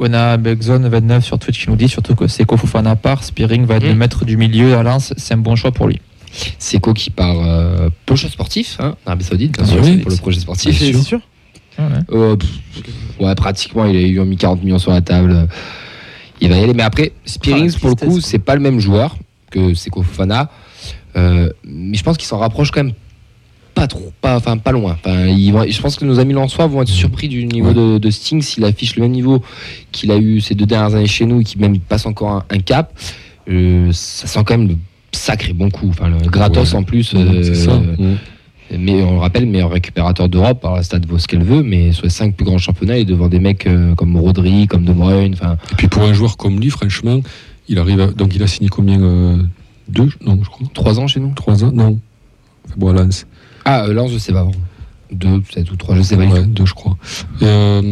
On 0.00 0.12
a 0.14 0.36
Begzone29 0.36 1.20
sur 1.22 1.38
Twitch 1.38 1.64
qui 1.64 1.70
nous 1.70 1.76
dit 1.76 1.88
surtout 1.88 2.14
que 2.14 2.26
Seko 2.28 2.56
Fofana 2.56 2.94
part, 2.96 3.24
Spearing 3.24 3.64
va 3.66 3.76
être 3.76 3.84
Mm. 3.84 3.88
le 3.88 3.94
maître 3.94 4.24
du 4.24 4.36
milieu 4.36 4.76
à 4.76 4.82
Lens, 4.82 5.12
c'est 5.16 5.34
un 5.34 5.38
bon 5.38 5.56
choix 5.56 5.72
pour 5.72 5.88
lui. 5.88 6.00
Seco 6.58 6.92
qui 6.94 7.10
part 7.10 7.36
euh, 7.40 7.88
projet 8.06 8.28
sportif, 8.28 8.76
hein, 8.80 8.94
en 9.04 9.08
Arabie 9.08 9.24
Saoudite, 9.24 9.52
bien 9.56 9.64
Ah 9.66 9.70
sûr, 9.72 9.82
oui. 9.82 9.92
c'est 9.96 10.02
pour 10.02 10.10
le 10.10 10.16
projet 10.18 10.40
sportif. 10.40 10.78
Bien 10.78 10.92
sûr. 10.92 11.02
sûr 11.02 11.20
Euh, 12.12 12.36
pff, 12.36 12.50
ouais, 13.20 13.34
pratiquement, 13.34 13.86
il 13.86 13.96
a 13.96 14.00
eu 14.00 14.20
mis 14.24 14.36
40 14.36 14.62
millions 14.62 14.78
sur 14.78 14.90
la 14.92 15.00
table. 15.00 15.48
Il 16.40 16.48
va 16.48 16.56
y 16.58 16.62
aller. 16.62 16.74
Mais 16.74 16.82
après, 16.84 17.12
Spearings, 17.24 17.72
Ah, 17.74 17.78
pour 17.80 17.90
le 17.90 17.94
coup, 17.96 18.20
c'est 18.20 18.38
pas 18.38 18.54
le 18.54 18.60
même 18.60 18.78
joueur 18.78 19.16
que 19.50 19.74
Seko 19.74 20.02
Fofana. 20.02 20.50
Euh, 21.16 21.50
mais 21.64 21.96
je 21.96 22.04
pense 22.04 22.16
qu'il 22.16 22.26
s'en 22.28 22.38
rapproche 22.38 22.70
quand 22.70 22.84
même 22.84 22.94
pas 23.80 23.86
trop, 23.86 24.12
pas, 24.20 24.36
enfin 24.36 24.56
pas 24.56 24.72
loin. 24.72 24.92
Enfin, 25.04 25.26
je 25.28 25.80
pense 25.80 25.96
que 25.96 26.04
nos 26.04 26.18
amis 26.18 26.32
lensois 26.34 26.66
vont 26.66 26.82
être 26.82 26.88
surpris 26.88 27.28
du 27.28 27.44
niveau 27.46 27.72
de, 27.72 27.98
de 27.98 28.10
Sting 28.10 28.42
s'il 28.42 28.64
affiche 28.64 28.96
le 28.96 29.02
même 29.02 29.12
niveau 29.12 29.42
qu'il 29.92 30.10
a 30.10 30.16
eu 30.18 30.40
ces 30.40 30.54
deux 30.54 30.66
dernières 30.66 30.94
années 30.94 31.06
chez 31.06 31.26
nous 31.26 31.40
et 31.40 31.44
qu'il 31.44 31.60
même 31.60 31.78
passe 31.78 32.06
encore 32.06 32.30
un, 32.30 32.44
un 32.50 32.58
cap. 32.58 32.92
Euh, 33.50 33.90
ça 33.92 34.26
sent 34.26 34.40
quand 34.44 34.58
même 34.58 34.68
le 34.68 34.76
sacré 35.12 35.52
bon 35.52 35.70
coup. 35.70 35.88
Enfin, 35.88 36.08
le 36.08 36.18
gratos 36.28 36.72
Ouais. 36.72 36.78
en 36.78 36.82
plus. 36.82 37.12
Euh. 37.14 37.42
Mm. 37.98 38.16
mais 38.78 39.02
on 39.02 39.12
le 39.14 39.18
rappelle, 39.18 39.46
meilleur 39.46 39.70
récupérateur 39.70 40.28
d'Europe. 40.28 40.60
Alors 40.64 40.76
la 40.76 40.82
stade 40.82 41.06
vaut 41.06 41.18
ce 41.18 41.26
qu'elle 41.26 41.42
veut, 41.44 41.62
mais 41.62 41.92
sur 41.92 42.04
les 42.04 42.10
cinq 42.10 42.34
plus 42.36 42.44
grands 42.44 42.58
championnats, 42.58 42.98
est 42.98 43.04
devant 43.06 43.28
des 43.28 43.38
mecs 43.40 43.66
euh, 43.66 43.94
comme 43.94 44.16
Rodri, 44.16 44.66
comme 44.66 44.84
De 44.84 44.92
Bruyne. 44.92 45.34
Et 45.72 45.74
puis 45.76 45.88
pour 45.88 46.02
un 46.02 46.12
joueur 46.12 46.36
comme 46.36 46.60
lui, 46.60 46.68
franchement, 46.70 47.20
il 47.68 47.78
arrive 47.78 48.00
à- 48.00 48.06
donc 48.08 48.34
il 48.34 48.42
a 48.42 48.46
signé 48.46 48.68
combien 48.68 49.00
euh, 49.00 49.36
Deux 49.88 50.10
Non, 50.26 50.38
je 50.42 50.48
crois. 50.50 50.66
trois 50.74 51.00
ans 51.00 51.06
chez 51.06 51.20
nous. 51.20 51.32
Trois 51.34 51.64
ans 51.64 51.72
Non. 51.72 51.98
Bon, 52.76 52.90
à 52.90 52.92
Lens. 52.92 53.26
Ah, 53.70 53.84
euh, 53.84 53.92
Lens, 53.92 54.10
je 54.10 54.16
sais 54.16 54.32
pas. 54.32 54.46
Deux, 55.12 55.40
peut-être 55.40 55.70
ou 55.70 55.76
trois, 55.76 55.94
je 55.94 56.00
sais 56.00 56.16
pas. 56.16 56.24
Ouais, 56.24 56.42
deux, 56.44 56.64
je 56.64 56.72
crois. 56.72 56.96
Euh, 57.42 57.82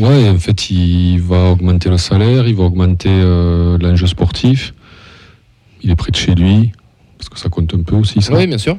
ouais, 0.00 0.28
en 0.30 0.38
fait, 0.38 0.70
il 0.70 1.18
va 1.20 1.50
augmenter 1.50 1.90
le 1.90 1.98
salaire, 1.98 2.48
il 2.48 2.54
va 2.54 2.64
augmenter 2.64 3.10
euh, 3.10 3.76
l'enjeu 3.76 4.06
sportif. 4.06 4.72
Il 5.82 5.90
est 5.90 5.96
près 5.96 6.12
de 6.12 6.16
chez 6.16 6.34
lui, 6.34 6.72
parce 7.18 7.28
que 7.28 7.38
ça 7.38 7.50
compte 7.50 7.74
un 7.74 7.82
peu 7.82 7.94
aussi, 7.96 8.22
ça. 8.22 8.34
Oui, 8.34 8.46
bien 8.46 8.56
sûr. 8.56 8.78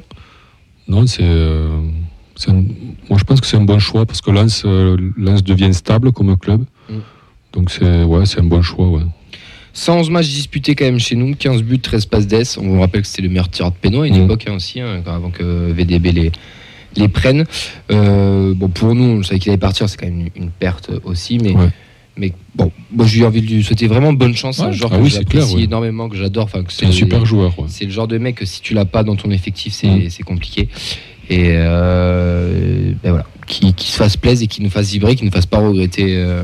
Non, 0.88 1.06
c'est. 1.06 1.22
euh, 1.22 1.68
moi, 3.08 3.18
je 3.18 3.24
pense 3.24 3.40
que 3.40 3.46
c'est 3.46 3.56
un 3.56 3.64
bon 3.64 3.78
choix, 3.78 4.04
parce 4.04 4.20
que 4.20 4.32
Lens, 4.32 4.64
Lens 4.64 5.44
devient 5.44 5.72
stable 5.72 6.10
comme 6.10 6.36
club. 6.36 6.64
Mm. 6.90 6.94
Donc, 7.52 7.70
c'est 7.70 8.02
ouais, 8.02 8.24
un 8.38 8.42
bon 8.42 8.62
choix, 8.62 8.88
ouais. 8.88 9.06
111 9.74 10.10
matchs 10.10 10.28
disputés 10.28 10.74
quand 10.74 10.84
même 10.84 10.98
chez 11.00 11.16
nous, 11.16 11.34
15 11.34 11.62
buts, 11.62 11.78
13 11.80 12.06
passes 12.06 12.26
d'ess. 12.26 12.58
On 12.58 12.62
vous 12.68 12.80
rappelle 12.80 13.02
que 13.02 13.08
c'était 13.08 13.22
le 13.22 13.28
meilleur 13.28 13.48
tireur 13.48 13.70
de 13.72 13.76
péno 13.76 14.02
à 14.02 14.06
une 14.08 14.18
Mm. 14.20 14.24
époque 14.24 14.44
hein, 14.48 14.54
aussi, 14.54 14.80
hein, 14.80 15.02
avant 15.06 15.30
que 15.30 15.72
VDB 15.72 16.12
les, 16.12 16.32
les 16.96 17.08
prenne. 17.08 17.44
Euh, 17.90 18.52
bon, 18.54 18.68
pour 18.68 18.94
nous, 18.94 19.04
on 19.04 19.22
savait 19.22 19.38
qu'il 19.38 19.50
allait 19.50 19.58
partir, 19.58 19.88
c'est 19.88 19.96
quand 19.98 20.06
même 20.06 20.28
une, 20.36 20.42
une 20.44 20.50
perte 20.50 20.90
aussi, 21.04 21.38
mais. 21.38 21.52
Ouais. 21.54 21.68
Mais 22.18 22.30
bon, 22.54 22.70
moi 22.94 23.06
j'ai 23.06 23.20
eu 23.20 23.24
envie 23.24 23.40
de 23.40 23.46
lui 23.46 23.62
souhaiter 23.64 23.86
vraiment 23.86 24.12
bonne 24.12 24.36
chance. 24.36 24.56
C'est 24.58 24.64
un 24.64 24.66
Ouais. 24.66 24.72
joueur 24.74 24.90
Ah 24.92 24.98
que 24.98 25.02
oui, 25.02 25.08
j'apprécie 25.08 25.54
ouais. 25.56 25.62
énormément, 25.62 26.10
que 26.10 26.16
j'adore. 26.18 26.50
C'est 26.68 26.84
un 26.84 26.92
super 26.92 27.24
joueur, 27.24 27.58
ouais. 27.58 27.64
C'est 27.68 27.86
le 27.86 27.90
genre 27.90 28.06
de 28.06 28.18
mec 28.18 28.34
que 28.36 28.44
si 28.44 28.60
tu 28.60 28.74
l'as 28.74 28.84
pas 28.84 29.02
dans 29.02 29.16
ton 29.16 29.30
effectif, 29.30 29.72
c'est 29.72 29.86
Mm. 29.88 30.10
c'est 30.10 30.22
compliqué. 30.22 30.68
Et 31.30 31.52
euh, 31.52 32.92
ben 33.02 33.10
voilà, 33.12 33.24
qui, 33.46 33.72
qui 33.72 33.90
se 33.90 33.96
fasse 33.96 34.18
plaisir 34.18 34.44
et 34.44 34.48
qui 34.48 34.60
nous 34.62 34.68
fasse 34.68 34.90
vibrer, 34.90 35.14
qui 35.16 35.24
ne 35.24 35.30
fasse 35.30 35.46
pas 35.46 35.58
regretter, 35.60 36.16
euh, 36.18 36.42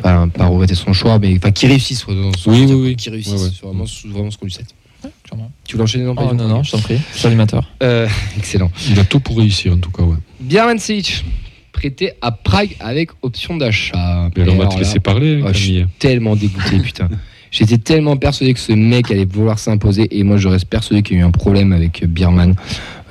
enfin 0.00 0.28
pas 0.28 0.46
regretter 0.46 0.74
son 0.74 0.92
choix, 0.92 1.18
mais 1.18 1.34
enfin 1.36 1.50
qui 1.50 1.66
réussisse. 1.66 2.00
soit 2.00 2.14
dans 2.14 2.32
son 2.36 2.50
Oui, 2.52 2.64
oui, 2.68 2.74
oui. 2.74 2.96
Qui 2.96 3.10
réussisse, 3.10 3.32
Ouais, 3.34 3.40
ouais. 3.42 3.48
c'est 3.52 3.66
vraiment, 3.66 3.84
vraiment 4.06 4.30
ce 4.30 4.38
qu'on 4.38 4.46
lui 4.46 4.52
souhaite. 4.52 4.74
Tu 5.64 5.72
voulais 5.72 5.82
enchaîner 5.84 6.04
non, 6.04 6.14
pas 6.14 6.28
Oh, 6.30 6.34
non, 6.34 6.48
non, 6.48 6.62
je 6.62 6.70
t'en 6.72 6.78
prie, 6.78 6.98
c'est 7.12 7.24
l'animateur. 7.24 7.68
Euh, 7.82 8.08
Excellent. 8.38 8.70
Il 8.88 8.98
a 8.98 9.04
tout 9.04 9.20
pour 9.20 9.36
réussir, 9.38 9.72
en 9.74 9.78
tout 9.78 9.90
cas, 9.90 10.02
ouais. 10.02 10.16
Bien 10.40 10.66
prêté 11.72 12.12
à 12.22 12.30
Prague 12.32 12.76
avec 12.80 13.10
option 13.22 13.56
d'achat. 13.56 14.30
Mais 14.36 14.42
alors, 14.42 14.54
on 14.54 14.58
va 14.58 14.66
te 14.66 14.74
là, 14.74 14.78
laisser 14.80 15.00
parler, 15.00 15.42
oh, 15.44 15.48
je 15.52 15.58
suis 15.58 15.86
tellement 15.98 16.36
dégoûté, 16.36 16.78
putain. 16.78 17.08
J'étais 17.50 17.78
tellement 17.78 18.16
persuadé 18.16 18.52
que 18.54 18.60
ce 18.60 18.72
mec 18.72 19.10
allait 19.10 19.26
vouloir 19.26 19.58
s'imposer 19.60 20.08
et 20.18 20.24
moi 20.24 20.38
je 20.38 20.48
reste 20.48 20.64
persuadé 20.66 21.02
qu'il 21.02 21.16
y 21.16 21.20
a 21.20 21.22
eu 21.22 21.26
un 21.26 21.30
problème 21.30 21.72
avec 21.72 22.04
Birman 22.04 22.54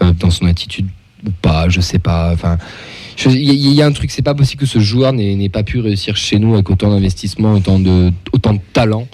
euh, 0.01 0.11
dans 0.13 0.31
son 0.31 0.47
attitude 0.47 0.87
ou 1.25 1.29
pas, 1.41 1.69
je 1.69 1.79
sais 1.79 1.99
pas. 1.99 2.31
Enfin, 2.33 2.57
je- 2.57 3.02
il 3.25 3.43
y, 3.43 3.49
a- 3.49 3.53
il 3.53 3.73
y 3.73 3.81
a 3.81 3.85
un 3.85 3.91
truc, 3.91 4.11
c'est 4.11 4.21
pas 4.21 4.33
possible 4.33 4.59
que 4.61 4.65
ce 4.67 4.79
joueur 4.79 5.13
n'ait 5.13 5.49
pas 5.49 5.63
pu 5.63 5.79
réussir 5.79 6.15
chez 6.15 6.39
nous 6.39 6.53
avec 6.53 6.69
autant 6.69 6.89
d'investissement, 6.89 7.53
autant 7.53 7.79
de, 7.79 8.11
autant 8.31 8.53
de 8.53 8.59
talent. 8.73 9.07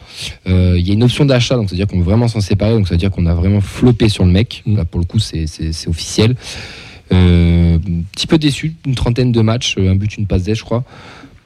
Euh, 0.47 0.75
Il 0.77 0.87
y 0.87 0.91
a 0.91 0.93
une 0.93 1.03
option 1.03 1.25
d'achat, 1.25 1.55
donc 1.55 1.69
c'est-à-dire 1.69 1.87
qu'on 1.87 1.97
veut 1.99 2.03
vraiment 2.05 2.27
s'en 2.27 2.41
séparer, 2.41 2.73
donc 2.73 2.87
ça 2.87 2.93
veut 2.93 2.99
dire 2.99 3.11
qu'on 3.11 3.25
a 3.25 3.33
vraiment 3.33 3.61
floppé 3.61 4.09
sur 4.09 4.25
le 4.25 4.31
mec. 4.31 4.63
Mm. 4.65 4.77
Là, 4.77 4.85
pour 4.85 4.99
le 4.99 5.05
coup, 5.05 5.19
c'est- 5.19 5.45
officiel. 5.87 6.35
Euh, 7.11 7.77
un 7.77 8.03
petit 8.11 8.27
peu 8.27 8.37
déçu, 8.37 8.75
une 8.85 8.95
trentaine 8.95 9.31
de 9.31 9.41
matchs, 9.41 9.75
un 9.79 9.95
but, 9.95 10.17
une 10.17 10.27
passe 10.27 10.43
d'aide, 10.43 10.55
je 10.55 10.63
crois. 10.63 10.83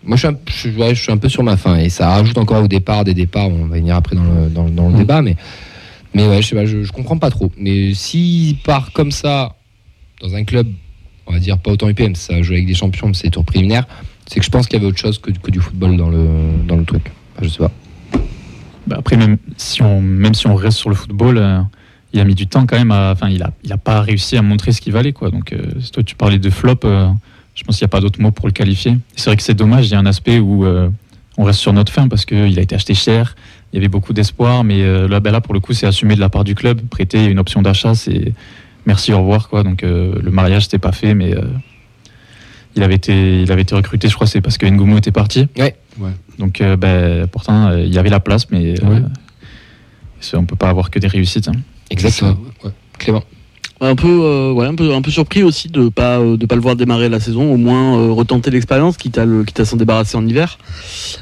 Moi, 0.03 0.17
je 0.17 0.27
suis, 0.27 0.27
un, 0.27 0.37
je, 0.47 0.53
suis- 0.53 0.71
ouais, 0.75 0.93
je 0.93 1.01
suis 1.01 1.11
un 1.11 1.17
peu 1.17 1.29
sur 1.29 1.43
ma 1.43 1.55
fin 1.55 1.77
et 1.77 1.87
ça 1.89 2.09
rajoute 2.09 2.37
encore 2.37 2.63
au 2.63 2.67
départ 2.67 3.05
des 3.05 3.13
départs. 3.13 3.47
On 3.47 3.65
va 3.67 3.77
venir 3.77 3.95
après 3.95 4.15
dans 4.17 4.23
le, 4.23 4.49
dans, 4.49 4.65
le- 4.65 4.71
dans 4.71 4.89
le 4.89 4.95
Mm. 4.95 4.97
débat, 4.97 5.21
mais, 5.21 5.37
mais 6.13 6.27
ouais, 6.27 6.41
je, 6.41 6.49
sais 6.49 6.55
pas, 6.55 6.65
je, 6.65 6.83
je 6.83 6.91
comprends 6.91 7.17
pas 7.17 7.29
trop. 7.29 7.49
Mais 7.57 7.93
s'il 7.93 8.57
part 8.57 8.91
comme 8.91 9.11
ça 9.11 9.55
dans 10.21 10.35
un 10.35 10.43
club, 10.43 10.67
on 11.25 11.33
va 11.33 11.39
dire 11.39 11.57
pas 11.57 11.71
autant 11.71 11.89
UPM, 11.89 12.15
ça 12.15 12.41
joue 12.41 12.53
avec 12.53 12.65
des 12.65 12.75
champions, 12.75 13.13
c'est 13.13 13.27
des 13.27 13.31
tours 13.31 13.45
préliminaires, 13.45 13.85
c'est 14.27 14.39
que 14.39 14.45
je 14.45 14.51
pense 14.51 14.67
qu'il 14.67 14.77
y 14.77 14.81
avait 14.81 14.89
autre 14.89 14.99
chose 14.99 15.19
que, 15.19 15.31
que 15.31 15.51
du 15.51 15.59
football 15.59 15.97
dans 15.97 16.09
le, 16.09 16.27
dans 16.67 16.75
le 16.75 16.85
truc. 16.85 17.11
Je 17.41 17.47
sais 17.47 17.59
pas. 17.59 17.71
Bah, 18.87 18.97
après, 18.99 19.17
même 19.17 19.37
si, 19.57 19.81
on, 19.81 20.01
même 20.01 20.33
si 20.33 20.47
on 20.47 20.55
reste 20.55 20.77
sur 20.77 20.89
le 20.89 20.95
football, 20.95 21.37
euh, 21.37 21.61
il 22.13 22.19
a 22.19 22.25
mis 22.25 22.35
du 22.35 22.47
temps 22.47 22.65
quand 22.65 22.77
même. 22.77 22.91
Enfin, 22.91 23.29
il 23.29 23.41
a, 23.43 23.51
il 23.63 23.71
a 23.71 23.77
pas 23.77 24.01
réussi 24.01 24.37
à 24.37 24.41
montrer 24.41 24.71
ce 24.71 24.81
qu'il 24.81 24.93
valait. 24.93 25.13
Quoi. 25.13 25.29
Donc, 25.29 25.53
euh, 25.53 25.61
si 25.79 25.91
toi, 25.91 26.03
tu 26.03 26.15
parlais 26.15 26.39
de 26.39 26.49
flop, 26.49 26.79
euh, 26.83 27.09
je 27.55 27.63
pense 27.63 27.77
qu'il 27.77 27.85
n'y 27.85 27.89
a 27.89 27.93
pas 27.95 28.01
d'autre 28.01 28.21
mot 28.21 28.31
pour 28.31 28.47
le 28.47 28.53
qualifier. 28.53 28.97
C'est 29.15 29.29
vrai 29.29 29.37
que 29.37 29.43
c'est 29.43 29.53
dommage. 29.53 29.87
Il 29.87 29.91
y 29.91 29.95
a 29.95 29.99
un 29.99 30.05
aspect 30.05 30.39
où 30.39 30.65
on 31.37 31.43
reste 31.43 31.59
sur 31.59 31.73
notre 31.73 31.91
fin 31.91 32.07
parce 32.07 32.25
qu'il 32.25 32.57
a 32.57 32.61
été 32.61 32.75
acheté 32.75 32.93
cher. 32.93 33.35
Il 33.71 33.77
y 33.77 33.79
avait 33.79 33.89
beaucoup 33.89 34.13
d'espoir, 34.13 34.63
mais 34.63 35.07
là, 35.07 35.19
ben 35.19 35.31
là, 35.31 35.39
pour 35.39 35.53
le 35.53 35.59
coup, 35.59 35.73
c'est 35.73 35.85
assumé 35.85 36.15
de 36.15 36.19
la 36.19 36.29
part 36.29 36.43
du 36.43 36.55
club. 36.55 36.81
Prêter 36.89 37.25
une 37.25 37.37
option 37.37 37.61
d'achat, 37.61 37.93
c'est 37.93 38.33
merci, 38.85 39.13
au 39.13 39.19
revoir. 39.19 39.49
Quoi. 39.49 39.63
Donc, 39.63 39.83
euh, 39.83 40.15
le 40.21 40.31
mariage, 40.31 40.63
c'était 40.63 40.79
pas 40.79 40.91
fait, 40.91 41.13
mais 41.13 41.35
euh, 41.35 41.41
il, 42.75 42.83
avait 42.83 42.95
été, 42.95 43.41
il 43.41 43.51
avait 43.51 43.61
été 43.63 43.75
recruté, 43.75 44.07
je 44.07 44.15
crois, 44.15 44.27
c'est 44.27 44.41
parce 44.41 44.57
que 44.57 44.65
Ngoumou 44.65 44.97
était 44.97 45.11
parti. 45.11 45.47
Ouais. 45.57 45.75
Ouais. 45.99 46.11
Donc, 46.39 46.61
euh, 46.61 46.75
ben, 46.75 47.27
pourtant, 47.27 47.67
euh, 47.67 47.81
il 47.81 47.93
y 47.93 47.97
avait 47.97 48.09
la 48.09 48.19
place, 48.19 48.49
mais 48.51 48.79
euh, 48.81 48.85
Ouais. 48.87 49.01
ça, 50.19 50.37
on 50.39 50.45
peut 50.45 50.55
pas 50.55 50.69
avoir 50.69 50.89
que 50.89 50.99
des 50.99 51.07
réussites. 51.07 51.47
hein. 51.47 51.53
Exactement. 51.89 52.37
Ouais. 52.63 52.71
Clément. 52.97 53.23
Un 53.81 53.95
peu, 53.95 54.07
euh, 54.23 54.51
ouais, 54.53 54.65
un 54.65 54.75
peu, 54.75 54.93
un 54.93 55.01
peu 55.01 55.11
surpris 55.11 55.43
aussi 55.43 55.67
de 55.67 55.89
pas 55.89 56.17
de 56.19 56.45
pas 56.45 56.55
le 56.55 56.61
voir 56.61 56.77
démarrer 56.77 57.09
la 57.09 57.19
saison, 57.19 57.51
au 57.51 57.57
moins 57.57 57.97
euh, 57.99 58.11
retenter 58.13 58.49
l'expérience, 58.49 58.95
quitte 58.95 59.17
à 59.17 59.25
le, 59.25 59.43
quitte 59.43 59.59
à 59.59 59.65
s'en 59.65 59.75
débarrasser 59.75 60.15
en 60.15 60.25
hiver. 60.25 60.57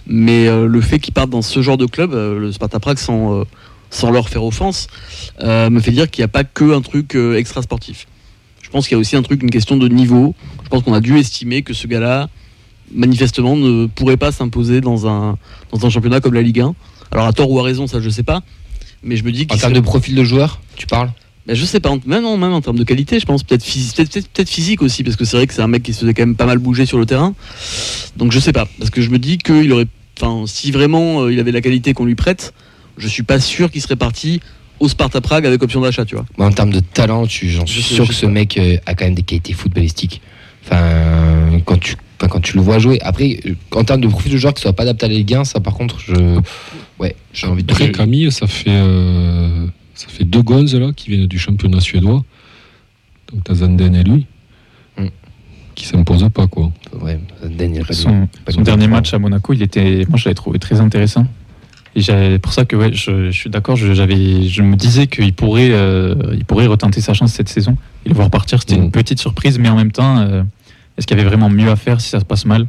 Mais 0.05 0.47
euh, 0.47 0.67
le 0.67 0.81
fait 0.81 0.99
qu'il 0.99 1.11
parte 1.13 1.31
dans 1.31 1.41
ce 1.41 1.61
genre 1.63 1.77
de 1.77 1.87
club, 1.87 2.13
euh, 2.13 2.37
le 2.37 2.51
Sparta 2.51 2.79
Prague, 2.79 2.99
sans 2.99 3.33
euh, 3.39 3.43
sans 3.91 4.09
leur 4.09 4.27
faire 4.29 4.43
offense, 4.43 4.87
euh, 5.41 5.69
me 5.69 5.79
fait 5.79 5.91
dire 5.91 6.09
qu'il 6.09 6.21
n'y 6.21 6.25
a 6.25 6.29
pas 6.29 6.43
que 6.43 6.73
un 6.73 6.81
truc 6.81 7.15
euh, 7.15 7.37
extra 7.37 7.61
sportif. 7.61 8.07
Je 8.63 8.69
pense 8.69 8.87
qu'il 8.87 8.95
y 8.95 8.97
a 8.97 8.99
aussi 8.99 9.15
un 9.15 9.21
truc, 9.21 9.43
une 9.43 9.49
question 9.51 9.77
de 9.77 9.87
niveau. 9.87 10.33
Je 10.63 10.69
pense 10.69 10.81
qu'on 10.83 10.93
a 10.93 11.01
dû 11.01 11.17
estimer 11.19 11.61
que 11.61 11.73
ce 11.73 11.85
gars-là, 11.87 12.29
manifestement, 12.93 13.55
ne 13.55 13.85
pourrait 13.87 14.17
pas 14.17 14.31
s'imposer 14.31 14.81
dans 14.81 15.07
un 15.07 15.37
dans 15.71 15.85
un 15.85 15.89
championnat 15.89 16.19
comme 16.21 16.33
la 16.33 16.41
Ligue 16.41 16.61
1. 16.61 16.73
Alors 17.11 17.25
à 17.27 17.33
tort 17.33 17.51
ou 17.51 17.59
à 17.59 17.63
raison, 17.63 17.87
ça 17.87 17.99
je 17.99 18.09
sais 18.09 18.23
pas. 18.23 18.41
Mais 19.03 19.15
je 19.17 19.23
me 19.23 19.31
dis 19.31 19.43
En 19.43 19.57
termes 19.57 19.59
serait- 19.59 19.73
de 19.73 19.79
profil 19.81 20.15
de 20.15 20.23
joueur, 20.23 20.61
tu 20.75 20.87
parles 20.87 21.11
ben, 21.47 21.55
je 21.55 21.65
sais 21.65 21.79
pas, 21.79 21.89
même, 22.05 22.21
non, 22.21 22.37
même 22.37 22.53
en 22.53 22.61
termes 22.61 22.77
de 22.77 22.83
qualité, 22.83 23.19
je 23.19 23.25
pense 23.25 23.41
peut-être 23.41 23.63
phys- 23.65 23.95
peut-être 23.95 24.11
peut-être- 24.11 24.27
peut-être 24.29 24.49
physique 24.49 24.83
aussi, 24.83 25.03
parce 25.03 25.15
que 25.15 25.25
c'est 25.25 25.37
vrai 25.37 25.47
que 25.47 25.55
c'est 25.55 25.63
un 25.63 25.67
mec 25.67 25.81
qui 25.81 25.91
se 25.91 26.01
faisait 26.01 26.13
quand 26.13 26.21
même 26.21 26.35
pas 26.35 26.45
mal 26.45 26.59
bouger 26.59 26.85
sur 26.85 26.99
le 26.99 27.07
terrain. 27.07 27.33
Donc 28.15 28.31
je 28.31 28.39
sais 28.39 28.53
pas, 28.53 28.67
parce 28.77 28.91
que 28.91 29.01
je 29.01 29.09
me 29.09 29.17
dis 29.17 29.39
qu'il 29.39 29.73
aurait, 29.73 29.87
enfin, 30.21 30.43
si 30.45 30.69
vraiment 30.71 31.23
euh, 31.23 31.33
il 31.33 31.39
avait 31.39 31.51
la 31.51 31.61
qualité 31.61 31.95
qu'on 31.95 32.05
lui 32.05 32.13
prête, 32.13 32.53
je 33.01 33.07
suis 33.07 33.23
pas 33.23 33.39
sûr 33.39 33.69
qu'il 33.71 33.81
serait 33.81 33.95
parti 33.95 34.39
au 34.79 34.87
Sparta 34.87 35.21
Prague 35.21 35.45
avec 35.45 35.61
option 35.61 35.81
d'achat, 35.81 36.05
tu 36.05 36.15
vois. 36.15 36.25
Mais 36.37 36.45
en 36.45 36.51
termes 36.51 36.71
de 36.71 36.79
talent, 36.79 37.25
tu- 37.27 37.49
j'en 37.49 37.65
suis 37.65 37.81
sûr 37.83 38.07
que 38.07 38.13
ce 38.13 38.25
pas. 38.25 38.31
mec 38.31 38.57
euh, 38.57 38.77
a 38.85 38.95
quand 38.95 39.05
même 39.05 39.13
des 39.15 39.21
qualités 39.23 39.53
footballistiques. 39.53 40.21
Enfin, 40.65 41.59
quand 41.65 41.79
tu, 41.79 41.95
enfin, 42.19 42.27
quand 42.29 42.39
tu 42.39 42.55
le 42.55 42.61
vois 42.61 42.79
jouer. 42.79 42.99
Après, 43.01 43.39
euh, 43.45 43.53
en 43.75 43.83
termes 43.83 44.01
de 44.01 44.07
profil 44.07 44.31
de 44.31 44.37
joueur 44.37 44.53
qui 44.53 44.61
soit 44.61 44.73
pas 44.73 44.83
adapté 44.83 45.05
à 45.05 45.09
la 45.09 45.15
Ligue 45.15 45.33
1, 45.35 45.43
ça 45.43 45.59
par 45.59 45.73
contre, 45.73 45.99
je, 45.99 46.39
ouais, 46.99 47.15
j'ai 47.33 47.47
envie 47.47 47.63
de 47.63 47.71
Après, 47.71 47.85
dire. 47.85 47.93
Camille, 47.97 48.31
ça 48.31 48.47
fait, 48.47 48.69
euh, 48.69 49.65
ça 49.95 50.07
fait 50.07 50.23
deux 50.23 50.41
gonzes 50.43 50.75
là 50.75 50.91
qui 50.95 51.09
viennent 51.11 51.27
du 51.27 51.39
championnat 51.39 51.79
suédois. 51.79 52.23
Donc 53.31 53.43
t'as 53.43 53.55
Zanden 53.55 53.95
et 53.95 54.03
lui. 54.03 54.25
Mm. 54.97 55.05
Qui 55.75 55.85
s'imposent 55.85 56.27
pas 56.33 56.47
quoi. 56.47 56.71
Ouais, 57.01 57.19
Zanden, 57.41 57.75
il 57.75 57.81
aurait 57.81 57.93
Son, 57.93 58.27
pas 58.45 58.51
son 58.51 58.59
de 58.61 58.65
dernier 58.65 58.87
match 58.87 59.13
à 59.13 59.19
Monaco, 59.19 59.53
il 59.53 59.61
était, 59.61 60.05
moi 60.09 60.17
je 60.17 60.25
l'avais 60.25 60.35
trouvé 60.35 60.59
très 60.59 60.79
intéressant. 60.81 61.25
Et 61.95 62.39
pour 62.39 62.53
ça 62.53 62.63
que 62.65 62.75
ouais, 62.75 62.91
je, 62.93 63.31
je 63.31 63.37
suis 63.37 63.49
d'accord, 63.49 63.75
je, 63.75 63.93
j'avais, 63.93 64.43
je 64.43 64.61
me 64.61 64.75
disais 64.77 65.07
qu'il 65.07 65.33
pourrait, 65.33 65.71
euh, 65.71 66.15
il 66.33 66.45
pourrait 66.45 66.65
retenter 66.67 67.01
sa 67.01 67.13
chance 67.13 67.33
cette 67.33 67.49
saison 67.49 67.75
et 68.05 68.09
le 68.09 68.15
voir 68.15 68.29
partir. 68.29 68.59
C'était 68.61 68.77
Mm. 68.77 68.83
une 68.83 68.91
petite 68.91 69.19
surprise, 69.19 69.59
mais 69.59 69.67
en 69.69 69.75
même 69.75 69.91
temps, 69.91 70.19
euh, 70.19 70.43
est-ce 70.97 71.05
qu'il 71.05 71.17
y 71.17 71.19
avait 71.19 71.27
vraiment 71.27 71.49
mieux 71.49 71.69
à 71.69 71.75
faire 71.75 71.99
si 71.99 72.09
ça 72.09 72.19
se 72.21 72.25
passe 72.25 72.45
mal? 72.45 72.67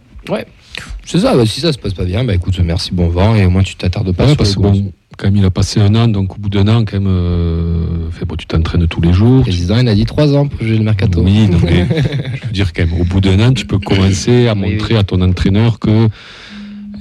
C'est 1.05 1.18
ça, 1.18 1.37
bah, 1.37 1.45
si 1.47 1.61
ça 1.61 1.73
se 1.73 1.79
passe 1.79 1.93
pas 1.95 2.05
bien, 2.05 2.25
bah 2.25 2.35
écoute, 2.35 2.59
merci, 2.64 2.91
bon 2.93 3.09
vent, 3.09 3.35
et 3.37 3.45
au 3.45 3.51
moins 3.51 3.62
tu 3.62 3.75
t'attardes 3.77 4.12
pas 4.12 4.23
Ouais, 4.25 4.29
sur 4.31 4.37
parce 4.39 4.55
gonzes. 4.57 4.81
bon, 4.81 4.93
quand 5.18 5.27
même 5.27 5.37
il 5.37 5.45
a 5.45 5.51
passé 5.51 5.81
un 5.81 5.95
an, 5.95 6.09
donc 6.09 6.37
au 6.37 6.39
bout 6.41 6.49
d'un 6.49 6.66
an, 6.68 6.85
quand 6.85 6.95
même, 6.99 7.07
euh, 7.09 8.11
fait, 8.11 8.25
bon, 8.25 8.37
tu 8.37 8.47
t'entraînes 8.47 8.87
tous 8.89 9.01
les 9.03 9.09
Le 9.09 9.14
jours. 9.14 9.43
président, 9.43 9.79
il 9.79 9.89
a 9.89 9.95
dit 9.95 10.05
3 10.07 10.35
ans 10.35 10.47
pour 10.49 10.64
jouer 10.66 10.79
le 10.79 10.85
mercato. 10.85 11.20
Oui, 11.23 11.47
non, 11.49 11.59
mais 11.62 11.87
je 12.43 12.47
veux 12.47 12.53
dire 12.53 12.73
quand 12.73 12.87
même, 12.87 13.01
au 13.01 13.05
bout 13.05 13.20
d'un 13.20 13.39
an, 13.41 13.53
tu 13.53 13.66
peux 13.66 13.79
commencer 13.79 14.49
à 14.49 14.55
Oui, 14.55 14.73
montrer 14.73 14.97
à 14.97 15.03
ton 15.05 15.20
entraîneur 15.20 15.79
que. 15.79 16.09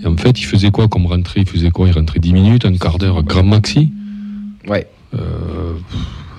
Et 0.04 0.08
en 0.08 0.18
fait, 0.18 0.40
il 0.40 0.46
faisait 0.46 0.72
quoi 0.72 0.88
comme 0.88 1.06
rentrée? 1.06 1.42
Il 1.42 1.48
faisait 1.48 1.70
quoi? 1.72 1.88
Il 1.88 1.94
rentrait 1.94 2.20
10 2.20 2.34
minutes, 2.34 2.66
un 2.66 2.76
quart 2.76 2.98
d'heure, 2.98 3.22
grand 3.24 3.44
maxi? 3.44 3.92
Ouais. 4.68 4.88
Euh, 5.14 5.74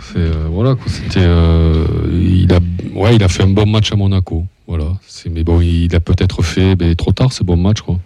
c'est, 0.00 0.18
euh, 0.18 0.46
voilà, 0.50 0.74
quoi, 0.74 0.84
c'était. 0.86 1.20
euh, 1.22 1.84
il, 2.12 2.52
a, 2.52 2.58
ouais, 2.94 3.16
il 3.16 3.22
a 3.22 3.28
fait 3.28 3.42
un 3.42 3.48
bon 3.48 3.66
match 3.66 3.92
à 3.92 3.96
Monaco. 3.96 4.46
Voilà. 4.66 4.84
C'est, 5.06 5.28
mais 5.28 5.44
bon, 5.44 5.60
il 5.60 5.94
a 5.94 6.00
peut-être 6.00 6.42
fait 6.42 6.74
ben, 6.76 6.94
trop 6.94 7.12
tard 7.12 7.32
ce 7.32 7.44
bon 7.44 7.56
match, 7.56 7.80
quoi. 7.82 7.98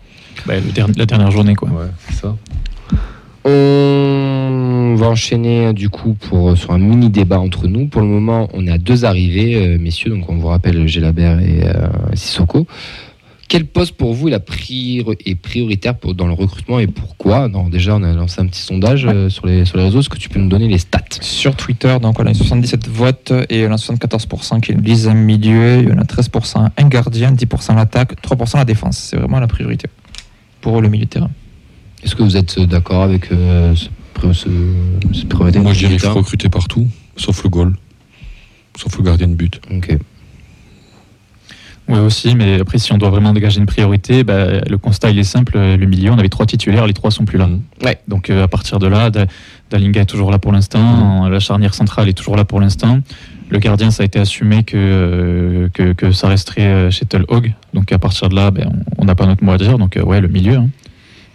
Bah, 0.47 0.55
le 0.57 0.73
der- 0.73 0.89
La 0.97 1.07
dernière 1.07 1.31
journée, 1.31 1.55
quoi. 1.55 1.69
Ouais, 1.71 1.87
c'est 2.09 2.17
ça. 2.17 2.37
On 3.45 4.95
va 4.97 5.07
enchaîner 5.09 5.73
du 5.73 5.89
coup 5.89 6.15
pour, 6.15 6.57
sur 6.59 6.73
un 6.73 6.79
mini 6.79 7.11
débat 7.11 7.39
entre 7.39 7.67
nous. 7.69 7.87
Pour 7.87 8.01
le 8.03 8.09
moment, 8.09 8.49
on 8.53 8.67
est 8.67 8.71
à 8.73 8.79
deux 8.79 9.05
arrivées, 9.05 9.55
euh, 9.57 9.79
messieurs. 9.79 10.11
Donc, 10.11 10.29
on 10.29 10.37
vous 10.37 10.49
rappelle 10.49 10.87
Gélabert 10.89 11.39
et 11.41 11.63
euh, 11.65 11.87
Sissoko. 12.15 12.67
Quel 13.49 13.65
poste 13.65 13.93
pour 13.97 14.13
vous 14.13 14.27
est, 14.29 14.33
la 14.33 14.41
prior- 14.41 15.15
est 15.25 15.35
prioritaire 15.37 15.95
pour, 15.97 16.15
dans 16.15 16.27
le 16.27 16.33
recrutement 16.33 16.81
et 16.81 16.87
pourquoi? 16.89 17.49
Non, 17.49 17.69
Déjà, 17.69 17.95
on 17.97 18.03
a 18.03 18.13
lancé 18.13 18.41
un 18.41 18.47
petit 18.47 18.61
sondage 18.61 19.07
euh, 19.07 19.29
sur, 19.29 19.47
les, 19.47 19.65
sur 19.65 19.77
les 19.79 19.85
réseaux. 19.85 20.01
Est-ce 20.01 20.09
que 20.09 20.19
tu 20.19 20.29
peux 20.29 20.41
nous 20.41 20.49
donner 20.49 20.67
les 20.67 20.79
stats? 20.79 21.01
Sur 21.21 21.55
Twitter, 21.55 21.97
donc 22.03 22.19
on 22.19 22.27
a 22.27 22.35
77 22.35 22.89
votes 22.89 23.33
et 23.49 23.67
on 23.67 23.73
a 23.73 23.77
74% 23.77 24.61
qui 24.61 24.75
nous 24.75 24.81
disent 24.81 25.07
un 25.07 25.15
milieu, 25.15 25.79
il 25.83 25.89
y 25.89 25.93
en 25.93 25.99
a 25.99 26.03
13% 26.05 26.69
un 26.77 26.89
gardien, 26.89 27.33
10% 27.33 27.77
l'attaque, 27.77 28.21
3% 28.21 28.57
la 28.57 28.65
défense. 28.65 28.99
C'est 28.99 29.17
vraiment 29.17 29.39
la 29.39 29.47
priorité 29.47 29.89
pour 30.61 30.81
le 30.81 30.89
milieu 30.89 31.05
de 31.05 31.11
terrain. 31.11 31.31
Est-ce 32.03 32.17
que 32.17 32.23
vous 32.25 32.37
êtes 32.37 32.59
d'accord 32.61 33.03
avec 33.05 33.31
euh, 33.31 33.75
ce, 33.77 33.89
pré- 34.15 34.35
ce, 34.35 34.49
ce 35.13 35.25
priorité? 35.27 35.61
Moi, 35.61 35.73
je 35.73 35.79
dirais 35.79 35.93
qu'il 35.97 36.09
faut 36.09 36.15
recruter 36.15 36.49
partout, 36.49 36.89
sauf 37.17 37.43
le 37.45 37.49
goal. 37.51 37.77
Sauf 38.77 38.97
le 38.99 39.05
gardien 39.05 39.29
de 39.29 39.35
but. 39.35 39.61
Ok. 39.75 39.97
Oui 41.89 41.99
aussi, 42.01 42.35
mais 42.35 42.61
après 42.61 42.79
si 42.79 42.93
on 42.93 42.99
doit 42.99 43.11
vraiment 43.11 43.33
dégager 43.33 43.61
une 43.61 43.67
priorité, 43.67 44.25
bah, 44.25 44.61
le 44.69 44.77
constat 44.79 45.11
il 45.11 45.19
est 45.21 45.23
simple. 45.25 45.57
Le 45.57 45.87
milieu, 45.87 46.11
on 46.11 46.19
avait 46.19 46.29
trois 46.29 46.47
titulaires, 46.47 46.87
les 46.87 46.93
trois 46.95 47.11
sont 47.13 47.25
plus 47.25 47.39
là. 47.39 47.49
Ouais. 47.85 47.99
Donc 48.09 48.29
euh, 48.29 48.43
à 48.45 48.49
partir 48.49 48.79
de 48.81 48.87
là, 48.89 49.11
Da- 49.11 49.27
Dalinga 49.71 50.01
est 50.03 50.07
toujours 50.07 50.31
là 50.33 50.39
pour 50.39 50.51
l'instant, 50.53 51.29
la 51.29 51.39
charnière 51.41 51.75
centrale 51.75 52.09
est 52.09 52.13
toujours 52.13 52.37
là 52.37 52.45
pour 52.45 52.61
l'instant. 52.61 53.01
Le 53.49 53.59
gardien, 53.61 53.93
ça 53.93 54.03
a 54.03 54.07
été 54.07 54.19
assumé 54.19 54.65
que, 54.65 54.77
euh, 54.77 55.69
que, 55.73 55.93
que 55.93 56.11
ça 56.11 56.27
resterait 56.27 56.63
euh, 56.67 56.91
chez 56.91 57.07
Hogg. 57.29 57.55
Donc 57.75 57.93
à 57.93 57.99
partir 57.99 58.29
de 58.29 58.35
là, 58.35 58.51
ben, 58.51 58.69
on- 58.99 59.05
n'a 59.05 59.15
pas 59.15 59.27
notre 59.27 59.45
mot 59.45 59.53
à 59.53 59.59
dire. 59.59 59.79
Donc 59.79 59.97
euh, 59.97 60.03
ouais, 60.03 60.21
le 60.21 60.27
milieu. 60.29 60.57
hein. 60.57 60.69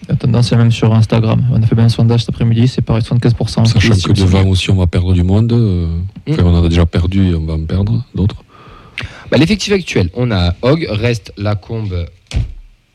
La 0.09 0.15
tendance 0.15 0.51
est 0.51 0.57
même 0.57 0.71
sur 0.71 0.93
Instagram. 0.93 1.41
On 1.53 1.61
a 1.61 1.65
fait 1.65 1.75
bien 1.75 1.85
un 1.85 1.89
sondage 1.89 2.21
cet 2.21 2.29
après-midi, 2.31 2.67
c'est 2.67 2.81
pareil, 2.81 3.03
75%. 3.03 3.65
Sachant 3.65 3.93
que 3.95 4.11
devant 4.13 4.43
aussi, 4.49 4.69
on 4.71 4.75
va 4.75 4.87
perdre 4.87 5.13
du 5.13 5.23
monde. 5.23 5.53
euh, 5.53 5.87
enfin, 6.29 6.41
on 6.43 6.55
en 6.55 6.65
a 6.65 6.67
déjà 6.67 6.85
perdu 6.85 7.29
et 7.29 7.35
on 7.35 7.45
va 7.45 7.53
en 7.53 7.63
perdre 7.65 8.03
d'autres. 8.15 8.43
Bah, 9.29 9.37
L'effectif 9.37 9.73
actuel, 9.73 10.09
on 10.13 10.31
a 10.31 10.53
Hogg, 10.61 10.87
reste 10.89 11.33
Lacombe. 11.37 12.05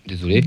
Désolé. 0.07 0.45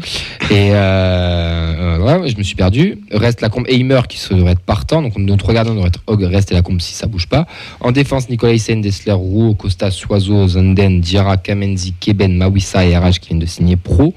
Et 0.51 0.71
euh, 0.71 1.97
euh, 1.99 2.27
je 2.27 2.37
me 2.37 2.43
suis 2.43 2.55
perdu. 2.55 2.99
Reste 3.11 3.41
Lacombe 3.41 3.65
et 3.67 3.75
Heimer 3.75 4.01
qui 4.07 4.17
devrait 4.33 4.53
être 4.53 4.61
partant. 4.61 5.01
Donc 5.01 5.17
notre 5.17 5.45
regardant 5.45 5.73
devrait 5.73 5.89
être 5.89 6.01
Hogg, 6.07 6.23
reste 6.23 6.51
et 6.51 6.53
Lacombe 6.53 6.79
si 6.79 6.93
ça 6.93 7.07
bouge 7.07 7.27
pas. 7.27 7.45
En 7.81 7.91
défense, 7.91 8.29
Nicolas 8.29 8.53
Hyssen, 8.53 8.79
Dessler, 8.79 9.11
Roux, 9.11 9.55
Costa, 9.55 9.91
Soiseau, 9.91 10.47
Zanden, 10.47 11.01
Diarra, 11.01 11.35
Kamenzi, 11.35 11.93
Keben, 11.99 12.37
Mawissa 12.37 12.85
et 12.85 12.97
RH 12.97 13.19
qui 13.19 13.29
viennent 13.29 13.39
de 13.39 13.45
signer 13.45 13.75
pro. 13.75 14.13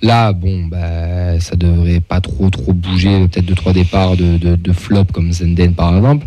Là, 0.00 0.32
bon, 0.32 0.66
bah, 0.66 1.40
ça 1.40 1.56
devrait 1.56 1.98
pas 1.98 2.20
trop 2.20 2.50
trop 2.50 2.72
bouger. 2.72 3.26
Peut-être 3.26 3.46
deux 3.46 3.56
trois 3.56 3.72
départs 3.72 4.16
de, 4.16 4.72
flop 4.72 5.06
comme 5.12 5.32
Zenden 5.32 5.74
par 5.74 5.96
exemple. 5.96 6.26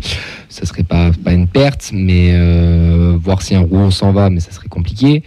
Ça 0.50 0.66
serait 0.66 0.82
pas, 0.82 1.10
une 1.28 1.46
perte, 1.46 1.90
mais 1.94 2.32
euh, 2.34 3.16
voir 3.18 3.40
si 3.40 3.54
un 3.54 3.60
Roux 3.60 3.90
s'en 3.90 4.12
va, 4.12 4.28
mais 4.28 4.40
ça 4.40 4.52
serait 4.52 4.68
compliqué. 4.68 5.22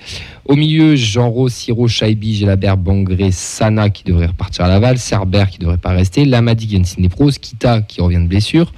Au 0.45 0.55
milieu, 0.55 0.95
Jean-Ro, 0.95 1.49
Siro, 1.49 1.87
Shaibi, 1.87 2.35
Gelabert, 2.35 2.77
Bangré, 2.77 3.31
Sana 3.31 3.89
qui 3.89 4.03
devrait 4.03 4.27
repartir 4.27 4.65
à 4.65 4.67
Laval, 4.67 4.99
Cerber 4.99 5.45
qui 5.49 5.57
devrait 5.57 5.77
pas 5.77 5.89
rester, 5.89 6.25
Lamadi 6.25 6.67
qui 6.67 6.73
vient 6.73 6.81
de 6.81 6.85
signer 6.85 7.09
pro, 7.09 7.31
Skita 7.31 7.81
qui 7.81 8.01
revient 8.01 8.19
de 8.19 8.27
blessure. 8.27 8.71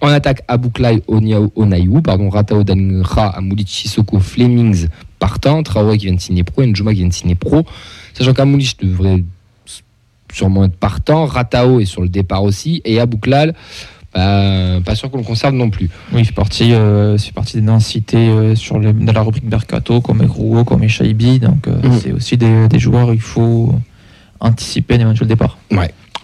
En 0.00 0.08
attaque, 0.08 0.40
Abouklai, 0.48 1.02
Onayou, 1.06 2.00
pardon, 2.00 2.30
Ratao, 2.30 2.64
Dangra, 2.64 3.28
Amoulit, 3.36 3.84
Flemings 4.20 4.86
partant, 5.18 5.62
Traoré 5.62 5.98
qui 5.98 6.06
vient 6.06 6.14
de 6.14 6.20
signer 6.20 6.42
pro, 6.42 6.64
Njuma 6.64 6.92
qui 6.92 7.00
vient 7.00 7.08
de 7.08 7.12
signer 7.12 7.34
pro. 7.34 7.66
Sachant 8.14 8.32
qu'Amoulich 8.34 8.76
devrait 8.82 9.22
sûrement 10.32 10.64
être 10.64 10.76
partant, 10.76 11.26
Ratao 11.26 11.80
est 11.80 11.84
sur 11.86 12.02
le 12.02 12.08
départ 12.08 12.42
aussi, 12.44 12.80
et 12.84 13.00
Abouklal, 13.00 13.54
bah, 14.14 14.80
pas 14.84 14.94
sûr 14.94 15.10
qu'on 15.10 15.18
le 15.18 15.24
conserve 15.24 15.54
non 15.54 15.70
plus. 15.70 15.88
Oui, 16.12 16.24
c'est 16.24 16.34
parti, 16.34 16.72
euh, 16.72 17.16
c'est 17.18 17.32
parti 17.32 17.56
des 17.56 17.66
densités 17.66 18.16
euh, 18.28 18.54
sur 18.56 18.78
les, 18.78 18.92
dans 18.92 19.12
la 19.12 19.22
rubrique 19.22 19.44
Mercato, 19.44 20.00
comme 20.00 20.20
Rouault, 20.22 20.64
comme 20.64 20.86
Shaibi. 20.88 21.38
Donc, 21.40 21.66
euh, 21.68 21.80
Mhm. 21.82 21.98
c'est 22.00 22.12
aussi 22.12 22.36
des, 22.36 22.68
des 22.68 22.78
joueurs, 22.78 23.12
il 23.12 23.20
faut 23.20 23.72
anticiper 24.40 24.94
un 24.94 25.00
éventuel 25.00 25.28
départ. 25.28 25.58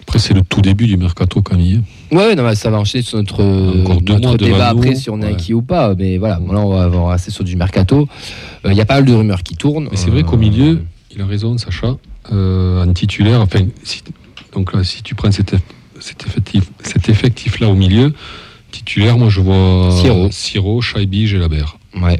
Après, 0.01 0.19
c'est 0.19 0.33
le 0.33 0.41
tout 0.41 0.61
début 0.61 0.87
du 0.87 0.95
mercato, 0.95 1.41
Camille. 1.41 1.81
Ouais, 2.13 2.33
non, 2.33 2.43
mais 2.43 2.55
ça 2.55 2.69
va 2.69 2.79
enchaîner 2.79 3.03
sur 3.03 3.17
notre, 3.17 3.43
Encore 3.81 4.01
deux 4.01 4.13
notre 4.19 4.37
débat 4.37 4.69
après 4.69 4.95
si 4.95 5.09
on 5.09 5.21
est 5.21 5.25
Ouais. 5.25 5.31
acquis 5.33 5.53
ou 5.53 5.61
pas. 5.61 5.95
Mais 5.95 6.17
voilà, 6.17 6.39
bon, 6.39 6.53
là, 6.53 6.59
on 6.61 6.69
va 6.69 6.83
avoir 6.83 7.09
assez 7.11 7.29
sur 7.29 7.43
du 7.43 7.57
mercato. 7.57 8.07
Euh, 8.65 8.71
Il 8.71 8.77
y 8.77 8.81
a 8.81 8.85
pas 8.85 8.95
mal 8.95 9.05
de 9.05 9.13
rumeurs 9.13 9.43
qui 9.43 9.55
tournent. 9.55 9.89
Mais 9.91 9.97
c'est 9.97 10.09
vrai 10.09 10.21
Euh, 10.21 10.23
qu'au 10.23 10.37
milieu, 10.37 10.81
il 11.17 11.21
a 11.23 11.25
raison, 11.25 11.57
Sacha. 11.57 11.97
Euh, 12.31 12.83
en 12.85 12.93
titulaire, 12.93 13.41
enfin, 13.41 13.59
si, 13.83 14.01
donc 14.53 14.73
là, 14.73 14.83
si 14.83 15.01
tu 15.01 15.15
prends 15.15 15.31
cet, 15.31 15.53
eff- 15.53 15.59
cet 15.99 16.25
effectif, 16.27 16.63
cet 16.83 17.09
effectif-là 17.09 17.67
au 17.69 17.73
milieu, 17.75 18.13
titulaire, 18.71 19.17
moi 19.17 19.29
je 19.29 19.41
vois 19.41 19.89
Siro. 20.01 20.27
Siro, 20.31 20.81
Shaibi, 20.81 21.27
Gelabert. 21.27 21.77
Ouais. 21.99 22.19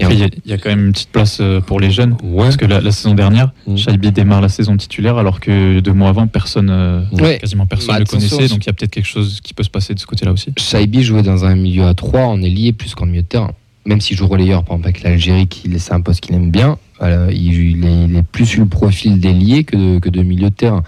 Après, 0.00 0.14
Il 0.14 0.20
y, 0.20 0.22
a- 0.22 0.28
il 0.44 0.50
y 0.50 0.54
a 0.54 0.58
quand 0.58 0.68
même 0.70 0.86
une 0.86 0.92
petite 0.92 1.10
place 1.10 1.38
euh, 1.40 1.60
pour 1.60 1.80
les 1.80 1.90
jeunes. 1.90 2.16
Ouais, 2.22 2.44
Parce 2.44 2.56
que 2.56 2.64
la, 2.66 2.80
la 2.80 2.92
saison 2.92 3.14
dernière, 3.14 3.50
Mm. 3.66 3.76
Shaibi 3.76 4.12
démarre 4.12 4.40
la 4.40 4.48
saison 4.48 4.76
titulaire 4.76 5.18
alors 5.18 5.40
que 5.40 5.80
deux 5.80 5.92
mois 5.92 6.08
avant, 6.10 6.28
personne, 6.28 6.70
euh, 6.70 7.02
Ouais. 7.12 7.38
quasiment 7.38 7.66
personne 7.66 7.88
Bah, 7.88 7.94
ne 7.94 7.98
le 8.00 8.04
connaissait. 8.06 8.46
Donc 8.48 8.64
il 8.64 8.68
y 8.68 8.70
a 8.70 8.72
peut-être 8.72 8.92
quelque 8.92 9.08
chose 9.08 9.40
qui 9.42 9.52
peut 9.54 9.64
se 9.64 9.70
passer 9.70 9.94
de 9.94 9.98
ce 9.98 10.06
côté-là 10.06 10.30
aussi. 10.32 10.52
Shaibi 10.56 11.02
jouait 11.02 11.22
dans 11.24 11.44
un 11.44 11.56
milieu 11.56 11.84
à 11.84 11.94
3 11.94 12.20
en 12.22 12.40
ailier 12.40 12.72
plus 12.72 12.94
qu'en 12.94 13.06
milieu 13.06 13.22
de 13.22 13.26
terrain. 13.26 13.50
Même 13.88 14.00
s'il 14.02 14.16
joue 14.18 14.26
relayeur, 14.26 14.62
par 14.64 14.74
exemple, 14.76 14.88
avec 14.88 15.02
l'Algérie, 15.02 15.46
qui 15.48 15.68
c'est 15.78 15.92
un 15.94 16.02
poste 16.02 16.20
qu'il 16.20 16.34
aime 16.34 16.50
bien, 16.50 16.76
euh, 17.00 17.28
il, 17.32 17.54
il 17.78 17.84
est, 17.86 18.04
il 18.04 18.16
est 18.16 18.22
plus 18.22 18.44
sur 18.44 18.60
le 18.60 18.66
profil 18.68 19.18
d'ailier 19.18 19.64
que 19.64 19.76
de, 19.76 19.98
que 19.98 20.10
de 20.10 20.22
milieu 20.22 20.50
de 20.50 20.54
terrain. 20.54 20.82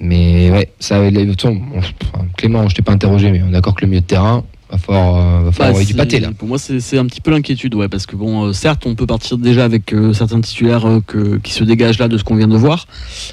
Mais 0.00 0.50
ouais, 0.50 0.70
ça, 0.78 1.00
enfin, 1.00 2.24
Clément, 2.36 2.68
je 2.68 2.74
t'ai 2.74 2.82
pas 2.82 2.92
interrogé, 2.92 3.32
mais 3.32 3.42
on 3.42 3.48
est 3.48 3.52
d'accord 3.52 3.74
que 3.74 3.80
le 3.84 3.88
milieu 3.88 4.02
de 4.02 4.06
terrain, 4.06 4.44
va 4.70 4.76
falloir, 4.76 5.16
euh, 5.16 5.44
va 5.44 5.52
falloir 5.52 5.78
Bah, 5.78 5.84
du 5.84 5.94
pâté 5.94 6.20
là. 6.20 6.30
Pour 6.36 6.46
moi, 6.46 6.58
c'est 6.58 6.98
un 6.98 7.06
petit 7.06 7.22
peu 7.22 7.30
l'inquiétude, 7.30 7.74
ouais, 7.74 7.88
parce 7.88 8.04
que 8.04 8.14
bon, 8.14 8.44
euh, 8.44 8.52
certes, 8.52 8.84
on 8.84 8.94
peut 8.94 9.06
partir 9.06 9.38
déjà 9.38 9.64
avec 9.64 9.94
euh, 9.94 10.12
certains 10.12 10.42
titulaires 10.42 10.86
euh, 10.86 11.00
que- 11.04 11.38
qui 11.38 11.52
se 11.52 11.64
dégagent 11.64 11.98
là 11.98 12.08
de 12.08 12.18
ce 12.18 12.24
qu'on 12.24 12.36
vient 12.36 12.46
de 12.48 12.56
voir, 12.56 12.86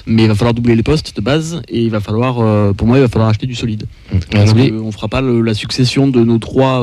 mais 0.06 0.22
il 0.22 0.28
va 0.28 0.34
falloir 0.34 0.54
doubler 0.54 0.74
les 0.74 0.82
postes 0.82 1.14
de 1.14 1.20
base 1.20 1.60
et 1.68 1.82
il 1.82 1.90
va 1.90 2.00
falloir, 2.00 2.36
pour 2.74 2.86
moi, 2.86 2.96
il 2.96 3.02
va 3.02 3.08
falloir 3.08 3.28
acheter 3.28 3.46
du 3.46 3.54
solide. 3.54 3.84
On 4.14 4.18
Parce 4.32 4.54
qu'on 4.54 4.90
fera 4.92 5.08
pas 5.08 5.20
le- 5.20 5.42
la 5.42 5.52
succession 5.52 6.08
de 6.08 6.24
nos 6.24 6.38
trois, 6.38 6.82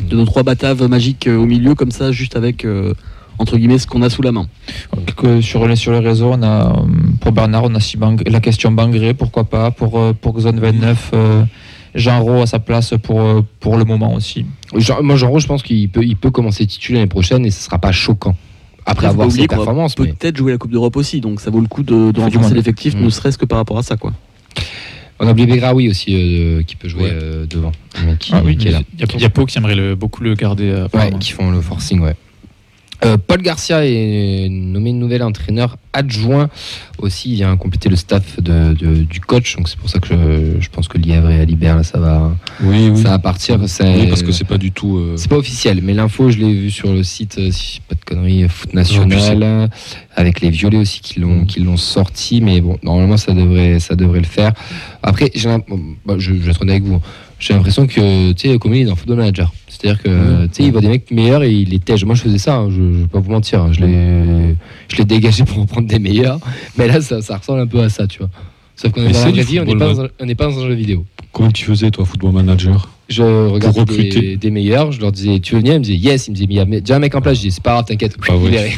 euh, 0.00 0.08
de 0.08 0.16
nos 0.16 0.24
trois 0.24 0.42
bataves 0.42 0.86
magiques 0.88 1.26
euh, 1.26 1.36
au 1.36 1.46
milieu 1.46 1.74
comme 1.74 1.90
ça, 1.90 2.12
juste 2.12 2.36
avec 2.36 2.64
euh, 2.64 2.94
entre 3.38 3.56
guillemets 3.56 3.78
ce 3.78 3.86
qu'on 3.86 4.02
a 4.02 4.10
sous 4.10 4.22
la 4.22 4.32
main. 4.32 4.46
Que 5.16 5.40
sur, 5.40 5.66
les, 5.66 5.76
sur 5.76 5.92
les 5.92 5.98
réseaux, 6.00 6.30
on 6.32 6.42
a, 6.42 6.70
euh, 6.72 6.74
pour 7.20 7.32
Bernard, 7.32 7.64
on 7.64 7.74
a 7.74 7.80
si 7.80 7.96
Bang- 7.96 8.22
la 8.26 8.40
question 8.40 8.70
Bangré, 8.72 9.14
pourquoi 9.14 9.44
pas. 9.44 9.70
Pour, 9.70 9.98
euh, 9.98 10.12
pour 10.12 10.38
Zone 10.40 10.58
29, 10.60 11.10
euh, 11.14 11.42
Jean 11.94 12.20
Rau 12.20 12.42
à 12.42 12.46
sa 12.46 12.58
place 12.58 12.94
pour, 13.02 13.20
euh, 13.20 13.42
pour 13.60 13.76
le 13.78 13.84
moment 13.84 14.14
aussi. 14.14 14.44
Jean- 14.74 15.02
moi, 15.02 15.16
Jean 15.16 15.30
Rose, 15.30 15.42
je 15.42 15.48
pense 15.48 15.62
qu'il 15.62 15.88
peut, 15.88 16.04
il 16.04 16.16
peut 16.16 16.30
commencer 16.30 16.66
titulaire 16.66 17.00
l'année 17.00 17.08
prochaine 17.08 17.44
et 17.46 17.50
ce 17.50 17.62
sera 17.62 17.78
pas 17.78 17.92
choquant. 17.92 18.36
Après 18.88 19.06
avoir 19.08 19.30
ses 19.32 19.48
performances, 19.48 19.98
mais 19.98 20.12
Peut-être 20.12 20.36
jouer 20.36 20.52
la 20.52 20.58
Coupe 20.58 20.70
d'Europe 20.70 20.96
aussi, 20.96 21.20
donc 21.20 21.40
ça 21.40 21.50
vaut 21.50 21.60
le 21.60 21.66
coup 21.66 21.82
de, 21.82 22.12
de 22.12 22.20
renforcer 22.20 22.54
l'effectif, 22.54 22.94
Mm. 22.94 23.00
ne 23.04 23.10
serait-ce 23.10 23.36
que 23.38 23.44
par 23.44 23.58
rapport 23.58 23.78
à 23.78 23.82
ça, 23.82 23.96
quoi. 23.96 24.12
On 25.18 25.26
a 25.26 25.30
oublié 25.30 25.46
Begraoui 25.46 25.88
aussi 25.88 26.14
euh, 26.14 26.62
qui 26.62 26.76
peut 26.76 26.88
jouer 26.88 27.04
Ouais. 27.04 27.10
euh, 27.12 27.46
devant, 27.46 27.72
qui, 28.18 28.30
Ah 28.34 28.42
oui, 28.44 28.56
qui 28.56 28.68
est 28.68 28.72
là. 28.72 28.80
Il 28.94 29.00
y 29.00 29.02
a, 29.04 29.06
il 29.14 29.20
y 29.20 29.24
a 29.24 29.30
Pau 29.30 29.46
qui 29.46 29.56
aimerait 29.58 29.74
le- 29.74 29.94
beaucoup 29.94 30.22
le 30.22 30.34
garder. 30.34 30.68
euh, 30.70 30.88
Ouais, 30.94 31.10
qui 31.20 31.32
font 31.32 31.50
le 31.50 31.60
forcing, 31.60 32.00
ouais. 32.00 32.14
Euh, 33.04 33.16
Paul 33.18 33.42
Garcia 33.42 33.84
est 33.86 34.48
nommé 34.50 34.92
nouvel 34.92 35.22
entraîneur 35.22 35.76
adjoint 35.92 36.48
aussi. 36.98 37.32
Il 37.32 37.34
vient 37.36 37.56
compléter 37.56 37.88
le 37.88 37.96
staff 37.96 38.40
de, 38.40 38.72
de- 38.74 39.02
du 39.02 39.20
coach. 39.20 39.56
Donc 39.56 39.68
c'est 39.68 39.78
pour 39.78 39.90
ça 39.90 39.98
que 39.98 40.08
je, 40.08 40.60
je 40.60 40.68
pense 40.70 40.88
que 40.88 40.96
Lièvre 40.98 41.30
et 41.30 41.40
Alibert, 41.40 41.76
là, 41.76 41.82
ça 41.82 41.98
va, 41.98 42.32
Oui, 42.62 42.88
oui. 42.90 43.02
ça 43.02 43.10
va 43.10 43.18
partir. 43.18 43.58
Oui, 43.60 44.06
parce 44.08 44.22
que 44.22 44.32
c'est 44.32 44.44
pas 44.46 44.58
du 44.58 44.72
tout. 44.72 44.96
euh, 44.96 45.14
C'est 45.16 45.28
pas 45.28 45.36
officiel, 45.36 45.80
mais 45.82 45.92
l'info, 45.94 46.30
je 46.30 46.38
l'ai 46.38 46.52
vu 46.54 46.70
sur 46.70 46.92
le 46.92 47.02
site, 47.02 47.36
euh, 47.38 47.50
si 47.50 47.80
pas 47.80 47.94
de 47.94 48.00
conneries, 48.04 48.48
Foot 48.48 48.72
National, 48.72 49.68
avec 50.14 50.40
les 50.40 50.50
violets 50.50 50.78
aussi 50.78 51.00
qui 51.00 51.20
l'ont 51.20 51.44
qui 51.44 51.60
l'ont 51.60 51.76
sorti, 51.76 52.40
mais 52.40 52.60
bon, 52.60 52.78
normalement 52.82 53.16
ça 53.18 53.32
devrait 53.32 53.78
ça 53.78 53.94
devrait 53.94 54.20
le 54.20 54.26
faire. 54.26 54.52
Après, 55.02 55.30
j'ai 55.34 55.48
l'im- 55.48 55.62
bon, 55.68 55.80
bah, 56.06 56.14
je, 56.18 56.32
je 56.32 56.38
vais 56.38 56.50
être 56.50 56.62
honnête 56.62 56.76
avec 56.76 56.84
vous. 56.84 57.00
J'ai 57.38 57.52
l'impression 57.54 57.86
que 57.86 58.32
tu 58.32 58.48
sais, 58.48 58.58
comme 58.58 58.74
il 58.74 58.82
est 58.82 58.84
dans 58.86 58.96
Football 58.96 59.18
Manager, 59.18 59.52
c'est-à-dire 59.68 60.02
que 60.02 60.08
Mm. 60.08 60.48
tu 60.48 60.54
sais, 60.54 60.62
il 60.64 60.72
voit 60.72 60.80
des 60.80 60.88
mecs 60.88 61.10
meilleurs 61.10 61.42
et 61.42 61.52
il 61.52 61.68
les 61.68 61.78
tège. 61.78 62.04
Moi, 62.04 62.14
je 62.14 62.22
faisais 62.22 62.38
ça, 62.38 62.56
hein, 62.56 62.70
je, 62.70 62.76
je 62.76 62.98
vais 63.02 63.06
pas 63.08 63.18
vous 63.20 63.30
mentir, 63.30 63.60
hein, 63.62 63.72
je 63.72 63.80
l'ai 63.84 64.54
je 64.88 64.96
l'ai 64.96 65.04
dégagé 65.04 65.44
pour 65.44 65.58
en 65.58 65.66
prendre 65.66 65.86
des 65.86 65.98
meilleurs, 65.98 66.38
mais 66.78 66.86
là 66.88 67.00
ça, 67.00 67.20
ça 67.20 67.36
ressemble 67.36 67.60
un 67.60 67.66
peu 67.66 67.80
à 67.80 67.88
ça, 67.90 68.06
tu 68.06 68.18
vois. 68.20 68.30
Sauf 68.74 68.92
qu'on 68.92 69.02
est 69.02 69.06
Mais 69.06 69.12
dans 69.12 69.24
la 69.24 69.30
vraie 69.30 69.42
vie, 69.42 69.60
on 69.60 69.64
n'est 69.64 69.76
pas, 69.76 69.86
dans 69.94 70.00
un- 70.02 70.08
on 70.20 70.24
n'est 70.26 70.34
pas 70.34 70.46
dans 70.46 70.58
un 70.60 70.66
jeu 70.68 70.74
vidéo. 70.74 71.04
Comment 71.32 71.50
tu 71.50 71.64
faisais, 71.64 71.90
toi, 71.90 72.04
Football 72.06 72.32
Manager 72.32 72.88
Je 73.08 73.22
regardais 73.22 74.36
des, 74.36 74.50
meilleurs, 74.50 74.92
je 74.92 75.00
leur 75.00 75.12
disais 75.12 75.38
tu 75.40 75.54
veux 75.54 75.60
venir, 75.60 75.74
ils 75.74 75.78
me 75.80 75.84
disaient 75.84 75.98
yes, 75.98 76.26
ils 76.28 76.30
me 76.30 76.34
disaient 76.36 76.46
il 76.50 76.56
y 76.56 76.60
a 76.60 76.64
déjà 76.64 76.96
un 76.96 76.98
mec 76.98 77.14
en 77.14 77.20
place, 77.20 77.36
je 77.36 77.42
dis 77.42 77.50
c'est 77.50 77.62
pas 77.62 77.72
grave, 77.72 77.84
t'inquiète, 77.86 78.16
Ah 78.28 78.36
ouais, 78.36 78.44
libéré. 78.50 78.72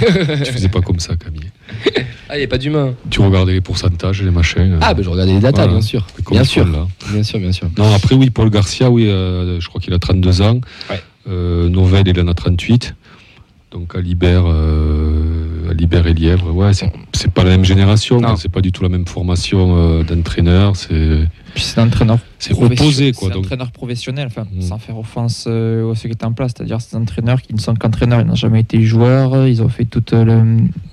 Tu 0.45 0.53
faisais 0.53 0.69
pas 0.69 0.81
comme 0.81 0.99
ça, 0.99 1.15
Camille. 1.17 1.51
ah, 2.29 2.37
il 2.37 2.39
n'y 2.39 2.45
a 2.45 2.49
pas 2.49 2.59
d'humain. 2.59 2.95
Tu 3.11 3.21
regardais 3.21 3.53
les 3.53 3.61
pourcentages, 3.61 4.23
les 4.23 4.31
machins. 4.31 4.79
Ah, 4.81 4.95
ben 4.95 5.03
je 5.03 5.09
regardais 5.09 5.33
les 5.33 5.41
datas, 5.41 5.63
Voilà. 5.63 5.73
bien 5.73 5.81
sûr. 5.81 6.07
Bien 6.31 6.45
sûr, 6.45 6.67
là. 6.67 6.87
bien 7.13 7.23
sûr, 7.23 7.39
bien 7.39 7.53
sûr. 7.53 7.69
Non, 7.79 7.93
après, 7.95 8.15
oui, 8.15 8.31
Paul 8.31 8.51
Garcia, 8.51 8.91
oui, 8.91 9.07
euh, 9.09 9.61
je 9.61 9.69
crois 9.69 9.81
qu'il 9.81 9.95
a 9.95 9.99
32 9.99 10.43
ans. 10.43 10.61
Ouais. 10.91 11.01
Euh, 11.31 11.69
Novel, 11.69 12.07
il 12.09 12.21
en 12.21 12.29
a 12.29 12.35
38. 12.35 12.95
Donc, 13.71 13.95
euh, 13.95 13.99
Alibert 15.71 16.07
et 16.07 16.15
Lièvre, 16.15 16.51
ouais, 16.55 16.73
c'est 16.75 17.31
pas 17.31 17.45
la 17.45 17.51
même 17.51 17.65
génération, 17.65 18.21
Non. 18.21 18.37
c'est 18.37 18.51
pas 18.51 18.63
du 18.63 18.73
tout 18.73 18.83
la 18.83 18.89
même 18.89 19.07
formation 19.07 20.03
d'entraîneur, 20.03 20.75
c'est 20.77 21.27
Puis 21.59 21.65
c'est 21.67 21.81
un 21.81 21.89
entraîneur 21.89 22.19
c'est 22.39 22.53
opposé, 22.55 23.11
quoi. 23.11 23.27
C'est 23.27 23.33
un 23.33 23.35
Donc, 23.35 23.45
entraîneur 23.47 23.73
professionnel, 23.73 24.29
enfin, 24.31 24.47
Mm. 24.55 24.61
sans 24.63 24.79
faire 24.79 24.97
offense 24.97 25.47
euh, 25.49 25.91
à 25.91 25.97
ceux 25.97 26.09
qui 26.09 26.13
étaient 26.15 26.25
en 26.25 26.33
place. 26.33 26.53
C'est-à-dire, 26.57 26.81
ces 26.81 26.95
entraîneurs 26.97 27.43
qui 27.43 27.53
ne 27.53 27.59
sont 27.59 27.75
qu'entraîneurs, 27.75 28.21
ils 28.21 28.27
n'ont 28.29 28.37
jamais 28.37 28.61
été 28.61 28.81
joueurs, 28.85 29.49
ils 29.49 29.61
ont 29.61 29.69
fait 29.69 29.85
tout 29.85 30.05
le, 30.13 30.43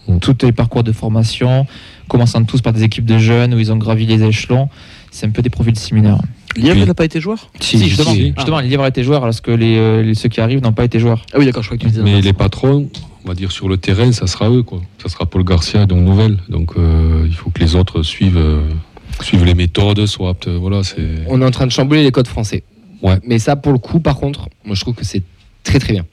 Mm. 0.07 0.19
tous 0.21 0.35
les 0.41 0.51
parcours 0.51 0.83
de 0.83 0.91
formation, 0.91 1.67
commençant 2.07 2.43
tous 2.45 2.61
par 2.61 2.73
des 2.73 2.81
équipes 2.81 3.05
de 3.05 3.19
jeunes 3.19 3.53
où 3.53 3.59
ils 3.59 3.71
ont 3.71 3.77
gravi 3.77 4.07
les 4.07 4.23
échelons. 4.23 4.67
C'est 5.11 5.27
un 5.27 5.29
peu 5.29 5.43
des 5.43 5.51
profils 5.51 5.77
similaires. 5.77 6.17
Lièvre, 6.57 6.83
n'a 6.83 6.95
pas 6.95 7.05
été 7.05 7.21
joueur 7.21 7.51
Si, 7.59 7.77
justement, 7.87 8.11
si. 8.11 8.33
justement 8.35 8.57
ont 8.57 8.85
été 8.87 9.03
joueurs 9.03 9.21
alors 9.23 9.39
que 9.39 9.51
les, 9.51 9.77
euh, 9.77 10.01
les- 10.01 10.15
ceux 10.15 10.29
qui 10.29 10.41
arrivent 10.41 10.63
n'ont 10.63 10.73
pas 10.73 10.85
été 10.85 10.99
joueurs. 10.99 11.23
Ah 11.31 11.37
oui, 11.37 11.45
d'accord, 11.45 11.61
je 11.61 11.67
crois 11.67 11.77
que 11.77 11.83
tu 11.83 11.89
disais. 11.89 12.01
mais 12.01 12.21
les 12.21 12.33
patrons, 12.33 12.89
on 13.23 13.27
va 13.27 13.35
dire 13.35 13.51
sur 13.51 13.69
le 13.69 13.77
terrain, 13.77 14.11
ça 14.13 14.25
sera 14.25 14.49
eux, 14.49 14.63
quoi. 14.63 14.81
Ça 15.03 15.09
sera 15.09 15.27
Paul 15.27 15.43
Garcia, 15.43 15.85
donc. 15.85 16.05
Donc, 16.49 16.71
euh, 16.77 17.23
il 17.27 17.33
faut 17.35 17.51
que 17.51 17.59
les 17.59 17.75
autres 17.75 18.01
suivent, 18.01 18.37
euh, 18.37 18.61
suivent 19.21 19.45
les 19.45 19.55
méthodes, 19.55 19.99
euh, 19.99 20.57
Voilà, 20.59 20.83
c'est. 20.83 21.01
On 21.27 21.41
est 21.41 21.45
en 21.45 21.51
train 21.51 21.65
de 21.67 21.71
chambouler 21.71 22.03
les 22.03 22.11
codes 22.11 22.27
français. 22.27 22.63
Ouais. 23.01 23.17
Mais 23.25 23.39
ça, 23.39 23.55
pour 23.55 23.71
le 23.71 23.77
coup, 23.77 23.99
par 23.99 24.17
contre, 24.17 24.49
moi 24.65 24.75
je 24.75 24.81
trouve 24.81 24.95
que 24.95 25.05
c'est 25.05 25.21
très 25.63 25.79
très 25.79 25.93
bien. 25.93 26.05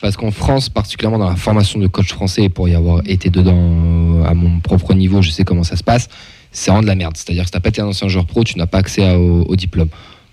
Parce 0.00 0.16
qu'en 0.16 0.30
France, 0.30 0.68
particulièrement 0.68 1.18
dans 1.18 1.28
la 1.28 1.34
formation 1.36 1.80
de 1.80 1.88
coach 1.88 2.08
français, 2.12 2.44
et 2.44 2.48
pour 2.48 2.68
y 2.68 2.74
avoir 2.74 3.02
été 3.06 3.30
dedans 3.30 3.56
euh, 3.58 4.24
à 4.24 4.34
mon 4.34 4.60
propre 4.60 4.94
niveau, 4.94 5.22
je 5.22 5.30
sais 5.30 5.42
comment 5.44 5.64
ça 5.64 5.74
se 5.76 5.82
passe, 5.82 6.08
c'est 6.52 6.70
vraiment 6.70 6.82
de 6.82 6.86
la 6.86 6.94
merde. 6.94 7.16
C'est-à-dire 7.16 7.42
que 7.42 7.48
si 7.48 7.52
tu 7.52 7.56
n'as 7.56 7.60
pas 7.62 7.68
été 7.70 7.80
un 7.80 7.86
ancien 7.88 8.06
joueur 8.08 8.24
pro, 8.26 8.44
tu 8.44 8.56
n'as 8.58 8.66
pas 8.66 8.78
accès 8.78 9.04
à- 9.04 9.18
au, 9.18 9.42
au 9.42 9.56
diplôme. 9.56 9.88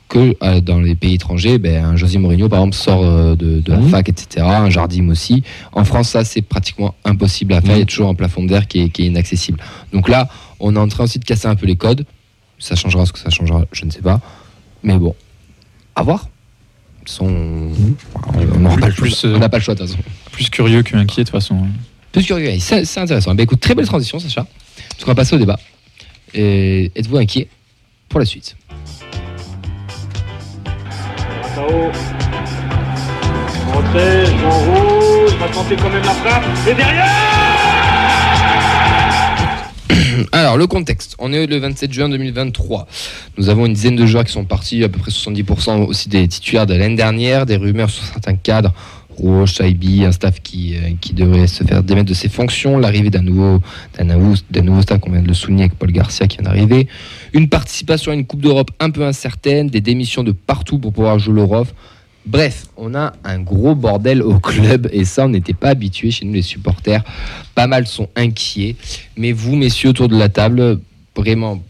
Que 0.08 0.36
euh, 0.44 0.62
dans 0.62 0.80
les 0.80 0.94
pays 0.94 1.16
étrangers, 1.16 1.58
ben, 1.58 1.84
un 1.84 1.96
José 1.96 2.20
Mourinho, 2.20 2.48
par 2.48 2.60
exemple, 2.60 2.76
sort 2.76 3.04
euh, 3.04 3.36
de, 3.36 3.60
de 3.60 3.72
la 3.72 3.80
Mhm. 3.80 3.90
fac, 3.90 4.08
etc. 4.08 4.46
Un 4.48 4.70
Jardim 4.70 5.10
aussi. 5.10 5.42
En 5.74 5.84
France, 5.84 6.10
ça, 6.10 6.24
c'est 6.24 6.44
pratiquement 6.44 6.94
impossible 7.04 7.54
à 7.54 7.62
faire. 7.62 7.76
Il 7.76 7.80
y 7.80 7.82
a 7.82 7.86
toujours 7.86 8.10
un 8.10 8.14
plafond 8.14 8.44
d'air 8.44 8.68
qui 8.68 8.82
est, 8.82 8.90
qui 8.90 9.02
est 9.02 9.08
inaccessible. 9.08 9.60
Donc 9.94 10.08
là, 10.10 10.30
on 10.60 10.76
est 10.76 10.80
en 10.80 10.88
train 10.88 11.04
aussi 11.06 11.20
de 11.20 11.26
casser 11.26 11.48
un 11.48 11.56
peu 11.56 11.66
les 11.66 11.76
codes. 11.76 12.06
Ça 12.60 12.76
changera 12.76 13.06
ce 13.06 13.12
que 13.14 13.20
ça 13.20 13.30
changera, 13.30 13.64
je 13.72 13.86
ne 13.86 13.92
sais 13.92 14.02
pas. 14.02 14.20
Mais 14.84 14.98
bon, 14.98 15.16
à 15.96 16.04
voir. 16.04 16.30
Son... 17.06 17.26
On 18.34 18.60
n'aura 18.60 18.78
pas 18.78 18.88
le 18.88 18.94
Plus, 18.94 19.20
choix. 19.20 19.30
euh, 19.30 19.36
On 19.36 19.40
n'a 19.40 19.50
pas 19.50 19.58
le 19.58 19.64
choix 19.64 19.76
de 19.76 19.80
toute 19.80 19.90
façon. 19.90 20.02
Plus 20.32 20.50
curieux 20.50 20.82
qu'inquiet 20.84 21.24
de 21.24 21.28
toute 21.30 21.32
façon. 21.32 21.68
Plus 22.12 22.26
curieux, 22.26 22.58
c'est 22.60 22.98
intéressant. 22.98 23.36
Ben, 23.36 23.44
écoute, 23.44 23.60
très 23.60 23.76
belle 23.76 23.86
transition, 23.86 24.18
Sacha. 24.20 24.46
Parce 24.90 25.04
qu'on 25.04 25.12
va 25.12 25.16
passer 25.16 25.36
au 25.36 25.40
débat. 25.40 25.60
Et 26.34 26.92
Êtes-vous 26.96 27.18
inquiet 27.18 27.48
pour 28.10 28.20
la 28.20 28.26
suite? 28.26 28.56
Sao. 31.54 31.92
Rentré, 33.72 34.26
joueur 34.26 34.60
rouge, 34.66 35.36
va 35.40 35.48
tenter 35.50 35.76
quand 35.76 35.90
même 35.90 36.04
la 36.04 36.12
frappe. 36.14 36.44
Et 36.70 36.74
derrière 36.74 37.06
Alors, 40.32 40.58
le 40.58 40.68
contexte. 40.68 41.16
On 41.20 41.34
est 41.34 41.48
le 41.48 41.58
27 41.58 41.92
juin 41.92 42.10
2023. 42.10 42.88
Nous 43.38 43.50
avons 43.50 43.66
une 43.66 43.74
dizaine 43.74 43.96
de 43.96 44.06
joueurs 44.06 44.24
qui 44.24 44.32
sont 44.32 44.46
partis, 44.46 44.84
à 44.84 44.90
peu 44.90 45.00
près 45.00 45.12
70% 45.12 45.86
aussi 45.86 46.10
des 46.10 46.28
titulaires 46.28 46.66
de 46.66 46.76
l'année 46.76 46.96
dernière, 46.96 47.46
des 47.46 47.58
rumeurs 47.58 47.90
sur 47.90 48.04
certains 48.04 48.36
cadres. 48.36 48.74
Rouge, 49.18 49.54
Saibi, 49.54 50.04
un 50.04 50.12
staff 50.12 50.42
qui, 50.42 50.76
euh, 50.76 50.92
qui 51.00 51.14
devrait 51.14 51.48
se 51.48 51.64
faire 51.64 51.84
démettre 51.84 52.10
de 52.10 52.14
ses 52.14 52.28
fonctions, 52.28 52.78
l'arrivée 52.78 53.10
d'un 53.10 53.22
nouveau, 53.22 53.62
d'un 53.98 54.04
nouveau, 54.04 54.36
d'un 54.52 54.62
nouveau 54.62 54.82
staff 54.82 55.00
qu'on 55.00 55.12
vient 55.12 55.22
de 55.22 55.28
le 55.28 55.34
souligner 55.34 55.64
avec 55.64 55.76
Paul 55.76 55.92
Garcia 55.92 56.28
qui 56.28 56.38
vient 56.38 56.46
d'arriver, 56.46 56.90
une 57.32 57.48
participation 57.48 58.12
à 58.12 58.16
une 58.16 58.26
Coupe 58.26 58.42
d'Europe 58.42 58.72
un 58.82 58.90
peu 58.90 59.06
incertaine, 59.06 59.68
des 59.68 59.80
démissions 59.80 60.24
de 60.24 60.34
partout 60.34 60.80
pour 60.80 60.92
pouvoir 60.92 61.18
jouer 61.18 61.36
l'Europe. 61.36 61.70
Bref, 62.26 62.66
on 62.76 62.96
a 62.96 63.14
un 63.24 63.40
gros 63.40 63.76
bordel 63.76 64.22
au 64.24 64.40
club 64.40 64.90
et 64.92 65.06
ça, 65.06 65.26
on 65.26 65.30
n'était 65.30 65.54
pas 65.54 65.70
habitué 65.70 66.10
chez 66.10 66.26
nous 66.26 66.34
les 66.34 66.42
supporters. 66.42 67.04
Pas 67.54 67.68
mal 67.68 67.86
sont 67.86 68.10
inquiets. 68.16 68.76
Mais 69.16 69.32
vous, 69.32 69.56
messieurs, 69.56 69.90
autour 69.90 70.08
de 70.10 70.18
la 70.18 70.28
table, 70.30 70.80
vraiment, 71.16 71.62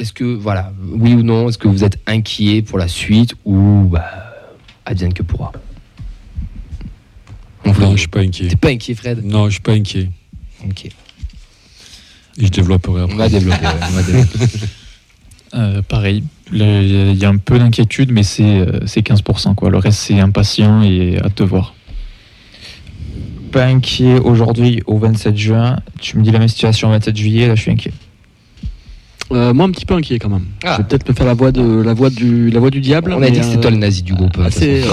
est-ce 0.00 0.12
que, 0.12 0.24
voilà, 0.24 0.72
oui 0.84 1.14
ou 1.14 1.22
non, 1.22 1.48
est-ce 1.48 1.58
que 1.58 1.68
vous 1.68 1.84
êtes 1.84 1.98
inquiets 2.08 2.62
pour 2.62 2.76
la 2.78 2.88
suite 2.88 3.34
ou 3.44 3.84
bah, 3.90 4.04
advienne 4.84 5.12
que 5.14 5.22
pourra? 5.22 5.52
Non, 7.64 7.92
je 7.92 7.98
suis 8.00 8.08
pas 8.08 8.20
inquiet. 8.20 8.48
T'es 8.48 8.56
pas 8.56 8.68
inquiet, 8.70 8.94
Fred? 8.96 9.24
Non, 9.24 9.46
je 9.46 9.52
suis 9.52 9.60
pas 9.60 9.72
inquiet. 9.72 10.10
Ok. 10.68 10.86
Et 10.86 10.92
je 12.38 12.48
développerai 12.48 13.02
On 13.02 13.04
après. 13.04 13.16
va 13.16 13.28
développer. 13.28 13.64
ouais, 13.64 13.72
on 13.88 13.90
va 13.92 14.02
développer. 14.04 14.38
Euh, 15.54 15.82
pareil, 15.82 16.24
il 16.52 17.14
y 17.14 17.24
a 17.24 17.28
un 17.28 17.36
peu 17.36 17.58
d'inquiétude, 17.58 18.12
mais 18.12 18.22
c'est 18.22 18.42
euh, 18.42 18.80
c'est 18.86 19.06
15%. 19.06 19.54
Quoi. 19.54 19.70
Le 19.70 19.78
reste, 19.78 19.98
c'est 19.98 20.20
impatient 20.20 20.82
et 20.82 21.18
à 21.22 21.30
te 21.30 21.42
voir. 21.42 21.74
Pas 23.50 23.64
inquiet 23.64 24.18
aujourd'hui 24.18 24.82
au 24.86 24.98
27 24.98 25.36
juin. 25.36 25.78
Tu 26.00 26.18
me 26.18 26.22
dis 26.22 26.30
la 26.30 26.38
même 26.38 26.48
situation 26.48 26.88
au 26.88 26.92
27 26.92 27.16
juillet, 27.16 27.46
là 27.48 27.54
je 27.54 27.62
suis 27.62 27.70
inquiet. 27.70 27.92
Euh, 29.32 29.54
moi, 29.54 29.66
un 29.66 29.70
petit 29.70 29.86
peu 29.86 29.94
inquiet 29.94 30.18
quand 30.18 30.28
même. 30.28 30.46
Ah. 30.62 30.72
Je 30.72 30.82
vais 30.82 30.88
peut-être 30.88 31.08
me 31.08 31.14
faire 31.14 31.26
la 31.26 31.34
voix, 31.34 31.52
de, 31.52 31.62
la 31.62 31.94
voix, 31.94 32.10
du, 32.10 32.50
la 32.50 32.60
voix 32.60 32.70
du 32.70 32.80
diable. 32.80 33.14
On 33.16 33.22
a 33.22 33.30
dit 33.30 33.38
que 33.38 33.44
c'était 33.44 33.58
euh, 33.58 33.60
toi 33.60 33.70
le 33.70 33.76
nazi 33.78 34.02
du 34.02 34.14
groupe. 34.14 34.36
ah, 34.38 34.50
c'est. 34.50 34.82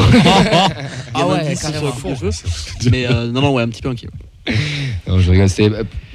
Ah 1.14 1.28
ouais, 1.28 1.56
carrément. 1.60 1.94
Mais 2.92 3.08
euh, 3.08 3.32
non, 3.32 3.42
non, 3.42 3.54
ouais, 3.54 3.64
un 3.64 3.68
petit 3.68 3.82
peu 3.82 3.90
inquiet. 3.90 4.08
ouais. 4.48 4.56
Non, 5.08 5.20
je 5.20 5.32
rigole. 5.32 5.50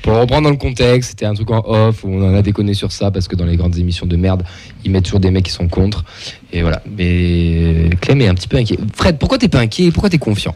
Pour 0.05 0.21
reprendre 0.21 0.43
dans 0.43 0.51
le 0.51 0.57
contexte, 0.59 1.11
c'était 1.11 1.25
un 1.25 1.33
truc 1.33 1.51
en 1.51 1.63
off 1.67 2.05
où 2.05 2.09
on 2.09 2.23
en 2.31 2.35
a 2.35 2.43
déconné 2.43 2.75
sur 2.75 2.93
ça 2.93 3.11
parce 3.11 3.27
que 3.27 3.37
dans 3.37 3.47
les 3.47 3.57
grandes 3.57 3.79
émissions 3.79 4.05
de 4.05 4.17
merde, 4.17 4.45
ils 4.85 4.91
mettent 4.91 5.05
toujours 5.07 5.19
des 5.21 5.31
mecs 5.31 5.47
qui 5.47 5.51
sont 5.51 5.67
contre. 5.67 6.05
Et 6.53 6.61
voilà. 6.61 6.83
Mais 6.95 7.89
Clem 8.03 8.21
est 8.21 8.29
un 8.29 8.35
petit 8.35 8.47
peu 8.47 8.59
inquiet. 8.59 8.79
Fred, 8.95 9.17
pourquoi 9.19 9.39
t'es 9.39 9.49
pas 9.49 9.61
inquiet? 9.61 9.91
Pourquoi 9.93 10.11
t'es 10.11 10.19
confiant? 10.19 10.55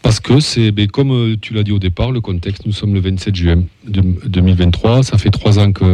Parce 0.00 0.20
que 0.20 0.40
c'est, 0.40 0.70
ben, 0.70 0.86
comme 0.86 1.10
euh, 1.12 1.36
tu 1.38 1.52
l'as 1.52 1.64
dit 1.64 1.72
au 1.72 1.78
départ, 1.78 2.12
le 2.12 2.22
contexte, 2.22 2.64
nous 2.64 2.72
sommes 2.72 2.94
le 2.94 3.00
27 3.00 3.34
juin 3.36 3.62
de- 3.86 4.00
2023. 4.26 5.02
Ça 5.02 5.18
fait 5.18 5.28
trois 5.28 5.58
ans 5.58 5.70
que 5.72 5.84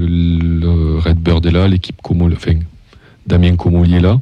le 0.00 0.98
Redbird 1.00 1.44
est 1.44 1.50
là, 1.50 1.68
l'équipe 1.68 2.00
Como, 2.02 2.32
enfin, 2.32 2.54
Damien 3.26 3.56
Comoli 3.56 3.96
est 3.96 4.00
là. 4.00 4.18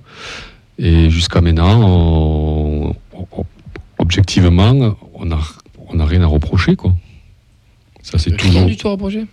Et 0.77 1.09
jusqu'à 1.09 1.41
maintenant, 1.41 2.97
objectivement, 3.99 4.97
on 5.15 5.25
n'a 5.25 6.05
rien 6.05 6.23
à 6.23 6.27
reprocher. 6.27 6.75
Quoi. 6.75 6.93
Ça, 8.03 8.19
c'est 8.19 8.31
Rien 8.31 8.37
toujours. 8.39 8.67
du 8.67 8.77
tout 8.77 8.89
à 8.89 8.93
reprocher 8.93 9.25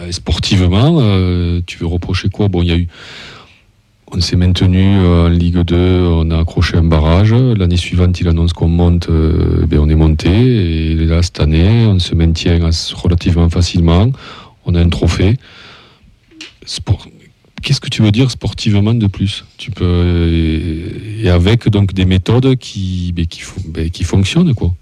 Euh, 0.00 0.10
sportivement, 0.12 0.98
euh, 1.00 1.60
tu 1.66 1.78
veux 1.78 1.86
reprocher 1.86 2.28
quoi? 2.28 2.48
Bon, 2.48 2.62
il 2.62 2.68
y 2.68 2.72
a 2.72 2.76
eu. 2.76 2.88
On 4.12 4.20
s'est 4.20 4.36
maintenu 4.36 4.96
euh, 4.98 5.26
en 5.26 5.28
Ligue 5.28 5.58
2, 5.58 5.76
on 5.76 6.30
a 6.30 6.38
accroché 6.40 6.76
un 6.76 6.84
barrage. 6.84 7.32
L'année 7.32 7.76
suivante, 7.76 8.20
il 8.20 8.28
annonce 8.28 8.52
qu'on 8.52 8.68
monte, 8.68 9.08
euh, 9.08 9.66
ben, 9.66 9.78
on 9.80 9.88
est 9.88 9.94
monté. 9.94 10.30
Et 10.30 10.94
là, 10.94 11.22
cette 11.22 11.40
année, 11.40 11.86
on 11.86 11.98
se 11.98 12.14
maintient 12.14 12.58
relativement 12.94 13.48
facilement. 13.50 14.10
On 14.66 14.74
a 14.74 14.80
un 14.80 14.88
trophée. 14.88 15.36
Sport- 16.66 17.08
Qu'est-ce 17.62 17.80
que 17.80 17.88
tu 17.88 18.02
veux 18.02 18.10
dire 18.12 18.30
sportivement 18.30 18.94
de 18.94 19.06
plus? 19.06 19.44
Tu 19.58 19.70
peux 19.70 19.84
euh, 19.86 21.22
et 21.22 21.28
avec 21.30 21.68
donc 21.68 21.92
des 21.94 22.04
méthodes 22.04 22.56
qui 22.56 23.12
ben, 23.14 23.26
qui, 23.26 23.42
ben, 23.68 23.88
qui 23.90 24.04
fonctionnent 24.04 24.54
quoi. 24.54 24.74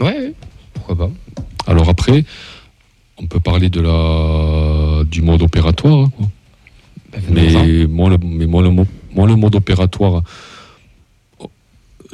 Ouais. 0.00 0.32
Pourquoi 0.84 1.06
pas 1.06 1.12
Alors 1.70 1.88
après, 1.88 2.24
on 3.18 3.26
peut 3.26 3.40
parler 3.40 3.68
de 3.70 3.80
la 3.80 5.04
du 5.04 5.22
mode 5.22 5.42
opératoire. 5.42 6.06
hein, 6.06 6.12
quoi. 6.16 6.26
Ça. 7.50 7.62
Mais 7.64 7.86
moi, 7.86 8.08
le, 8.10 8.18
mais 8.18 8.46
moi, 8.46 8.62
le, 8.62 8.70
mo- 8.70 8.86
moi, 9.14 9.26
le 9.26 9.36
mode 9.36 9.54
opératoire, 9.54 10.22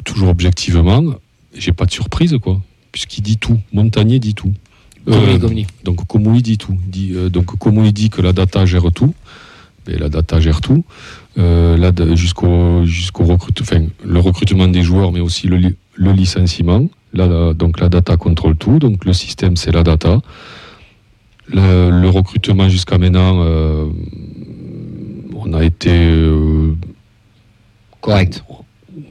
toujours 0.05 0.29
objectivement, 0.29 1.03
j'ai 1.55 1.71
pas 1.71 1.85
de 1.85 1.91
surprise, 1.91 2.37
quoi. 2.41 2.61
Puisqu'il 2.91 3.21
dit 3.21 3.37
tout. 3.37 3.59
Montagnier 3.73 4.19
dit 4.19 4.33
tout. 4.33 4.53
Euh, 5.07 5.37
donc, 5.83 6.05
comment 6.07 6.33
il 6.35 6.41
dit 6.41 6.57
tout 6.57 6.77
dit, 6.87 7.11
euh, 7.15 7.29
Donc, 7.29 7.57
comment 7.57 7.83
il 7.83 7.93
dit 7.93 8.09
que 8.09 8.21
la 8.21 8.33
data 8.33 8.65
gère 8.65 8.91
tout 8.93 9.13
ben, 9.85 9.97
La 9.99 10.09
data 10.09 10.39
gère 10.39 10.61
tout. 10.61 10.83
Euh, 11.37 12.15
jusqu'au 12.15 12.85
jusqu'au 12.85 13.23
recrute- 13.23 13.61
enfin, 13.61 13.85
le 14.03 14.19
recrutement 14.19 14.67
des 14.67 14.83
joueurs, 14.83 15.11
mais 15.11 15.21
aussi 15.21 15.47
le 15.47 16.11
licenciement. 16.11 16.87
La- 17.13 17.53
donc, 17.53 17.79
la 17.79 17.89
data 17.89 18.17
contrôle 18.17 18.55
tout. 18.55 18.79
Donc, 18.79 19.05
le 19.05 19.13
système, 19.13 19.55
c'est 19.57 19.71
la 19.71 19.83
data. 19.83 20.21
Le, 21.47 21.89
le 21.89 22.09
recrutement 22.09 22.69
jusqu'à 22.69 22.97
maintenant, 22.99 23.41
euh, 23.43 23.85
on 25.35 25.53
a 25.53 25.63
été 25.63 25.89
euh, 25.91 26.75
Correct. 28.01 28.43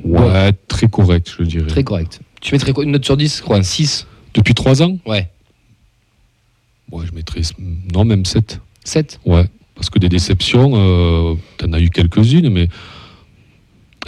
ouais, 0.05 0.53
très 0.69 0.89
correct, 0.89 1.33
je 1.39 1.43
dirais. 1.45 1.67
Très 1.67 1.83
correct. 1.85 2.21
Tu 2.41 2.55
mettrais 2.55 2.73
Une 2.83 2.93
note 2.93 3.05
sur 3.05 3.17
10 3.17 3.41
quoi 3.41 3.57
Un 3.57 3.63
6 3.63 4.07
Depuis 4.35 4.55
trois 4.55 4.81
ans? 4.83 4.97
Ouais. 5.05 5.29
Ouais, 6.93 7.05
je 7.07 7.13
mettrais. 7.15 7.41
Non, 7.93 8.05
même 8.05 8.25
7. 8.25 8.61
7 8.85 9.19
Ouais. 9.27 9.45
Parce 9.75 9.91
que 9.91 9.99
des 9.99 10.09
déceptions, 10.09 10.73
euh, 10.75 11.35
t'en 11.57 11.73
as 11.73 11.81
eu 11.81 11.91
quelques-unes, 11.91 12.49
mais. 12.51 12.69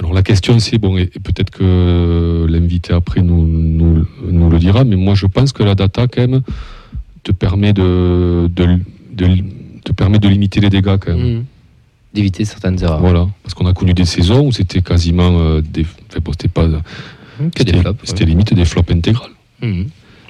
Alors 0.00 0.14
la 0.14 0.22
question 0.22 0.58
c'est, 0.58 0.78
bon, 0.78 0.96
et, 0.96 1.02
et 1.02 1.20
peut-être 1.20 1.50
que 1.50 2.46
l'invité 2.48 2.92
après 2.94 3.20
nous, 3.20 3.46
nous, 3.46 4.06
nous 4.30 4.50
le 4.50 4.58
dira, 4.58 4.82
mais 4.84 4.96
moi 4.96 5.14
je 5.14 5.26
pense 5.26 5.52
que 5.52 5.62
la 5.62 5.74
data 5.74 6.06
quand 6.08 6.22
même 6.26 6.40
te 7.22 7.32
permet 7.32 7.72
de, 7.74 8.48
de, 8.54 8.78
de- 9.12 9.44
te 9.84 9.92
permet 9.92 10.18
de 10.18 10.28
limiter 10.28 10.60
les 10.60 10.70
dégâts 10.70 10.96
quand 10.98 11.14
même. 11.14 11.34
Mhm. 11.36 11.44
D'éviter 12.14 12.44
certaines 12.44 12.82
erreurs. 12.82 13.00
Voilà. 13.00 13.28
Parce 13.42 13.54
qu'on 13.54 13.66
a 13.66 13.72
connu 13.72 13.92
des 13.94 14.04
saisons 14.04 14.46
où 14.48 14.52
c'était 14.52 14.80
quasiment 14.82 15.38
euh, 15.38 15.60
des. 15.60 15.82
Enfin, 16.08 16.18
bon, 16.24 16.32
c'était 16.32 16.48
pas. 16.48 16.66
Des 16.66 17.72
c'était- 18.04 18.24
limite 18.24 18.52
des 18.52 18.64
flops 18.64 18.90
intégrales. 18.90 19.30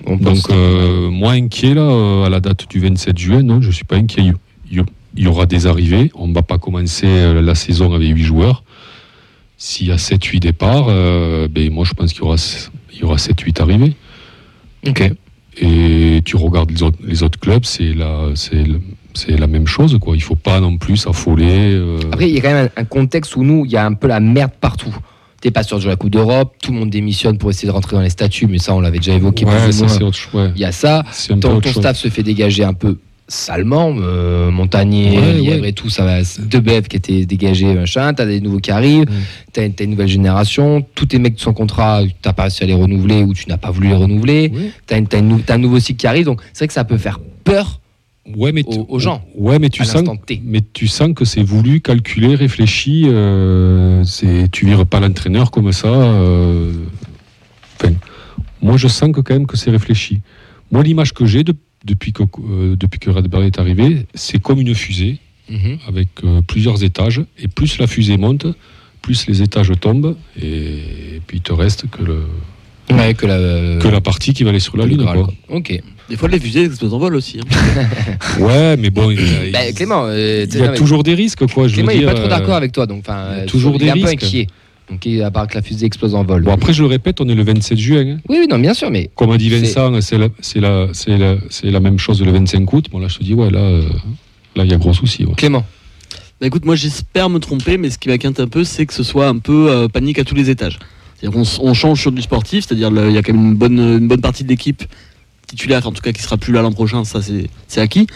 On 0.06 0.18
pense- 0.18 0.42
Donc, 0.42 0.50
euh, 0.50 1.10
moi 1.10 1.32
inquiet 1.32 1.74
là, 1.74 1.82
euh, 1.82 2.24
à 2.24 2.28
la 2.28 2.40
date 2.40 2.68
du 2.70 2.80
27 2.80 3.16
juin, 3.18 3.42
non, 3.42 3.60
je 3.62 3.70
suis 3.70 3.84
pas 3.84 3.96
inquiet. 3.96 4.22
Il 4.70 4.78
y, 4.78 4.82
il 5.16 5.24
y 5.24 5.26
aura 5.26 5.46
des 5.46 5.66
arrivées. 5.66 6.10
On 6.14 6.28
ne 6.28 6.34
va 6.34 6.42
pas 6.42 6.58
commencer 6.58 7.06
euh, 7.06 7.40
la 7.40 7.54
saison 7.54 7.92
avec 7.94 8.08
8 8.14 8.22
joueurs. 8.24 8.62
S'il 9.62 9.88
y 9.88 9.92
a 9.92 9.96
7-8 9.96 10.38
départs, 10.40 10.86
euh, 10.88 11.46
ben, 11.46 11.70
moi 11.70 11.84
je 11.84 11.92
pense 11.92 12.12
qu'il 12.14 12.22
y 12.22 12.24
aura, 12.24 12.36
il 12.94 12.98
y 13.00 13.04
aura 13.04 13.16
7-8 13.16 13.60
arrivées. 13.60 13.92
Ok. 14.88 15.12
Et 15.58 16.22
tu 16.24 16.36
regardes 16.36 16.70
les 16.70 16.82
autres, 16.82 16.96
les 17.04 17.22
autres 17.22 17.38
clubs, 17.38 17.64
c'est 17.66 17.92
la, 17.92 18.30
c'est 18.34 18.64
même 19.46 19.66
chose. 19.66 19.98
Quoi. 20.00 20.14
Il 20.16 20.20
ne 20.20 20.24
faut 20.24 20.34
pas 20.34 20.60
non 20.60 20.78
plus 20.78 20.96
s'affoler. 20.96 21.74
euh, 21.74 21.98
Après, 22.10 22.30
il 22.30 22.34
y 22.34 22.38
a 22.38 22.40
quand 22.40 22.52
même 22.54 22.70
un, 22.74 22.80
un 22.80 22.84
contexte 22.84 23.36
où 23.36 23.44
nous, 23.44 23.66
il 23.66 23.70
y 23.72 23.76
a 23.76 23.84
un 23.84 23.92
peu 23.92 24.06
la 24.08 24.20
merde 24.20 24.52
partout. 24.58 24.96
T'es 25.42 25.50
pas 25.50 25.62
sûr 25.62 25.76
de 25.76 25.82
jouer 25.82 25.90
la 25.90 25.96
Coupe 25.96 26.10
d'Europe, 26.10 26.54
tout 26.62 26.72
le 26.72 26.78
monde 26.78 26.90
démissionne 26.90 27.36
pour 27.36 27.50
essayer 27.50 27.66
de 27.68 27.72
rentrer 27.72 27.96
dans 27.96 28.02
les 28.02 28.10
statuts, 28.10 28.46
mais 28.46 28.58
ça, 28.58 28.74
on 28.74 28.80
l'avait 28.80 28.98
déjà 28.98 29.12
évoqué. 29.14 29.44
ouais, 29.44 29.72
ça 29.72 30.02
autre 30.04 30.18
ouais. 30.34 30.52
Il 30.54 30.60
y 30.60 30.64
a 30.64 30.72
ça. 30.72 31.02
Ton, 31.28 31.60
ton 31.60 31.72
staff 31.72 31.98
se 31.98 32.08
fait 32.08 32.22
dégager 32.22 32.64
un 32.64 32.72
peu 32.74 32.96
salement. 33.30 33.94
euh, 33.98 34.50
Montagnier, 34.50 35.18
Ouais, 35.18 35.60
ouais. 35.60 35.68
et 35.68 35.72
tout, 35.72 35.88
ça 35.88 36.04
va. 36.04 36.18
Debev 36.38 36.88
qui 36.88 36.96
était 36.96 37.24
dégagé, 37.24 37.72
machin. 37.74 38.12
T'as 38.12 38.26
des 38.26 38.40
nouveaux 38.40 38.58
qui 38.58 38.70
arrivent. 38.70 39.08
Mm. 39.08 39.14
T'as 39.52 39.84
une, 39.84 39.90
nouvelle 39.90 40.08
génération. 40.08 40.84
Tous 40.94 41.06
tes 41.06 41.18
mecs 41.18 41.36
de 41.36 41.40
son 41.40 41.52
contrat, 41.52 42.02
t'as 42.22 42.32
pas 42.32 42.42
réussi 42.42 42.64
à 42.64 42.66
les 42.66 42.74
renouveler 42.74 43.22
ou 43.22 43.32
tu 43.32 43.48
n'as 43.48 43.56
pas 43.56 43.70
voulu 43.70 43.88
les 43.88 43.94
renouveler. 43.94 44.52
Ouais. 44.54 44.70
T'as, 44.86 45.54
un 45.54 45.58
nouveau 45.58 45.78
cycle 45.80 45.98
qui 46.00 46.06
arrive. 46.06 46.26
Donc, 46.26 46.42
c'est 46.52 46.60
vrai 46.60 46.66
que 46.68 46.72
ça 46.74 46.84
peut 46.84 46.98
faire 46.98 47.20
peur 47.44 47.80
Ouais, 48.36 48.52
mais 48.52 48.62
aux, 48.66 48.86
aux 48.88 48.98
gens 48.98 49.24
Ouais, 49.34 49.58
mais 49.58 49.70
tu 49.70 49.84
sens 49.84 50.04
T. 50.26 50.40
Mais 50.44 50.60
tu 50.72 50.86
sens 50.86 51.10
que 51.14 51.24
c'est 51.24 51.42
voulu, 51.42 51.80
calculé, 51.80 52.34
réfléchi. 52.34 53.04
euh, 53.06 54.04
c'est, 54.04 54.48
tu 54.52 54.66
vires 54.66 54.86
pas 54.86 55.00
l'entraîneur 55.00 55.50
comme 55.50 55.72
ça. 55.72 55.88
euh, 55.88 56.72
moi, 58.62 58.76
je 58.76 58.88
sens 58.88 59.10
que 59.12 59.20
quand 59.20 59.32
même 59.34 59.46
que 59.46 59.56
c'est 59.56 59.70
réfléchi. 59.70 60.20
Moi, 60.70 60.82
l'image 60.82 61.14
que 61.14 61.24
j'ai 61.24 61.44
de- 61.44 61.54
depuis 61.84 62.12
que 62.12 62.22
euh, 62.22 62.76
depuis 62.76 62.98
que 63.00 63.10
est 63.10 63.58
arrivé, 63.58 64.06
c'est 64.14 64.40
comme 64.40 64.60
une 64.60 64.74
fusée 64.74 65.18
Mhm. 65.48 65.78
avec 65.88 66.08
euh, 66.22 66.42
plusieurs 66.46 66.84
étages. 66.84 67.20
Et 67.38 67.48
plus 67.48 67.78
la 67.78 67.88
fusée 67.88 68.16
monte, 68.16 68.46
plus 69.02 69.26
les 69.26 69.42
étages 69.42 69.72
tombent. 69.80 70.16
Et, 70.40 71.20
puis 71.26 71.38
il 71.38 71.40
te 71.42 71.52
reste 71.52 71.90
que 71.90 72.02
le 72.04 72.22
Ouais, 72.92 73.14
que 73.14 73.24
la, 73.26 73.80
que 73.80 73.86
la 73.88 74.00
partie 74.00 74.32
qui 74.32 74.42
va 74.44 74.50
aller 74.50 74.58
sur 74.60 74.76
la 74.76 74.84
lune. 74.84 74.98
Graal, 74.98 75.16
quoi. 75.18 75.32
quoi. 75.46 75.56
Ok. 75.56 75.80
Des 76.08 76.16
fois, 76.16 76.28
les 76.28 76.40
fusées 76.40 76.64
explosent 76.64 76.92
en 76.94 76.98
vol 76.98 77.14
aussi. 77.14 77.38
hein. 77.40 77.86
Ouais, 78.40 78.76
mais 78.76 78.90
bon, 78.90 79.10
il 79.12 79.20
y 79.20 79.48
a, 79.48 79.50
Bah, 79.52 79.72
Clément, 79.72 80.04
euh, 80.06 80.44
il 80.48 80.54
y 80.58 80.62
a 80.62 80.66
non, 80.66 80.70
mais 80.72 80.76
toujours 80.76 81.04
des 81.04 81.14
risques, 81.14 81.46
quoi. 81.46 81.68
Je 81.68 81.74
Clément, 81.74 81.90
veux 81.92 81.96
il 81.98 82.02
est 82.02 82.06
pas 82.06 82.14
trop 82.14 82.26
d'accord 82.28 82.54
euh, 82.54 82.56
avec 82.56 82.72
toi, 82.72 82.86
donc 82.86 83.04
enfin, 83.06 83.26
il 83.30 83.36
y 83.36 83.40
a 83.40 83.42
euh, 83.42 83.46
toujours 83.46 83.74
il 83.76 83.82
est 83.82 83.84
des 83.86 83.90
un 83.90 83.94
peu 83.94 84.00
risques. 84.10 84.24
inquiet. 84.24 84.46
Donc, 84.90 85.06
à 85.22 85.30
part 85.30 85.46
que 85.46 85.54
la 85.54 85.62
fusée 85.62 85.86
explose 85.86 86.14
en 86.14 86.24
vol. 86.24 86.42
Bon, 86.42 86.52
après, 86.52 86.72
je 86.72 86.82
le 86.82 86.88
répète, 86.88 87.20
on 87.20 87.28
est 87.28 87.34
le 87.34 87.44
27 87.44 87.78
juin. 87.78 88.00
hein. 88.00 88.18
Oui, 88.28 88.38
oui, 88.40 88.46
non, 88.50 88.58
bien 88.58 88.74
sûr, 88.74 88.90
mais 88.90 89.08
Comme 89.14 89.30
a 89.30 89.38
dit 89.38 89.48
Vincent, 89.48 89.92
c'est 90.00 90.60
la, 90.60 91.80
même 91.80 91.98
chose 91.98 92.20
le 92.22 92.32
25 92.32 92.72
août. 92.72 92.86
Bon, 92.90 92.98
là, 92.98 93.06
je 93.08 93.18
te 93.18 93.24
dis, 93.24 93.34
ouais, 93.34 93.50
là, 93.50 93.60
euh, 93.60 93.88
là, 94.56 94.64
il 94.64 94.70
y 94.70 94.74
a 94.74 94.78
gros 94.78 94.92
souci. 94.92 95.24
ouais. 95.24 95.34
Clément. 95.36 95.64
Bah 96.40 96.46
écoute, 96.46 96.64
moi 96.64 96.74
j'espère 96.74 97.28
me 97.28 97.38
tromper, 97.38 97.76
mais 97.76 97.90
ce 97.90 97.98
qui 97.98 98.08
m'inquiète 98.08 98.40
un 98.40 98.48
peu, 98.48 98.64
c'est 98.64 98.86
que 98.86 98.94
ce 98.94 99.02
soit 99.02 99.28
un 99.28 99.36
peu 99.36 99.70
euh, 99.70 99.88
panique 99.88 100.18
à 100.18 100.24
tous 100.24 100.34
les 100.34 100.48
étages. 100.48 100.78
C'est-à-dire 101.14 101.36
qu'on 101.36 101.42
s- 101.44 101.58
on 101.60 101.74
change 101.74 102.00
sur 102.00 102.12
du 102.12 102.22
sportif, 102.22 102.64
c'est-à-dire 102.66 102.90
il 103.08 103.12
y 103.12 103.18
a 103.18 103.22
quand 103.22 103.34
même 103.34 103.48
une 103.48 103.54
bonne, 103.56 103.78
une 103.78 104.08
bonne 104.08 104.22
partie 104.22 104.42
de 104.42 104.48
l'équipe 104.48 104.82
titulaire, 105.46 105.86
en 105.86 105.92
tout 105.92 106.00
cas 106.00 106.12
qui 106.12 106.22
sera 106.22 106.38
plus 106.38 106.54
là 106.54 106.62
l'an 106.62 106.72
prochain, 106.72 107.04
ça 107.04 107.20
c'est 107.68 107.80
acquis. 107.82 108.06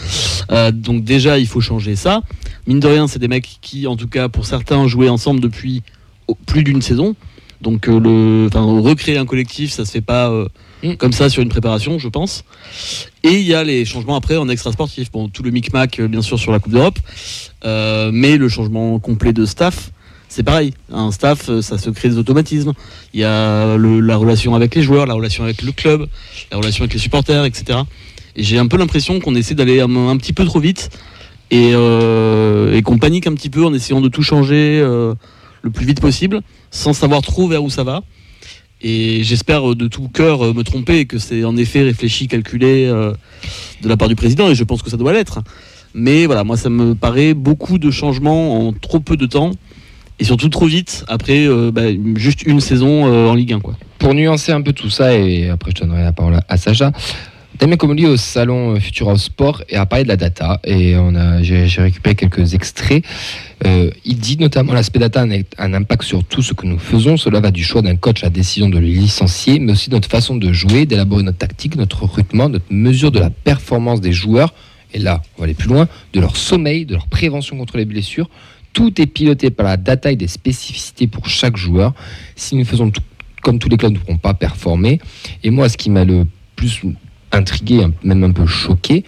Euh, 0.51 0.70
donc 0.72 1.05
déjà, 1.05 1.39
il 1.39 1.47
faut 1.47 1.61
changer 1.61 1.97
ça. 1.97 2.22
Mine 2.66 2.81
de 2.81 2.87
rien, 2.89 3.07
c'est 3.09 3.18
des 3.18 3.29
mecs 3.29 3.59
qui, 3.61 3.87
en 3.87 3.97
tout 3.97 4.09
cas 4.09 4.31
pour 4.31 4.47
certains, 4.47 4.89
jouaient 4.89 5.11
ensemble 5.11 5.41
depuis 5.41 5.83
plus 6.47 6.64
d'une 6.64 6.83
saison. 6.83 7.14
Donc 7.61 7.89
euh, 7.89 7.99
le, 7.99 8.49
enfin, 8.49 8.62
recréer 8.81 9.16
un 9.18 9.25
collectif, 9.27 9.70
ça 9.72 9.85
se 9.85 9.91
fait 9.93 10.01
pas 10.01 10.31
euh, 10.31 10.47
Mm. 10.83 10.97
comme 10.97 11.12
ça 11.14 11.31
sur 11.31 11.43
une 11.43 11.49
préparation, 11.49 11.99
je 11.99 12.09
pense. 12.09 12.45
Et 13.22 13.31
il 13.31 13.47
y 13.47 13.55
a 13.55 13.64
les 13.64 13.87
changements 13.87 14.16
après 14.16 14.37
en 14.37 14.51
extra 14.51 14.70
sportif. 14.70 15.11
Bon, 15.11 15.29
tout 15.31 15.43
le 15.43 15.51
micmac, 15.51 15.99
euh, 15.99 16.09
bien 16.09 16.20
sûr, 16.20 16.39
sur 16.39 16.53
la 16.53 16.59
Coupe 16.59 16.72
d'Europe. 16.75 16.99
Euh, 17.64 18.11
mais 18.12 18.37
le 18.37 18.51
changement 18.51 18.99
complet 18.99 19.33
de 19.33 19.47
staff, 19.47 19.93
c'est 20.29 20.43
pareil. 20.43 20.75
Un 20.93 21.11
staff, 21.11 21.49
ça 21.62 21.79
se 21.79 21.89
crée 21.89 22.11
des 22.11 22.18
automatismes. 22.18 22.75
Il 23.14 23.20
y 23.20 23.25
a 23.25 23.79
le- 23.79 24.01
la 24.01 24.16
relation 24.18 24.55
avec 24.55 24.75
les 24.75 24.83
joueurs, 24.83 25.07
la 25.07 25.14
relation 25.14 25.45
avec 25.45 25.62
le 25.62 25.72
club, 25.72 26.07
la 26.53 26.59
relation 26.59 26.83
avec 26.83 26.93
les 26.93 27.01
supporters, 27.01 27.47
etc. 27.47 27.79
Et 28.37 28.43
j'ai 28.43 28.59
un 28.59 28.66
peu 28.66 28.77
l'impression 28.77 29.20
qu'on 29.20 29.35
essaie 29.37 29.55
d'aller 29.55 29.81
un, 29.81 29.97
un 30.09 30.16
petit 30.18 30.35
peu 30.35 30.45
trop 30.45 30.61
vite 30.61 30.91
et, 31.51 31.70
et 31.70 32.83
qu'on 32.83 32.99
panique 32.99 33.27
un 33.27 33.33
petit 33.33 33.49
peu 33.49 33.64
en 33.64 33.72
essayant 33.72 34.03
de 34.03 34.09
tout 34.09 34.22
changer 34.22 34.85
le 35.64 35.70
plus 35.70 35.86
vite 35.86 36.00
possible, 36.00 36.42
sans 36.70 36.92
savoir 36.92 37.22
trop 37.22 37.48
vers 37.48 37.64
où 37.64 37.70
ça 37.70 37.82
va. 37.82 38.02
Et 38.82 39.24
j'espère 39.24 39.70
euh, 39.70 39.74
de 39.74 39.88
tout 39.88 40.08
cœur 40.08 40.44
euh, 40.44 40.52
me 40.52 40.62
tromper 40.62 41.06
que 41.06 41.18
c'est 41.18 41.42
en 41.42 41.56
effet 41.56 41.82
réfléchi, 41.82 42.28
calculé 42.28 42.86
euh, 42.86 43.14
de 43.80 43.88
la 43.88 43.96
part 43.96 44.08
du 44.08 44.14
président, 44.14 44.50
et 44.50 44.54
je 44.54 44.62
pense 44.62 44.82
que 44.82 44.90
ça 44.90 44.98
doit 44.98 45.14
l'être. 45.14 45.40
Mais 45.94 46.26
voilà, 46.26 46.44
moi 46.44 46.58
ça 46.58 46.68
me 46.68 46.94
paraît 46.94 47.32
beaucoup 47.32 47.78
de 47.78 47.90
changements 47.90 48.68
en 48.68 48.72
trop 48.72 49.00
peu 49.00 49.16
de 49.16 49.24
temps, 49.24 49.52
et 50.18 50.24
surtout 50.24 50.50
trop 50.50 50.66
vite 50.66 51.04
après 51.08 51.48
bah, 51.72 51.82
juste 52.16 52.42
une 52.42 52.60
saison 52.60 53.04
en 53.04 53.34
Ligue 53.34 53.52
1. 53.52 53.60
Quoi. 53.60 53.76
Pour 53.98 54.12
nuancer 54.12 54.50
un 54.50 54.60
peu 54.60 54.72
tout 54.72 54.90
ça, 54.90 55.16
et 55.16 55.48
après 55.48 55.70
je 55.74 55.82
donnerai 55.82 56.02
la 56.02 56.12
parole 56.12 56.40
à 56.48 56.56
Sacha, 56.56 56.90
Damien 57.64 57.78
Comoli 57.78 58.04
au 58.04 58.18
salon 58.18 58.78
Futura 58.78 59.16
Sport 59.16 59.62
et 59.70 59.76
a 59.76 59.86
parlé 59.86 60.04
de 60.04 60.10
la 60.10 60.18
data 60.18 60.60
et 60.64 60.96
on 60.96 61.14
a 61.14 61.42
j'ai 61.42 61.64
récupéré 61.80 62.14
quelques 62.14 62.52
extraits. 62.52 63.02
Euh, 63.64 63.90
il 64.04 64.18
dit 64.18 64.36
notamment 64.36 64.74
l'aspect 64.74 64.98
data 64.98 65.22
a 65.22 65.64
un, 65.64 65.72
impact 65.72 66.02
sur 66.02 66.24
tout 66.24 66.42
ce 66.42 66.52
que 66.52 66.66
nous 66.66 66.78
faisons. 66.78 67.16
Cela 67.16 67.40
va 67.40 67.50
du 67.50 67.64
choix 67.64 67.80
d'un 67.80 67.96
coach 67.96 68.22
à 68.22 68.26
la 68.26 68.30
décision 68.30 68.68
de 68.68 68.76
le 68.76 68.86
licencier, 68.86 69.60
mais 69.60 69.72
aussi 69.72 69.88
notre 69.88 70.10
façon 70.10 70.36
de 70.36 70.52
jouer, 70.52 70.84
d'élaborer 70.84 71.22
notre 71.22 71.38
tactique, 71.38 71.76
notre 71.76 72.02
recrutement, 72.02 72.50
notre 72.50 72.66
mesure 72.68 73.10
de 73.10 73.18
la 73.18 73.30
performance 73.30 74.02
des 74.02 74.12
joueurs. 74.12 74.52
Et 74.92 74.98
là, 74.98 75.22
on 75.38 75.40
va 75.40 75.44
aller 75.44 75.54
plus 75.54 75.70
loin, 75.70 75.88
de 76.12 76.20
leur 76.20 76.36
sommeil, 76.36 76.84
de 76.84 76.92
leur 76.92 77.06
prévention 77.06 77.56
contre 77.56 77.78
les 77.78 77.86
blessures. 77.86 78.28
Tout 78.74 79.00
est 79.00 79.06
piloté 79.06 79.48
par 79.48 79.64
la 79.64 79.78
data 79.78 80.12
et 80.12 80.16
des 80.16 80.28
spécificités 80.28 81.06
pour 81.06 81.30
chaque 81.30 81.56
joueur. 81.56 81.94
Si 82.36 82.56
nous 82.56 82.66
faisons 82.66 82.92
comme 83.40 83.58
tous 83.58 83.70
les 83.70 83.78
clubs 83.78 83.94
ne 83.94 83.98
pourront 83.98 84.18
pas 84.18 84.34
performer. 84.34 85.00
Et 85.42 85.48
moi, 85.48 85.70
ce 85.70 85.78
qui 85.78 85.88
m'a 85.88 86.04
le 86.04 86.26
plus 86.56 86.82
intrigué, 87.37 87.87
même 88.03 88.24
un 88.24 88.30
peu 88.32 88.47
choqué, 88.47 89.05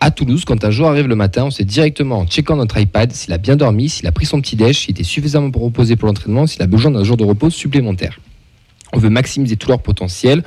à 0.00 0.10
Toulouse, 0.12 0.44
quand 0.44 0.64
un 0.64 0.70
joueur 0.70 0.90
arrive 0.90 1.08
le 1.08 1.16
matin, 1.16 1.44
on 1.46 1.50
sait 1.50 1.64
directement 1.64 2.18
en 2.20 2.26
checkant 2.26 2.54
notre 2.56 2.78
iPad 2.78 3.10
s'il 3.12 3.32
a 3.32 3.38
bien 3.38 3.56
dormi, 3.56 3.88
s'il 3.88 4.06
a 4.06 4.12
pris 4.12 4.26
son 4.26 4.40
petit 4.40 4.54
déj, 4.54 4.78
s'il 4.78 4.90
était 4.92 5.02
suffisamment 5.02 5.50
reposé 5.54 5.96
pour 5.96 6.06
l'entraînement, 6.06 6.46
s'il 6.46 6.62
a 6.62 6.66
besoin 6.66 6.92
d'un 6.92 7.02
jour 7.02 7.16
de 7.16 7.24
repos 7.24 7.50
supplémentaire. 7.50 8.20
On 8.92 8.98
veut 8.98 9.10
maximiser 9.10 9.56
tout 9.56 9.68
leur 9.68 9.82
potentiel 9.82 10.44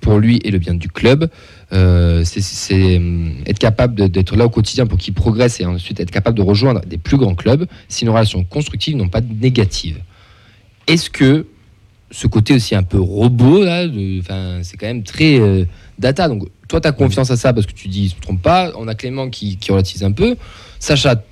pour 0.00 0.18
lui 0.18 0.40
et 0.44 0.50
le 0.50 0.58
bien 0.58 0.72
du 0.74 0.88
club. 0.88 1.30
Euh, 1.74 2.24
c'est- 2.24 2.40
c'est 2.40 2.96
hum, 2.96 3.34
être 3.46 3.58
capable 3.58 4.08
d'être 4.08 4.34
là 4.34 4.46
au 4.46 4.50
quotidien 4.50 4.86
pour 4.86 4.98
qu'il 4.98 5.12
progresse 5.12 5.60
et 5.60 5.66
ensuite 5.66 6.00
être 6.00 6.10
capable 6.10 6.38
de 6.38 6.42
rejoindre 6.42 6.80
des 6.86 6.96
plus 6.96 7.18
grands 7.18 7.34
clubs 7.34 7.66
si 7.88 8.06
nos 8.06 8.12
relations 8.12 8.44
constructives 8.44 8.96
n'ont 8.96 9.08
pas 9.10 9.20
de 9.20 9.32
négatives. 9.40 9.98
Est-ce 10.86 11.10
que 11.10 11.46
ce 12.10 12.26
côté 12.26 12.54
aussi 12.54 12.74
un 12.74 12.82
peu 12.82 12.98
robot, 12.98 13.62
c'est 14.62 14.76
quand 14.78 14.86
même 14.86 15.02
très 15.04 15.38
euh, 15.38 15.64
data. 16.00 16.28
Donc, 16.28 16.48
toi, 16.68 16.80
tu 16.80 16.88
as 16.88 16.92
confiance 16.92 17.30
à 17.30 17.36
ça 17.36 17.52
parce 17.52 17.66
que 17.66 17.72
tu 17.72 17.88
dis, 17.88 18.04
il 18.04 18.08
se 18.10 18.14
trompe 18.20 18.42
pas. 18.42 18.72
On 18.76 18.88
a 18.88 18.94
Clément 18.94 19.28
qui, 19.30 19.56
qui 19.56 19.70
relativise 19.72 20.02
un 20.04 20.12
peu. 20.12 20.36
Sacha, 20.78 21.22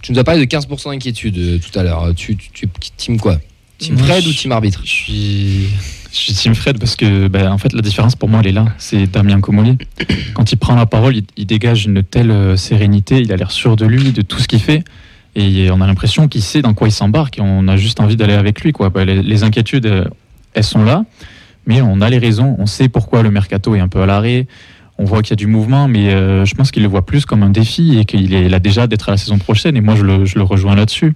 tu 0.00 0.12
nous 0.12 0.18
as 0.18 0.24
parlé 0.24 0.44
de 0.44 0.50
15% 0.56 0.90
d'inquiétude 0.90 1.38
euh, 1.38 1.58
tout 1.58 1.78
à 1.78 1.82
l'heure. 1.82 2.12
Tu, 2.16 2.36
tu, 2.36 2.68
team 2.96 3.20
quoi? 3.20 3.38
Team 3.78 3.94
Moi, 3.96 4.04
Fred 4.06 4.22
je- 4.24 4.28
ou 4.28 4.32
team 4.32 4.52
arbitre? 4.52 4.80
Je 4.84 4.90
suis 4.90 5.66
Je 6.12 6.16
suis 6.18 6.32
Team 6.34 6.54
Fred 6.54 6.78
parce 6.78 6.94
que 6.96 7.26
ben, 7.28 7.50
en 7.50 7.58
fait 7.58 7.72
la 7.72 7.80
différence 7.80 8.14
pour 8.16 8.28
moi 8.28 8.40
elle 8.40 8.48
est 8.48 8.52
là, 8.52 8.66
c'est 8.78 9.06
Damien 9.06 9.40
Comolli. 9.40 9.78
Quand 10.34 10.50
il 10.52 10.56
prend 10.56 10.74
la 10.74 10.86
parole, 10.86 11.16
il, 11.16 11.24
il 11.36 11.46
dégage 11.46 11.86
une 11.86 12.02
telle 12.02 12.30
euh, 12.30 12.56
sérénité, 12.56 13.20
il 13.20 13.32
a 13.32 13.36
l'air 13.36 13.50
sûr 13.50 13.76
de 13.76 13.86
lui, 13.86 14.12
de 14.12 14.22
tout 14.22 14.38
ce 14.38 14.46
qu'il 14.46 14.60
fait, 14.60 14.84
et 15.36 15.70
on 15.70 15.80
a 15.80 15.86
l'impression 15.86 16.28
qu'il 16.28 16.42
sait 16.42 16.60
dans 16.62 16.74
quoi 16.74 16.88
il 16.88 16.92
s'embarque. 16.92 17.38
Et 17.38 17.40
on 17.42 17.66
a 17.66 17.76
juste 17.76 17.98
envie 18.00 18.14
d'aller 18.16 18.34
avec 18.34 18.60
lui 18.60 18.72
quoi. 18.72 18.90
Ben, 18.90 19.04
les, 19.04 19.22
les 19.22 19.42
inquiétudes, 19.42 19.86
euh, 19.86 20.04
elles 20.54 20.64
sont 20.64 20.84
là, 20.84 21.04
mais 21.66 21.80
on 21.82 22.00
a 22.00 22.10
les 22.10 22.18
raisons, 22.18 22.56
on 22.58 22.66
sait 22.66 22.88
pourquoi 22.88 23.22
le 23.22 23.30
mercato 23.30 23.74
est 23.74 23.80
un 23.80 23.88
peu 23.88 24.02
à 24.02 24.06
l'arrêt. 24.06 24.46
On 24.98 25.04
voit 25.04 25.22
qu'il 25.22 25.30
y 25.30 25.32
a 25.32 25.36
du 25.36 25.46
mouvement, 25.46 25.88
mais 25.88 26.10
euh, 26.12 26.44
je 26.44 26.54
pense 26.54 26.70
qu'il 26.70 26.82
le 26.82 26.88
voit 26.88 27.04
plus 27.06 27.24
comme 27.24 27.42
un 27.42 27.50
défi 27.50 27.98
et 27.98 28.04
qu'il 28.04 28.34
est 28.34 28.48
là 28.48 28.58
déjà 28.58 28.86
d'être 28.86 29.08
à 29.08 29.12
la 29.12 29.16
saison 29.16 29.38
prochaine. 29.38 29.76
Et 29.76 29.80
moi, 29.80 29.94
je 29.96 30.02
le, 30.04 30.42
rejoins 30.42 30.76
là-dessus. 30.76 31.14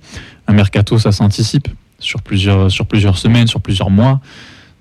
Un 0.48 0.54
mercato, 0.54 0.98
ça 0.98 1.12
s'anticipe 1.12 1.68
sur 1.98 2.22
plusieurs, 2.22 2.70
semaines, 2.70 3.46
sur 3.46 3.60
plusieurs 3.60 3.90
mois. 3.90 4.20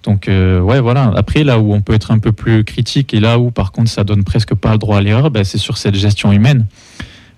Donc, 0.03 0.27
euh, 0.27 0.59
ouais, 0.59 0.79
voilà. 0.79 1.11
Après, 1.15 1.43
là 1.43 1.59
où 1.59 1.73
on 1.73 1.81
peut 1.81 1.93
être 1.93 2.11
un 2.11 2.19
peu 2.19 2.31
plus 2.31 2.63
critique 2.63 3.13
et 3.13 3.19
là 3.19 3.37
où, 3.37 3.51
par 3.51 3.71
contre, 3.71 3.89
ça 3.89 4.03
donne 4.03 4.23
presque 4.23 4.53
pas 4.55 4.71
le 4.71 4.77
droit 4.77 4.97
à 4.97 5.01
l'erreur, 5.01 5.29
ben, 5.29 5.43
c'est 5.43 5.57
sur 5.57 5.77
cette 5.77 5.95
gestion 5.95 6.31
humaine. 6.31 6.65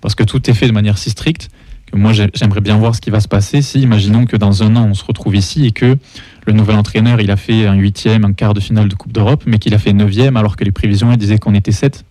Parce 0.00 0.14
que 0.14 0.22
tout 0.22 0.48
est 0.48 0.54
fait 0.54 0.68
de 0.68 0.72
manière 0.72 0.96
si 0.96 1.10
stricte 1.10 1.48
que 1.90 1.96
moi, 1.96 2.12
j'ai- 2.12 2.30
j'aimerais 2.34 2.60
bien 2.60 2.76
voir 2.76 2.94
ce 2.94 3.00
qui 3.00 3.10
va 3.10 3.20
se 3.20 3.28
passer 3.28 3.62
si, 3.62 3.80
imaginons 3.80 4.26
que 4.26 4.36
dans 4.36 4.62
un 4.62 4.76
an, 4.76 4.86
on 4.90 4.94
se 4.94 5.04
retrouve 5.04 5.34
ici 5.34 5.66
et 5.66 5.72
que 5.72 5.96
le 6.48 6.54
nouvel 6.54 6.76
entraîneur, 6.76 7.20
il 7.20 7.30
a 7.30 7.36
fait 7.36 7.66
un 7.66 7.74
huitième, 7.74 8.24
un 8.24 8.32
quart 8.32 8.54
de 8.54 8.60
finale 8.60 8.88
de 8.88 8.94
Coupe 8.94 9.12
d'Europe, 9.12 9.44
mais 9.46 9.58
qu'il 9.58 9.74
a 9.74 9.78
fait 9.78 9.92
neuvième 9.92 10.36
alors 10.36 10.56
que 10.56 10.64
les 10.64 10.72
prévisions, 10.72 11.12
elles 11.12 11.18
disaient 11.18 11.38
qu'on 11.38 11.54
était 11.54 11.72
sept. 11.72 12.04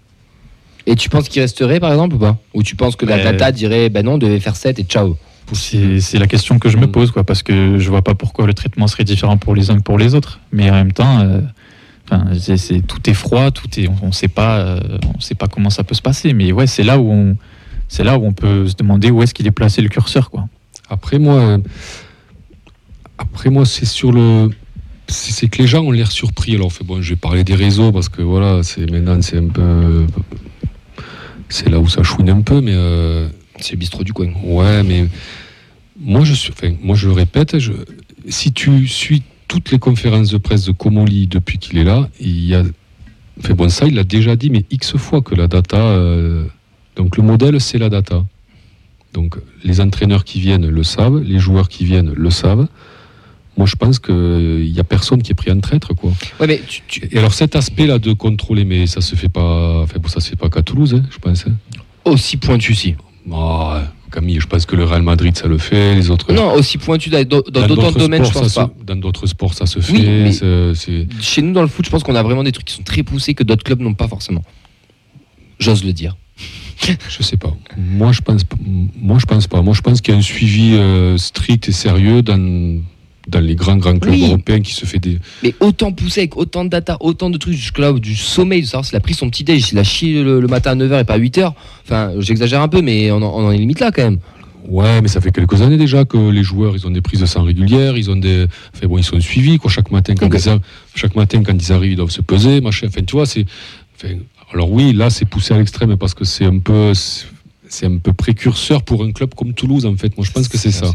Et 0.85 0.95
tu 0.95 1.09
penses 1.09 1.27
qu'il 1.27 1.41
resterait 1.41 1.79
par 1.79 1.91
exemple 1.91 2.15
ou 2.15 2.19
pas? 2.19 2.37
Ou 2.53 2.63
tu 2.63 2.75
penses 2.75 2.95
que 2.95 3.05
la 3.05 3.17
Mais- 3.17 3.23
data 3.23 3.51
dirait 3.51 3.89
ben 3.89 4.05
non, 4.05 4.13
on 4.13 4.17
devait 4.17 4.39
faire 4.39 4.55
7 4.55 4.79
et 4.79 4.83
ciao? 4.83 5.17
C'est 5.53 6.19
la 6.19 6.27
question 6.27 6.59
que 6.59 6.69
je 6.69 6.77
me 6.77 6.87
pose, 6.87 7.11
quoi, 7.11 7.23
parce 7.23 7.41
que 7.41 7.77
je 7.79 7.89
vois 7.89 8.01
pas 8.01 8.15
pourquoi 8.15 8.45
le 8.47 8.53
traitement 8.53 8.87
serait 8.87 9.05
différent 9.05 9.37
pour 9.37 9.55
les 9.55 9.69
uns 9.71 9.77
que 9.77 9.81
pour 9.83 9.97
les 9.97 10.13
autres. 10.13 10.39
Mais 10.51 10.69
en 10.69 10.73
même 10.73 10.91
temps, 10.91 11.19
euh, 11.21 11.39
enfin, 12.05 12.25
tout 12.87 13.09
est 13.09 13.13
froid, 13.13 13.49
tout 13.51 13.67
est, 13.79 13.87
on, 13.87 13.95
on 14.03 14.11
sait 14.11 14.27
pas, 14.27 14.57
euh, 14.59 14.79
on 15.15 15.19
sait 15.21 15.35
pas 15.35 15.47
comment 15.47 15.69
ça 15.69 15.83
peut 15.83 15.95
se 15.95 16.01
passer. 16.01 16.33
Mais 16.33 16.51
ouais, 16.51 16.67
c'est 16.67 16.83
là 16.83 16.99
où 16.99 17.09
on, 17.11 17.37
c'est 17.87 18.03
là 18.03 18.17
où 18.17 18.25
on 18.25 18.33
peut 18.33 18.67
se 18.67 18.75
demander 18.75 19.09
où 19.09 19.23
est-ce 19.23 19.33
qu'il 19.33 19.47
est 19.47 19.51
placé 19.51 19.81
le 19.81 19.89
curseur, 19.89 20.29
quoi. 20.29 20.47
Après 20.89 21.17
moi, 21.17 21.35
euh, 21.35 21.57
après 23.17 23.49
moi, 23.49 23.65
c'est 23.65 23.85
sur 23.85 24.11
le, 24.11 24.49
c'est 25.07 25.47
que 25.47 25.61
les 25.61 25.67
gens 25.67 25.83
ont 25.83 25.91
l'air 25.91 26.11
surpris. 26.11 26.55
Alors, 26.55 26.71
fait 26.71 26.83
bon, 26.83 27.01
je 27.01 27.09
vais 27.09 27.15
parler 27.15 27.43
des 27.43 27.55
réseaux 27.55 27.91
parce 27.91 28.09
que 28.09 28.21
voilà, 28.21 28.63
c'est 28.63 28.89
maintenant 28.89 29.21
c'est 29.21 29.37
un 29.37 29.47
peu, 29.47 30.05
c'est 31.49 31.69
là 31.69 31.79
où 31.79 31.87
ça 31.87 32.03
chouine 32.03 32.29
un 32.29 32.41
peu, 32.41 32.61
mais 32.61 32.73
euh, 32.73 33.27
C'est 33.59 33.75
bistrot 33.75 34.03
du 34.03 34.13
coin. 34.13 34.31
ouais, 34.43 34.83
mais 34.83 35.07
moi 35.99 36.23
je 36.23 36.33
suis, 36.33 36.53
moi 36.81 36.95
je 36.95 37.07
le 37.07 37.13
répète, 37.13 37.57
je, 37.59 37.73
si 38.29 38.51
tu 38.51 38.87
suis 38.87 39.23
toutes 39.47 39.71
les 39.71 39.79
conférences 39.79 40.29
de 40.29 40.37
presse 40.37 40.65
de 40.65 40.71
Comoli 40.71 41.27
depuis 41.27 41.57
qu'il 41.57 41.77
est 41.77 41.83
là, 41.83 42.09
il 42.19 42.45
y 42.45 42.53
a, 42.53 42.63
fait 43.41 43.53
bon 43.53 43.69
ça, 43.69 43.85
il 43.87 43.95
l'a 43.95 44.03
déjà 44.03 44.35
dit, 44.35 44.49
mais 44.49 44.65
x 44.71 44.97
fois 44.97 45.21
que 45.21 45.35
la 45.35 45.47
data, 45.47 45.77
euh, 45.77 46.43
donc 46.95 47.17
le 47.17 47.23
modèle 47.23 47.61
c'est 47.61 47.77
la 47.77 47.89
data. 47.89 48.25
Donc 49.13 49.37
les 49.63 49.79
entraîneurs 49.79 50.25
qui 50.25 50.39
viennent 50.39 50.67
le 50.67 50.83
savent, 50.83 51.21
les 51.21 51.39
joueurs 51.39 51.69
qui 51.69 51.85
viennent 51.85 52.13
le 52.13 52.29
savent. 52.29 52.67
Moi 53.57 53.65
je 53.65 53.75
pense 53.75 53.97
qu'il 53.99 54.71
n'y 54.71 54.79
a 54.79 54.83
personne 54.83 55.21
qui 55.23 55.31
est 55.31 55.35
pris 55.35 55.51
en 55.51 55.59
traître 55.59 55.95
quoi. 55.95 56.11
Ouais, 56.39 56.47
mais 56.47 56.61
tu, 56.67 56.81
tu- 56.87 57.09
Et 57.11 57.17
alors 57.17 57.33
cet 57.33 57.55
aspect-là 57.55 57.97
de 57.99 58.13
contrôler, 58.13 58.65
mais 58.65 58.85
ça 58.87 59.01
se 59.01 59.15
fait 59.15 59.29
pas, 59.29 59.81
enfin 59.81 59.97
bon, 59.99 60.07
ça 60.07 60.19
se 60.19 60.29
fait 60.29 60.35
pas 60.35 60.49
qu'à 60.49 60.61
Toulouse, 60.61 60.93
hein, 60.95 61.03
je 61.09 61.17
pense. 61.17 61.45
hein. 61.47 61.53
aussi 62.05 62.37
pointu 62.37 62.73
si. 62.75 62.95
Ah, 63.33 63.83
Camille, 64.11 64.39
je 64.39 64.47
pense 64.47 64.65
que 64.65 64.75
le 64.77 64.85
Real 64.85 65.01
Madrid 65.01 65.35
ça 65.37 65.47
le 65.47 65.57
fait, 65.57 65.95
les 65.95 66.09
autres. 66.09 66.31
Non, 66.31 66.53
aussi 66.53 66.77
pointu 66.77 67.09
dans 67.09 67.23
d'autres 67.27 67.51
domaines, 67.99 68.23
je 68.23 68.31
pense 68.31 68.47
ça 68.47 68.67
pas. 68.67 68.73
se- 68.79 68.85
dans 68.85 68.95
d'autres 68.95 69.25
sports, 69.27 69.53
ça 69.53 69.65
se 69.65 69.79
fait. 69.79 69.91
Oui, 69.93 70.07
mais- 70.07 70.31
Chez 71.19 71.41
nous, 71.41 71.51
dans 71.51 71.61
le 71.63 71.67
foot, 71.67 71.83
je 71.85 71.89
pense 71.89 72.03
qu'on 72.03 72.15
a 72.15 72.23
vraiment 72.23 72.43
des 72.43 72.51
trucs 72.53 72.67
qui 72.67 72.75
sont 72.75 72.83
très 72.83 73.03
poussés 73.03 73.33
que 73.33 73.43
d'autres 73.43 73.63
clubs 73.63 73.81
n'ont 73.81 73.93
pas 73.95 74.07
forcément. 74.07 74.43
J'ose 75.59 75.83
le 75.83 75.91
dire. 75.93 76.15
Je 77.09 77.23
sais 77.23 77.37
pas. 77.37 77.53
Moi, 77.75 78.11
je 78.11 78.21
pense, 78.21 78.43
moi, 78.95 79.17
je 79.19 79.25
pense 79.25 79.47
pas. 79.47 79.61
Moi, 79.63 79.73
je 79.73 79.81
pense 79.81 79.99
qu'il 80.01 80.13
y 80.13 80.15
a 80.15 80.19
un 80.19 80.23
suivi 80.23 80.75
euh, 80.75 81.17
strict 81.17 81.67
et 81.67 81.71
sérieux 81.71 82.21
dans, 82.21 82.79
dans 83.27 83.39
les 83.39 83.55
grands, 83.55 83.75
grands 83.77 83.97
clubs 83.99 84.13
Oui. 84.13 84.23
européens 84.25 84.61
qui 84.61 84.73
se 84.73 84.85
fait 84.85 84.99
des. 84.99 85.19
Mais 85.43 85.53
autant 85.59 85.91
poussé 85.91 86.21
avec 86.21 86.37
autant 86.37 86.63
de 86.63 86.69
data, 86.69 86.97
autant 87.01 87.29
de 87.29 87.37
trucs 87.37 87.53
jusque-là, 87.55 87.91
du 87.93 88.15
sommeil, 88.15 88.61
de 88.61 88.67
savoir 88.67 88.85
s'il 88.85 88.95
a 88.95 88.99
pris 89.01 89.13
son 89.13 89.29
petit 89.29 89.43
déj, 89.43 89.65
s'il 89.65 89.77
a 89.79 89.83
chié 89.83 90.23
le, 90.23 90.39
le 90.39 90.47
matin 90.47 90.71
à 90.71 90.75
9h 90.75 91.01
et 91.01 91.03
pas 91.03 91.15
à 91.15 91.19
8h. 91.19 91.51
Enfin, 91.85 92.11
j'exagère 92.19 92.61
un 92.61 92.67
peu, 92.67 92.81
mais 92.81 93.11
on 93.11 93.17
en, 93.17 93.23
on 93.23 93.47
en 93.47 93.51
est 93.51 93.57
limite 93.57 93.79
là 93.79 93.91
quand 93.91 94.03
même. 94.03 94.19
Ouais, 94.67 95.01
mais 95.01 95.07
ça 95.07 95.21
fait 95.21 95.31
quelques 95.31 95.61
années 95.61 95.77
déjà 95.77 96.03
que 96.03 96.17
les 96.29 96.43
joueurs, 96.43 96.75
ils 96.75 96.85
ont 96.85 96.89
des 96.89 96.99
prises 97.01 97.21
de 97.21 97.25
sang 97.25 97.43
régulières, 97.43 97.97
ils 97.97 98.09
ont 98.11 98.17
des, 98.17 98.47
enfin 98.75 98.87
bon, 98.87 98.97
ils 98.97 99.03
sont 99.03 99.19
suivis 99.21 99.57
quoi. 99.59 99.71
Chaque 99.71 99.91
matin, 99.91 100.13
quand 100.15 100.27
ils, 100.33 100.49
a- 100.49 100.59
chaque 100.95 101.15
matin 101.15 101.41
quand 101.43 101.53
ils 101.53 101.71
arrivent, 101.71 101.91
ils 101.93 101.95
doivent 101.95 102.09
se 102.11 102.21
peser, 102.21 102.59
machin. 102.59 102.87
Enfin, 102.87 103.01
tu 103.03 103.15
vois, 103.15 103.25
c'est. 103.25 103.45
enfin, 103.95 104.15
alors 104.53 104.69
oui, 104.71 104.91
là, 104.93 105.09
c'est 105.09 105.25
poussé 105.25 105.53
à 105.53 105.57
l'extrême 105.57 105.95
parce 105.97 106.13
que 106.13 106.25
c'est 106.25 106.43
un 106.45 106.59
peu, 106.59 106.91
c'est 106.93 107.85
un 107.85 107.97
peu 107.97 108.11
précurseur 108.11 108.83
pour 108.83 109.03
un 109.03 109.11
club 109.13 109.33
comme 109.35 109.53
Toulouse 109.53 109.85
en 109.85 109.95
fait. 109.95 110.17
Moi, 110.17 110.25
je 110.25 110.31
pense 110.31 110.47
que 110.49 110.57
c'est 110.57 110.71
ça. 110.71 110.93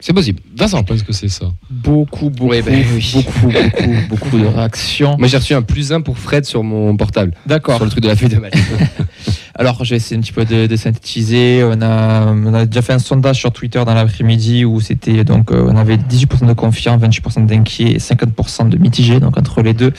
C'est 0.00 0.12
possible. 0.14 0.40
Vincent. 0.56 0.78
Je 0.78 0.84
pense 0.84 1.02
que 1.02 1.12
c'est 1.12 1.28
ça. 1.28 1.46
Beaucoup, 1.70 2.30
beaucoup, 2.30 2.50
Ouais, 2.50 2.62
ben 2.62 2.82
oui. 2.94 3.12
beaucoup, 3.14 3.48
beaucoup, 3.48 3.94
beaucoup 4.08 4.38
de 4.42 4.46
réactions. 4.46 5.16
Moi, 5.18 5.28
j'ai 5.28 5.36
reçu 5.36 5.54
un 5.54 5.62
plus 5.62 5.92
1 5.92 6.00
pour 6.00 6.18
Fred 6.18 6.44
sur 6.46 6.62
mon 6.64 6.96
portable. 6.96 7.32
D'accord. 7.46 7.76
Sur 7.76 7.84
le 7.84 7.90
truc 7.90 8.02
de 8.02 8.08
la 8.08 8.16
feuille 8.16 8.30
de 8.30 8.36
match. 8.38 8.54
Alors, 9.54 9.84
je 9.84 9.90
vais 9.90 9.96
essayer 9.96 10.16
un 10.16 10.20
petit 10.22 10.32
peu 10.32 10.44
de, 10.46 10.66
de 10.66 10.76
synthétiser. 10.76 11.62
On 11.64 11.82
a, 11.82 12.26
on 12.32 12.54
a 12.54 12.64
déjà 12.64 12.80
fait 12.82 12.94
un 12.94 12.98
sondage 12.98 13.36
sur 13.36 13.52
Twitter 13.52 13.82
dans 13.84 13.92
l'après-midi 13.92 14.64
où 14.64 14.80
c'était 14.80 15.22
donc 15.24 15.52
euh, 15.52 15.66
on 15.68 15.76
avait 15.76 15.96
18% 15.96 16.46
de 16.46 16.52
confiants, 16.54 16.96
28% 16.96 17.44
d'inquiets 17.44 17.90
et 17.92 17.98
50% 17.98 18.70
de 18.70 18.78
mitigés, 18.78 19.20
donc 19.20 19.36
entre 19.36 19.60
les 19.60 19.74
deux. 19.74 19.92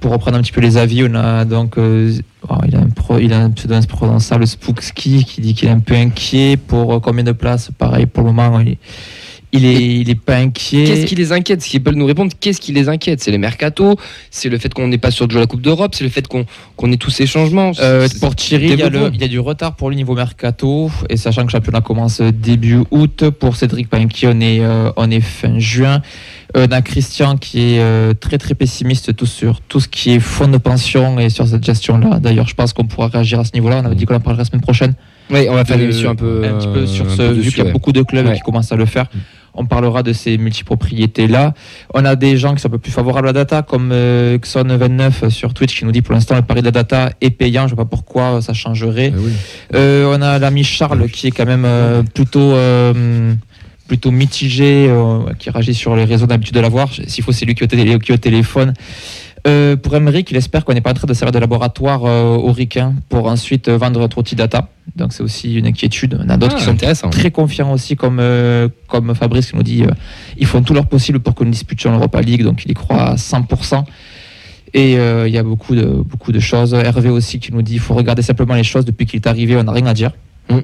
Pour 0.00 0.12
reprendre 0.12 0.38
un 0.38 0.42
petit 0.42 0.52
peu 0.52 0.60
les 0.60 0.76
avis, 0.78 1.04
on 1.04 1.14
a 1.14 1.44
donc 1.44 1.76
euh, 1.76 2.14
oh, 2.48 2.56
il, 2.66 2.74
a 2.76 2.80
un 2.80 2.88
pro- 2.88 3.18
il 3.18 3.32
a 3.32 3.40
un 3.40 3.50
pseudo 3.50 3.74
imprononçable 3.74 4.46
Spookski 4.46 5.24
qui 5.24 5.40
dit 5.40 5.54
qu'il 5.54 5.68
est 5.68 5.72
un 5.72 5.80
peu 5.80 5.94
inquiet 5.94 6.56
pour 6.56 6.94
euh, 6.94 7.00
combien 7.00 7.24
de 7.24 7.32
places. 7.32 7.70
Pareil, 7.76 8.06
pour 8.06 8.24
le 8.24 8.32
moment, 8.32 8.58
il 8.60 8.70
est, 8.70 8.78
il 9.54 9.64
est, 9.64 10.00
il 10.00 10.10
est 10.10 10.14
pas 10.20 10.36
inquiet. 10.36 10.84
Qu'est-ce 10.84 11.06
qui 11.06 11.14
les 11.14 11.32
inquiète? 11.32 11.62
S'ils 11.62 11.82
peuvent 11.82 11.94
nous 11.94 12.06
répondre, 12.06 12.32
qu'est-ce 12.38 12.60
qui 12.60 12.72
les 12.72 12.88
inquiète? 12.88 13.22
C'est 13.22 13.30
les 13.30 13.38
mercato, 13.38 13.96
c'est 14.30 14.48
le 14.48 14.58
fait 14.58 14.72
qu'on 14.74 14.88
n'est 14.88 14.98
pas 14.98 15.10
sûr 15.10 15.26
de 15.26 15.32
jouer 15.32 15.40
la 15.40 15.46
Coupe 15.46 15.62
d'Europe, 15.62 15.94
c'est 15.94 16.04
le 16.04 16.10
fait 16.10 16.26
qu'on 16.28 16.44
qu'on 16.76 16.90
ait 16.92 16.96
tous 16.96 17.10
ces 17.10 17.26
changements. 17.26 17.72
Euh, 17.80 18.08
pour 18.20 18.34
Thierry, 18.36 18.64
il 18.64 18.70
y, 18.70 18.72
a 18.72 18.76
le- 18.76 18.90
Développons. 18.90 19.12
il 19.14 19.20
y 19.20 19.24
a 19.24 19.28
du 19.28 19.38
retard 19.38 19.76
pour 19.76 19.88
le 19.90 19.96
niveau 19.96 20.14
mercato 20.14 20.90
et 21.08 21.16
sachant 21.16 21.42
que 21.42 21.46
le 21.46 21.52
championnat 21.52 21.80
commence 21.80 22.20
début 22.20 22.80
août. 22.90 23.30
Pour 23.30 23.56
Cédric 23.56 23.88
Panqui, 23.88 24.26
on 24.26 24.40
est, 24.40 24.60
euh, 24.60 24.90
on 24.96 25.10
est 25.10 25.20
fin 25.20 25.58
juin. 25.58 26.02
Euh, 26.56 26.66
on 26.68 26.72
a 26.72 26.82
Christian 26.82 27.36
qui 27.36 27.74
est 27.74 27.80
euh, 27.80 28.12
très 28.14 28.38
très 28.38 28.54
pessimiste 28.54 29.14
tout 29.16 29.26
sur 29.26 29.60
tout 29.60 29.80
ce 29.80 29.88
qui 29.88 30.10
est 30.12 30.20
fonds 30.20 30.48
de 30.48 30.58
pension 30.58 31.18
et 31.18 31.28
sur 31.30 31.46
cette 31.46 31.64
gestion-là. 31.64 32.18
D'ailleurs, 32.20 32.46
je 32.48 32.54
pense 32.54 32.72
qu'on 32.72 32.84
pourra 32.86 33.08
réagir 33.08 33.40
à 33.40 33.44
ce 33.44 33.50
niveau-là. 33.54 33.80
On 33.82 33.86
avait 33.86 33.94
dit 33.96 34.04
qu'on 34.04 34.14
en 34.14 34.20
parlerait 34.20 34.42
la 34.42 34.48
semaine 34.48 34.60
prochaine. 34.62 34.94
Oui, 35.30 35.46
on 35.48 35.54
va 35.54 35.64
faire 35.64 35.76
une 35.78 35.84
émission 35.84 36.10
un 36.10 36.14
peu, 36.14 36.44
un 36.44 36.58
petit 36.58 36.68
peu 36.68 36.86
sur 36.86 37.06
euh, 37.06 37.16
ce, 37.16 37.22
vu 37.32 37.48
qu'il 37.48 37.58
y 37.58 37.60
a 37.62 37.64
ouais. 37.64 37.72
beaucoup 37.72 37.92
de 37.92 38.02
clubs 38.02 38.26
Ouais. 38.26 38.34
qui 38.34 38.40
commencent 38.40 38.72
à 38.72 38.76
le 38.76 38.84
faire. 38.86 39.06
On 39.54 39.66
parlera 39.66 40.02
de 40.02 40.12
ces 40.12 40.38
multipropriétés-là. 40.38 41.54
On 41.94 42.04
a 42.04 42.16
des 42.16 42.36
gens 42.36 42.54
qui 42.54 42.60
sont 42.60 42.68
un 42.68 42.72
peu 42.72 42.78
plus 42.78 42.92
favorables 42.92 43.28
à 43.28 43.32
la 43.32 43.44
data, 43.44 43.62
comme 43.62 43.90
euh, 43.92 44.38
Xon29 44.38 45.30
sur 45.30 45.54
Twitch 45.54 45.78
qui 45.78 45.84
nous 45.84 45.92
dit 45.92 46.02
pour 46.02 46.14
l'instant 46.14 46.34
le 46.34 46.42
pari 46.42 46.60
de 46.60 46.66
la 46.66 46.72
data 46.72 47.10
est 47.20 47.30
payant. 47.30 47.66
Je 47.66 47.72
ne 47.72 47.76
vois 47.76 47.84
pas 47.84 47.90
pourquoi 47.96 48.42
ça 48.42 48.52
changerait. 48.52 49.12
Eh 49.14 49.18
oui. 49.18 49.32
Euh, 49.74 50.16
on 50.16 50.22
a 50.22 50.38
l'ami 50.38 50.64
Charles 50.64 51.08
qui 51.08 51.28
est 51.28 51.30
quand 51.30 51.46
même 51.46 51.64
euh, 51.64 52.02
plutôt 52.02 52.52
euh, 52.52 53.34
plutôt 53.86 54.10
mitigé, 54.10 54.86
euh, 54.88 55.32
qui 55.38 55.50
réagit 55.50 55.74
sur 55.74 55.94
les 55.94 56.04
réseaux 56.04 56.26
d'habitude 56.26 56.54
de 56.54 56.60
l'avoir. 56.60 56.88
S'il 57.06 57.22
faut, 57.22 57.32
c'est 57.32 57.44
lui 57.44 57.54
qui 57.54 57.64
est 57.64 58.10
au 58.10 58.16
téléphone. 58.16 58.72
Euh, 59.46 59.76
pour 59.76 59.94
Emery, 59.94 60.24
il 60.30 60.36
espère 60.36 60.64
qu'on 60.64 60.72
n'est 60.72 60.80
pas 60.80 60.90
en 60.90 60.94
train 60.94 61.06
de 61.06 61.12
servir 61.12 61.32
de 61.32 61.38
laboratoire 61.38 62.04
euh, 62.04 62.36
aux 62.36 62.52
ricains 62.52 62.94
pour 63.10 63.26
ensuite 63.26 63.68
euh, 63.68 63.76
vendre 63.76 64.00
notre 64.00 64.16
outil 64.16 64.36
data. 64.36 64.68
Donc 64.96 65.12
c'est 65.12 65.22
aussi 65.22 65.56
une 65.56 65.66
inquiétude. 65.66 66.18
On 66.24 66.28
a 66.30 66.36
d'autres 66.38 66.54
Ah, 66.56 66.72
qui 66.72 66.94
sont 66.94 67.10
très 67.10 67.30
confiants 67.30 67.70
aussi, 67.72 67.94
comme, 67.94 68.20
euh, 68.20 68.68
comme 68.88 69.14
Fabrice 69.14 69.50
qui 69.50 69.56
nous 69.56 69.62
dit 69.62 69.84
ils 70.38 70.46
font 70.46 70.62
tout 70.62 70.72
leur 70.72 70.86
possible 70.86 71.20
pour 71.20 71.34
que 71.34 71.44
nous 71.44 71.50
disputions 71.50 71.90
l'Europa 71.90 72.22
League, 72.22 72.42
donc 72.42 72.64
il 72.64 72.70
y 72.70 72.74
croit 72.74 73.02
à 73.02 73.14
100%. 73.16 73.84
Et 74.72 74.94
il 74.94 75.32
y 75.32 75.38
a 75.38 75.42
beaucoup 75.42 75.74
de, 75.76 75.84
beaucoup 75.84 76.32
de 76.32 76.40
choses. 76.40 76.74
Hervé 76.74 77.08
aussi 77.08 77.38
qui 77.38 77.52
nous 77.52 77.62
dit 77.62 77.74
il 77.74 77.80
faut 77.80 77.94
regarder 77.94 78.22
simplement 78.22 78.54
les 78.54 78.64
choses. 78.64 78.84
Depuis 78.84 79.06
qu'il 79.06 79.20
est 79.20 79.28
arrivé, 79.28 79.56
on 79.56 79.64
n'a 79.64 79.72
rien 79.72 79.86
à 79.86 79.94
dire. 79.94 80.10
Mm. 80.50 80.58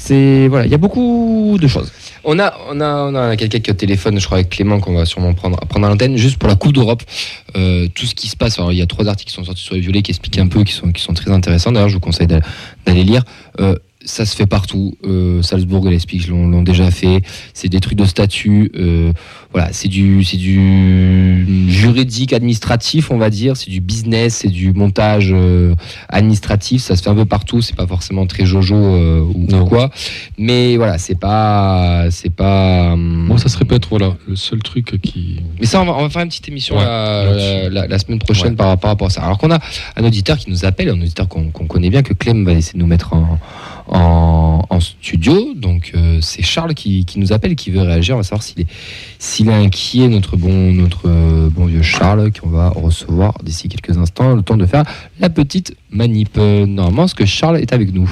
C'est 0.00 0.46
voilà, 0.48 0.64
il 0.66 0.70
y 0.70 0.74
a 0.74 0.78
beaucoup 0.78 1.56
de 1.60 1.66
choses. 1.66 1.90
On 2.24 2.38
a, 2.38 2.54
on 2.70 2.80
a, 2.80 2.86
on 3.10 3.14
a 3.14 3.36
quelqu'un 3.36 3.58
qui 3.58 3.70
au 3.70 3.74
téléphone, 3.74 4.20
je 4.20 4.26
crois, 4.26 4.38
avec 4.38 4.50
Clément, 4.50 4.78
qu'on 4.80 4.94
va 4.94 5.04
sûrement 5.04 5.34
prendre, 5.34 5.58
prendre 5.66 5.86
à 5.86 5.88
l'antenne, 5.90 6.16
juste 6.16 6.38
pour 6.38 6.48
la 6.48 6.54
Coupe 6.56 6.72
d'Europe. 6.72 7.02
Euh, 7.56 7.88
tout 7.94 8.06
ce 8.06 8.14
qui 8.14 8.28
se 8.28 8.36
passe. 8.36 8.58
Il 8.70 8.76
y 8.76 8.82
a 8.82 8.86
trois 8.86 9.08
articles 9.08 9.30
qui 9.30 9.34
sont 9.34 9.44
sortis 9.44 9.62
sur 9.62 9.74
les 9.74 9.80
violets 9.80 10.02
qui 10.02 10.12
expliquent 10.12 10.38
un 10.38 10.46
peu, 10.46 10.62
qui 10.62 10.72
sont, 10.72 10.92
qui 10.92 11.02
sont 11.02 11.14
très 11.14 11.30
intéressants. 11.32 11.72
D'ailleurs, 11.72 11.88
je 11.88 11.94
vous 11.94 12.00
conseille 12.00 12.26
d'a- 12.28 12.40
d'aller 12.86 13.02
lire. 13.02 13.22
Euh, 13.60 13.74
ça 14.08 14.24
se 14.26 14.34
fait 14.34 14.46
partout. 14.46 14.94
Euh, 15.04 15.42
Salzbourg 15.42 15.86
et 15.86 15.90
Leipzig 15.90 16.26
l'ont 16.28 16.62
déjà 16.62 16.90
fait. 16.90 17.22
C'est 17.54 17.68
des 17.68 17.80
trucs 17.80 17.98
de 17.98 18.04
statut. 18.04 18.70
euh, 18.76 19.12
voilà, 19.52 19.68
c'est 19.72 19.88
du, 19.88 20.24
c'est 20.24 20.36
du 20.36 21.68
juridique, 21.70 22.32
administratif, 22.32 23.10
on 23.10 23.18
va 23.18 23.30
dire. 23.30 23.56
C'est 23.56 23.70
du 23.70 23.80
business, 23.80 24.36
c'est 24.36 24.48
du 24.48 24.72
montage 24.72 25.30
euh, 25.32 25.74
administratif. 26.08 26.82
Ça 26.82 26.96
se 26.96 27.02
fait 27.02 27.10
un 27.10 27.14
peu 27.14 27.24
partout. 27.24 27.60
C'est 27.62 27.76
pas 27.76 27.86
forcément 27.86 28.26
très 28.26 28.44
jojo 28.44 28.74
euh, 28.76 29.20
ou 29.20 29.46
quoi. 29.66 29.90
Mais 30.38 30.76
voilà, 30.76 30.98
c'est 30.98 31.18
pas, 31.18 32.06
c'est 32.10 32.30
pas. 32.34 32.92
hum, 32.92 33.26
Moi, 33.28 33.38
ça 33.38 33.48
se 33.48 33.56
répète, 33.58 33.86
voilà, 33.88 34.16
le 34.26 34.36
seul 34.36 34.60
truc 34.62 35.00
qui. 35.02 35.40
mais 35.60 35.66
ça, 35.66 35.80
on 35.80 35.84
va, 35.86 35.92
on 35.96 36.02
va 36.02 36.08
faire 36.10 36.22
une 36.22 36.28
petite 36.28 36.48
émission 36.48 36.76
Ouais, 36.76 36.84
la, 36.84 37.24
là-dessus. 37.24 37.70
la- 37.74 37.86
la 37.86 37.98
semaine 37.98 38.18
prochaine 38.18 38.50
Ouais. 38.50 38.56
par, 38.56 38.78
par 38.78 38.90
rapport 38.90 39.06
à 39.08 39.10
ça. 39.10 39.22
Alors 39.22 39.38
qu'on 39.38 39.50
a 39.50 39.58
un 39.96 40.04
auditeur 40.04 40.36
qui 40.38 40.50
nous 40.50 40.64
appelle, 40.64 40.88
un 40.90 41.00
auditeur 41.00 41.28
qu'on 41.28 41.50
qu'on 41.50 41.66
connaît 41.66 41.90
bien, 41.90 42.02
que 42.02 42.12
Clem 42.14 42.44
va 42.44 42.52
essayer 42.52 42.74
de 42.74 42.78
nous 42.78 42.86
mettre 42.88 43.12
en, 43.14 43.38
en, 43.90 44.64
en 44.68 44.80
studio. 44.80 45.54
Donc 45.54 45.92
euh, 45.94 46.18
c'est 46.20 46.42
Charles 46.42 46.74
qui, 46.74 47.04
qui 47.04 47.18
nous 47.18 47.32
appelle, 47.32 47.56
qui 47.56 47.70
veut 47.70 47.80
réagir. 47.82 48.14
On 48.14 48.18
va 48.18 48.22
savoir 48.24 48.42
s'il 48.42 48.60
est, 48.60 48.66
s'il 49.18 49.48
est 49.48 49.52
inquiet, 49.54 50.08
notre 50.08 50.36
bon, 50.36 50.72
notre 50.72 51.08
euh, 51.08 51.48
bon 51.50 51.66
vieux 51.66 51.82
Charles, 51.82 52.30
qu'on 52.32 52.48
va 52.50 52.68
recevoir 52.70 53.34
d'ici 53.42 53.68
quelques 53.68 53.96
instants, 53.98 54.34
le 54.34 54.42
temps 54.42 54.56
de 54.56 54.66
faire 54.66 54.84
la 55.20 55.30
petite 55.30 55.74
manip. 55.90 56.36
Euh, 56.38 56.66
Normalement, 56.66 57.04
est-ce 57.04 57.14
que 57.14 57.26
Charles 57.26 57.58
est 57.58 57.72
avec 57.72 57.92
nous? 57.92 58.10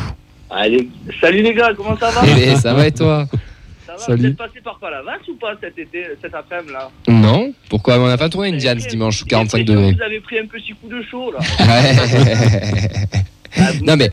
Allez, 0.50 0.88
salut 1.20 1.42
les 1.42 1.54
gars, 1.54 1.72
comment 1.76 1.96
ça 1.98 2.10
va? 2.10 2.20
Eh 2.26 2.34
ben, 2.34 2.56
Ça 2.56 2.72
va 2.74 2.86
et 2.86 2.92
toi? 2.92 3.26
Ça 3.28 3.32
va. 3.32 3.36
Vous 4.16 4.26
êtes 4.26 4.36
passé 4.36 4.60
par 4.62 4.78
Palavas 4.78 5.12
ou 5.28 5.34
pas 5.40 5.54
cet 5.60 5.78
été, 5.78 6.04
cet 6.20 6.34
après-midi 6.34 6.72
là? 6.72 6.90
Non 7.08 7.52
Pourquoi? 7.70 7.98
On 7.98 8.06
a 8.06 8.16
pas 8.18 8.28
tourné 8.28 8.48
Indian 8.48 8.74
ce 8.78 8.86
dimanche, 8.88 9.18
sous 9.18 9.24
45 9.24 9.58
J'ai 9.58 9.64
l'impression 9.64 9.80
degrés. 9.82 9.92
que 9.92 9.96
Vous 9.98 10.02
avez 10.04 10.20
pris 10.20 10.38
un 10.38 10.46
petit 10.46 10.72
coup 10.74 10.88
de 10.88 11.02
chaud 11.10 11.32
là. 11.32 11.38
Ah, 13.56 13.70
Non, 13.82 13.96
mais-. 13.96 14.10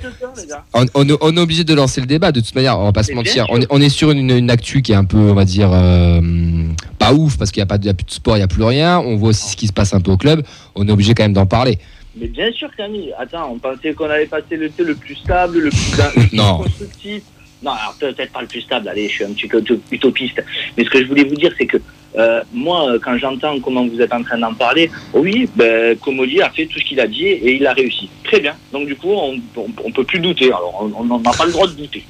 On, 0.73 0.85
on- 0.95 1.17
on 1.21 1.37
est 1.37 1.39
obligé 1.39 1.63
de 1.63 1.73
lancer 1.73 2.01
le 2.01 2.07
débat, 2.07 2.31
de 2.31 2.39
toute 2.39 2.55
manière, 2.55 2.79
on 2.79 2.85
va 2.85 2.91
pas 2.93 3.03
se 3.03 3.11
mentir. 3.13 3.45
On 3.49 3.59
est, 3.61 3.67
on 3.69 3.81
est 3.81 3.89
sur 3.89 4.11
une, 4.11 4.29
une 4.29 4.49
actu 4.49 4.81
qui 4.81 4.91
est 4.91 4.95
un 4.95 5.05
peu, 5.05 5.17
on 5.17 5.33
va 5.33 5.45
dire, 5.45 5.69
euh, 5.71 6.21
pas 6.99 7.13
ouf, 7.13 7.37
parce 7.37 7.51
qu'il 7.51 7.61
n'y 7.61 7.63
a, 7.63 7.77
pas 7.77 7.77
y 7.83 7.89
a 7.89 7.93
plus 7.93 8.05
de 8.05 8.11
sport, 8.11 8.35
il 8.35 8.39
n'y 8.39 8.43
a 8.43 8.47
plus 8.47 8.63
rien. 8.63 8.99
On 8.99 9.15
voit 9.15 9.29
aussi 9.29 9.49
ce 9.51 9.55
qui 9.57 9.67
se 9.67 9.73
passe 9.73 9.93
un 9.93 10.01
peu 10.01 10.11
au 10.11 10.17
club. 10.17 10.43
On 10.75 10.87
est 10.87 10.91
obligé 10.91 11.13
quand 11.13 11.23
même 11.23 11.33
d'en 11.33 11.45
parler. 11.45 11.79
Mais 12.15 12.27
bien 12.27 12.51
sûr 12.51 12.69
Camille, 12.77 13.11
attends, 13.17 13.51
on 13.51 13.57
pensait 13.57 13.93
qu'on 13.93 14.05
allait 14.09 14.27
passer 14.27 14.55
l'été 14.55 14.83
le 14.83 14.93
plus 14.93 15.15
stable, 15.15 15.59
le 15.59 15.69
plus, 15.69 15.97
le 16.15 16.27
plus 16.27 16.37
constructif. 16.37 17.23
Non, 17.63 17.71
alors 17.71 17.95
peut-être 17.99 18.31
pas 18.31 18.41
le 18.41 18.47
plus 18.47 18.61
stable, 18.61 18.89
allez, 18.89 19.07
je 19.07 19.13
suis 19.13 19.23
un 19.23 19.31
petit 19.31 19.47
peu 19.47 19.59
uto- 19.61 19.79
utopiste. 19.91 20.43
Mais 20.77 20.83
ce 20.83 20.89
que 20.89 20.99
je 20.99 21.05
voulais 21.07 21.23
vous 21.23 21.35
dire, 21.35 21.53
c'est 21.57 21.65
que 21.65 21.77
euh, 22.17 22.41
moi, 22.53 22.89
euh, 22.91 22.99
quand 23.01 23.17
j'entends 23.17 23.59
comment 23.59 23.87
vous 23.87 24.01
êtes 24.01 24.13
en 24.13 24.21
train 24.21 24.37
d'en 24.37 24.53
parler, 24.53 24.91
oui, 25.13 25.49
ben, 25.55 25.97
a 26.43 26.49
fait 26.51 26.65
tout 26.65 26.79
ce 26.79 26.83
qu'il 26.85 26.99
a 26.99 27.07
dit 27.07 27.25
et 27.25 27.55
il 27.55 27.65
a 27.65 27.73
réussi. 27.73 28.09
Très 28.25 28.39
bien. 28.39 28.55
Donc 28.71 28.85
du 28.87 28.95
coup, 28.95 29.11
on, 29.11 29.39
on 29.55 29.91
peut 29.91 30.03
plus 30.03 30.19
douter. 30.19 30.47
Alors, 30.47 30.87
on 30.95 31.19
n'a 31.19 31.31
pas 31.31 31.45
le 31.45 31.51
droit 31.53 31.67
de 31.67 31.73
douter. 31.73 32.03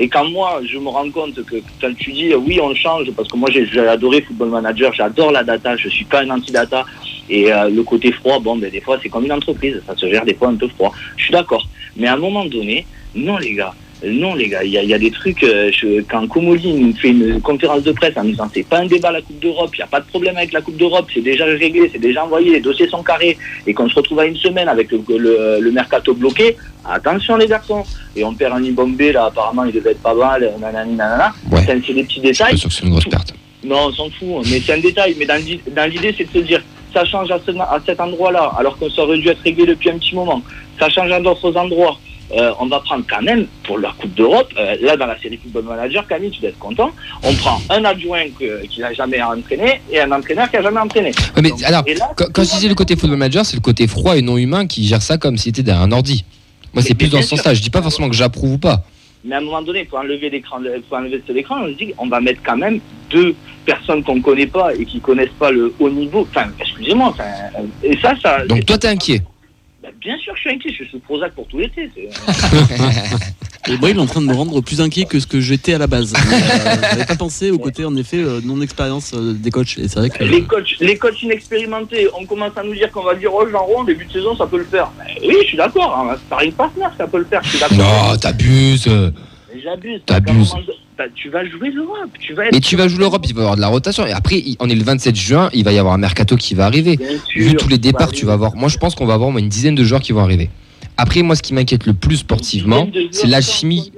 Et 0.00 0.08
quand 0.08 0.24
moi, 0.26 0.60
je 0.64 0.78
me 0.78 0.88
rends 0.88 1.10
compte 1.10 1.42
que 1.44 1.56
quand 1.80 1.92
tu 1.96 2.12
dis 2.12 2.32
oui, 2.34 2.60
on 2.60 2.72
change, 2.74 3.10
parce 3.12 3.28
que 3.28 3.36
moi 3.36 3.50
j'ai 3.50 3.66
adoré 3.80 4.20
Football 4.22 4.50
Manager, 4.50 4.92
j'adore 4.92 5.32
la 5.32 5.42
data, 5.42 5.76
je 5.76 5.88
suis 5.88 6.04
pas 6.04 6.22
un 6.22 6.30
anti-data. 6.30 6.84
Et 7.28 7.52
euh, 7.52 7.68
le 7.68 7.82
côté 7.82 8.12
froid, 8.12 8.38
bon, 8.38 8.56
ben, 8.56 8.70
des 8.70 8.80
fois 8.80 8.98
c'est 9.02 9.08
comme 9.08 9.24
une 9.24 9.32
entreprise, 9.32 9.82
ça 9.86 9.96
se 9.96 10.08
gère 10.08 10.24
des 10.24 10.34
fois 10.34 10.48
un 10.48 10.54
peu 10.56 10.68
froid. 10.68 10.92
Je 11.16 11.24
suis 11.24 11.32
d'accord. 11.32 11.66
Mais 11.96 12.06
à 12.06 12.14
un 12.14 12.16
moment 12.16 12.44
donné, 12.44 12.86
non 13.14 13.38
les 13.38 13.54
gars, 13.54 13.74
non 14.06 14.34
les 14.34 14.48
gars, 14.48 14.62
il 14.62 14.70
y 14.70 14.78
a, 14.78 14.82
il 14.82 14.88
y 14.88 14.94
a 14.94 14.98
des 14.98 15.10
trucs, 15.10 15.42
euh, 15.42 15.70
je- 15.72 16.02
quand 16.02 16.26
Comoli 16.28 16.72
nous 16.72 16.94
fait 16.94 17.08
une 17.08 17.40
conférence 17.40 17.82
de 17.82 17.92
presse 17.92 18.16
en 18.16 18.24
disant 18.24 18.48
c'est 18.54 18.66
pas 18.66 18.78
un 18.78 18.86
débat 18.86 19.10
la 19.10 19.20
Coupe 19.22 19.40
d'Europe, 19.40 19.70
il 19.74 19.78
n'y 19.78 19.84
a 19.84 19.88
pas 19.88 20.00
de 20.00 20.06
problème 20.06 20.36
avec 20.36 20.52
la 20.52 20.60
Coupe 20.60 20.76
d'Europe, 20.76 21.06
c'est 21.12 21.20
déjà 21.20 21.44
réglé, 21.44 21.90
c'est 21.92 21.98
déjà 22.00 22.24
envoyé, 22.24 22.52
les 22.52 22.60
dossiers 22.60 22.88
sont 22.88 23.02
carrés, 23.02 23.36
et 23.66 23.74
qu'on 23.74 23.88
se 23.88 23.94
retrouve 23.96 24.20
à 24.20 24.26
une 24.26 24.36
semaine 24.36 24.68
avec 24.68 24.90
le, 24.92 25.00
le, 25.08 25.58
le 25.60 25.70
mercato 25.72 26.14
bloqué, 26.14 26.56
attention 26.88 27.36
les 27.36 27.46
garçons. 27.48 27.84
Et 28.14 28.22
on 28.24 28.34
perd 28.34 28.54
un 28.56 28.62
Ibombé, 28.62 29.12
là 29.12 29.26
apparemment 29.26 29.64
il 29.64 29.72
devait 29.72 29.90
être 29.90 30.02
pas 30.02 30.14
mal, 30.14 30.48
nanani 30.60 30.94
nanana. 30.94 31.32
Ouais. 31.50 31.60
C'est 31.66 31.92
des 31.92 32.04
petits 32.04 32.20
détails. 32.20 32.56
c'est 32.58 32.82
une 32.84 32.90
grosse 32.90 33.04
perte. 33.06 33.34
Non, 33.64 33.86
on 33.88 33.92
s'en 33.92 34.10
fout, 34.10 34.46
mais 34.50 34.60
c'est 34.60 34.74
un 34.74 34.78
détail. 34.78 35.16
Mais 35.18 35.26
dans 35.26 35.40
dans 35.74 35.90
l'idée, 35.90 36.14
c'est 36.16 36.32
de 36.32 36.38
se 36.40 36.44
dire, 36.46 36.62
ça 36.94 37.04
change 37.04 37.30
à, 37.32 37.38
ce- 37.44 37.50
à 37.50 37.80
cet 37.84 38.00
endroit-là, 38.00 38.52
alors 38.58 38.78
ça 38.94 39.02
aurait 39.02 39.18
dû 39.18 39.28
être 39.28 39.42
réglé 39.42 39.66
depuis 39.66 39.90
un 39.90 39.98
petit 39.98 40.14
moment. 40.14 40.40
Ça 40.78 40.88
change 40.88 41.10
à 41.10 41.18
d'autres 41.20 41.56
endroits. 41.56 41.98
Euh, 42.36 42.52
on 42.60 42.66
va 42.66 42.80
prendre 42.80 43.04
quand 43.08 43.22
même, 43.22 43.46
pour 43.64 43.78
la 43.78 43.90
Coupe 43.98 44.14
d'Europe, 44.14 44.52
euh, 44.58 44.76
là 44.82 44.96
dans 44.98 45.06
la 45.06 45.18
série 45.18 45.38
Football 45.38 45.64
Manager, 45.64 46.06
Camille, 46.06 46.30
tu 46.30 46.40
dois 46.40 46.50
être 46.50 46.58
content, 46.58 46.90
on 47.22 47.32
prend 47.34 47.58
un 47.70 47.84
adjoint 47.86 48.24
que- 48.38 48.66
qui 48.66 48.80
n'a 48.80 48.92
jamais 48.92 49.22
entraîné 49.22 49.80
et 49.90 50.00
un 50.00 50.12
entraîneur 50.12 50.50
qui 50.50 50.56
n'a 50.56 50.62
jamais 50.62 50.80
entraîné. 50.80 51.08
Ouais, 51.34 51.42
mais 51.42 51.48
Donc, 51.50 51.62
alors, 51.64 51.84
là, 51.86 52.10
quand, 52.16 52.26
quand 52.32 52.44
je 52.44 52.50
disais 52.50 52.68
le 52.68 52.74
côté 52.74 52.96
football 52.96 53.16
manager, 53.18 53.46
c'est 53.46 53.56
le 53.56 53.62
côté 53.62 53.86
froid 53.86 54.14
et 54.16 54.20
non 54.22 54.36
humain 54.36 54.66
qui 54.66 54.86
gère 54.86 55.00
ça 55.00 55.16
comme 55.16 55.38
si 55.38 55.52
c'était 55.54 55.70
un 55.72 55.90
ordi. 55.90 56.24
Moi, 56.74 56.82
c'est 56.82 56.94
plus 56.94 57.08
dans 57.08 57.22
ce 57.22 57.28
sens-là. 57.28 57.54
Je 57.54 57.62
dis 57.62 57.70
pas 57.70 57.80
forcément 57.80 58.10
que 58.10 58.14
j'approuve 58.16 58.52
ou 58.52 58.58
pas. 58.58 58.82
Mais 59.24 59.34
à 59.34 59.38
un 59.38 59.40
moment 59.40 59.62
donné, 59.62 59.84
faut 59.86 59.96
enlever 59.96 60.28
l'écran, 60.30 60.58
faut 60.88 60.96
enlever 60.96 61.22
cet 61.26 61.34
écran. 61.34 61.56
On 61.62 61.66
se 61.68 61.72
dit, 61.78 61.92
on 61.98 62.08
va 62.08 62.20
mettre 62.20 62.40
quand 62.44 62.56
même 62.58 62.78
deux 63.10 63.34
personnes 63.64 64.04
qu'on 64.04 64.20
connaît 64.20 64.46
pas 64.46 64.74
et 64.74 64.84
qui 64.84 65.00
connaissent 65.00 65.28
pas 65.38 65.50
le 65.50 65.74
haut 65.80 65.90
niveau. 65.90 66.26
Enfin, 66.30 66.46
excusez-moi. 66.60 67.08
Enfin, 67.08 67.24
euh, 67.58 67.62
et 67.82 67.98
ça, 68.00 68.14
ça. 68.22 68.44
Donc, 68.46 68.64
toi, 68.66 68.76
t'es 68.78 68.88
inquiet. 68.88 69.22
Ben, 69.88 69.94
bien 70.00 70.18
sûr, 70.18 70.32
que 70.32 70.38
je 70.38 70.40
suis 70.42 70.50
inquiet. 70.50 70.70
Je 70.70 70.74
suis 70.74 70.88
sous 70.88 70.98
Prozac 70.98 71.32
pour 71.32 71.46
tout 71.46 71.58
l'été. 71.58 71.90
Et 73.68 73.76
moi, 73.76 73.90
il 73.90 73.96
est 73.96 74.00
en 74.00 74.06
train 74.06 74.20
de 74.22 74.26
me 74.26 74.34
rendre 74.34 74.60
plus 74.62 74.80
inquiet 74.80 75.04
que 75.04 75.20
ce 75.20 75.26
que 75.26 75.40
j'étais 75.40 75.74
à 75.74 75.78
la 75.78 75.86
base. 75.86 76.14
Euh, 76.14 76.76
J'avais 76.90 77.04
pas 77.04 77.16
pensé 77.16 77.50
au 77.50 77.58
côté, 77.58 77.84
en 77.84 77.94
effet, 77.96 78.16
euh, 78.16 78.40
non-expérience 78.42 79.12
euh, 79.14 79.34
des 79.34 79.50
coachs. 79.50 79.76
Et 79.78 79.88
c'est 79.88 79.98
vrai 79.98 80.10
que. 80.10 80.24
Les 80.24 80.42
coachs, 80.44 80.76
les 80.80 80.96
coachs 80.96 81.22
inexpérimentés, 81.22 82.08
on 82.18 82.24
commence 82.24 82.56
à 82.56 82.62
nous 82.62 82.74
dire 82.74 82.90
qu'on 82.90 83.02
va 83.02 83.14
dire 83.14 83.32
oh 83.34 83.46
Jean 83.50 83.66
en 83.76 83.84
début 83.84 84.06
de 84.06 84.12
saison, 84.12 84.36
ça 84.36 84.46
peut 84.46 84.58
le 84.58 84.64
faire. 84.64 84.90
Ben 84.98 85.04
oui, 85.22 85.36
je 85.42 85.48
suis 85.48 85.56
d'accord. 85.56 85.96
Hein, 85.98 86.16
Paris 86.30 86.50
Partner, 86.50 86.86
ça 86.96 87.06
peut 87.06 87.18
le 87.18 87.26
faire. 87.26 87.42
Je 87.42 87.50
suis 87.50 87.58
d'accord. 87.58 87.76
Non, 87.76 88.16
t'abuses. 88.16 88.88
Mais 88.88 89.60
j'abuse. 89.60 90.00
T'abuses. 90.06 90.54
Ben, 90.98 91.08
tu 91.14 91.30
vas 91.30 91.44
jouer 91.48 91.70
l'Europe. 91.70 92.10
Tu 92.18 92.34
vas 92.34 92.46
être. 92.46 92.52
Mais 92.52 92.60
tu 92.60 92.74
vas 92.76 92.88
jouer 92.88 92.98
l'Europe, 92.98 93.24
il 93.28 93.34
va 93.34 93.40
y 93.40 93.44
avoir 93.44 93.56
de 93.56 93.60
la 93.60 93.68
rotation. 93.68 94.04
Et 94.04 94.12
après, 94.12 94.42
on 94.58 94.68
est 94.68 94.74
le 94.74 94.82
27 94.82 95.14
juin, 95.14 95.48
il 95.52 95.62
va 95.64 95.72
y 95.72 95.78
avoir 95.78 95.94
un 95.94 95.98
mercato 95.98 96.36
qui 96.36 96.54
va 96.54 96.66
arriver. 96.66 96.96
Bien 96.96 97.06
Vu 97.36 97.50
sûr, 97.50 97.56
tous 97.56 97.68
les 97.68 97.78
départs, 97.78 98.10
tu 98.12 98.26
vas 98.26 98.32
avoir. 98.32 98.56
Moi, 98.56 98.68
je 98.68 98.78
pense 98.78 98.94
qu'on 98.96 99.06
va 99.06 99.14
avoir 99.14 99.28
au 99.28 99.32
moins 99.32 99.40
une 99.40 99.48
dizaine 99.48 99.76
de 99.76 99.84
joueurs 99.84 100.00
qui 100.02 100.10
vont 100.12 100.20
arriver. 100.22 100.50
Après, 100.96 101.22
moi, 101.22 101.36
ce 101.36 101.42
qui 101.42 101.54
m'inquiète 101.54 101.86
le 101.86 101.94
plus 101.94 102.16
sportivement, 102.16 102.88
c'est 103.12 103.28
joueurs 103.28 103.30
la 103.30 103.40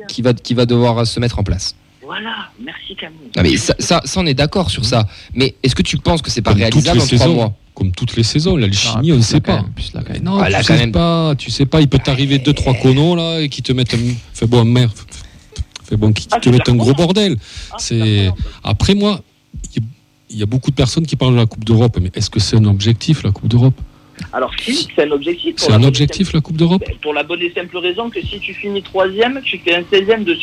qui 0.09 0.21
va, 0.21 0.35
qui 0.35 0.53
va 0.53 0.67
devoir 0.67 1.07
se 1.07 1.19
mettre 1.21 1.39
en 1.39 1.43
place. 1.43 1.75
Voilà, 2.03 2.49
merci 2.63 2.95
Camille. 2.97 3.19
Non, 3.37 3.43
mais 3.43 3.57
ça, 3.57 3.75
ça, 3.79 4.03
ça, 4.05 4.21
on 4.21 4.27
est 4.27 4.35
d'accord 4.35 4.69
sur 4.71 4.85
ça. 4.85 5.07
Mais 5.33 5.55
est-ce 5.63 5.75
que 5.75 5.83
tu 5.83 5.97
penses 5.97 6.21
que 6.21 6.31
c'est 6.31 6.43
pas 6.43 6.51
Comme 6.51 6.59
réalisable 6.61 7.01
en 7.01 7.07
trois 7.07 7.29
mois? 7.29 7.53
Comme 7.73 7.93
toutes 7.93 8.17
les 8.17 8.25
saisons, 8.25 8.57
l'alchimie, 8.57 9.11
Ah, 9.11 9.15
on 9.15 9.17
ne 9.19 9.23
sait 9.23 9.41
pas. 9.41 9.63
même. 9.63 10.23
Non, 10.23 10.39
Ah, 10.41 10.49
tu 10.53 10.65
sais 10.65 10.77
même. 10.77 10.93
pas, 10.93 11.35
tu 11.39 11.51
sais 11.51 11.65
pas, 11.67 11.81
il 11.81 11.89
peut 11.89 12.01
t'arriver 12.01 12.39
deux 12.39 12.53
trois 12.53 12.75
connos 12.75 13.17
là 13.17 13.41
et 13.41 13.49
qui 13.49 13.63
te 13.63 13.73
mettent 13.73 13.95
un, 13.95 13.99
fait 14.35 14.47
bon 14.47 14.65
merde, 14.65 14.91
fait 15.91 15.97
bon 15.97 16.13
qui 16.13 16.27
Ah, 16.31 16.41
te 16.41 16.49
mettent 16.49 16.69
un 16.69 16.77
gros 16.77 16.95
bordel. 16.95 17.37
Ah, 17.71 17.77
C'est-. 17.79 18.31
Après 18.65 18.95
moi, 18.95 19.21
il 20.31 20.39
y 20.39 20.43
a- 20.43 20.47
beaucoup 20.47 20.71
de 20.71 20.77
personnes 20.77 21.07
qui 21.07 21.17
parlent 21.17 21.33
de 21.35 21.39
la 21.39 21.47
Coupe 21.47 21.65
d'Europe, 21.65 21.99
mais 22.01 22.11
est-ce 22.15 22.31
que 22.31 22.41
c'est 22.41 22.57
un 22.57 22.65
objectif 22.65 23.23
la 23.25 23.33
Coupe 23.33 23.49
d'Europe? 23.49 23.75
Alors 24.33 24.53
si, 24.63 24.87
c'est 24.95 25.05
un 25.07 25.11
objectif. 25.11 25.55
C'est 25.57 25.73
un 25.73 25.83
objectif 25.83 26.33
la 26.33 26.41
Coupe 26.41 26.57
d'Europe? 26.57 26.83
Simple- 26.87 26.99
Pour 27.03 27.15
la 27.15 27.23
bonne 27.25 27.41
et 27.43 27.53
simple 27.53 27.77
raison 27.79 28.11
que 28.11 28.21
si 28.21 28.39
tu 28.39 28.55
finis 28.55 28.83
troisième, 28.83 29.41
tu 29.43 29.59
fais 29.59 29.75
un 29.75 29.83
16e 29.83 30.25
de, 30.25 30.35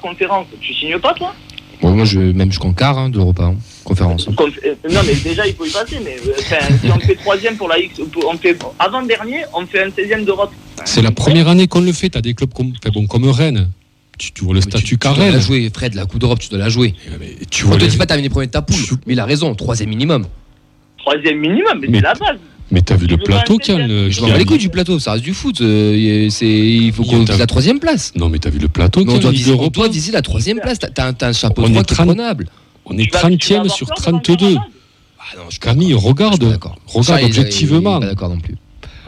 Conférence. 0.00 0.46
Tu 0.60 0.74
signes 0.74 0.98
pas 0.98 1.14
toi? 1.14 1.34
Bon, 1.80 1.92
Moi, 1.92 2.04
je, 2.04 2.18
même 2.20 2.50
jusqu'en 2.50 2.72
quart 2.72 2.96
hein, 2.98 3.08
de 3.08 3.18
hein, 3.20 3.56
conférence. 3.84 4.28
hein. 4.28 4.34
Euh, 4.38 4.74
Non 4.92 5.00
mais 5.06 5.14
déjà 5.14 5.46
il 5.46 5.54
faut 5.54 5.64
y 5.64 5.70
passer, 5.70 5.98
mais 6.04 6.16
euh, 6.26 6.32
si 6.80 6.90
on 6.90 6.98
fait 7.00 7.14
troisième 7.16 7.56
pour 7.56 7.68
la 7.68 7.78
X, 7.80 8.00
on 8.24 8.36
fait 8.36 8.56
avant 8.78 9.02
dernier, 9.02 9.40
on 9.54 9.66
fait 9.66 9.82
un 9.82 9.88
16e 9.88 10.24
d'Europe. 10.24 10.52
C'est 10.84 11.02
la 11.02 11.10
première 11.10 11.48
année 11.48 11.66
qu'on 11.68 11.80
le 11.80 11.92
fait. 11.92 12.08
Tu 12.10 12.18
as 12.18 12.20
des 12.20 12.34
clubs 12.34 12.52
comme, 12.52 12.72
bon, 12.92 13.06
comme 13.06 13.28
Rennes. 13.28 13.68
Tu, 14.18 14.32
tu 14.32 14.44
vois 14.44 14.54
le 14.54 14.60
Mais 14.60 14.64
tu- 14.66 14.70
statut 14.70 14.84
tu, 14.84 14.96
dois 14.96 15.14
carré. 15.14 15.30
la 15.32 15.40
jouer, 15.40 15.70
Fred, 15.74 15.94
la 15.94 16.06
Coupe 16.06 16.20
d'Europe, 16.20 16.38
tu 16.38 16.48
dois 16.48 16.58
la 16.58 16.68
jouer. 16.68 16.94
Tu 17.50 17.64
On 17.64 17.68
vois 17.68 17.76
te 17.78 17.82
les- 17.84 17.88
dit 17.90 17.96
pas 17.96 18.06
terminer 18.06 18.28
premier 18.28 18.46
de 18.46 18.52
ta 18.52 18.62
poule, 18.62 18.76
Tu- 18.76 18.94
mais 19.06 19.14
il 19.14 19.20
a 19.20 19.24
raison, 19.24 19.54
troisième 19.54 19.88
minimum. 19.88 20.26
Troisième 20.98 21.38
minimum, 21.38 21.78
mais, 21.80 21.88
Mais- 21.88 21.98
c'est 21.98 22.04
la 22.04 22.14
base. 22.14 22.36
Mais 22.70 22.80
t'as 22.80 22.94
vu 22.96 23.06
Tu 23.06 23.16
le 23.16 23.22
plateau 23.22 23.58
qu'il 23.58 23.74
y 23.74 23.78
a 23.80 23.86
le- 23.86 24.08
Je 24.10 24.20
m'en 24.20 24.28
bats 24.28 24.32
les 24.34 24.38
le- 24.40 24.44
couilles 24.46 24.58
du 24.58 24.68
plateau, 24.70 24.98
ça 24.98 25.12
reste 25.12 25.24
du 25.24 25.34
foot. 25.34 25.60
euh, 25.60 26.28
c'est- 26.30 26.46
il 26.46 26.92
faut 26.92 27.02
qu'on 27.04 27.24
vise 27.24 27.38
la 27.38 27.46
troisième 27.46 27.78
place. 27.80 28.12
Non, 28.16 28.28
mais 28.30 28.38
t'as 28.38 28.48
vu 28.50 28.58
le 28.58 28.68
plateau 28.68 29.00
Mais 29.00 29.06
qu'il 29.06 29.12
on 29.14 29.14
y 29.14 29.16
a 29.16 29.18
on 29.58 29.68
doit 29.68 29.88
viser 29.88 30.12
la 30.12 30.22
troisième 30.22 30.58
place. 30.60 30.78
T'as- 30.78 31.06
un, 31.06 31.12
t'as 31.12 31.28
un 31.28 31.32
chapeau 31.32 31.62
On 31.64 31.68
de 31.68 31.72
qui 31.74 31.78
est 31.80 31.82
30. 31.82 32.06
prenable. 32.06 32.48
On 32.86 32.96
est 32.96 33.04
Tu 33.04 33.10
vas- 33.10 33.10
tu 33.10 33.12
vas 33.12 33.20
30e 33.20 33.60
avoir 33.60 33.74
sur 33.76 33.86
peur 33.88 33.96
de 33.96 34.02
32. 34.02 34.36
Benjamin 34.36 34.64
Ah 35.18 35.36
non, 35.36 35.42
je 35.50 35.58
Camille, 35.60 35.94
regarde. 35.94 36.42
Regarde 36.42 37.04
Ça, 37.04 37.20
il- 37.20 37.28
il- 37.28 37.34
il 37.34 37.38
objectivement. 37.40 38.00
pas 38.00 38.06
d'accord 38.06 38.28
non 38.30 38.38
plus. 38.40 38.56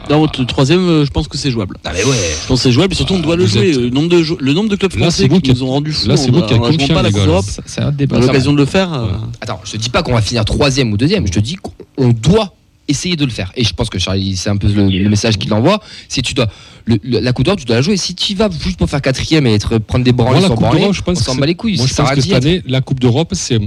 Non, 0.09 0.27
t- 0.27 0.45
troisième, 0.45 0.87
euh, 0.87 1.05
je 1.05 1.11
pense 1.11 1.27
que 1.27 1.37
c'est 1.37 1.51
jouable. 1.51 1.77
Ah 1.83 1.91
mais 1.93 2.03
ouais. 2.03 2.15
Je 2.43 2.47
pense 2.47 2.59
que 2.59 2.63
c'est 2.63 2.71
jouable 2.71 2.93
et 2.93 2.95
surtout 2.95 3.13
on 3.15 3.19
Ah, 3.19 3.23
doit 3.23 3.35
le 3.35 3.45
jouer. 3.45 3.69
êtes- 3.71 3.75
Le 3.77 3.89
nombre 3.89 4.09
de, 4.09 4.21
jou- 4.21 4.37
le 4.39 4.53
nombre 4.53 4.69
de 4.69 4.75
clubs 4.75 4.91
français 4.95 5.27
c'est 5.29 5.41
qui 5.41 5.51
nous 5.51 5.63
ont 5.63 5.67
rendu 5.69 5.91
fous. 5.93 6.07
là, 6.07 6.15
c'est 6.17 6.29
on 6.29 6.33
vous 6.33 6.41
qui 6.43 6.53
on 6.53 6.57
a- 6.57 6.93
pas 6.93 7.01
la 7.01 7.11
Coupe 7.11 7.25
d'Europe. 7.25 7.45
Ça- 7.47 7.63
C'est 7.65 7.81
un 7.81 7.89
On 7.89 7.91
débat. 7.91 8.19
l'occasion 8.19 8.53
de 8.53 8.57
le 8.57 8.65
faire. 8.65 8.93
euh, 8.93 9.07
Attends, 9.41 9.59
je 9.63 9.71
te 9.71 9.77
dis 9.77 9.89
pas 9.89 10.03
qu'on 10.03 10.13
va 10.13 10.21
finir 10.21 10.45
troisième 10.45 10.91
ou 10.93 10.97
deuxième. 10.97 11.25
Je 11.27 11.31
te 11.31 11.39
dis 11.39 11.55
qu'on 11.55 12.09
doit 12.09 12.53
essayer 12.87 13.15
de 13.15 13.25
le 13.25 13.31
faire. 13.31 13.51
Et 13.55 13.63
je 13.63 13.73
pense 13.73 13.89
que 13.89 13.97
Charlie, 13.97 14.35
c'est 14.37 14.49
un 14.51 14.57
peu 14.57 14.67
le, 14.67 14.87
le 14.89 15.09
message 15.09 15.37
qu'il 15.39 15.51
envoie. 15.53 15.81
Si 16.07 16.21
tu 16.21 16.35
dois 16.35 16.47
le- 16.85 16.99
le- 17.03 17.19
la 17.19 17.33
Coupe 17.33 17.45
d'Europe, 17.45 17.59
tu 17.59 17.65
dois 17.65 17.77
la 17.77 17.81
jouer. 17.81 17.97
Si 17.97 18.13
tu 18.13 18.35
vas 18.35 18.47
juste 18.63 18.77
pour 18.77 18.87
faire 18.89 19.01
quatrième 19.01 19.47
et 19.47 19.53
être 19.55 19.79
prendre 19.79 20.05
des 20.05 20.11
branlées 20.11 20.39
Moi, 20.41 20.49
la 20.49 20.55
Coupe 20.55 20.71
d'Europe, 20.71 20.93
je 20.93 21.01
on 21.01 21.03
pense 21.03 21.17
que 21.19 21.25
s'en 21.25 21.33
c'est- 21.33 21.39
bat 21.39 21.47
les 21.47 21.55
couilles. 21.55 21.77
Moi, 21.77 21.87
je 21.87 21.95
pense 21.95 22.11
que 22.11 22.21
cette 22.21 22.33
année, 22.33 22.61
la 22.67 22.81
Coupe 22.81 22.99
d'Europe, 22.99 23.29
c'est 23.33 23.59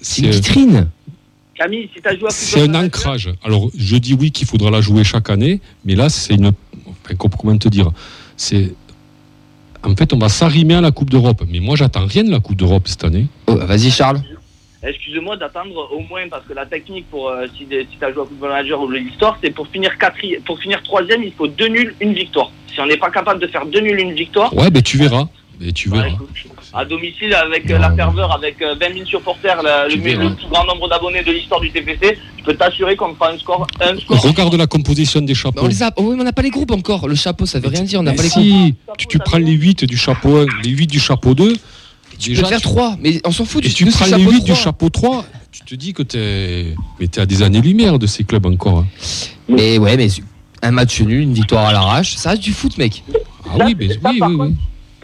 C'est 0.00 0.22
une 0.22 0.32
c'est- 0.32 0.38
vitrine. 0.38 0.88
Camille, 1.56 1.88
si 1.94 2.02
tu 2.02 2.08
as 2.08 2.16
joué 2.16 2.26
à 2.26 2.30
c'est 2.30 2.62
un 2.62 2.74
ancrage. 2.74 3.30
Alors, 3.42 3.70
je 3.76 3.96
dis 3.96 4.14
oui 4.14 4.30
qu'il 4.30 4.46
faudra 4.46 4.70
la 4.70 4.80
jouer 4.80 5.04
chaque 5.04 5.30
année, 5.30 5.60
mais 5.84 5.94
là, 5.94 6.08
c'est 6.08 6.34
une. 6.34 6.52
enfin, 6.86 7.14
comment 7.16 7.56
te 7.58 7.68
dire 7.68 7.90
C'est 8.36 8.74
en 9.84 9.94
fait, 9.94 10.12
on 10.12 10.18
va 10.18 10.28
s'arrimer 10.28 10.74
à 10.74 10.80
la 10.80 10.90
Coupe 10.90 11.10
d'Europe. 11.10 11.42
Mais 11.48 11.60
moi, 11.60 11.76
j'attends 11.76 12.06
rien 12.06 12.24
de 12.24 12.30
la 12.30 12.40
Coupe 12.40 12.56
d'Europe 12.56 12.88
cette 12.88 13.04
année. 13.04 13.26
Oh, 13.46 13.54
Vas-y 13.56 13.90
Charles. 13.90 14.20
Excusez-moi 14.82 15.36
d'attendre 15.36 15.88
au 15.92 16.00
moins 16.00 16.28
parce 16.28 16.44
que 16.46 16.52
la 16.52 16.66
technique 16.66 17.06
pour 17.10 17.28
euh, 17.28 17.46
si, 17.56 17.64
si 17.64 17.96
tu 17.98 18.04
as 18.04 18.12
joué 18.12 18.22
au 18.22 18.26
football 18.26 18.50
manager 18.50 18.80
ou 18.80 18.90
l'histoire, 18.90 19.38
c'est 19.42 19.50
pour 19.50 19.66
finir 19.68 19.96
quatrième, 19.98 20.42
pour 20.42 20.60
finir 20.60 20.80
troisième, 20.82 21.22
il 21.24 21.32
faut 21.32 21.48
deux 21.48 21.68
nuls, 21.68 21.94
une 22.00 22.12
victoire. 22.12 22.50
Si 22.72 22.80
on 22.80 22.86
n'est 22.86 22.96
pas 22.96 23.10
capable 23.10 23.40
de 23.40 23.46
faire 23.46 23.66
deux 23.66 23.80
nuls, 23.80 23.98
une 23.98 24.12
victoire, 24.12 24.54
Ouais, 24.54 24.70
ben 24.70 24.82
tu 24.82 24.96
verras. 24.98 25.26
Mais 25.60 25.72
tu 25.72 25.88
bah, 25.88 25.96
verras. 25.96 26.10
écoute, 26.10 26.28
à 26.76 26.84
domicile 26.84 27.32
avec 27.34 27.70
euh, 27.70 27.78
la 27.78 27.90
ferveur, 27.94 28.32
avec 28.32 28.60
euh, 28.60 28.74
20 28.78 28.92
000 28.94 29.06
supporters, 29.06 29.62
le, 29.62 29.94
le, 29.94 30.34
plus 30.34 30.46
grand 30.48 30.64
nombre 30.66 30.88
d'abonnés 30.88 31.22
de 31.22 31.32
l'histoire 31.32 31.60
du 31.60 31.70
TPC, 31.70 32.18
je 32.38 32.44
peux 32.44 32.54
t'assurer 32.54 32.96
qu'on 32.96 33.14
fera 33.14 33.30
un 33.32 33.38
score, 33.38 33.66
un 33.80 33.96
score. 33.98 34.20
Regarde 34.20 34.54
la 34.54 34.66
composition 34.66 35.20
des 35.22 35.34
chapeaux. 35.34 35.62
on 35.62 35.68
les 35.68 35.82
a. 35.82 35.90
Oh, 35.96 36.02
oui, 36.02 36.14
mais 36.16 36.20
on 36.20 36.24
n'a 36.24 36.32
pas 36.32 36.42
les 36.42 36.50
groupes 36.50 36.70
encore. 36.72 37.08
Le 37.08 37.14
chapeau, 37.14 37.46
ça 37.46 37.58
veut 37.60 37.68
rien 37.68 37.82
dire. 37.82 38.00
On 38.00 38.02
n'a 38.02 38.12
pas 38.12 38.22
les 38.22 38.28
groupes. 38.28 38.42
si, 38.42 38.74
tu, 38.98 39.06
tu 39.06 39.18
prends 39.18 39.38
les 39.38 39.52
8 39.52 39.84
du 39.86 39.96
chapeau 39.96 40.36
1, 40.36 40.46
les 40.62 40.70
8 40.70 40.86
du 40.86 41.00
chapeau 41.00 41.34
2. 41.34 41.54
Tu 42.18 42.34
peux 42.34 42.44
faire 42.44 42.60
3, 42.60 42.96
mais 43.00 43.20
on 43.24 43.30
s'en 43.32 43.44
fout 43.44 43.64
Et 43.64 43.68
du 43.68 43.74
tu 43.74 43.86
prends 43.86 44.04
les 44.04 44.10
chapeau 44.12 44.30
8 44.30 44.40
du 44.44 44.52
3. 44.52 44.54
chapeau 44.54 44.88
3, 44.90 45.24
tu 45.52 45.60
te 45.62 45.74
dis 45.74 45.92
que 45.92 46.02
t'es 46.02 46.74
mais 47.00 47.08
t'es 47.08 47.20
à 47.20 47.26
des 47.26 47.42
années-lumière 47.42 47.98
de 47.98 48.06
ces 48.06 48.24
clubs 48.24 48.46
encore. 48.46 48.78
hein. 48.78 48.86
Mais 49.48 49.76
ouais, 49.78 49.96
mais 49.96 50.08
un 50.62 50.70
match 50.70 51.00
nul, 51.00 51.20
une 51.22 51.34
victoire 51.34 51.66
à 51.66 51.72
l'arrache, 51.72 52.16
ça 52.16 52.30
reste 52.30 52.42
du 52.42 52.52
foot, 52.52 52.78
mec. 52.78 53.02
Ah 53.44 53.64
oui, 53.66 53.76
mais 53.78 53.88
oui, 54.04 54.20
oui, 54.22 54.34
oui. 54.38 54.54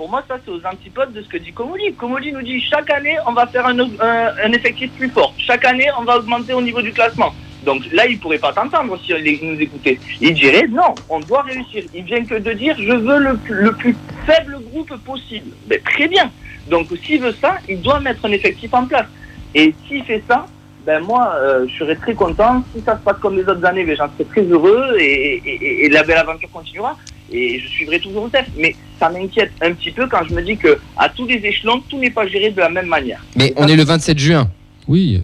Pour 0.03 0.11
moi, 0.11 0.25
ça, 0.27 0.37
c'est 0.45 0.51
aux 0.51 0.67
antipodes 0.67 1.13
de 1.13 1.23
ce 1.23 1.29
que 1.29 1.37
dit 1.37 1.53
Comoli. 1.53 1.95
Comoli 1.95 2.33
nous 2.33 2.43
dit 2.43 2.61
chaque 2.61 2.91
année, 2.91 3.17
on 3.25 3.35
va 3.35 3.47
faire 3.47 3.65
un, 3.65 4.53
effectif 4.53 4.91
plus 4.95 5.09
fort. 5.11 5.33
Chaque 5.39 5.65
année, 5.65 5.87
on 5.97 6.03
va 6.03 6.17
augmenter 6.19 6.55
au 6.55 6.61
niveau 6.61 6.83
du 6.83 6.93
classement. 6.93 7.33
Donc 7.63 7.85
là, 7.93 8.05
il 8.09 8.19
pourrait 8.19 8.41
pas 8.41 8.53
t'entendre 8.53 8.99
si 9.05 9.13
il 9.13 9.39
nous 9.49 9.61
écoutait. 9.61 10.01
Il 10.21 10.35
dirait 10.35 10.67
non, 10.67 10.99
on 11.09 11.21
doit 11.21 11.43
réussir. 11.43 11.85
Il 11.95 12.03
vient 12.03 12.25
que 12.25 12.35
de 12.35 12.53
dire 12.53 12.75
je 12.81 12.91
veux 12.97 13.19
le, 13.21 13.37
plus- 13.39 13.55
le 13.55 13.77
plus 13.77 13.97
faible 14.27 14.59
groupe 14.73 14.93
possible. 15.05 15.53
Mais 15.69 15.79
très 15.79 16.09
bien. 16.09 16.33
Donc 16.67 16.89
s'il 17.07 17.23
veut 17.23 17.37
ça, 17.41 17.59
il 17.69 17.81
doit 17.81 18.01
mettre 18.01 18.25
un 18.25 18.33
effectif 18.33 18.75
en 18.75 18.89
place. 18.89 19.07
Et 19.55 19.73
s'il 19.87 20.03
fait 20.05 20.25
ça, 20.29 20.49
ben 20.85 20.99
moi, 20.99 21.33
euh, 21.37 21.65
je 21.69 21.77
serais 21.77 21.95
très 21.95 22.15
content. 22.17 22.65
Si 22.75 22.83
ça 22.83 22.99
se 22.99 23.05
passe 23.05 23.21
comme 23.21 23.37
les 23.37 23.45
autres 23.45 23.65
années, 23.65 23.85
ben, 23.85 23.95
j'en 23.97 24.11
serais 24.15 24.25
très 24.25 24.43
heureux 24.43 24.97
et- 24.99 25.85
et 25.85 25.89
la 25.91 26.03
belle 26.03 26.19
aventure 26.19 26.51
continuera. 26.51 26.97
Et 27.31 27.61
je 27.61 27.69
suivrai 27.69 28.01
toujours 28.01 28.25
le 28.25 28.31
test. 28.31 28.49
Mais 28.57 28.75
ça 29.03 29.09
m'inquiète 29.09 29.51
un 29.61 29.73
petit 29.73 29.91
peu 29.91 30.07
quand 30.07 30.23
je 30.29 30.33
me 30.33 30.43
dis 30.43 30.57
que 30.57 30.79
à 30.97 31.09
tous 31.09 31.27
les 31.27 31.41
échelons, 31.45 31.83
tout 31.89 31.99
n'est 31.99 32.11
pas 32.11 32.27
géré 32.29 32.51
de 32.51 32.61
la 32.61 32.69
même 32.69 32.87
manière. 32.87 33.21
Mais 33.35 33.53
on 33.57 33.67
est 33.67 33.75
le 33.75 33.83
27 33.83 34.17
juin. 34.17 34.49
Oui, 34.87 35.21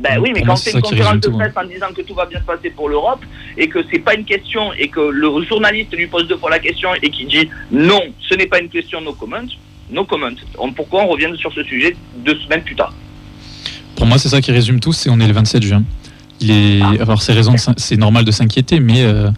Ben 0.00 0.18
oui, 0.20 0.32
mais 0.34 0.42
quand 0.42 0.56
c'est 0.56 0.72
fait 0.72 0.78
une 0.78 0.82
conférence 0.82 1.20
de 1.20 1.28
presse 1.28 1.52
en 1.56 1.64
disant 1.64 1.86
que 1.96 2.02
tout 2.02 2.14
va 2.14 2.26
bien 2.26 2.40
se 2.40 2.44
passer 2.44 2.70
pour 2.70 2.88
l'Europe 2.88 3.20
et 3.56 3.68
que 3.68 3.78
c'est 3.90 4.00
pas 4.00 4.14
une 4.14 4.24
question 4.24 4.72
et 4.72 4.88
que 4.88 5.00
le 5.00 5.44
journaliste 5.44 5.96
lui 5.96 6.08
pose 6.08 6.26
deux 6.26 6.36
fois 6.36 6.50
la 6.50 6.58
question 6.58 6.90
et 7.00 7.10
qui 7.10 7.24
dit 7.26 7.48
non, 7.70 8.02
ce 8.28 8.34
n'est 8.34 8.46
pas 8.46 8.58
une 8.58 8.68
question, 8.68 9.00
no 9.00 9.12
comment, 9.12 9.48
no 9.90 10.04
comment. 10.04 10.34
Pourquoi 10.74 11.04
on 11.04 11.08
revient 11.08 11.30
sur 11.36 11.52
ce 11.52 11.62
sujet 11.62 11.96
deux 12.24 12.36
semaines 12.40 12.62
plus 12.62 12.74
tard? 12.74 12.92
Pour 13.94 14.06
moi, 14.06 14.18
c'est 14.18 14.28
ça 14.28 14.40
qui 14.40 14.50
résume 14.50 14.80
tout, 14.80 14.92
c'est 14.92 15.08
on 15.08 15.20
est 15.20 15.28
le 15.28 15.32
27 15.32 15.62
juin. 15.62 15.84
Il 16.40 16.50
est, 16.50 16.82
alors 17.00 17.22
c'est 17.22 17.32
raison, 17.32 17.54
c'est 17.76 17.96
normal 17.96 18.24
de 18.24 18.32
s'inquiéter, 18.32 18.80
mais 18.80 19.02
euh, 19.02 19.30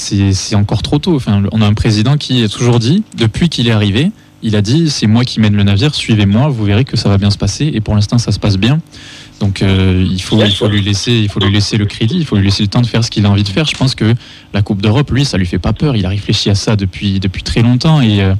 c'est 0.00 0.54
encore 0.54 0.82
trop 0.82 0.98
tôt. 0.98 1.16
Enfin, 1.16 1.42
on 1.52 1.62
a 1.62 1.66
un 1.66 1.74
président 1.74 2.16
qui 2.16 2.42
a 2.42 2.48
toujours 2.48 2.78
dit, 2.78 3.02
depuis 3.16 3.48
qu'il 3.48 3.68
est 3.68 3.72
arrivé, 3.72 4.10
il 4.42 4.56
a 4.56 4.62
dit 4.62 4.88
c'est 4.90 5.06
moi 5.06 5.24
qui 5.24 5.40
mène 5.40 5.54
le 5.54 5.62
navire, 5.62 5.94
suivez-moi, 5.94 6.48
vous 6.48 6.64
verrez 6.64 6.84
que 6.84 6.96
ça 6.96 7.08
va 7.08 7.18
bien 7.18 7.30
se 7.30 7.38
passer. 7.38 7.70
Et 7.72 7.80
pour 7.80 7.94
l'instant, 7.94 8.18
ça 8.18 8.32
se 8.32 8.38
passe 8.38 8.56
bien. 8.56 8.80
Donc 9.38 9.62
euh, 9.62 10.06
il 10.10 10.20
faut, 10.20 10.36
lui 10.68 10.82
laisser, 10.82 11.12
il 11.12 11.28
faut 11.30 11.40
lui 11.40 11.50
laisser 11.50 11.78
le 11.78 11.86
crédit, 11.86 12.16
il 12.16 12.26
faut 12.26 12.36
lui 12.36 12.44
laisser 12.44 12.62
le 12.62 12.68
temps 12.68 12.82
de 12.82 12.86
faire 12.86 13.02
ce 13.02 13.10
qu'il 13.10 13.24
a 13.24 13.30
envie 13.30 13.42
de 13.42 13.48
faire. 13.48 13.64
Je 13.64 13.76
pense 13.76 13.94
que 13.94 14.14
la 14.52 14.60
Coupe 14.62 14.82
d'Europe, 14.82 15.10
lui, 15.10 15.24
ça 15.24 15.38
lui 15.38 15.46
fait 15.46 15.58
pas 15.58 15.72
peur. 15.72 15.96
Il 15.96 16.04
a 16.04 16.10
réfléchi 16.10 16.50
à 16.50 16.54
ça 16.54 16.76
depuis 16.76 17.20
depuis 17.20 17.42
très 17.42 17.62
longtemps 17.62 18.00
et 18.00 18.22
euh, 18.22 18.34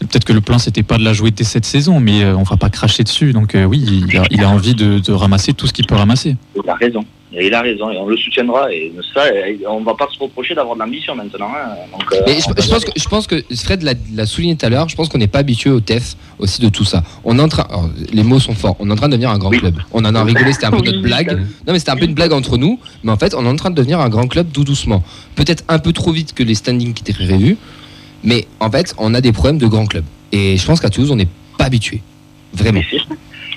Peut-être 0.00 0.24
que 0.24 0.32
le 0.32 0.40
plan 0.40 0.58
c'était 0.58 0.82
pas 0.82 0.98
de 0.98 1.04
la 1.04 1.12
jouer 1.12 1.30
dès 1.30 1.44
cette 1.44 1.64
saison, 1.64 2.00
mais 2.00 2.24
euh, 2.24 2.36
on 2.36 2.42
va 2.42 2.56
pas 2.56 2.70
cracher 2.70 3.04
dessus. 3.04 3.32
Donc 3.32 3.56
oui, 3.68 4.02
il 4.32 4.42
a, 4.44 4.50
envie 4.50 4.74
de 4.74 5.12
ramasser 5.12 5.52
tout 5.52 5.68
ce 5.68 5.72
qu'il 5.72 5.86
peut 5.86 5.94
ramasser. 5.94 6.34
Il 6.56 6.68
a 6.68 6.74
raison. 6.74 7.04
Et 7.34 7.46
il 7.46 7.54
a 7.54 7.62
raison 7.62 7.90
et 7.90 7.96
on 7.96 8.06
le 8.06 8.16
soutiendra 8.16 8.70
et 8.72 8.92
ça, 9.14 9.22
on 9.66 9.80
va 9.82 9.94
pas 9.94 10.06
se 10.12 10.18
reprocher 10.18 10.54
d'avoir 10.54 10.74
de 10.76 10.80
l'ambition 10.80 11.14
maintenant. 11.14 11.50
hein. 11.56 11.70
Donc, 11.90 12.02
euh, 12.12 12.20
Mais 12.26 12.38
je, 12.40 12.68
pense 12.70 12.84
que, 12.84 12.90
je 12.94 13.08
pense 13.08 13.26
que 13.26 13.42
Fred 13.56 13.82
l'a 14.14 14.26
souligné 14.26 14.54
tout 14.54 14.66
à 14.66 14.68
l'heure, 14.68 14.86
je 14.88 14.94
pense 14.96 15.08
qu'on 15.08 15.16
n'est 15.18 15.26
pas 15.28 15.38
habitué 15.38 15.70
au 15.70 15.80
TEF 15.80 16.14
aussi 16.38 16.60
de 16.60 16.68
tout 16.68 16.84
ça. 16.84 17.02
On 17.24 17.38
est 17.38 17.42
en 17.42 17.48
train, 17.48 17.62
alors, 17.70 17.88
les 18.12 18.22
mots 18.22 18.38
sont 18.38 18.54
forts, 18.54 18.76
on 18.80 18.90
est 18.90 18.92
en 18.92 18.96
train 18.96 19.08
de 19.08 19.12
devenir 19.12 19.30
un 19.30 19.38
grand 19.38 19.48
Oui. 19.48 19.60
club. 19.60 19.76
On 19.92 20.04
en 20.04 20.14
a 20.14 20.22
rigolé, 20.22 20.52
c'était 20.52 20.66
un 20.66 20.70
peu 20.72 20.76
Oui, 20.82 20.88
notre 20.88 21.00
blague. 21.02 21.38
Non 21.66 21.72
mais 21.72 21.78
c'était 21.78 21.92
un 21.92 21.96
peu 21.96 22.04
une 22.04 22.14
blague 22.14 22.32
entre 22.34 22.58
nous, 22.58 22.78
mais 23.02 23.12
en 23.12 23.16
fait 23.16 23.34
on 23.34 23.46
est 23.46 23.48
en 23.48 23.56
train 23.56 23.70
de 23.70 23.76
devenir 23.76 24.00
un 24.00 24.10
grand 24.10 24.26
club 24.28 24.48
tout 24.52 24.64
doucement. 24.64 25.02
Peut-être 25.34 25.64
un 25.68 25.78
peu 25.78 25.92
trop 25.94 26.12
vite 26.12 26.34
que 26.34 26.42
les 26.42 26.54
standings 26.54 26.92
qui 26.92 27.02
étaient 27.02 27.12
prévus, 27.14 27.56
mais 28.24 28.46
en 28.60 28.70
fait 28.70 28.94
on 28.98 29.14
a 29.14 29.22
des 29.22 29.32
problèmes 29.32 29.58
de 29.58 29.66
grand 29.66 29.86
club. 29.86 30.04
Et 30.32 30.58
je 30.58 30.66
pense 30.66 30.80
qu'à 30.80 30.90
Toulouse 30.90 31.10
on 31.10 31.16
n'est 31.16 31.28
pas 31.56 31.64
habitué. 31.64 32.02
Vraiment. 32.52 32.82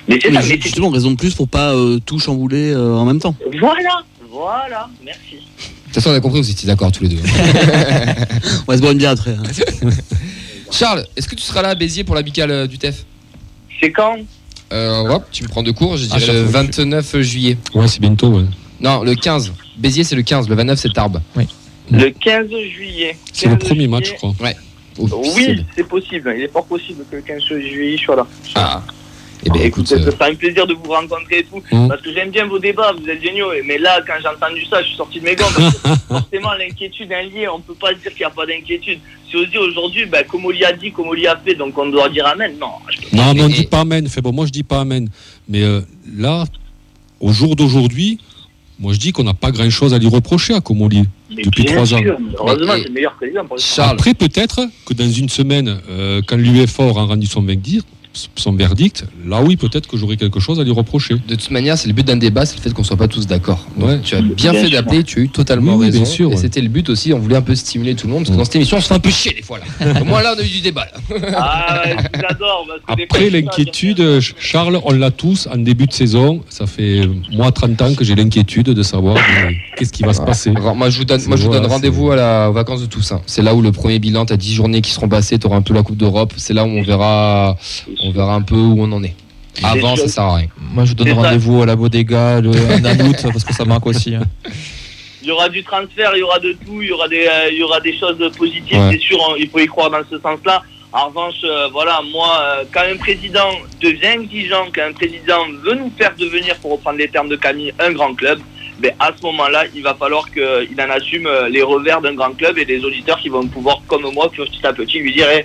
Mais 0.08 0.18
c'est 0.22 0.60
justement, 0.62 0.90
raison 0.90 1.10
de 1.10 1.16
plus 1.16 1.34
pour 1.34 1.48
pas 1.48 1.74
euh, 1.74 1.98
tout 2.04 2.18
chambouler 2.18 2.70
euh, 2.72 2.94
en 2.94 3.04
même 3.04 3.18
temps. 3.18 3.34
Voilà, 3.58 4.02
voilà, 4.30 4.88
merci. 5.04 5.34
De 5.36 5.38
toute 5.86 5.94
façon 5.94 6.10
on 6.10 6.14
a 6.14 6.20
compris, 6.20 6.40
vous 6.40 6.50
étiez 6.50 6.66
d'accord 6.66 6.92
tous 6.92 7.02
les 7.04 7.08
deux. 7.10 7.16
On 8.68 8.72
va 8.72 8.76
se 8.76 8.80
boire 8.80 8.92
une 8.92 8.98
bière 8.98 9.12
après. 9.12 9.32
hein. 9.32 9.42
Charles, 10.70 11.06
est-ce 11.16 11.28
que 11.28 11.34
tu 11.34 11.42
seras 11.42 11.62
là 11.62 11.68
à 11.70 11.74
Béziers 11.74 12.04
pour 12.04 12.14
l'amicale 12.14 12.50
euh, 12.50 12.66
du 12.66 12.76
TEF 12.78 13.04
C'est 13.80 13.90
quand? 13.92 14.16
Euh, 14.72 15.08
hop, 15.08 15.24
tu 15.30 15.42
me 15.44 15.48
prends 15.48 15.62
de 15.62 15.70
cours, 15.70 15.96
je 15.96 16.06
Ah, 16.10 16.18
dirais 16.18 16.32
le 16.32 16.42
chaque 16.42 16.50
fois. 16.52 16.62
29 16.62 17.20
juillet. 17.20 17.56
Ouais, 17.74 17.88
c'est 17.88 18.00
bientôt. 18.00 18.28
ouais. 18.30 18.44
Non, 18.80 19.02
le 19.04 19.14
15. 19.14 19.52
Béziers, 19.78 20.04
c'est 20.04 20.16
le 20.16 20.22
15. 20.22 20.48
Le 20.48 20.54
29, 20.56 20.78
c'est 20.78 20.92
Tarbes. 20.92 21.20
Le 21.90 22.10
15 22.10 22.48
juillet. 22.74 23.16
C'est 23.32 23.46
le 23.48 23.56
15 23.56 23.68
premier 23.68 23.86
match, 23.86 24.08
je 24.10 24.14
crois. 24.14 24.34
Oui, 24.98 25.62
c'est 25.76 25.86
possible. 25.86 26.34
Il 26.36 26.42
est 26.42 26.52
fort 26.52 26.66
possible 26.66 27.04
que 27.10 27.16
le 27.16 27.22
15 27.22 27.42
juillet 27.42 27.96
soit 28.04 28.16
là. 28.16 28.26
Ah. 28.56 28.82
Eh 29.46 29.50
ben, 29.50 29.62
écoute, 29.62 29.90
Écoutez, 29.92 30.08
euh, 30.08 30.10
ça 30.18 30.26
un 30.26 30.34
plaisir 30.34 30.66
de 30.66 30.74
vous 30.74 30.90
rencontrer 30.90 31.38
et 31.38 31.44
tout. 31.44 31.62
Mm. 31.70 31.88
Parce 31.88 32.02
que 32.02 32.12
j'aime 32.12 32.30
bien 32.30 32.46
vos 32.46 32.58
débats, 32.58 32.92
vous 32.92 33.08
êtes 33.08 33.22
géniaux. 33.22 33.50
Mais 33.64 33.78
là, 33.78 34.00
quand 34.06 34.14
j'ai 34.20 34.28
entendu 34.28 34.64
ça, 34.66 34.82
je 34.82 34.88
suis 34.88 34.96
sorti 34.96 35.20
de 35.20 35.24
mes 35.24 35.36
gants. 35.36 35.46
Parce 35.54 35.74
que 35.78 35.88
forcément, 36.08 36.52
l'inquiétude 36.54 37.12
est 37.12 37.26
liée. 37.26 37.48
On 37.48 37.58
ne 37.58 37.62
peut 37.62 37.74
pas 37.74 37.94
dire 37.94 38.10
qu'il 38.10 38.18
n'y 38.20 38.24
a 38.24 38.30
pas 38.30 38.44
d'inquiétude. 38.44 38.98
Si 39.30 39.36
on 39.36 39.42
se 39.44 39.50
dit 39.50 39.58
aujourd'hui, 39.58 40.06
ben, 40.06 40.24
comme 40.26 40.44
on 40.44 40.50
l'y 40.50 40.64
a 40.64 40.72
dit, 40.72 40.90
comme 40.90 41.08
on 41.08 41.12
l'y 41.12 41.26
a 41.26 41.36
fait, 41.36 41.54
donc 41.54 41.78
on 41.78 41.88
doit 41.88 42.08
dire 42.08 42.26
Amen. 42.26 42.52
Non, 42.60 42.72
je 42.90 43.08
peux 43.08 43.16
Non, 43.16 43.34
mais 43.34 43.42
on 43.42 43.48
Et- 43.48 43.52
dit 43.52 43.66
pas 43.66 43.80
Amen. 43.80 44.08
Fait 44.08 44.20
bon, 44.20 44.32
moi 44.32 44.46
je 44.46 44.52
dis 44.52 44.64
pas 44.64 44.80
Amen. 44.80 45.08
Mais 45.48 45.62
euh, 45.62 45.80
là, 46.16 46.44
au 47.20 47.32
jour 47.32 47.54
d'aujourd'hui, 47.54 48.18
moi 48.80 48.92
je 48.92 48.98
dis 48.98 49.12
qu'on 49.12 49.24
n'a 49.24 49.34
pas 49.34 49.52
grand 49.52 49.70
chose 49.70 49.94
à 49.94 49.98
lui 49.98 50.08
reprocher 50.08 50.54
à 50.54 50.60
Comoli. 50.60 51.04
Mais 51.34 51.42
Depuis 51.42 51.64
trois 51.64 51.92
ans. 51.94 52.00
Heureusement, 52.38 52.72
c'est 52.76 52.88
le 52.88 52.92
meilleur 52.92 53.16
Après, 53.78 54.14
peut-être 54.14 54.60
que 54.84 54.94
dans 54.94 55.10
une 55.10 55.28
semaine, 55.28 55.80
euh, 55.88 56.22
quand 56.26 56.36
l'UEFA 56.36 56.84
aura 56.84 57.04
rendu 57.04 57.26
son 57.26 57.42
verdict, 57.42 57.86
son 58.36 58.52
verdict, 58.52 59.04
là 59.26 59.42
oui, 59.42 59.56
peut-être 59.56 59.86
que 59.88 59.96
j'aurai 59.96 60.16
quelque 60.16 60.40
chose 60.40 60.58
à 60.60 60.64
lui 60.64 60.70
reprocher. 60.72 61.14
de 61.14 61.34
toute 61.34 61.50
manière, 61.50 61.76
c'est 61.78 61.88
le 61.88 61.94
but 61.94 62.06
d'un 62.06 62.16
débat, 62.16 62.46
c'est 62.46 62.56
le 62.56 62.62
fait 62.62 62.72
qu'on 62.72 62.84
soit 62.84 62.96
pas 62.96 63.08
tous 63.08 63.26
d'accord. 63.26 63.66
Ouais. 63.78 64.00
Tu 64.02 64.14
as 64.14 64.20
bien, 64.20 64.52
Bien 64.52 64.62
fait 64.62 64.70
d'appeler, 64.70 65.04
tu 65.04 65.20
as 65.20 65.22
eu 65.24 65.28
totalement 65.28 65.72
Oui, 65.74 65.78
oui, 65.80 65.86
raison. 65.86 65.98
bien 66.02 66.04
sûr, 66.10 66.28
et 66.30 66.34
ouais. 66.34 66.40
c'était 66.40 66.60
le 66.60 66.68
but 66.68 66.88
aussi, 66.88 67.12
on 67.12 67.18
voulait 67.18 67.36
un 67.36 67.42
peu 67.42 67.54
stimuler 67.54 67.94
tout 67.94 68.06
le 68.06 68.12
monde, 68.12 68.22
parce 68.22 68.30
que 68.30 68.32
Ouais. 68.34 68.38
dans 68.38 68.44
cette 68.44 68.56
émission, 68.56 68.76
on 68.78 68.80
se 68.80 68.88
fait 68.88 68.94
un 68.94 68.98
peu 68.98 69.10
chier 69.10 69.32
des 69.34 69.42
fois 69.42 69.58
là. 69.58 70.00
Au 70.00 70.04
moins 70.04 70.22
là, 70.22 70.34
on 70.36 70.40
a 70.40 70.44
eu 70.44 70.48
du 70.48 70.60
débat. 70.60 70.86
Là. 71.10 71.28
Ah, 71.36 71.82
je 72.14 72.24
adore. 72.34 72.66
Après, 72.88 73.30
l'inquiétude, 73.30 74.20
Charles, 74.38 74.80
on 74.84 74.92
l'a 74.92 75.10
tous 75.10 75.48
en 75.52 75.56
début 75.58 75.86
de 75.86 75.92
saison. 75.92 76.42
Ça 76.48 76.66
fait, 76.66 77.00
euh, 77.00 77.06
moi, 77.32 77.52
30 77.52 77.80
ans 77.82 77.94
que 77.94 78.04
j'ai 78.04 78.14
l'inquiétude 78.14 78.66
de 78.66 78.82
savoir 78.82 79.16
euh, 79.16 79.50
qu'est-ce 79.76 79.92
qui 79.92 80.02
va 80.02 80.12
se 80.12 80.20
passer. 80.22 80.50
Alors, 80.56 80.74
moi, 80.76 80.90
je 80.90 80.98
vous 80.98 81.04
donne, 81.04 81.20
moi, 81.26 81.36
je 81.36 81.42
vous 81.42 81.48
Voilà, 81.48 81.62
donne 81.62 81.70
rendez-vous 81.72 82.10
à 82.12 82.16
la, 82.16 82.50
aux 82.50 82.52
vacances 82.52 82.80
de 82.80 82.86
Toussaint. 82.86 83.20
C'est 83.26 83.42
là 83.42 83.54
où 83.54 83.62
le 83.62 83.72
premier 83.72 83.98
bilan, 83.98 84.26
tu 84.26 84.32
as 84.32 84.36
10 84.36 84.54
journées 84.54 84.80
qui 84.80 84.90
seront 84.90 85.08
passées, 85.08 85.38
tu 85.38 85.46
auras 85.46 85.56
un 85.56 85.62
peu 85.62 85.74
la 85.74 85.82
Coupe 85.82 85.96
d'Europe. 85.96 86.32
C'est 86.36 86.54
là 86.54 86.64
où 86.64 86.68
on 86.68 86.82
verra, 86.82 87.56
on 88.02 88.05
verra 88.10 88.34
un 88.34 88.42
peu 88.42 88.54
où 88.56 88.76
on 88.80 88.90
en 88.92 89.02
est. 89.02 89.14
Avant, 89.62 89.96
ça 89.96 90.06
sert 90.08 90.24
à 90.24 90.36
rien. 90.36 90.48
Moi, 90.58 90.84
je 90.84 90.92
donne 90.94 91.06
C'est 91.08 91.14
ça. 91.14 91.20
rendez-vous 91.22 91.62
à 91.62 91.66
la 91.66 91.76
bodega 91.76 92.40
le, 92.40 92.50
en 92.50 93.08
août 93.08 93.16
parce 93.32 93.44
que 93.44 93.54
ça 93.54 93.64
manque 93.64 93.86
aussi. 93.86 94.14
hein. 94.14 94.22
Il 95.22 95.28
y 95.28 95.32
aura 95.32 95.48
du 95.48 95.64
transfert, 95.64 96.12
il 96.14 96.20
y 96.20 96.22
aura 96.22 96.38
de 96.38 96.52
tout, 96.52 96.80
il 96.82 96.86
y 96.88 96.92
aura 96.92 97.08
des, 97.08 97.26
euh, 97.26 97.48
il 97.50 97.58
y 97.58 97.62
aura 97.64 97.80
des 97.80 97.98
choses 97.98 98.16
positives, 98.38 98.76
Ouais. 98.78 98.90
c'est 98.92 99.00
sûr, 99.00 99.18
hein, 99.28 99.34
il 99.40 99.48
faut 99.48 99.58
y 99.58 99.66
croire 99.66 99.90
dans 99.90 100.02
ce 100.08 100.20
sens-là. 100.20 100.62
En 100.92 101.08
revanche, 101.08 101.34
euh, 101.42 101.66
voilà, 101.72 102.00
moi, 102.12 102.28
euh, 102.40 102.64
quand 102.72 102.82
un 102.88 102.96
président 102.96 103.48
devient 103.82 104.22
exigeant, 104.22 104.66
quand 104.72 104.82
un 104.88 104.92
président 104.92 105.40
veut 105.64 105.74
nous 105.74 105.90
faire 105.98 106.12
devenir, 106.16 106.54
pour 106.58 106.72
reprendre 106.72 106.98
les 106.98 107.08
termes 107.08 107.28
de 107.28 107.34
Camille, 107.34 107.72
un 107.80 107.90
grand 107.90 108.14
club, 108.14 108.38
ben, 108.78 108.92
à 109.00 109.10
ce 109.18 109.22
moment-là, 109.24 109.64
il 109.74 109.82
va 109.82 109.94
falloir 109.94 110.30
qu'il 110.30 110.80
en 110.80 110.90
assume 110.90 111.28
les 111.50 111.62
revers 111.62 112.00
d'un 112.00 112.14
grand 112.14 112.30
club 112.36 112.56
et 112.58 112.64
des 112.64 112.84
auditeurs 112.84 113.18
qui 113.18 113.28
vont 113.28 113.48
pouvoir, 113.48 113.80
comme 113.88 114.02
moi, 114.12 114.30
petit 114.30 114.64
à 114.64 114.72
petit, 114.72 115.00
lui 115.00 115.12
dire 115.12 115.26
Eh, 115.34 115.44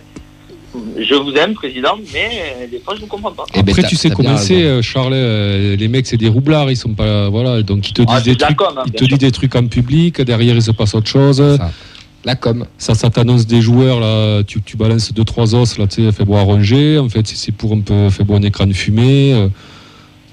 Je 0.97 1.15
vous 1.15 1.32
aime, 1.34 1.53
président, 1.53 1.97
mais 2.13 2.30
euh, 2.63 2.67
des 2.72 2.80
fois, 2.80 2.93
je 2.95 2.99
ne 2.99 3.05
vous 3.05 3.07
comprends 3.09 3.32
pas. 3.32 3.43
Eh 3.53 3.61
ben, 3.61 3.74
Après, 3.74 3.88
tu 3.89 3.95
sais 3.97 4.09
comment 4.09 4.38
c'est, 4.38 4.63
euh, 4.63 4.82
Charles. 4.82 5.11
euh, 5.13 5.76
les 5.76 5.88
mecs, 5.89 6.07
c'est 6.07 6.15
des 6.17 6.30
roublards. 6.30 6.72
Ils 6.72 6.78
sont 6.78 6.93
pas, 6.93 7.28
voilà. 7.30 7.61
Donc, 7.61 7.89
ils 7.89 7.93
te 7.93 8.01
disent 8.01 8.15
Ah, 8.15 8.22
des 8.22 8.32
c'est 8.32 8.38
trucs. 8.38 8.61
hein, 8.61 8.84
ils 8.86 8.91
te 8.93 9.03
disent 9.05 9.17
des 9.17 9.32
trucs 9.32 9.55
en 9.55 9.67
public. 9.67 10.22
Derrière, 10.22 10.55
il 10.55 10.61
se 10.61 10.72
passe 10.72 10.95
autre 10.95 11.07
chose. 11.09 11.38
Ça. 11.57 11.72
La 12.24 12.36
com. 12.36 12.65
Ça, 12.78 12.93
ça 12.93 13.09
t'annonce 13.09 13.47
des 13.47 13.61
joueurs 13.61 13.99
là. 13.99 14.43
Tu, 14.43 14.61
tu 14.61 14.78
balances 14.78 15.11
deux 15.11 15.24
trois 15.26 15.55
os 15.55 15.78
là. 15.78 15.88
Tu 15.88 16.03
sais, 16.05 16.11
fait 16.11 16.24
boire 16.24 16.45
ronger. 16.45 16.99
En 16.99 17.09
fait, 17.09 17.26
c'est- 17.28 17.51
pour 17.51 17.74
un 17.74 17.80
peu, 17.82 18.09
fait 18.09 18.24
boire 18.24 18.39
un 18.39 18.43
écran 18.43 18.65
de 18.67 18.74
fumée. 18.74 19.34
euh, 19.34 19.47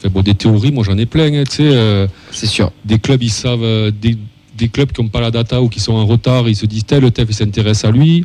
fait 0.01 0.09
boire 0.11 0.23
des 0.23 0.35
théories. 0.35 0.71
Moi, 0.71 0.85
j'en 0.85 0.97
ai 0.99 1.07
plein. 1.07 1.33
hein, 1.35 1.45
tu 1.49 1.57
sais. 1.57 1.63
euh, 1.65 2.07
C'est 2.31 2.47
sûr. 2.47 2.71
des 2.85 2.99
clubs, 2.99 3.23
ils 3.23 3.31
savent, 3.31 3.63
euh, 3.65 3.91
des, 3.91 4.17
des 4.57 4.69
clubs 4.69 4.93
qui 4.93 5.03
n'ont 5.03 5.09
pas 5.09 5.21
la 5.21 5.31
data 5.31 5.61
ou 5.63 5.69
qui 5.69 5.81
sont 5.81 5.95
en 5.95 6.05
retard, 6.07 6.49
ils 6.49 6.55
se 6.57 6.67
disent 6.67 6.85
tel 6.85 7.11
tel 7.11 7.33
s'intéresse 7.33 7.85
à 7.85 7.91
lui. 7.91 8.25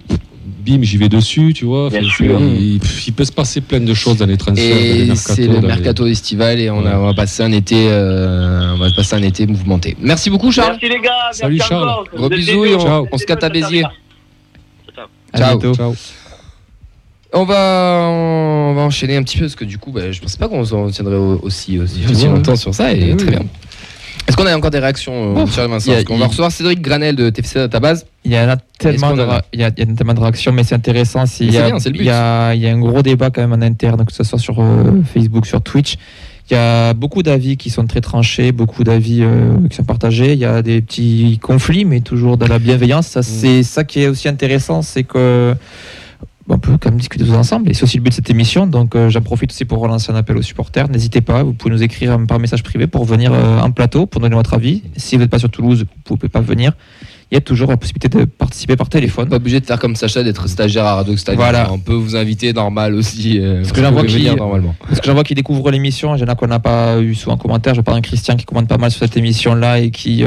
Bim, 0.65 0.81
j'y 0.83 0.97
vais 0.97 1.09
dessus, 1.09 1.53
tu 1.53 1.65
vois. 1.65 1.89
Bien 1.89 1.99
Enfin, 1.99 2.09
sûr. 2.09 2.39
Il, 2.41 2.79
il 3.07 3.13
peut 3.13 3.25
se 3.25 3.31
passer 3.31 3.61
plein 3.61 3.79
de 3.81 3.93
choses 3.93 4.17
dans 4.17 4.25
les 4.25 4.37
transferts, 4.37 4.65
Et 4.77 5.15
c'est 5.15 5.47
le 5.47 5.55
les- 5.55 5.61
mercato 5.67 6.05
estival 6.07 6.59
et 6.59 6.69
on, 6.69 6.79
a, 6.85 6.89
Ouais. 6.91 6.95
on 6.95 7.05
va 7.07 7.13
passer 7.13 7.43
un 7.43 7.51
été, 7.51 7.87
euh, 7.89 8.73
on 8.73 8.77
va 8.77 8.89
passer 8.95 9.15
un 9.15 9.21
été 9.23 9.45
mouvementé. 9.47 9.95
Merci 9.99 10.29
beaucoup 10.29 10.51
Charles. 10.51 10.77
Merci 10.81 10.89
les 10.95 11.01
gars. 11.01 11.11
Salut, 11.31 11.55
merci 11.57 11.69
Charles. 11.69 11.89
encore. 11.89 12.05
Gros 12.15 12.29
bisous 12.29 12.65
et 12.65 12.75
on, 12.75 12.79
Ciao. 12.79 13.07
on 13.11 13.17
se 13.17 13.25
capte 13.25 13.43
à 13.43 13.49
Béziers. 13.49 13.83
Ciao. 15.35 15.59
On 17.35 17.45
va, 17.45 18.07
on 18.11 18.73
va 18.75 18.81
enchaîner 18.83 19.15
un 19.17 19.23
petit 19.23 19.37
peu 19.39 19.45
parce 19.45 19.55
que 19.55 19.65
du 19.65 19.79
coup, 19.79 19.91
bah, 19.91 20.11
je 20.11 20.21
pensais 20.21 20.37
pas 20.37 20.47
qu'on 20.47 20.63
s'en 20.63 20.87
tiendrait 20.91 21.15
au- 21.15 21.39
aussi, 21.41 21.79
aussi, 21.79 22.01
longtemps 22.25 22.55
sur 22.55 22.75
ça 22.75 22.93
et 22.93 23.11
Oui, 23.11 23.17
très 23.17 23.31
bien. 23.31 23.41
Est-ce 24.27 24.37
qu'on 24.37 24.45
a 24.45 24.55
encore 24.55 24.71
des 24.71 24.79
réactions, 24.79 25.37
euh, 25.37 25.45
Charles 25.47 25.69
Vincent 25.69 25.85
il 25.87 25.89
y 25.89 25.93
a- 25.93 25.95
Parce 25.97 26.05
qu'on 26.05 26.17
va 26.17 26.27
recevoir 26.27 26.51
Cédric 26.51 26.81
Granel 26.81 27.15
de 27.15 27.29
TFC 27.29 27.59
Database. 27.59 28.05
Il 28.23 28.31
y 28.31 28.37
en 28.39 28.47
a 28.49 28.55
tellement, 28.79 29.13
de, 29.13 29.21
a 29.21 29.43
il 29.51 29.59
y 29.59 29.63
a, 29.63 29.71
il 29.77 29.87
y 29.87 29.91
a 29.91 29.95
tellement 29.95 30.13
de 30.13 30.19
réactions, 30.21 30.53
mais 30.53 30.63
c'est 30.63 30.75
intéressant. 30.75 31.25
c'est- 31.25 31.43
Mais 31.43 31.49
Il 31.51 31.53
y, 31.53 31.57
a- 31.57 31.65
bien, 31.67 31.79
c'est 31.79 31.89
le 31.89 31.93
but. 31.93 32.03
il 32.03 32.07
y 32.07 32.09
a, 32.09 32.53
il 32.53 32.61
y 32.61 32.67
a 32.67 32.71
un 32.71 32.79
gros 32.79 33.01
débat 33.01 33.29
quand 33.31 33.41
même 33.41 33.51
en 33.53 33.61
interne, 33.65 34.05
que 34.05 34.13
ce 34.13 34.23
soit 34.23 34.39
sur 34.39 34.61
euh, 34.61 35.01
Facebook, 35.13 35.45
sur 35.45 35.61
Twitch. 35.61 35.95
Il 36.49 36.53
y 36.53 36.57
a 36.57 36.93
beaucoup 36.93 37.21
d'avis 37.23 37.57
qui 37.57 37.69
sont 37.69 37.85
très 37.85 38.01
tranchés, 38.01 38.51
beaucoup 38.51 38.83
d'avis 38.83 39.23
euh, 39.23 39.55
qui 39.69 39.75
sont 39.75 39.83
partagés. 39.83 40.33
Il 40.33 40.39
y 40.39 40.45
a 40.45 40.61
des 40.61 40.81
petits 40.81 41.39
conflits, 41.41 41.85
mais 41.85 41.99
toujours 42.01 42.37
dans 42.37 42.47
la 42.47 42.59
bienveillance. 42.59 43.07
Ça, 43.07 43.23
c'est 43.23 43.63
ça 43.63 43.83
qui 43.83 44.01
est 44.03 44.07
aussi 44.07 44.27
intéressant, 44.27 44.81
c'est 44.81 45.03
que 45.03 45.53
on 46.49 46.57
peut 46.59 46.77
quand 46.79 46.89
même 46.89 46.99
discuter 46.99 47.25
tous 47.25 47.33
ensemble. 47.33 47.69
Et 47.69 47.73
c'est 47.73 47.83
aussi 47.83 47.97
le 47.97 48.03
but 48.03 48.09
de 48.09 48.15
cette 48.15 48.29
émission. 48.29 48.67
Donc 48.67 48.95
euh, 48.95 49.09
j'en 49.09 49.21
profite 49.21 49.51
aussi 49.51 49.65
pour 49.65 49.79
relancer 49.79 50.11
un 50.11 50.15
appel 50.15 50.37
aux 50.37 50.41
supporters. 50.41 50.89
N'hésitez 50.89 51.21
pas, 51.21 51.43
vous 51.43 51.53
pouvez 51.53 51.73
nous 51.73 51.83
écrire 51.83 52.17
par 52.27 52.39
message 52.39 52.63
privé 52.63 52.87
pour 52.87 53.05
venir 53.05 53.31
euh, 53.33 53.59
en 53.59 53.71
plateau, 53.71 54.05
pour 54.05 54.19
donner 54.21 54.35
votre 54.35 54.53
avis. 54.53 54.83
Si 54.97 55.15
vous 55.15 55.21
n'êtes 55.21 55.31
pas 55.31 55.39
sur 55.39 55.49
Toulouse, 55.49 55.85
vous 56.07 56.17
pouvez 56.17 56.29
pas 56.29 56.41
venir. 56.41 56.73
Il 57.31 57.35
y 57.35 57.37
a 57.37 57.41
toujours 57.41 57.69
la 57.71 57.77
possibilité 57.77 58.09
de 58.15 58.25
participer 58.25 58.75
par 58.75 58.89
téléphone. 58.89 59.27
Pas 59.29 59.37
obligé 59.37 59.59
de 59.59 59.65
faire 59.65 59.79
comme 59.79 59.95
Sacha, 59.95 60.21
d'être 60.21 60.47
stagiaire 60.47 60.85
à 60.85 60.95
Radio 60.95 61.17
Stadium. 61.17 61.41
Voilà. 61.41 61.71
On 61.71 61.79
peut 61.79 61.93
vous 61.95 62.15
inviter 62.15 62.53
normal 62.53 62.93
aussi. 62.93 63.39
euh, 63.39 63.61
Parce 63.61 63.71
que 63.71 63.81
j'en 63.81 63.91
vois 63.91 64.03
qui- 64.05 64.29
normalement. 64.35 64.75
Parce 64.87 64.99
que 64.99 65.07
j'en 65.07 65.13
vois 65.13 65.23
qui 65.23 65.33
découvrent 65.33 65.71
l'émission, 65.71 66.15
il 66.15 66.19
y 66.21 66.23
en 66.23 66.27
a 66.27 66.35
qu'on 66.35 66.45
n'a 66.45 66.59
pas 66.59 66.99
eu 66.99 67.15
souvent 67.15 67.33
en 67.33 67.37
commentaire. 67.39 67.73
Je 67.73 67.81
parle 67.81 67.97
d'un 67.97 68.01
Christian 68.01 68.35
qui 68.35 68.45
commande 68.45 68.67
pas 68.67 68.77
mal 68.77 68.91
sur 68.91 68.99
cette 68.99 69.17
émission-là 69.17 69.79
et 69.79 69.89
qui, 69.89 70.23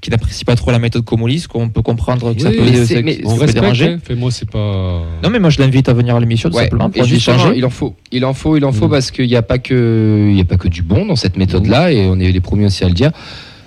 qui 0.00 0.10
n'apprécie 0.10 0.44
pas 0.44 0.54
trop 0.56 0.70
la 0.70 0.78
méthode 0.78 1.04
Comolis, 1.04 1.46
qu'on 1.48 1.68
peut 1.68 1.82
comprendre 1.82 2.34
que 2.34 2.40
ça 2.42 2.50
peut, 2.50 2.56
mais 2.62 2.76
ça- 2.76 2.86
c'est- 2.86 3.02
mais 3.02 3.14
ça 3.14 3.20
On 3.24 3.34
peut 3.34 3.40
respecte, 3.40 3.60
déranger. 3.60 3.86
hein. 3.94 3.98
Fais 4.04 4.14
moi, 4.14 4.30
c'est 4.30 4.48
pas. 4.48 5.02
Non, 5.24 5.30
mais 5.30 5.38
moi 5.38 5.50
je 5.50 5.58
l'invite 5.60 5.88
à 5.88 5.94
venir 5.94 6.14
à 6.16 6.20
l'émission 6.20 6.50
tout 6.50 6.56
Ouais. 6.56 6.64
simplement 6.64 6.88
Et 6.94 6.98
pour 6.98 7.04
justement, 7.04 7.50
il 7.52 7.64
en 7.64 7.70
faut, 7.70 7.96
il 8.12 8.24
en 8.24 8.34
faut, 8.34 8.56
il 8.56 8.64
en 8.64 8.72
faut 8.72 8.86
Mm. 8.86 8.90
parce 8.90 9.10
qu'il 9.10 9.26
n'y 9.26 9.36
a 9.36 9.42
pas 9.42 9.58
que, 9.58 10.28
il 10.30 10.36
y 10.36 10.40
a 10.40 10.44
pas 10.44 10.56
que 10.58 10.68
du 10.68 10.82
bon 10.82 11.06
dans 11.06 11.16
cette 11.16 11.36
méthode-là 11.36 11.92
et 11.92 12.06
on 12.06 12.18
est 12.20 12.30
les 12.30 12.40
premiers 12.40 12.66
aussi 12.66 12.84
à 12.84 12.88
le 12.88 12.94
dire. 12.94 13.10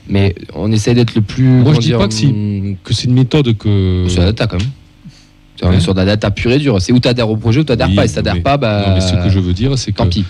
Mais 0.08 0.34
on 0.56 0.72
essaie 0.72 0.94
d'être 0.94 1.14
le 1.16 1.22
plus. 1.22 1.44
Moi, 1.44 1.74
je 1.74 1.80
dis 1.80 1.88
dire, 1.88 1.98
pas 2.00 2.08
que 2.08 2.14
c'est- 2.14 2.28
hum, 2.28 2.76
Que 2.84 2.94
c'est 2.94 3.06
une 3.06 3.14
méthode 3.14 3.58
que. 3.58 4.06
sur 4.08 4.20
la 4.22 4.28
data 4.28 4.48
quand 4.48 4.58
même. 4.58 4.68
C'est- 5.60 5.66
est 5.66 5.70
Ouais. 5.70 5.80
sur 5.82 5.94
de 5.94 6.00
la 6.00 6.06
data 6.06 6.32
pure 6.32 6.52
et 6.52 6.58
dure. 6.60 6.82
C'est 6.82 6.94
où 6.94 7.00
t'adhères 7.00 7.30
au 7.30 7.36
projet 7.36 7.60
ou 7.60 7.64
t'adhères 7.64 7.90
Oui, 7.90 7.96
pas. 7.96 8.06
Et 8.06 8.08
si 8.08 8.16
t'adhères 8.16 8.36
mais- 8.36 8.40
pas, 8.42 8.56
bah. 8.58 8.86
Non, 8.88 8.94
mais 8.96 9.02
ce 9.02 9.14
que 9.14 9.30
je 9.30 9.40
veux 9.40 9.52
dire, 9.54 9.78
c'est 9.78 9.92
que 9.92 9.98
Tant 9.98 10.08
pis. 10.08 10.24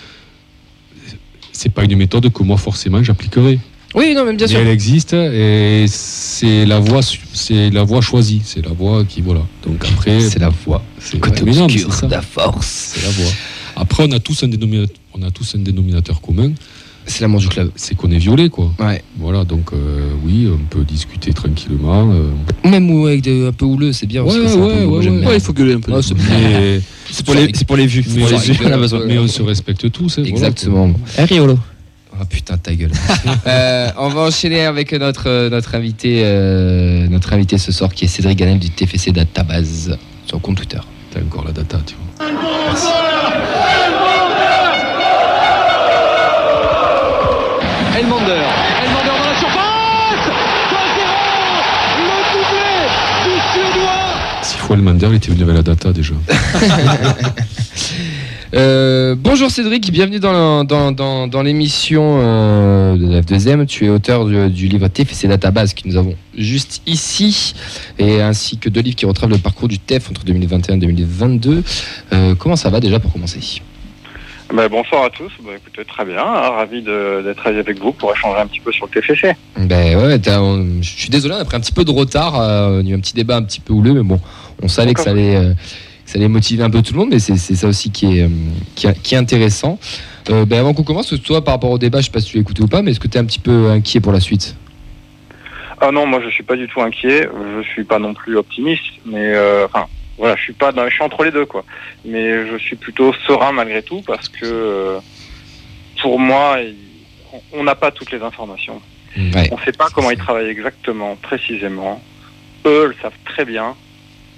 c'est 1.52 1.68
pas 1.68 1.84
une 1.84 1.96
méthode 1.96 2.30
que 2.32 2.42
moi 2.42 2.56
forcément 2.56 3.02
j'appliquerai. 3.02 3.58
Oui, 3.94 4.14
non, 4.14 4.24
mais 4.24 4.34
bien 4.34 4.46
Mais 4.46 4.52
sûr. 4.52 4.60
elle 4.60 4.68
existe 4.68 5.14
et 5.14 5.84
c'est 5.88 6.64
la 6.64 6.78
voie, 6.78 7.00
c'est 7.02 7.70
la 7.70 7.82
voie 7.82 8.00
choisie, 8.00 8.40
c'est 8.44 8.64
la 8.64 8.72
voie 8.72 9.04
qui 9.04 9.20
voilà. 9.20 9.40
Donc 9.66 9.84
après, 9.84 10.20
C'est 10.20 10.38
la 10.38 10.50
voie. 10.50 10.82
c'est 11.00 11.18
Côté 11.18 11.42
non, 11.44 11.66
mais 11.66 11.84
obscur 11.84 12.06
de 12.08 12.12
la 12.14 12.22
force. 12.22 12.92
C'est 12.94 13.02
la 13.02 13.10
voie. 13.10 13.32
Après, 13.76 14.04
on 14.08 14.12
a 14.12 14.20
tous 14.20 14.44
un 14.44 14.48
dénominateur, 14.48 14.96
on 15.14 15.22
a 15.22 15.30
tous 15.32 15.54
un 15.56 15.58
dénominateur 15.58 16.20
commun, 16.20 16.52
C'est 17.06 17.22
l'amour 17.22 17.40
du 17.40 17.48
club. 17.48 17.72
c'est 17.74 17.96
qu'on 17.96 18.10
est 18.12 18.18
violé 18.18 18.48
quoi. 18.48 18.72
Ouais. 18.78 19.02
Voilà, 19.18 19.44
donc 19.44 19.72
euh, 19.72 20.10
oui, 20.24 20.46
on 20.52 20.64
peut 20.66 20.84
discuter 20.84 21.32
tranquillement. 21.32 22.12
euh, 22.12 22.30
Même 22.68 22.90
avec 23.04 23.22
des, 23.22 23.46
un 23.48 23.52
peu 23.52 23.64
houleux, 23.64 23.92
c'est 23.92 24.06
bien. 24.06 24.22
Ouais, 24.22 24.28
parce 24.28 24.38
que 24.40 24.48
c'est 24.48 24.56
un 24.58 24.66
ouais, 24.66 24.84
ouais, 24.84 25.02
j'aime 25.02 25.24
ouais. 25.26 25.34
il 25.34 25.40
faut 25.40 25.52
gueuler 25.52 25.74
un 25.74 25.80
peu. 25.80 25.92
Ouais, 25.92 26.02
c'est- 26.02 26.14
mais, 26.14 26.80
pour, 27.24 27.34
les, 27.34 27.50
c'est 27.54 27.66
pour 27.66 27.76
les 27.76 27.86
vues. 27.88 28.04
mais, 28.14 28.20
pour 28.22 29.00
les 29.08 29.18
on- 29.18 29.26
se 29.26 29.42
respecte 29.42 29.90
tous. 29.90 30.18
hein, 30.18 30.22
voilà, 30.22 30.28
Exactement. 30.28 30.92
Eh, 31.18 31.24
Riolo. 31.24 31.58
Ah 32.20 32.26
putain 32.28 32.58
ta 32.58 32.74
gueule. 32.74 32.90
Euh, 33.46 33.90
on 33.96 34.08
va 34.08 34.22
enchaîner 34.22 34.64
avec 34.64 34.92
notre 34.92 35.28
euh, 35.28 35.48
notre 35.48 35.74
invité 35.74 36.22
euh, 36.24 37.06
notre 37.08 37.32
invité 37.32 37.56
ce 37.58 37.72
soir 37.72 37.92
qui 37.92 38.04
est 38.04 38.08
Cédric 38.08 38.38
Ganel 38.38 38.58
du 38.58 38.70
TFC 38.70 39.12
Database 39.12 39.96
sur 40.26 40.36
le 40.36 40.40
compte 40.40 40.56
Twitter. 40.56 40.80
T'as 41.10 41.20
encore 41.20 41.44
la 41.44 41.52
data, 41.52 41.78
tu 41.86 41.94
vois. 41.94 42.26
Elmander. 47.98 48.44
Elmander 48.84 49.16
dans 49.18 49.24
la 49.24 49.38
surface 49.38 50.26
2-0 50.70 50.76
Le 51.98 52.18
doublé 52.32 52.70
du 53.24 53.32
Suédois 53.52 54.10
S'il 54.42 54.60
faut 54.60 54.74
Elmander, 54.74 55.06
il 55.10 55.14
était 55.14 55.30
venu 55.30 55.42
avec 55.44 55.56
la 55.56 55.62
data 55.62 55.92
déjà. 55.92 56.14
Euh, 58.52 59.14
bonjour 59.16 59.48
Cédric, 59.48 59.92
bienvenue 59.92 60.18
dans, 60.18 60.32
la- 60.32 60.64
dans, 60.64 60.90
dans, 60.90 61.28
dans 61.28 61.42
l'émission 61.42 62.18
euh, 62.20 62.96
de 62.96 63.06
la 63.12 63.20
F2M. 63.20 63.64
Tu 63.66 63.86
es 63.86 63.88
auteur 63.88 64.24
du, 64.24 64.48
du 64.50 64.66
livre 64.66 64.88
TFC 64.88 65.28
Database 65.28 65.72
que 65.72 65.82
nous 65.86 65.96
avons 65.96 66.14
juste 66.36 66.82
ici, 66.86 67.54
et 68.00 68.20
ainsi 68.20 68.58
que 68.58 68.68
deux 68.68 68.80
livres 68.80 68.96
qui 68.96 69.06
retracent 69.06 69.30
le 69.30 69.38
parcours 69.38 69.68
du 69.68 69.78
TEF 69.78 70.10
entre 70.10 70.24
2021 70.24 70.74
et 70.76 70.78
2022. 70.78 71.62
Euh, 72.12 72.34
comment 72.34 72.56
ça 72.56 72.70
va 72.70 72.80
déjà 72.80 72.98
pour 72.98 73.12
commencer? 73.12 73.62
Ben, 74.52 74.66
bonsoir 74.68 75.04
à 75.04 75.10
tous, 75.10 75.30
Ben, 75.44 75.52
écoutez, 75.56 75.84
très 75.84 76.04
bien, 76.04 76.18
hein, 76.18 76.50
ravi 76.56 76.82
d'être 76.82 77.46
avec 77.46 77.78
vous 77.80 77.92
pour 77.92 78.12
échanger 78.12 78.40
un 78.40 78.46
petit 78.48 78.58
peu 78.58 78.72
sur 78.72 78.86
le 78.92 79.00
TFC. 79.00 79.32
Ben 79.58 79.96
ouais, 79.96 80.18
on- 80.38 80.82
je 80.82 80.88
suis 80.90 81.08
désolé, 81.08 81.36
on 81.36 81.40
a 81.40 81.44
pris 81.44 81.56
un 81.56 81.60
petit 81.60 81.70
peu 81.70 81.84
de 81.84 81.92
retard. 81.92 82.40
euh, 82.40 82.80
il 82.82 82.88
y 82.88 82.90
a 82.90 82.94
eu 82.94 82.98
un 82.98 83.00
petit 83.00 83.14
débat 83.14 83.36
un 83.36 83.42
petit 83.44 83.60
peu 83.60 83.72
houleux, 83.72 83.92
mais 83.94 84.02
bon, 84.02 84.18
on 84.60 84.66
savait 84.66 84.92
que 84.92 85.02
ça 85.02 85.10
allait, 85.10 85.36
ça 86.10 86.18
allait 86.18 86.26
motiver 86.26 86.64
un 86.64 86.70
peu 86.70 86.82
tout 86.82 86.92
le 86.92 86.98
monde, 86.98 87.10
mais 87.12 87.20
c'est 87.20 87.36
ça 87.36 87.68
aussi 87.68 87.92
qui 87.92 88.18
est, 88.18 88.22
euh, 88.24 88.28
qui, 88.74 88.88
est- 88.88 89.00
qui 89.00 89.14
est 89.14 89.18
intéressant. 89.18 89.78
Euh, 90.28 90.44
ben 90.44 90.58
avant 90.58 90.74
qu'on 90.74 90.82
commence, 90.82 91.14
toi, 91.22 91.44
par 91.44 91.54
rapport 91.54 91.70
au 91.70 91.78
débat, 91.78 92.00
je 92.00 92.06
sais 92.06 92.10
pas 92.10 92.18
si 92.20 92.30
tu 92.30 92.36
l'as 92.36 92.40
écouté 92.40 92.62
ou 92.62 92.66
pas, 92.66 92.82
mais 92.82 92.90
est-ce 92.90 92.98
que 92.98 93.06
tu 93.06 93.16
es 93.16 93.20
un 93.20 93.24
petit 93.24 93.38
peu 93.38 93.70
inquiet 93.70 94.00
pour 94.00 94.10
la 94.12 94.18
suite? 94.18 94.56
Ah 95.80 95.92
non, 95.92 96.06
moi 96.06 96.20
je 96.24 96.28
suis 96.30 96.42
pas 96.42 96.56
du 96.56 96.66
tout 96.66 96.80
inquiet, 96.82 97.28
je 97.62 97.68
suis 97.68 97.84
pas 97.84 98.00
non 98.00 98.12
plus 98.12 98.36
optimiste, 98.36 98.82
mais 99.06 99.32
euh, 99.34 99.66
enfin 99.66 99.86
voilà, 100.18 100.34
je 100.36 100.42
suis 100.42 100.52
pas 100.52 100.72
dans, 100.72 100.86
je 100.88 100.92
suis 100.94 101.02
entre 101.04 101.22
les 101.22 101.30
deux 101.30 101.46
quoi. 101.46 101.64
Mais 102.04 102.44
je 102.50 102.58
suis 102.58 102.74
plutôt 102.76 103.14
serein 103.26 103.52
malgré 103.52 103.80
tout 103.82 104.02
parce 104.04 104.28
que 104.28 104.44
euh, 104.44 104.98
pour 106.02 106.18
moi, 106.18 106.56
on- 107.32 107.60
on 107.60 107.62
n'a 107.64 107.76
pas 107.76 107.92
toutes 107.92 108.10
les 108.10 108.20
informations. 108.20 108.82
Ouais. 109.16 109.48
On 109.52 109.56
ne 109.56 109.62
sait 109.64 109.72
pas 109.72 109.86
comment 109.94 110.10
ils 110.10 110.18
travaillent 110.18 110.50
exactement, 110.50 111.16
précisément. 111.22 112.02
Eux 112.66 112.88
le 112.88 112.94
savent 113.00 113.12
très 113.24 113.44
bien. 113.44 113.74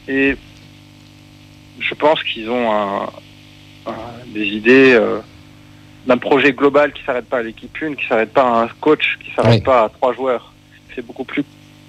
Et 0.07 0.37
je 1.83 1.95
pense 1.95 2.23
qu'ils 2.23 2.49
ont 2.51 2.73
un- 2.73 3.11
un- 3.87 3.93
des 4.27 4.47
idées 4.47 4.93
euh, 4.95 5.19
d'un 6.07 6.19
projet 6.19 6.53
global 6.53 6.93
qui 6.93 7.03
s'arrête 7.05 7.27
pas 7.29 7.39
à 7.39 7.43
l'équipe 7.43 7.81
une, 7.81 7.97
qui 7.97 8.07
s'arrête 8.07 8.33
pas 8.33 8.43
à 8.43 8.63
un 8.65 8.69
coach, 8.81 9.19
qui 9.25 9.31
s'arrête 9.35 9.55
Ouais. 9.55 9.61
pas 9.61 9.85
à 9.85 9.89
trois 9.89 10.13
joueurs. 10.15 10.53
C'est 10.95 11.05
beaucoup 11.07 11.25
plus 11.25 11.45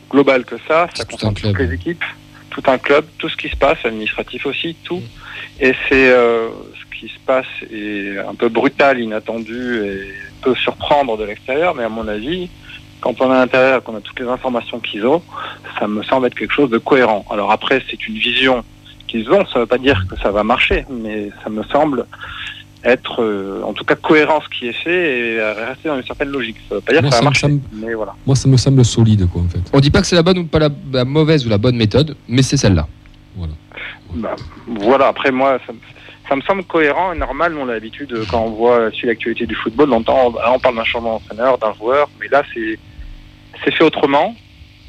global 0.09 0.45
que 0.45 0.55
ça. 0.67 0.87
Ça 0.93 1.05
concerne 1.05 1.33
toutes 1.33 1.57
les 1.57 1.73
équipes, 1.73 2.03
tout 2.49 2.63
un 2.67 2.77
club, 2.77 3.05
tout 3.17 3.29
ce 3.29 3.37
qui 3.37 3.49
se 3.49 3.55
passe, 3.55 3.77
administratif 3.85 4.45
aussi, 4.45 4.75
tout. 4.83 5.01
Et 5.59 5.73
c'est 5.89 6.09
euh, 6.11 6.49
ce 6.79 6.99
qui 6.99 7.07
se 7.07 7.19
passe 7.25 7.45
est 7.71 8.17
un 8.19 8.35
peu 8.35 8.49
brutal, 8.49 8.99
inattendu 8.99 9.83
et 9.85 10.13
peut 10.41 10.55
surprendre 10.55 11.17
de 11.17 11.23
l'extérieur, 11.25 11.73
mais 11.75 11.83
à 11.83 11.89
mon 11.89 12.07
avis, 12.07 12.49
quand 13.01 13.19
on 13.21 13.29
est 13.31 13.35
à 13.35 13.39
l'intérieur, 13.39 13.83
qu'on 13.83 13.95
a 13.97 14.01
toutes 14.01 14.19
les 14.19 14.27
informations 14.27 14.79
qu'ils 14.79 15.05
ont, 15.05 15.21
ça 15.79 15.87
me 15.87 16.03
semble 16.03 16.27
être 16.27 16.35
quelque 16.35 16.53
chose 16.53 16.69
de 16.69 16.77
cohérent. 16.77 17.25
Alors 17.31 17.51
après, 17.51 17.81
c'est 17.89 18.07
une 18.07 18.17
vision 18.17 18.63
qu'ils 19.13 19.29
ont, 19.31 19.45
ça 19.45 19.55
ne 19.55 19.59
veut 19.61 19.67
pas 19.67 19.77
dire 19.77 20.05
que 20.09 20.17
ça 20.17 20.31
va 20.31 20.43
marcher, 20.43 20.85
mais 20.89 21.29
ça 21.43 21.49
me 21.49 21.63
semble 21.65 22.05
être 22.83 23.21
euh, 23.21 23.61
en 23.63 23.71
tout 23.73 23.85
cas 23.85 23.95
cohérent 23.95 24.41
ce 24.41 24.49
qui 24.57 24.67
est 24.67 24.73
fait 24.83 25.19
et 25.19 25.39
euh, 25.39 25.53
rester 25.69 25.87
dans 25.87 25.95
une 25.97 26.03
certaine 26.03 26.29
logique. 26.29 26.57
Ça 26.67 26.75
ne 26.75 26.79
veut 26.79 26.85
pas 26.85 26.91
dire 26.93 27.01
Moi, 27.03 27.11
que 27.11 27.15
ça 27.17 27.23
va 27.23 27.33
ça 27.33 27.47
me 27.47 27.59
mais 27.73 27.93
voilà. 27.93 28.13
Moi, 28.25 28.35
ça 28.35 28.49
me 28.49 28.57
semble 28.57 28.83
solide, 28.83 29.29
quoi, 29.31 29.41
en 29.41 29.47
fait. 29.47 29.59
On 29.71 29.79
dit 29.79 29.91
pas 29.91 30.01
que 30.01 30.07
c'est 30.07 30.15
la 30.15 30.23
bonne 30.23 30.39
ou 30.39 30.45
pas 30.45 30.59
la, 30.59 30.69
la 30.91 31.05
mauvaise 31.05 31.45
ou 31.45 31.49
la 31.49 31.57
bonne 31.59 31.75
méthode, 31.77 32.15
mais 32.27 32.41
c'est 32.41 32.57
celle-là. 32.57 32.87
Bah, 34.15 34.35
voilà, 34.67 35.07
après 35.07 35.31
moi, 35.31 35.59
ça, 35.65 35.73
me- 35.73 35.79
ça 36.29 36.35
me 36.35 36.41
semble 36.41 36.63
cohérent 36.65 37.13
et 37.13 37.17
normal. 37.17 37.55
On 37.57 37.67
a 37.69 37.73
l'habitude, 37.73 38.11
euh, 38.13 38.25
quand 38.29 38.41
on 38.43 38.51
voit 38.51 38.91
sur 38.91 39.07
l'actualité 39.07 39.45
du 39.45 39.55
football, 39.55 39.89
d'entendre, 39.89 40.37
là, 40.39 40.51
on 40.53 40.59
parle 40.59 40.75
d'un 40.75 40.83
changement 40.83 41.13
d'entraîneur, 41.19 41.57
d'un 41.57 41.73
joueur, 41.73 42.09
mais 42.19 42.27
là, 42.27 42.43
c'est 42.53 42.77
c'est 43.63 43.71
fait 43.71 43.83
autrement, 43.83 44.35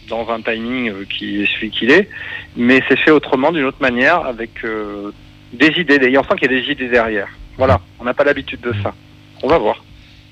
dans 0.08 0.28
un 0.30 0.40
timing 0.40 0.90
euh, 0.90 1.04
qui 1.08 1.42
est 1.42 1.46
celui 1.54 1.70
qu'il 1.70 1.90
est, 1.90 2.08
mais 2.56 2.82
c'est 2.88 2.98
fait 2.98 3.10
autrement, 3.10 3.52
d'une 3.52 3.64
autre 3.64 3.80
manière, 3.80 4.24
avec 4.26 4.50
euh, 4.64 5.10
des 5.52 5.72
idées. 5.78 5.94
Et 5.94 6.14
sent 6.14 6.36
qu'il 6.38 6.50
y 6.50 6.54
a 6.54 6.60
des 6.60 6.70
idées 6.70 6.88
derrière. 6.88 7.28
Voilà, 7.56 7.80
on 8.00 8.04
n'a 8.04 8.14
pas 8.14 8.24
l'habitude 8.24 8.60
de 8.60 8.72
ça. 8.82 8.94
On 9.42 9.48
va 9.48 9.58
voir. 9.58 9.82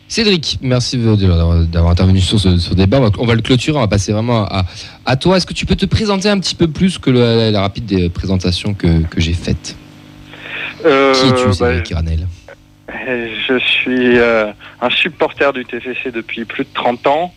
Cédric, 0.09 0.59
merci 0.61 0.99
d'avoir 0.99 1.91
intervenu 1.91 2.21
sur 2.21 2.39
ce, 2.39 2.75
débat. 2.75 3.01
On 3.19 3.25
va, 3.25 3.35
le 3.35 3.41
clôturer, 3.41 3.79
on 3.79 3.81
va 3.81 3.89
passer 3.89 4.13
vraiment 4.13 4.45
à, 4.45 4.67
à 5.07 5.17
toi. 5.17 5.39
Est-ce 5.39 5.47
que 5.47 5.55
tu 5.55 5.65
peux 5.65 5.77
te 5.77 5.87
présenter 5.87 6.29
un 6.29 6.39
petit 6.39 6.55
peu 6.55 6.69
plus 6.69 6.99
que 6.99 7.11
la, 7.11 7.59
rapide 7.61 7.87
des 7.87 8.11
présentations 8.11 8.75
que, 8.75 9.03
que 9.05 9.21
j'ai 9.21 9.33
faites? 9.33 9.77
Euh, 10.85 11.15
Qui 11.15 11.29
es-tu, 11.29 11.47
bah, 11.47 11.53
Cédric 11.53 11.95
Ranel? 11.95 12.27
Je 13.07 13.59
suis 13.59 14.19
euh, 14.19 14.53
un 14.81 14.91
supporter 14.91 15.53
du 15.53 15.65
TFC 15.65 16.11
depuis 16.13 16.45
plus 16.45 16.65
de 16.65 16.69
30 16.75 17.07
ans. 17.07 17.35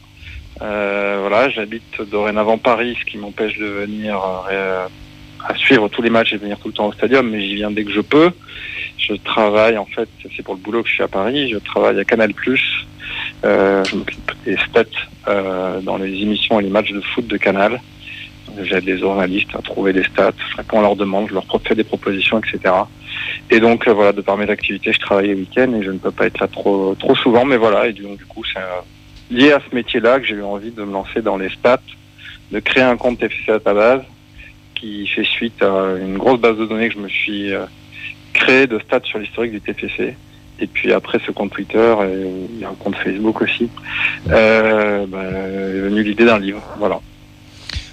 Euh, 0.61 1.17
voilà, 1.21 1.49
j'habite 1.49 2.01
dorénavant 2.09 2.57
Paris, 2.57 2.97
ce 2.99 3.05
qui 3.05 3.17
m'empêche 3.17 3.57
de 3.57 3.65
venir 3.65 4.19
euh, 4.51 4.87
à 5.47 5.55
suivre 5.55 5.89
tous 5.89 6.01
les 6.01 6.09
matchs 6.09 6.33
et 6.33 6.37
venir 6.37 6.57
tout 6.59 6.69
le 6.69 6.73
temps 6.73 6.87
au 6.87 6.93
stadium, 6.93 7.29
mais 7.29 7.41
j'y 7.41 7.55
viens 7.55 7.71
dès 7.71 7.83
que 7.83 7.91
je 7.91 8.01
peux. 8.01 8.31
Je 8.97 9.13
travaille, 9.15 9.77
en 9.77 9.85
fait, 9.85 10.09
c'est 10.35 10.43
pour 10.43 10.55
le 10.55 10.61
boulot 10.61 10.83
que 10.83 10.89
je 10.89 10.95
suis 10.95 11.03
à 11.03 11.07
Paris, 11.07 11.49
je 11.49 11.57
travaille 11.57 11.99
à 11.99 12.05
Canal+. 12.05 12.31
Euh, 13.43 13.83
je 13.83 13.95
m'occupe 13.95 14.31
des 14.45 14.57
stats 14.57 14.83
euh, 15.27 15.79
dans 15.81 15.97
les 15.97 16.09
émissions 16.09 16.59
et 16.59 16.63
les 16.63 16.69
matchs 16.69 16.91
de 16.91 17.01
foot 17.01 17.27
de 17.27 17.37
Canal. 17.37 17.79
J'aide 18.63 18.85
les 18.85 18.97
journalistes 18.97 19.53
à 19.53 19.61
trouver 19.61 19.91
des 19.91 20.03
stats, 20.03 20.31
je 20.51 20.57
réponds 20.57 20.79
à 20.79 20.83
leurs 20.83 20.95
demandes, 20.95 21.27
je 21.27 21.33
leur 21.33 21.45
fais 21.67 21.75
des 21.75 21.83
propositions, 21.83 22.39
etc. 22.39 22.73
Et 23.51 23.59
donc, 23.59 23.87
euh, 23.87 23.93
voilà, 23.93 24.13
de 24.13 24.21
par 24.21 24.37
mes 24.37 24.49
activités, 24.49 24.93
je 24.93 24.99
travaille 24.99 25.27
les 25.27 25.35
week-ends 25.35 25.73
et 25.73 25.83
je 25.83 25.91
ne 25.91 25.97
peux 25.97 26.11
pas 26.11 26.27
être 26.27 26.39
là 26.39 26.47
trop, 26.47 26.95
trop 26.97 27.15
souvent, 27.15 27.43
mais 27.43 27.57
voilà, 27.57 27.87
et 27.87 27.93
donc, 27.93 28.17
du 28.17 28.25
coup, 28.25 28.43
c'est 28.45 28.59
lié 29.31 29.51
à 29.51 29.59
ce 29.67 29.73
métier-là 29.75 30.19
que 30.19 30.25
j'ai 30.25 30.35
eu 30.35 30.43
envie 30.43 30.71
de 30.71 30.83
me 30.83 30.91
lancer 30.93 31.21
dans 31.21 31.37
les 31.37 31.49
stats, 31.49 31.79
de 32.51 32.59
créer 32.59 32.83
un 32.83 32.97
compte 32.97 33.19
TFC 33.19 33.51
à 33.51 33.59
ta 33.59 33.73
base, 33.73 34.01
qui 34.75 35.07
fait 35.07 35.23
suite 35.23 35.61
à 35.63 35.95
une 36.01 36.17
grosse 36.17 36.39
base 36.39 36.57
de 36.57 36.65
données 36.65 36.89
que 36.89 36.95
je 36.95 36.99
me 36.99 37.07
suis 37.09 37.53
euh, 37.53 37.65
créé 38.33 38.67
de 38.67 38.77
stats 38.79 39.01
sur 39.05 39.19
l'historique 39.19 39.51
du 39.53 39.61
TFC. 39.61 40.15
Et 40.59 40.67
puis 40.67 40.93
après 40.93 41.19
ce 41.25 41.31
compte 41.31 41.51
Twitter, 41.51 41.93
et 42.03 42.27
il 42.53 42.59
y 42.59 42.63
a 42.63 42.69
un 42.69 42.75
compte 42.75 42.95
Facebook 42.95 43.41
aussi, 43.41 43.67
euh, 44.29 45.05
bah, 45.07 45.21
est 45.23 45.79
venue 45.81 46.03
l'idée 46.03 46.25
d'un 46.25 46.39
livre. 46.39 46.61
Voilà. 46.79 46.99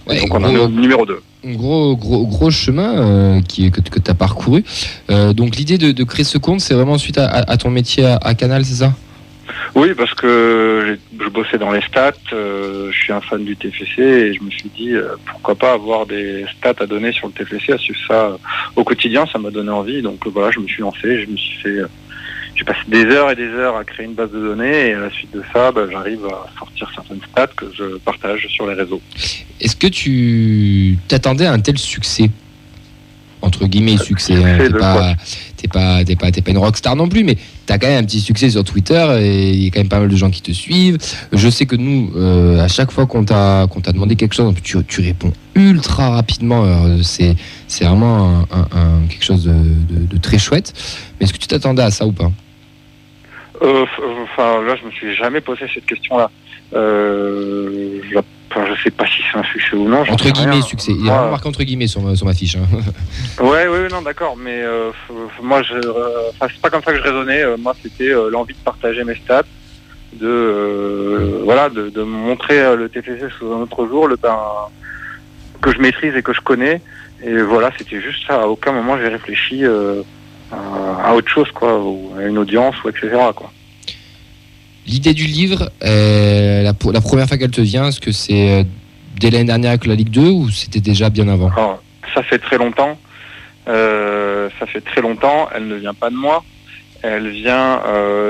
Ouais, 0.07 0.21
donc 0.21 0.35
on 0.35 0.43
en 0.45 0.49
est 0.51 0.55
gros- 0.55 0.65
au 0.67 0.69
numéro 0.69 1.07
2. 1.07 1.21
Gros, 1.45 1.97
gros, 1.97 2.25
gros 2.27 2.51
chemin 2.51 2.99
euh, 2.99 3.41
qui, 3.41 3.69
que, 3.73 3.81
que 3.81 3.99
tu 3.99 4.11
as 4.11 4.15
parcouru. 4.15 4.65
Euh, 5.11 5.33
donc 5.33 5.57
l'idée 5.57 5.77
de, 5.79 5.91
de 5.91 6.05
créer 6.05 6.25
ce 6.25 6.39
compte, 6.39 6.61
c'est 6.61 6.75
vraiment 6.75 6.99
suite 6.99 7.19
à, 7.19 7.27
à- 7.27 7.51
à 7.53 7.57
ton 7.57 7.71
métier 7.71 8.05
à, 8.05 8.17
à 8.23 8.35
Canal, 8.35 8.65
c'est 8.65 8.75
ça? 8.85 8.93
Oui, 9.75 9.95
parce 9.97 10.13
que 10.15 10.99
je 11.19 11.29
bossais 11.29 11.59
dans 11.59 11.73
les 11.73 11.81
stats, 11.83 12.13
euh, 12.33 12.91
je 12.91 12.97
suis 12.97 13.13
un 13.13 13.21
fan 13.21 13.45
du 13.45 13.57
TFC 13.57 14.03
et 14.03 14.35
je 14.35 14.43
me 14.43 14.51
suis 14.51 14.69
dit 14.77 14.93
euh, 14.93 15.17
pourquoi 15.27 15.55
pas 15.55 15.73
avoir 15.73 16.07
des 16.07 16.45
stats 16.57 16.75
à 16.81 16.87
donner 16.87 17.13
sur 17.13 17.29
le 17.29 17.33
TFC, 17.33 17.73
à 17.73 17.79
suivre 17.79 17.99
ça 18.07 18.27
euh, 18.27 18.37
au 18.77 18.85
quotidien, 18.85 19.27
ça 19.33 19.39
m'a 19.39 19.51
donné 19.51 19.71
envie. 19.71 20.03
Donc 20.03 20.27
voilà, 20.27 20.51
je 20.51 20.61
me 20.61 20.67
suis 20.67 20.83
lancé, 20.83 21.23
je 21.23 21.31
me 21.31 21.37
suis 21.37 21.59
fait, 21.63 21.79
j'ai 22.55 22.65
passé 22.65 22.81
des 22.89 23.07
heures 23.07 23.31
et 23.31 23.37
des 23.37 23.49
heures 23.49 23.77
à 23.77 23.85
créer 23.85 24.07
une 24.07 24.15
base 24.15 24.31
de 24.31 24.41
données 24.41 24.89
et 24.91 24.95
à 24.95 25.01
la 25.01 25.11
suite 25.11 25.33
de 25.33 25.43
ça, 25.53 25.73
bah, 25.73 25.87
j'arrive 25.91 26.27
à 26.27 26.47
sortir 26.59 26.91
certaines 26.95 27.21
stats 27.31 27.47
que 27.49 27.67
je 27.75 27.97
partage 27.99 28.47
sur 28.49 28.67
les 28.67 28.75
réseaux. 28.75 29.01
Est-ce 29.61 29.77
que 29.77 29.87
tu 29.87 30.99
t'attendais 31.09 31.47
à 31.47 31.53
un 31.53 31.61
tel 31.61 31.79
succès? 31.79 32.31
Entre 33.43 33.67
guillemets 33.67 33.97
succès 33.99 34.35
hein, 34.43 34.59
t'es 34.59 34.71
pas 34.71 35.15
t'es 35.57 35.69
pas 35.69 36.05
t'es 36.05 36.17
pas 36.17 36.31
t'es 36.31 36.43
pas 36.43 36.51
une 36.53 36.59
rockstar 36.59 36.97
non 36.97 37.09
plus 37.09 37.23
mais 37.25 37.37
t'as 37.67 37.79
quand 37.79 37.87
même 37.89 38.03
un 38.03 38.07
petit 38.07 38.21
succès 38.21 38.51
sur 38.51 38.65
Twitter 38.65 39.05
et 39.21 39.51
il 39.51 39.63
y 39.65 39.67
a 39.67 39.71
quand 39.71 39.81
même 39.81 39.89
pas 39.89 39.99
mal 40.01 40.09
de 40.09 40.17
gens 40.17 40.31
qui 40.31 40.43
te 40.43 40.51
suivent. 40.53 40.99
Je 41.33 41.49
sais 41.49 41.67
que 41.67 41.77
nous 41.77 42.11
euh, 42.17 42.61
à 42.61 42.69
chaque 42.69 42.91
fois 42.91 43.07
qu'on 43.07 43.25
t'a 43.25 43.67
qu'on 43.71 43.81
t'a 43.81 43.93
demandé 43.93 44.17
quelque 44.17 44.35
chose 44.35 44.53
tu, 44.63 44.77
tu 44.85 45.01
réponds 45.01 45.33
ultra 45.55 46.11
rapidement. 46.11 46.65
Alors, 46.65 46.87
c'est 47.05 47.35
c'est 47.69 47.85
vraiment 47.85 48.41
un, 48.53 48.59
un- 48.59 48.69
un- 48.73 49.07
quelque 49.09 49.25
chose 49.25 49.45
de, 49.45 49.53
de- 49.53 50.07
de 50.07 50.17
très 50.19 50.39
chouette. 50.39 50.73
Mais 51.21 51.25
est-ce 51.25 51.33
que 51.33 51.39
tu 51.39 51.47
t'attendais 51.47 51.83
à 51.83 51.91
ça 51.91 52.07
ou 52.07 52.13
pas? 52.13 52.31
Euh, 53.63 53.85
Enfin, 54.25 54.63
là, 54.63 54.75
je 54.81 54.87
me 54.87 54.91
suis 54.93 55.15
jamais 55.15 55.41
posé 55.41 55.63
cette 55.73 55.85
question-là. 55.87 56.31
Euh, 56.75 58.01
je, 58.11 58.19
je 58.67 58.83
sais 58.83 58.91
pas 58.91 59.07
si 59.07 59.23
c'est 59.31 59.39
un 59.39 59.43
succès 59.45 59.77
ou 59.77 59.89
non. 59.89 60.01
entre 60.01 60.31
guillemets 60.31 60.53
rien. 60.53 60.63
succès 60.63 60.93
il 60.93 61.05
y 61.05 61.11
a 61.11 61.15
vraiment 61.15 61.31
marqué 61.33 61.49
entre 61.49 61.63
guillemets 61.65 61.87
sur 61.87 62.01
ma, 62.01 62.17
sur 62.17 62.27
ma 62.27 62.35
fiche 62.35 62.57
hein. 62.57 62.67
Ouais, 63.43 63.67
ouais, 63.67 63.89
non, 63.91 64.03
d'accord, 64.03 64.37
mais 64.37 64.63
euh, 64.63 64.91
moi, 65.43 65.63
je, 65.63 65.75
euh, 65.75 66.31
c'est 66.41 66.61
pas 66.61 66.71
comme 66.71 66.83
ça 66.83 66.93
que 66.93 66.99
je 66.99 67.03
raisonnais. 67.03 67.43
Euh, 67.43 67.57
moi, 67.59 67.75
c'était 67.83 68.11
euh, 68.13 68.31
l'envie 68.31 68.55
de 68.55 68.59
partager 68.61 69.03
mes 69.05 69.15
stats, 69.17 69.43
de, 70.13 70.27
euh, 70.27 71.41
voilà, 71.45 71.69
de, 71.69 71.89
de 71.89 72.03
montrer 72.03 72.77
le 72.77 72.89
TFC 72.89 73.29
sous 73.39 73.53
un 73.53 73.61
autre 73.63 73.87
jour, 73.87 74.07
le 74.07 74.17
ben, 74.17 74.39
que 75.61 75.73
je 75.73 75.79
maîtrise 75.79 76.15
et 76.15 76.23
que 76.23 76.33
je 76.33 76.41
connais. 76.41 76.81
Et 77.25 77.37
voilà, 77.43 77.71
c'était 77.79 78.01
juste 78.01 78.27
ça. 78.27 78.43
À 78.43 78.47
aucun 78.47 78.73
moment 78.73 78.97
j'ai 78.99 79.09
réfléchi 79.09 79.65
à, 79.65 81.09
à 81.09 81.15
autre 81.15 81.29
chose, 81.29 81.51
quoi, 81.53 81.79
ou 81.79 82.13
à 82.19 82.23
une 82.25 82.39
audience, 82.39 82.75
ou 82.85 82.89
etc. 82.91 83.11
Quoi. 83.35 83.51
L'idée 84.87 85.15
du 85.15 85.25
livre, 85.25 85.71
euh, 85.85 86.63
la, 86.63 86.73
première 86.75 87.29
fois 87.29 87.39
qu'elle 87.39 87.51
te 87.51 87.61
vient, 87.61 87.89
est-ce 87.89 88.01
que 88.01 88.11
c'est 88.11 88.61
euh, 88.61 88.65
dès 89.21 89.31
l'année 89.31 89.45
dernière 89.45 89.71
avec 89.71 89.87
la 89.87 89.95
Ligue 89.95 90.11
2 90.11 90.21
ou 90.23 90.51
c'était 90.51 90.81
déjà 90.81 91.09
bien 91.09 91.29
avant? 91.29 91.51
Alors, 91.57 91.83
ça 92.15 92.23
fait 92.23 92.39
très 92.39 92.59
longtemps. 92.59 92.99
Euh, 93.69 94.49
ça 94.59 94.67
fait 94.67 94.81
très 94.81 95.01
longtemps. 95.01 95.49
Elle 95.55 95.69
ne 95.69 95.77
vient 95.77 95.95
pas 95.95 96.11
de 96.11 96.17
moi. 96.17 96.43
Elle 97.03 97.31
vient 97.31 97.81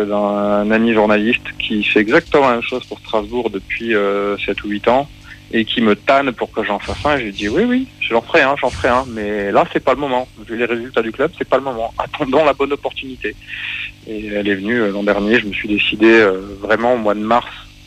d'un 0.09 0.70
ami 0.70 0.95
journaliste 0.95 1.43
qui 1.59 1.85
fait 1.85 2.01
exactement 2.01 2.49
la 2.49 2.55
même 2.55 2.62
chose 2.62 2.85
pour 2.87 2.99
Strasbourg 3.01 3.51
depuis 3.51 3.95
euh, 3.95 4.39
7 4.39 4.65
ou 4.65 4.69
8 4.69 4.89
ans 4.89 5.09
et 5.53 5.65
qui 5.65 5.81
me 5.81 5.95
tanne 5.95 6.33
pour 6.33 6.51
que 6.51 6.62
j'en 6.65 6.79
fasse 6.79 7.05
un. 7.05 7.16
Et 7.16 7.20
je 7.20 7.24
lui 7.24 7.33
dis 7.33 7.49
oui, 7.49 7.65
oui, 7.65 7.87
j'en 8.01 8.23
ferai 8.23 8.43
un, 8.43 8.57
j'en 8.61 8.70
ferai 8.70 8.89
un. 8.89 9.05
Mais 9.09 9.53
là, 9.53 9.65
c'est 9.73 9.85
pas 9.85 9.95
le 9.95 10.01
moment. 10.01 10.27
Vu 10.47 10.57
les 10.57 10.65
résultats 10.65 11.03
du 11.03 11.12
club, 11.12 11.31
c'est 11.37 11.49
pas 11.49 11.59
le 11.59 11.65
moment. 11.65 11.93
Attendons 11.99 12.45
la 12.45 12.55
bonne 12.55 12.73
opportunité. 12.73 13.35
Et 14.07 14.27
elle 14.27 14.49
est 14.49 14.55
venue 14.55 14.81
euh, 14.81 14.91
l'an 14.91 15.03
dernier. 15.03 15.39
Je 15.39 15.47
me 15.47 15.53
suis 15.53 15.69
décidé 15.69 16.11
euh, 16.11 16.41
vraiment 16.61 16.95
au 16.95 16.99
mois 16.99 17.15
de 17.15 17.20
mars 17.20 17.47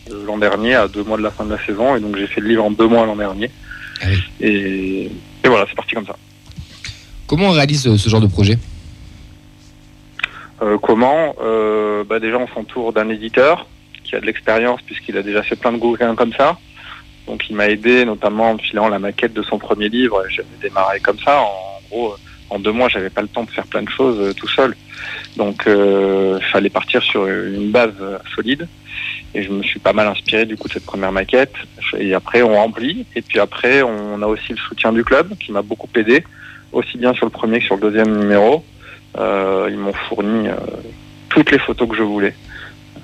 de 0.09 0.15
l'an 0.25 0.37
dernier, 0.37 0.75
à 0.75 0.87
deux 0.87 1.03
mois 1.03 1.17
de 1.17 1.23
la 1.23 1.31
fin 1.31 1.45
de 1.45 1.51
la 1.51 1.65
saison. 1.65 1.95
Et 1.95 1.99
donc 1.99 2.15
j'ai 2.17 2.27
fait 2.27 2.41
le 2.41 2.49
livre 2.49 2.63
en 2.63 2.71
deux 2.71 2.87
mois 2.87 3.05
l'an 3.05 3.15
dernier. 3.15 3.49
Ah 4.01 4.05
oui. 4.09 4.23
Et, 4.39 5.05
et 5.43 5.47
voilà, 5.47 5.65
c'est 5.67 5.75
parti 5.75 5.95
comme 5.95 6.05
ça. 6.05 6.15
Comment 7.27 7.47
on 7.47 7.51
réalise 7.51 7.87
euh, 7.87 7.97
ce 7.97 8.09
genre 8.09 8.21
de 8.21 8.27
projet? 8.27 8.57
Euh, 10.61 10.77
comment? 10.77 11.35
Euh, 11.41 12.03
bah 12.03 12.19
Déjà, 12.19 12.37
on 12.37 12.47
s'entoure 12.47 12.93
d'un 12.93 13.09
éditeur 13.09 13.67
qui 14.03 14.15
a 14.15 14.19
de 14.19 14.25
l'expérience 14.25 14.81
puisqu'il 14.83 15.17
a 15.17 15.23
déjà 15.23 15.41
fait 15.41 15.55
plein 15.55 15.73
de 15.73 15.77
bouquins 15.77 16.15
comme 16.15 16.33
ça. 16.33 16.57
Donc, 17.27 17.49
il 17.49 17.55
m'a 17.55 17.67
aidé 17.67 18.05
notamment 18.05 18.51
en 18.51 18.53
me 18.53 18.59
filant 18.59 18.87
la 18.87 18.99
maquette 18.99 19.33
de 19.33 19.41
son 19.41 19.57
premier 19.57 19.89
livre. 19.89 20.23
J'avais 20.29 20.47
démarré 20.61 20.99
comme 20.99 21.19
ça. 21.19 21.41
En 21.41 21.79
gros, 21.89 22.13
euh, 22.13 22.17
en 22.49 22.59
deux 22.59 22.71
mois, 22.71 22.89
j'avais 22.89 23.09
pas 23.09 23.21
le 23.21 23.27
temps 23.27 23.43
de 23.43 23.49
faire 23.49 23.65
plein 23.65 23.83
de 23.83 23.89
choses 23.89 24.17
euh, 24.19 24.33
tout 24.33 24.47
seul. 24.47 24.75
Donc, 25.35 25.67
euh, 25.67 26.37
il 26.39 26.45
fallait 26.51 26.69
partir 26.69 27.01
sur 27.01 27.27
une 27.27 27.71
base 27.71 27.93
euh, 27.99 28.17
solide. 28.35 28.67
Et 29.33 29.43
je 29.43 29.51
me 29.51 29.63
suis 29.63 29.79
pas 29.79 29.91
mal 29.91 30.07
inspiré 30.07 30.45
du 30.45 30.55
coup 30.55 30.67
de 30.67 30.73
cette 30.73 30.85
première 30.85 31.11
maquette. 31.11 31.53
Et 31.97 32.13
après, 32.13 32.41
on 32.41 32.55
remplit. 32.55 33.05
Et 33.15 33.21
puis 33.21 33.39
après, 33.39 33.81
on 33.81 34.21
a 34.21 34.27
aussi 34.27 34.53
le 34.53 34.57
soutien 34.57 34.93
du 34.93 35.03
club 35.03 35.35
qui 35.37 35.51
m'a 35.51 35.61
beaucoup 35.61 35.89
aidé, 35.95 36.23
aussi 36.71 36.97
bien 36.97 37.13
sur 37.13 37.25
le 37.25 37.31
premier 37.31 37.59
que 37.59 37.65
sur 37.65 37.75
le 37.75 37.81
deuxième 37.81 38.17
numéro. 38.17 38.63
Euh, 39.17 39.67
ils 39.69 39.77
m'ont 39.77 39.93
fourni 39.93 40.47
euh, 40.47 40.55
toutes 41.29 41.51
les 41.51 41.59
photos 41.59 41.89
que 41.89 41.95
je 41.95 42.03
voulais. 42.03 42.33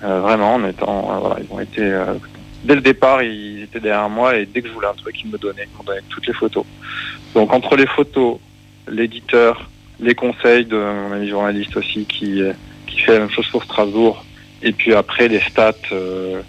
Euh, 0.04 0.22
vraiment, 0.22 0.56
en 0.56 0.66
étant, 0.66 1.12
euh, 1.12 1.20
voilà, 1.20 1.36
ils 1.42 1.54
ont 1.54 1.60
été 1.60 1.82
euh, 1.82 2.14
dès 2.64 2.76
le 2.76 2.82
départ, 2.82 3.24
ils 3.24 3.64
étaient 3.64 3.80
derrière 3.80 4.10
moi 4.10 4.36
et 4.38 4.46
dès 4.46 4.62
que 4.62 4.68
je 4.68 4.74
voulais 4.74 4.88
un 4.88 4.94
truc, 4.94 5.16
ils 5.24 5.30
me 5.32 5.38
donnaient, 5.38 5.68
ils 5.80 5.86
donné 5.86 6.00
toutes 6.10 6.28
les 6.28 6.34
photos. 6.34 6.66
Donc 7.34 7.54
entre 7.54 7.76
les 7.76 7.88
photos, 7.88 8.38
l'éditeur, 8.88 9.70
les 10.00 10.16
conseils 10.16 10.66
de 10.66 10.78
mon 10.78 11.12
ami 11.14 11.30
journaliste 11.30 11.76
aussi 11.78 12.06
qui 12.06 12.42
euh, 12.42 12.54
qui 12.88 13.00
fait 13.00 13.14
la 13.14 13.20
même 13.20 13.30
chose 13.30 13.48
pour 13.48 13.64
Strasbourg, 13.64 14.24
et 14.62 14.72
puis 14.74 14.94
après 14.94 15.28
les 15.28 15.40
stats 15.42 15.74
euh, 15.92 16.42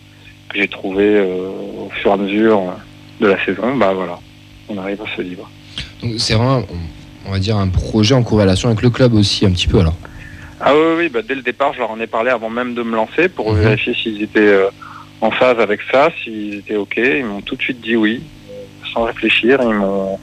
que 0.48 0.58
j'ai 0.58 0.68
trouvées 0.68 1.16
euh, 1.18 1.48
au 1.86 1.90
fur 1.94 2.10
et 2.10 2.14
à 2.14 2.16
mesure 2.16 2.74
de 3.20 3.26
la 3.28 3.44
saison, 3.44 3.76
bah 3.76 3.92
voilà, 3.92 4.18
on 4.68 4.76
arrive 4.78 5.00
à 5.02 5.04
ce 5.16 5.22
livre. 5.22 5.48
Donc 6.02 6.14
c'est 6.18 6.34
vraiment, 6.34 6.62
on- 7.26 7.30
va 7.30 7.38
dire, 7.38 7.56
un 7.56 7.68
projet 7.68 8.14
en 8.16 8.24
corrélation 8.24 8.68
avec 8.68 8.82
le 8.82 8.90
club 8.90 9.14
aussi, 9.14 9.46
un 9.46 9.52
petit 9.52 9.68
peu 9.68 9.78
alors. 9.78 9.94
Ah 10.60 10.74
oui, 10.74 10.94
oui, 10.98 11.08
bah, 11.08 11.20
dès 11.22 11.34
le 11.36 11.42
départ, 11.42 11.72
je 11.72 11.78
leur 11.78 11.90
en 11.92 12.00
ai 12.00 12.06
parlé 12.08 12.30
avant 12.30 12.50
même 12.50 12.74
de 12.74 12.82
me 12.82 12.96
lancer 12.96 13.28
pour 13.28 13.52
Mhm. 13.52 13.60
vérifier 13.60 13.94
s'ils 13.94 14.20
étaient 14.22 14.40
euh, 14.40 14.68
en 15.22 15.30
phase 15.30 15.58
avec 15.58 15.80
ça, 15.90 16.10
s'ils 16.22 16.56
étaient 16.56 16.76
OK. 16.76 16.96
Ils 16.98 17.24
m'ont 17.24 17.40
tout 17.40 17.56
de 17.56 17.62
suite 17.62 17.80
dit 17.80 17.96
oui, 17.96 18.22
sans 18.92 19.04
réfléchir. 19.04 19.58
Ils 19.62 19.74
m'ont 19.74 20.18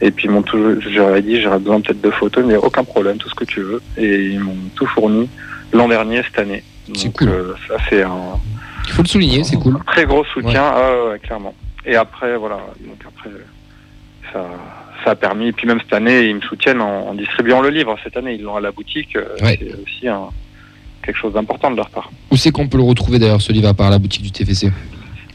et 0.00 0.10
puis 0.10 0.24
ils 0.26 0.30
m'ont 0.30 0.42
toujours, 0.42 0.80
j'aurais 0.80 1.22
dit, 1.22 1.40
j'aurais 1.40 1.58
besoin 1.60 1.80
peut-être 1.80 2.00
de 2.00 2.10
photos, 2.10 2.44
mais 2.44 2.56
aucun 2.56 2.82
problème, 2.84 3.16
tout 3.16 3.28
ce 3.28 3.34
que 3.34 3.44
tu 3.44 3.60
veux. 3.60 3.80
Et 3.96 4.26
ils 4.32 4.40
m'ont 4.40 4.56
tout 4.74 4.86
fourni 4.86 5.28
l'an 5.72 5.88
dernier, 5.88 6.22
cette 6.22 6.38
année. 6.38 6.62
C'est 6.94 7.12
cool. 7.16 7.28
euh, 7.28 7.54
ça 7.68 7.76
c'est 7.88 8.02
un 8.02 8.38
Il 8.86 8.92
faut 8.92 9.02
le 9.02 9.08
souligner, 9.08 9.44
c'est 9.44 9.56
cool. 9.56 9.78
très 9.86 10.04
gros 10.04 10.24
soutien, 10.24 10.62
ah 10.64 10.92
ouais, 11.10 11.18
clairement. 11.20 11.54
Et 11.86 11.96
après, 11.96 12.36
voilà, 12.36 12.56
donc 12.80 12.98
après, 13.06 13.30
ça, 14.32 14.44
ça 15.04 15.10
a 15.12 15.14
permis. 15.14 15.48
Et 15.48 15.52
puis 15.52 15.66
même 15.66 15.80
cette 15.80 15.92
année, 15.92 16.26
ils 16.28 16.34
me 16.36 16.40
soutiennent 16.42 16.80
en, 16.80 17.08
en 17.08 17.14
distribuant 17.14 17.60
le 17.62 17.70
livre. 17.70 17.96
Cette 18.04 18.16
année, 18.16 18.34
ils 18.34 18.42
l'ont 18.42 18.56
à 18.56 18.60
la 18.60 18.72
boutique. 18.72 19.16
euh, 19.16 19.24
Ouais. 19.42 19.58
C'est 19.60 19.74
aussi 19.82 20.08
un, 20.08 20.28
quelque 21.04 21.16
chose 21.18 21.32
d'important 21.34 21.70
de 21.70 21.76
leur 21.76 21.90
part. 21.90 22.10
Où 22.30 22.36
c'est 22.36 22.50
qu'on 22.50 22.66
peut 22.68 22.78
le 22.78 22.82
retrouver 22.84 23.18
d'ailleurs 23.18 23.40
ce 23.42 23.52
livre 23.52 23.68
à 23.68 23.74
part 23.74 23.90
la 23.90 23.98
boutique 23.98 24.22
du 24.22 24.30
TFC 24.32 24.66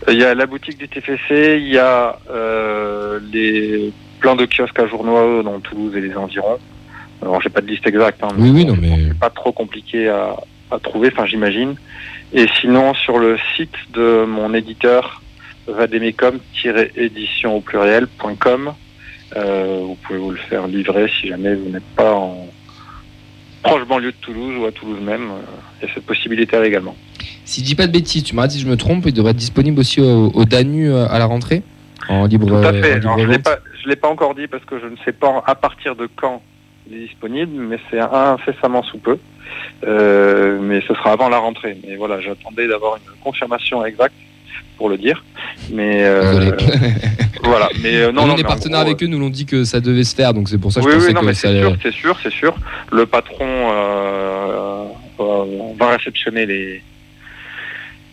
Euh, 0.08 0.14
Il 0.14 0.20
y 0.20 0.24
a 0.24 0.34
la 0.34 0.46
boutique 0.46 0.78
du 0.78 0.88
TFC, 0.88 1.60
il 1.62 1.68
y 1.74 1.78
a 1.78 2.18
euh, 2.32 3.20
les 3.32 3.92
plein 4.20 4.36
de 4.36 4.46
kiosques 4.46 4.80
à 4.80 4.88
Journois 4.88 5.44
dans 5.44 5.60
Toulouse 5.60 5.96
et 5.96 6.02
les 6.02 6.16
environs. 6.16 6.58
Alors 7.22 7.42
j'ai 7.42 7.50
pas 7.50 7.62
de 7.62 7.68
liste 7.68 7.86
exacte, 7.88 8.24
hein, 8.24 8.30
Oui, 8.38 8.50
oui, 8.54 8.66
non, 8.66 8.74
bon, 8.76 8.82
mais- 8.82 9.06
c'est 9.10 9.20
pas 9.20 9.30
trop 9.30 9.52
compliqué 9.52 10.08
à, 10.10 10.36
à 10.72 10.80
trouver, 10.80 11.10
enfin 11.14 11.26
j'imagine. 11.26 11.76
Et 12.34 12.46
sinon 12.62 12.94
sur 12.94 13.18
le 13.20 13.38
site 13.56 13.74
de 13.94 14.26
mon 14.26 14.54
éditeur 14.54 15.22
vademecum-édition 15.68 17.56
au 17.58 17.62
pluriel.com, 17.62 18.74
euh, 19.36 19.80
vous 19.84 19.96
pouvez 20.04 20.20
vous 20.20 20.32
le 20.32 20.38
faire 20.38 20.68
livrer 20.68 21.10
si 21.20 21.28
jamais 21.28 21.56
vous 21.56 21.70
n'êtes 21.70 21.84
pas 21.96 22.14
en 22.14 22.48
proche 23.62 23.86
banlieue 23.86 24.12
de 24.12 24.18
Toulouse 24.18 24.56
ou 24.60 24.66
à 24.66 24.72
Toulouse 24.72 25.00
même. 25.02 25.30
Il 25.82 25.88
y 25.88 25.92
a 25.92 25.94
cette 25.94 26.06
possibilité-là 26.06 26.66
également. 26.66 26.96
Si 27.46 27.62
je 27.62 27.66
dis 27.66 27.76
pas 27.76 27.88
de 27.88 27.92
bêtises, 27.92 28.24
tu 28.24 28.36
m'arrêtes 28.36 28.52
si 28.52 28.60
je 28.60 28.68
me 28.68 28.78
trompe, 28.78 29.06
il 29.08 29.14
devrait 29.14 29.32
être 29.32 29.38
disponible 29.38 29.80
aussi 29.80 30.02
au, 30.02 30.28
au 30.28 30.46
Danu 30.46 30.92
euh, 30.92 31.08
à 31.10 31.18
la 31.20 31.26
rentrée 31.26 31.64
En 32.08 32.26
libre, 32.26 32.48
Tout 32.48 32.54
à 32.56 32.72
euh, 32.72 32.82
fait. 32.82 32.94
Alors, 32.94 33.18
je 33.18 33.26
l'ai 33.26 33.34
vente. 33.34 33.44
pas, 33.44 33.58
je 33.82 33.90
l'ai 33.90 33.96
pas 33.96 34.08
encore 34.08 34.36
dit 34.36 34.48
parce 34.48 34.64
que 34.66 34.80
je 34.80 34.86
ne 34.86 34.96
sais 35.04 35.14
pas 35.14 35.44
à 35.46 35.56
partir 35.56 35.96
de 35.96 36.08
quand 36.16 36.42
il 36.90 36.98
est 36.98 37.06
disponible, 37.08 37.52
mais 37.62 37.80
c'est 37.90 38.00
incessamment 38.00 38.84
sous 38.84 39.00
peu. 39.00 39.18
Euh, 39.84 40.60
mais 40.62 40.82
ce 40.82 40.94
sera 40.94 41.14
avant 41.14 41.30
la 41.30 41.40
rentrée. 41.40 41.78
Mais 41.88 41.96
voilà, 41.96 42.22
j'attendais 42.22 42.68
d'avoir 42.68 42.98
une 42.98 43.22
confirmation 43.22 43.84
exacte 43.86 44.14
pour 44.80 44.90
le 44.90 44.98
dire. 44.98 45.24
Mais 45.72 46.04
euh, 46.04 46.52
voilà. 47.44 47.70
Mais 47.84 47.98
euh, 47.98 48.12
non, 48.12 48.24
nous, 48.24 48.28
non, 48.30 48.36
les 48.36 48.44
partenaires 48.44 48.80
gros, 48.80 48.88
avec 48.90 49.04
eux 49.04 49.08
nous 49.08 49.20
l'ont 49.20 49.30
dit 49.30 49.46
que 49.46 49.64
ça 49.66 49.80
devait 49.82 50.06
se 50.06 50.16
faire, 50.16 50.34
donc 50.34 50.50
c'est 50.50 50.58
pour 50.58 50.72
ça 50.72 50.80
que 50.80 50.86
oui, 50.86 50.94
je 50.94 50.98
pensais 50.98 51.08
oui, 51.10 51.14
non, 51.14 51.22
que 51.22 51.26
mais 51.28 51.34
ça 51.34 51.50
c'est 51.50 51.60
sûr, 51.60 51.78
c'est 51.84 51.92
sûr, 51.94 52.20
c'est 52.24 52.34
sûr. 52.34 52.56
Le 52.92 53.06
patron 53.06 53.46
euh, 53.46 54.86
euh, 55.20 55.46
va 55.78 55.90
réceptionner 55.98 56.46
les 56.48 56.82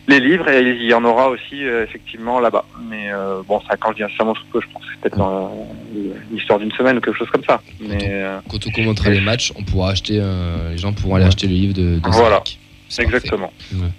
les 0.07 0.19
livres 0.21 0.47
et 0.49 0.61
il 0.61 0.85
y 0.85 0.93
en 0.93 1.03
aura 1.03 1.29
aussi 1.29 1.63
euh, 1.63 1.83
effectivement 1.83 2.39
là-bas. 2.39 2.65
Mais 2.89 3.11
euh, 3.11 3.41
bon, 3.47 3.61
ça 3.69 3.75
quand 3.77 3.91
je 3.91 3.97
dis 3.97 4.03
incessamment 4.03 4.35
sous 4.35 4.45
peu, 4.51 4.61
je 4.61 4.67
pense 4.71 4.83
que 4.83 4.87
c'est 4.93 5.01
peut-être 5.01 5.17
dans 5.17 5.67
euh, 5.95 6.13
l'histoire 6.31 6.59
d'une 6.59 6.71
semaine 6.71 6.97
ou 6.97 7.01
quelque 7.01 7.17
chose 7.17 7.29
comme 7.29 7.43
ça. 7.43 7.61
Mais 7.79 7.97
euh, 8.03 8.39
Quand 8.49 8.65
on 8.65 8.71
commentera 8.71 9.09
les 9.09 9.21
matchs, 9.21 9.51
on 9.55 9.63
pourra 9.63 9.91
acheter, 9.91 10.19
euh, 10.21 10.71
les 10.71 10.77
gens 10.77 10.93
pourront 10.93 11.15
aller 11.15 11.25
acheter 11.25 11.47
le 11.47 11.53
livre 11.53 11.73
de, 11.73 11.99
Voilà. 12.05 12.41
Exactement. 12.99 13.51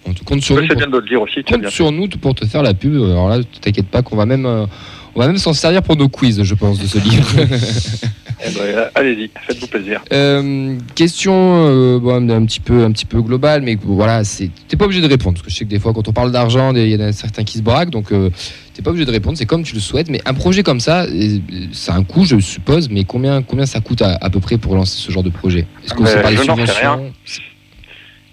On 0.07 0.13
te 0.13 0.25
compte 0.25 0.43
sur 0.43 0.55
nous. 0.57 0.63
C'est 0.63 0.69
pour- 0.69 0.77
bien 0.77 0.87
de 0.89 0.99
le 0.99 1.09
dire 1.09 1.21
aussi. 1.23 1.35
tu 1.35 1.41
as 1.41 1.53
compte 1.53 1.61
bien 1.63 1.71
sur 1.71 1.93
nous 1.93 2.09
pour 2.09 2.35
te 2.35 2.47
faire 2.47 2.63
la 2.63 2.75
pub. 2.75 2.95
Alors 2.95 3.29
là, 3.29 3.39
t'inquiète 3.61 3.89
pas 3.89 4.03
qu'on 4.03 4.17
va 4.17 4.27
même, 4.27 4.47
euh, 4.47 4.67
on 5.15 5.21
va 5.21 5.27
même 5.27 5.39
s'en 5.39 5.53
servir 5.53 5.83
pour 5.83 5.97
nos 5.97 6.09
quiz, 6.09 6.43
je 6.43 6.55
pense, 6.55 6.79
de 6.79 6.87
ce 6.87 6.99
livre. 6.99 7.29
Eh 8.47 8.51
ben, 8.53 8.89
allez-y, 8.95 9.31
faites-vous 9.49 9.67
plaisir. 9.67 10.01
Euh, 10.13 10.77
question 10.95 11.35
euh, 11.67 11.99
bon, 11.99 12.31
un 12.31 12.47
petit 12.47 12.61
peu, 12.61 12.85
un 12.85 12.93
petit 12.93 13.05
peu 13.05 13.21
globale, 13.21 13.63
mais 13.63 13.77
voilà, 13.83 14.23
t'es 14.69 14.77
pas 14.77 14.85
obligé 14.85 15.01
de 15.01 15.09
répondre 15.09 15.35
parce 15.35 15.45
que 15.45 15.51
je 15.51 15.57
sais 15.57 15.65
que 15.65 15.71
des 15.71 15.81
fois, 15.81 15.93
quand 15.93 16.07
on 16.07 16.13
parle 16.13 16.31
d'argent, 16.31 16.73
il 16.73 16.87
y 16.89 16.95
en 16.95 17.01
a 17.01 17.11
certains 17.11 17.43
qui 17.43 17.59
se 17.59 17.63
braquent, 17.63 17.91
donc 17.91 18.13
euh, 18.13 18.31
t'es 18.75 18.83
pas 18.83 18.91
obligé 18.91 19.05
de 19.07 19.11
répondre. 19.11 19.37
C'est 19.37 19.45
comme 19.45 19.65
tu 19.65 19.75
le 19.75 19.81
souhaites, 19.81 20.09
mais 20.09 20.21
un 20.25 20.35
projet 20.35 20.63
comme 20.63 20.79
ça, 20.79 21.03
euh, 21.03 21.39
c'est 21.73 21.91
un 21.91 22.05
coût, 22.05 22.25
je 22.27 22.39
suppose, 22.39 22.89
mais 22.89 23.03
combien, 23.03 23.43
combien 23.43 23.67
ça 23.67 23.81
coûte 23.81 24.03
à, 24.03 24.17
à 24.21 24.31
peu 24.31 24.39
près 24.39 24.57
pour 24.57 24.77
lancer 24.77 24.97
ce 24.99 25.11
genre 25.11 25.25
de 25.25 25.31
projet? 25.31 25.67
Est-ce 25.85 25.95
que 25.95 26.03
Ben, 26.05 26.07
c'est 26.07 26.23
par 26.23 26.31
les 26.31 26.37
subventions? 26.37 27.13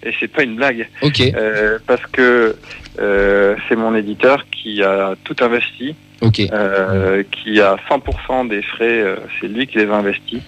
Et 0.06 0.14
c'est 0.20 0.28
pas 0.28 0.42
une 0.44 0.56
blague. 0.56 0.88
Ok, 1.02 1.20
Euh, 1.20 1.78
parce 1.86 2.04
que 2.12 2.54
euh, 3.00 3.56
c'est 3.68 3.76
mon 3.76 3.94
éditeur 3.94 4.44
qui 4.50 4.82
a 4.82 5.14
tout 5.24 5.36
investi, 5.40 5.94
ok. 6.22 6.40
euh, 6.52 7.22
qui 7.32 7.60
a 7.60 7.76
100% 7.90 8.48
des 8.48 8.62
frais, 8.62 9.04
c'est 9.40 9.48
lui 9.48 9.66
qui 9.66 9.78
les 9.78 9.86
a 9.90 9.94
investis. 9.96 10.40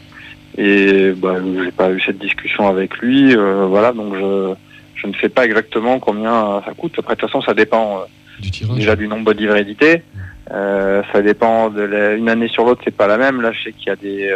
Et 0.57 1.13
bah, 1.17 1.37
j'ai 1.65 1.71
pas 1.73 1.91
eu 1.91 2.01
cette 2.01 2.19
discussion 2.19 2.67
avec 2.69 2.97
lui, 2.99 3.35
voilà, 3.37 3.93
donc 3.93 4.15
je, 4.15 4.55
je 4.97 5.07
ne 5.07 5.13
sais 5.21 5.29
pas 5.29 5.45
exactement 5.45 5.99
combien 6.01 6.63
ça 6.65 6.73
coûte. 6.75 6.95
Après, 6.99 7.15
de 7.15 7.21
toute 7.21 7.29
façon, 7.31 7.43
ça 7.43 7.55
dépend 7.55 8.03
Du 8.41 8.51
déjà 8.77 8.97
du 8.97 9.07
nombre 9.09 9.33
de 9.33 9.39
livres 9.41 9.57
édités. 9.57 10.03
Ça 10.51 11.23
dépend 11.23 11.69
de 11.71 11.83
la- 11.83 12.15
une 12.15 12.29
année 12.29 12.49
sur 12.49 12.65
l'autre, 12.65 12.81
c'est 12.85 12.97
pas 12.97 13.07
la 13.07 13.19
même. 13.19 13.41
Là, 13.43 13.53
je 13.53 13.65
sais 13.65 13.73
qu'il 13.73 13.89
y 13.89 13.91
a 13.91 13.97
des, 13.97 14.33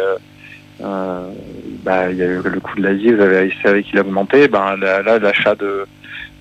euh, 0.81 1.29
bah, 1.83 2.11
il 2.11 2.17
y 2.17 2.23
a 2.23 2.25
eu 2.25 2.41
le 2.43 2.59
coût 2.59 2.77
de 2.77 2.83
l'Asie, 2.83 3.13
vous 3.13 3.21
avez 3.21 3.53
savez 3.61 3.83
qu'il 3.83 3.97
a 3.97 4.01
augmenté. 4.01 4.47
Ben 4.47 4.75
là, 4.77 5.19
l'achat 5.19 5.55
de 5.55 5.85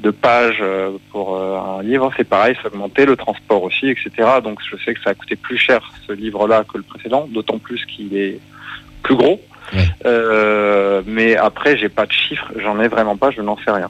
de 0.03 0.11
pages 0.11 0.59
euh, 0.61 0.91
pour 1.11 1.37
euh, 1.37 1.79
un 1.79 1.83
livre, 1.83 2.13
c'est 2.17 2.29
pareil, 2.29 2.57
ça 2.57 2.63
a 2.65 2.67
augmenté, 2.69 3.07
le 3.07 3.17
transport 3.17 3.63
aussi, 3.63 3.87
etc. 3.89 4.11
Donc 4.43 4.59
je 4.69 4.77
sais 4.85 4.95
que 4.95 5.01
ça 5.01 5.11
a 5.11 5.15
coûté 5.15 5.37
plus 5.37 5.57
cher 5.57 5.81
ce 6.07 6.13
livre-là 6.13 6.65
que 6.65 6.77
le 6.77 6.83
précédent, 6.83 7.29
d'autant 7.33 7.59
plus 7.59 7.85
qu'il 7.87 8.17
est 8.17 8.41
plus 9.03 9.15
gros. 9.15 9.41
Ouais. 9.73 9.87
Euh, 10.05 11.03
mais 11.07 11.37
après, 11.37 11.77
j'ai 11.79 11.89
pas 11.89 12.07
de 12.07 12.13
chiffres, 12.13 12.51
j'en 12.61 12.81
ai 12.81 12.89
vraiment 12.89 13.17
pas, 13.17 13.31
je 13.31 13.41
n'en 13.41 13.57
sais 13.65 13.71
rien. 13.71 13.89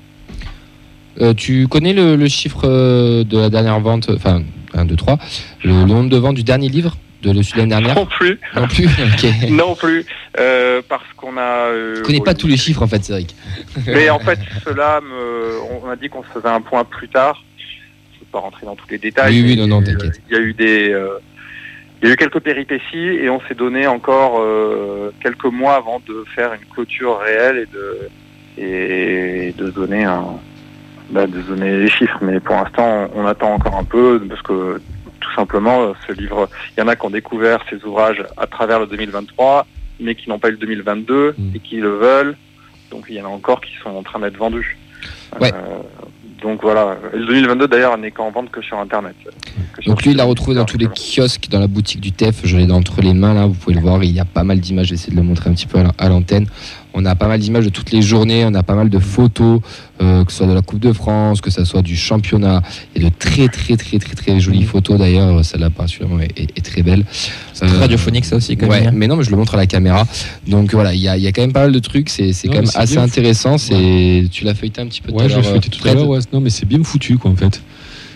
Euh, 1.20 1.34
tu 1.34 1.66
connais 1.66 1.92
le, 1.92 2.16
le 2.16 2.28
chiffre 2.28 2.66
de 2.66 3.38
la 3.38 3.48
dernière 3.48 3.80
vente, 3.80 4.10
enfin 4.14 4.42
1, 4.74 4.84
2, 4.84 4.96
3, 4.96 5.18
le, 5.64 5.70
le 5.70 5.84
nombre 5.84 6.10
de 6.10 6.16
ventes 6.16 6.36
du 6.36 6.44
dernier 6.44 6.68
livre? 6.68 6.96
De 7.22 7.28
l'année 7.56 7.68
dernière 7.68 7.94
Non 7.94 8.06
plus, 8.06 8.38
Non 8.54 8.66
plus 8.68 8.86
non 9.50 9.74
plus, 9.74 10.04
euh, 10.38 10.82
parce 10.88 11.04
qu'on 11.16 11.36
a. 11.36 11.68
Euh, 11.68 11.96
Je 11.96 12.02
connais 12.02 12.20
pas 12.20 12.34
tous 12.34 12.46
les 12.48 12.56
chiffres 12.56 12.82
en 12.82 12.86
fait, 12.88 13.02
Cédric. 13.04 13.34
Mais 13.86 14.10
en 14.10 14.18
fait, 14.18 14.38
cela 14.64 15.00
me, 15.00 15.60
on 15.82 15.88
a 15.88 15.96
dit 15.96 16.08
qu'on 16.08 16.22
se 16.24 16.28
faisait 16.28 16.48
un 16.48 16.60
point 16.60 16.84
plus 16.84 17.08
tard. 17.08 17.42
Je 17.58 18.18
ne 18.18 18.20
vais 18.20 18.26
pas 18.32 18.38
rentrer 18.40 18.66
dans 18.66 18.74
tous 18.76 18.88
les 18.90 18.98
détails. 18.98 19.32
Oui, 19.42 19.42
oui, 19.50 19.56
non, 19.56 19.66
non, 19.66 19.80
il 19.80 19.86
y 19.86 19.90
a 19.90 19.92
eu- 19.92 19.96
t'inquiète. 19.98 20.20
Il 20.30 20.36
y 20.36 20.38
a 20.38 20.42
eu 20.42 20.52
des, 20.54 20.90
euh, 20.92 21.08
il 22.02 22.08
y 22.08 22.10
a 22.10 22.14
eu 22.14 22.16
quelques 22.16 22.40
péripéties 22.40 22.98
et 23.22 23.30
on 23.30 23.40
s'est 23.48 23.54
donné 23.54 23.86
encore 23.86 24.40
euh, 24.40 25.12
quelques 25.22 25.44
mois 25.44 25.74
avant 25.76 26.00
de 26.06 26.24
faire 26.34 26.52
une 26.52 26.66
clôture 26.74 27.18
réelle 27.20 27.58
et 27.58 27.66
de, 27.72 28.08
et 28.58 29.54
de 29.56 29.70
donner 29.70 30.04
un, 30.04 30.24
bah, 31.10 31.26
de 31.26 31.40
donner 31.40 31.78
les 31.78 31.88
chiffres. 31.88 32.18
Mais 32.22 32.40
pour 32.40 32.56
l'instant, 32.56 33.08
on 33.14 33.24
attend 33.26 33.54
encore 33.54 33.76
un 33.76 33.84
peu 33.84 34.20
parce 34.28 34.42
que 34.42 34.80
tout 35.32 35.40
simplement, 35.40 35.92
ce 36.06 36.12
livre, 36.12 36.48
il 36.76 36.80
y 36.80 36.82
en 36.82 36.88
a 36.88 36.96
qui 36.96 37.06
ont 37.06 37.10
découvert 37.10 37.60
ces 37.70 37.82
ouvrages 37.84 38.22
à 38.36 38.46
travers 38.46 38.80
le 38.80 38.86
2023, 38.86 39.66
mais 40.00 40.14
qui 40.14 40.28
n'ont 40.28 40.38
pas 40.38 40.48
eu 40.48 40.52
le 40.52 40.58
2022 40.58 41.34
Mm. 41.38 41.56
et 41.56 41.58
qui 41.60 41.76
le 41.76 41.90
veulent. 41.96 42.36
Donc 42.90 43.06
il 43.08 43.16
y 43.16 43.20
en 43.20 43.24
a 43.24 43.28
encore 43.28 43.60
qui 43.60 43.72
sont 43.82 43.90
en 43.90 44.02
train 44.02 44.18
d'être 44.20 44.36
vendus. 44.36 44.76
Ouais. 45.40 45.52
Euh, 45.54 45.78
donc 46.42 46.60
voilà, 46.62 46.96
le 47.14 47.24
2022 47.24 47.68
d'ailleurs 47.68 47.96
n'est 47.96 48.10
qu'en 48.10 48.30
vente 48.30 48.50
que 48.50 48.60
sur 48.60 48.78
Internet. 48.78 49.14
Que 49.74 49.82
sur 49.82 49.92
Donc 49.92 50.02
lui, 50.02 50.10
il 50.10 50.16
l'a 50.16 50.24
retrouvé 50.24 50.56
dans 50.56 50.64
tous 50.64 50.76
les 50.76 50.88
kiosques, 50.88 51.48
dans 51.48 51.60
la 51.60 51.68
boutique 51.68 52.00
du 52.00 52.12
TEF. 52.12 52.40
Je 52.44 52.56
l'ai 52.56 52.70
entre 52.70 53.00
les 53.00 53.14
mains 53.14 53.32
là, 53.32 53.46
vous 53.46 53.54
pouvez 53.54 53.76
le 53.76 53.80
voir. 53.80 54.02
Il 54.02 54.10
y 54.10 54.20
a 54.20 54.24
pas 54.24 54.42
mal 54.42 54.58
d'images. 54.60 54.86
Je 54.86 54.90
vais 54.90 54.94
essayer 54.96 55.12
de 55.12 55.16
le 55.16 55.26
montrer 55.26 55.48
un 55.50 55.54
petit 55.54 55.66
peu 55.66 55.78
à 55.96 56.08
l'antenne. 56.08 56.46
On 56.94 57.04
a 57.06 57.14
pas 57.14 57.26
mal 57.28 57.40
d'images 57.40 57.64
de 57.64 57.70
toutes 57.70 57.90
les 57.90 58.02
journées. 58.02 58.44
On 58.44 58.54
a 58.54 58.62
pas 58.62 58.74
mal 58.74 58.90
de 58.90 58.98
photos, 58.98 59.60
euh, 60.02 60.24
que 60.24 60.30
ce 60.32 60.38
soit 60.38 60.46
de 60.46 60.52
la 60.52 60.60
Coupe 60.62 60.80
de 60.80 60.92
France, 60.92 61.40
que 61.40 61.50
ce 61.50 61.64
soit 61.64 61.82
du 61.82 61.96
championnat. 61.96 62.62
Il 62.94 63.02
y 63.02 63.06
a 63.06 63.10
de 63.10 63.14
très 63.18 63.48
très 63.48 63.76
très 63.76 63.98
très 63.98 64.14
très 64.14 64.40
jolies 64.40 64.64
photos 64.64 64.98
d'ailleurs. 64.98 65.44
Celle-là 65.44 65.70
particulièrement 65.70 66.20
est, 66.20 66.38
est- 66.38 66.58
est 66.58 66.60
très 66.64 66.82
belle. 66.82 67.04
C'est 67.54 67.66
très 67.66 67.76
Euh, 67.76 67.80
radiophonique 67.80 68.24
ça 68.26 68.36
aussi 68.36 68.56
quand 68.56 68.66
Ouais, 68.68 68.82
même. 68.82 68.94
mais 68.94 69.06
non, 69.06 69.16
mais 69.16 69.24
je 69.24 69.30
le 69.30 69.36
montre 69.36 69.54
à 69.54 69.56
la 69.56 69.66
caméra. 69.66 70.06
Donc 70.46 70.72
voilà, 70.72 70.92
il 70.94 71.00
y 71.00 71.08
a, 71.08 71.16
il 71.16 71.22
y 71.22 71.26
a 71.26 71.32
quand 71.32 71.42
même 71.42 71.52
pas 71.52 71.62
mal 71.62 71.72
de 71.72 71.78
trucs. 71.78 72.08
C'est 72.10 72.32
quand 72.44 72.52
même 72.54 72.64
assez 72.74 72.94
bien. 72.96 73.04
intéressant. 73.04 73.56
C'est 73.58 74.24
tu 74.30 74.44
l'as 74.44 74.54
feuilleté 74.54 74.80
un 74.82 74.86
petit 74.86 75.00
peu 75.00 75.12
tout 75.12 75.18
à 75.18 75.22
Ouais, 75.22 75.28
je 75.30 75.40
feuilleté 75.40 75.68
euh, 75.72 75.78
tout 75.78 75.88
à 75.88 75.94
l'heure. 75.94 76.08
Ouais. 76.08 76.18
Non, 76.32 76.40
mais 76.40 76.50
c'est 76.50 76.66
bien 76.66 76.82
foutu, 76.84 77.16
quoi, 77.18 77.30
en 77.30 77.36
fait. 77.36 77.62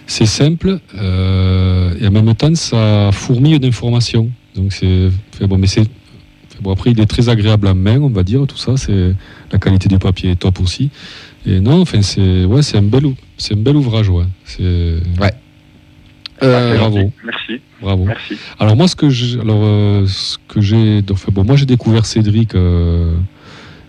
C'est 0.08 0.26
simple 0.26 0.78
euh, 0.98 1.94
et 2.00 2.06
en 2.06 2.10
même 2.12 2.34
temps, 2.34 2.54
ça 2.54 3.10
fourmille 3.12 3.58
d'informations. 3.58 4.28
Donc, 4.54 4.72
c'est. 4.72 5.08
bon, 5.46 5.58
mais 5.58 5.66
c'est. 5.66 5.82
Bon, 6.60 6.72
après, 6.72 6.90
il 6.92 7.00
est 7.00 7.06
très 7.06 7.28
agréable 7.28 7.66
en 7.68 7.74
main, 7.74 7.98
on 8.00 8.08
va 8.10 8.22
dire, 8.22 8.46
tout 8.46 8.56
ça. 8.56 8.76
C'est 8.76 9.14
la 9.52 9.58
qualité 9.58 9.88
du 9.88 9.98
papier 9.98 10.30
est 10.32 10.36
top 10.36 10.60
aussi. 10.60 10.90
Et 11.46 11.60
non, 11.60 11.80
enfin, 11.82 12.02
c'est 12.02 12.44
ouais, 12.44 12.62
c'est 12.62 12.78
un 12.78 12.82
bel, 12.82 13.06
ou- 13.06 13.14
c'est 13.38 13.54
un 13.54 13.58
bel 13.58 13.76
ouvrage, 13.76 14.08
ouais. 14.08 14.24
C'est 14.44 14.62
Euh, 16.42 16.72
C'est 16.72 16.78
bravo. 16.78 17.12
Merci, 17.24 17.60
bravo. 17.80 18.04
merci. 18.04 18.34
Alors 18.58 18.76
moi, 18.76 18.88
ce 18.88 18.96
que 18.96 19.08
j'ai, 19.08 19.40
alors 19.40 19.60
euh, 19.62 20.06
ce 20.06 20.36
que 20.48 20.60
j'ai, 20.60 21.02
enfin, 21.10 21.30
bon, 21.32 21.44
moi 21.44 21.56
j'ai 21.56 21.64
découvert 21.64 22.04
Cédric 22.04 22.54
euh, 22.54 23.14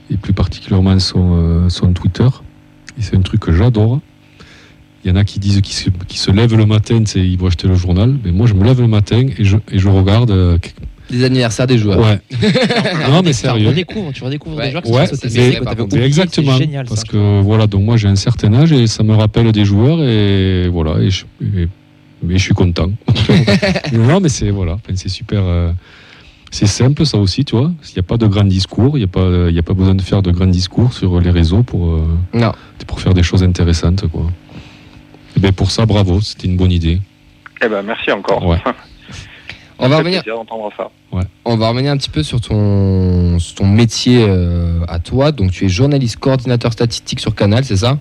et 0.09 0.15
plus 0.15 0.31
particulièrement 0.31 0.97
son, 0.99 1.33
euh, 1.37 1.69
son 1.69 1.91
Twitter. 1.91 2.27
Et 2.97 3.01
c'est 3.01 3.17
un 3.17 3.21
truc 3.21 3.41
que 3.41 3.51
j'adore. 3.51 3.99
Il 5.03 5.09
y 5.09 5.11
en 5.13 5.17
a 5.17 5.25
qui 5.25 5.39
disent 5.39 5.59
qu'ils 5.61 5.75
se, 5.75 5.89
qui 6.07 6.17
se 6.17 6.31
lèvent 6.31 6.55
le 6.55 6.65
matin, 6.65 7.03
sais, 7.05 7.19
ils 7.19 7.37
vont 7.37 7.47
acheter 7.47 7.67
le 7.67 7.75
journal. 7.75 8.17
Mais 8.23 8.31
moi, 8.31 8.47
je 8.47 8.53
me 8.53 8.63
lève 8.63 8.79
le 8.79 8.87
matin 8.87 9.25
et 9.37 9.43
je, 9.43 9.57
et 9.71 9.77
je 9.79 9.89
regarde. 9.89 10.31
Des 11.09 11.23
anniversaires 11.23 11.67
des 11.67 11.77
joueurs. 11.77 11.99
ouais. 11.99 12.19
non, 13.09 13.21
mais 13.23 13.31
Tu 13.31 13.37
sérieux. 13.37 13.67
redécouvres, 13.69 14.11
tu 14.13 14.23
redécouvres 14.23 14.57
Ouais. 14.57 14.65
des 14.65 14.71
joueurs 14.71 14.83
qui 14.83 14.91
Ouais, 14.91 15.07
sont 15.07 15.15
sautés. 15.15 15.59
Mais 15.93 16.01
exactement. 16.05 16.51
c'est 16.53 16.63
génial, 16.63 16.85
parce 16.85 17.01
ça. 17.01 17.07
que 17.07 17.41
voilà, 17.41 17.65
donc 17.67 17.83
moi 17.83 17.95
j'ai 17.97 18.07
un 18.09 18.15
certain 18.15 18.53
âge 18.53 18.71
et 18.73 18.87
ça 18.87 19.03
me 19.03 19.13
rappelle 19.15 19.51
des 19.51 19.63
joueurs 19.65 20.01
et 20.01 20.67
voilà. 20.67 20.99
Et 21.01 21.09
je, 21.09 21.23
et- 21.41 21.67
mais 22.23 22.37
je 22.37 22.43
suis 22.43 22.53
content. 22.53 22.89
non, 23.93 24.19
mais 24.19 24.29
c'est 24.29 24.49
voilà, 24.49 24.77
c'est 24.95 25.07
super. 25.09 25.39
euh, 25.43 25.71
c'est 26.51 26.65
simple 26.65 27.05
ça 27.05 27.17
aussi, 27.17 27.43
tu 27.45 27.55
vois. 27.55 27.71
Il 27.89 27.93
n'y 27.95 27.99
a 27.99 28.03
pas 28.03 28.17
de 28.17 28.25
grand 28.25 28.43
discours, 28.45 28.97
il 28.97 29.01
n'y 29.01 29.05
a 29.05 29.07
pas, 29.07 29.27
il 29.49 29.55
y 29.55 29.59
a 29.59 29.63
pas 29.63 29.73
besoin 29.73 29.95
de 29.95 30.01
faire 30.01 30.21
de 30.21 30.31
grands 30.31 30.45
discours 30.47 30.93
sur 30.93 31.19
les 31.19 31.29
réseaux 31.29 31.61
pour 31.63 31.87
euh, 31.93 32.07
Non. 32.33 32.51
pour 32.87 32.99
faire 33.01 33.13
des 33.13 33.23
choses 33.23 33.43
intéressantes, 33.43 34.07
quoi. 34.07 34.25
Et 35.35 35.39
ben 35.39 35.51
pour 35.51 35.69
ça, 35.71 35.85
bravo, 35.85 36.19
c'était 36.21 36.47
une 36.47 36.57
bonne 36.57 36.71
idée. 36.71 36.99
Eh 37.63 37.67
ben 37.67 37.81
merci 37.83 38.11
encore. 38.11 38.45
Ouais. 38.45 38.57
On 39.79 39.89
va 39.89 39.97
revenir. 39.97 40.23
ça. 40.23 40.89
On 41.45 41.55
va 41.57 41.69
revenir 41.69 41.91
un 41.91 41.97
petit 41.97 42.09
peu 42.09 42.23
sur 42.23 42.41
ton, 42.41 43.39
sur 43.39 43.55
ton 43.55 43.65
métier 43.67 44.25
euh, 44.27 44.79
à 44.87 44.99
toi. 44.99 45.31
Donc, 45.31 45.51
tu 45.51 45.65
es 45.65 45.69
journaliste 45.69 46.17
coordinateur 46.17 46.73
statistique 46.73 47.19
sur 47.19 47.35
Canal, 47.35 47.63
c'est 47.63 47.77
ça? 47.77 47.97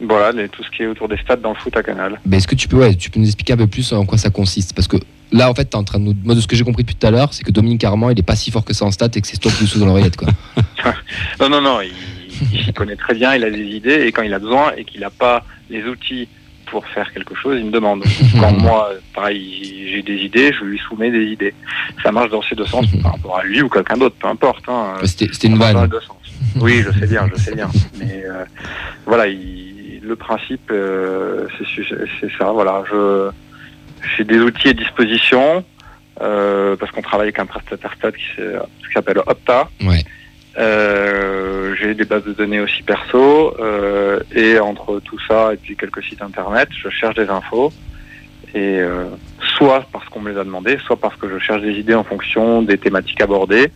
Voilà, 0.00 0.32
les- 0.32 0.48
tout 0.48 0.62
ce 0.62 0.70
qui 0.70 0.82
est 0.82 0.86
autour 0.86 1.08
des 1.08 1.16
stats 1.18 1.36
dans 1.36 1.50
le 1.50 1.56
foot 1.56 1.76
à 1.76 1.82
Canal. 1.82 2.20
Ben, 2.24 2.36
Est-ce 2.36 2.46
que 2.48 2.54
tu 2.54 2.68
peux, 2.68 2.76
ouais, 2.78 2.94
tu 2.94 3.10
peux 3.10 3.18
nous 3.18 3.26
expliquer 3.26 3.54
un 3.54 3.56
peu 3.58 3.66
plus 3.66 3.92
en 3.92 4.04
quoi 4.04 4.18
ça 4.18 4.30
consiste? 4.30 4.74
Parce 4.74 4.86
que 4.88 4.96
là, 5.32 5.50
en 5.50 5.54
fait, 5.54 5.64
tu 5.64 5.70
es 5.70 5.76
en 5.76 5.84
train 5.84 5.98
de 5.98 6.04
nous. 6.04 6.14
Moi, 6.24 6.34
de 6.34 6.40
ce 6.40 6.46
que 6.46 6.54
j'ai 6.56 6.64
compris 6.64 6.82
depuis 6.84 6.96
tout 6.96 7.06
à 7.06 7.10
l'heure, 7.10 7.32
c'est 7.32 7.42
que 7.44 7.50
Dominique 7.50 7.82
Armand, 7.84 8.10
il 8.10 8.18
est 8.18 8.22
pas 8.22 8.36
si 8.36 8.50
fort 8.50 8.64
que 8.64 8.74
ça 8.74 8.84
en 8.84 8.90
stats 8.90 9.08
et 9.14 9.20
que 9.20 9.26
c'est 9.26 9.38
toi 9.38 9.50
qui 9.50 9.66
sous 9.66 9.78
dans 9.80 9.86
l'oreillette. 9.86 10.16
Quoi. 10.16 10.28
Non, 11.40 11.48
non, 11.48 11.60
non, 11.60 11.78
il, 11.80 11.90
il 12.52 12.72
connaît 12.72 12.96
très 12.96 13.14
bien, 13.14 13.34
il 13.34 13.42
a 13.44 13.50
des 13.50 13.64
idées, 13.64 14.04
et 14.06 14.12
quand 14.12 14.22
il 14.22 14.32
a 14.34 14.38
besoin 14.38 14.72
et 14.76 14.84
qu'il 14.84 15.00
n'a 15.00 15.10
pas 15.10 15.44
les 15.70 15.82
outils 15.84 16.28
pour 16.66 16.86
faire 16.88 17.12
quelque 17.12 17.34
chose, 17.34 17.58
il 17.60 17.66
me 17.66 17.70
demande. 17.70 18.04
Quand 18.40 18.52
moi, 18.60 18.90
pareil, 19.14 19.88
j'ai 19.90 20.02
des 20.02 20.16
idées, 20.24 20.52
je 20.52 20.64
lui 20.64 20.78
soumets 20.78 21.10
des 21.10 21.24
idées. 21.24 21.54
Ça 22.02 22.12
marche 22.12 22.30
dans 22.30 22.42
ces 22.42 22.54
deux 22.54 22.66
sens, 22.66 22.86
par 23.02 23.12
rapport 23.12 23.38
à 23.38 23.44
lui 23.44 23.62
ou 23.62 23.68
quelqu'un 23.68 23.96
d'autre, 23.96 24.16
peu 24.20 24.28
importe. 24.28 24.64
Hein. 24.68 24.94
C'était 25.32 25.48
une 25.48 25.58
vanne. 25.58 25.88
Oui, 26.60 26.82
je 26.84 26.98
sais 26.98 27.06
bien, 27.06 27.28
je 27.34 27.40
sais 27.40 27.54
bien. 27.54 27.68
Mais 27.98 28.22
euh, 28.26 28.44
voilà, 29.06 29.26
il- 29.28 30.00
le 30.02 30.14
principe, 30.16 30.70
euh, 30.70 31.46
c'est 32.20 32.30
ça. 32.38 32.50
Voilà, 32.52 32.84
je 32.90 33.30
j'ai 34.16 34.24
des 34.24 34.38
outils 34.38 34.68
à 34.68 34.72
disposition. 34.72 35.64
euh, 36.22 36.76
parce 36.76 36.90
qu'on 36.92 37.02
travaille 37.02 37.26
avec 37.26 37.38
un 37.38 37.44
prestataire 37.46 37.92
stat 37.98 38.12
qui, 38.12 38.22
s'appelle 38.94 39.18
Opta. 39.26 39.68
Ouais. 39.82 40.02
Euh, 40.58 41.74
j'ai 41.78 41.94
des 41.94 42.06
bases 42.06 42.24
de 42.24 42.32
données 42.32 42.60
aussi 42.60 42.82
perso 42.82 43.54
euh, 43.60 44.20
et 44.34 44.58
entre 44.58 45.00
tout 45.00 45.18
ça 45.28 45.52
et 45.52 45.58
puis 45.58 45.76
quelques 45.76 46.02
sites 46.02 46.22
internet, 46.22 46.68
je 46.72 46.88
cherche 46.88 47.14
des 47.14 47.28
infos 47.28 47.72
et 48.54 48.80
euh, 48.80 49.04
soit 49.58 49.86
parce 49.92 50.08
qu'on 50.08 50.20
me 50.20 50.32
les 50.32 50.38
a 50.38 50.44
demandé, 50.44 50.78
soit 50.86 50.96
parce 50.96 51.14
que 51.16 51.28
je 51.28 51.38
cherche 51.38 51.60
des 51.60 51.74
idées 51.74 51.94
en 51.94 52.04
fonction 52.04 52.62
des 52.62 52.78
thématiques 52.78 53.20
abordées 53.20 53.70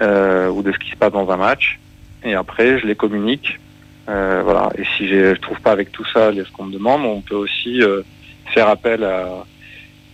euh, 0.00 0.48
ou 0.48 0.62
de 0.62 0.72
ce 0.72 0.78
qui 0.78 0.90
se 0.90 0.96
passe 0.96 1.12
dans 1.12 1.30
un 1.30 1.36
match 1.36 1.78
et 2.24 2.34
après 2.34 2.80
je 2.80 2.86
les 2.86 2.96
communique. 2.96 3.60
Euh, 4.08 4.40
voilà. 4.42 4.70
Et 4.76 4.84
si 4.96 5.06
je 5.06 5.34
trouve 5.36 5.60
pas 5.60 5.70
avec 5.70 5.92
tout 5.92 6.04
ça 6.12 6.32
ce 6.32 6.50
qu'on 6.52 6.64
me 6.64 6.72
demande, 6.72 7.04
on 7.04 7.20
peut 7.20 7.36
aussi 7.36 7.80
faire 8.52 8.68
appel 8.68 9.04
à, 9.04 9.44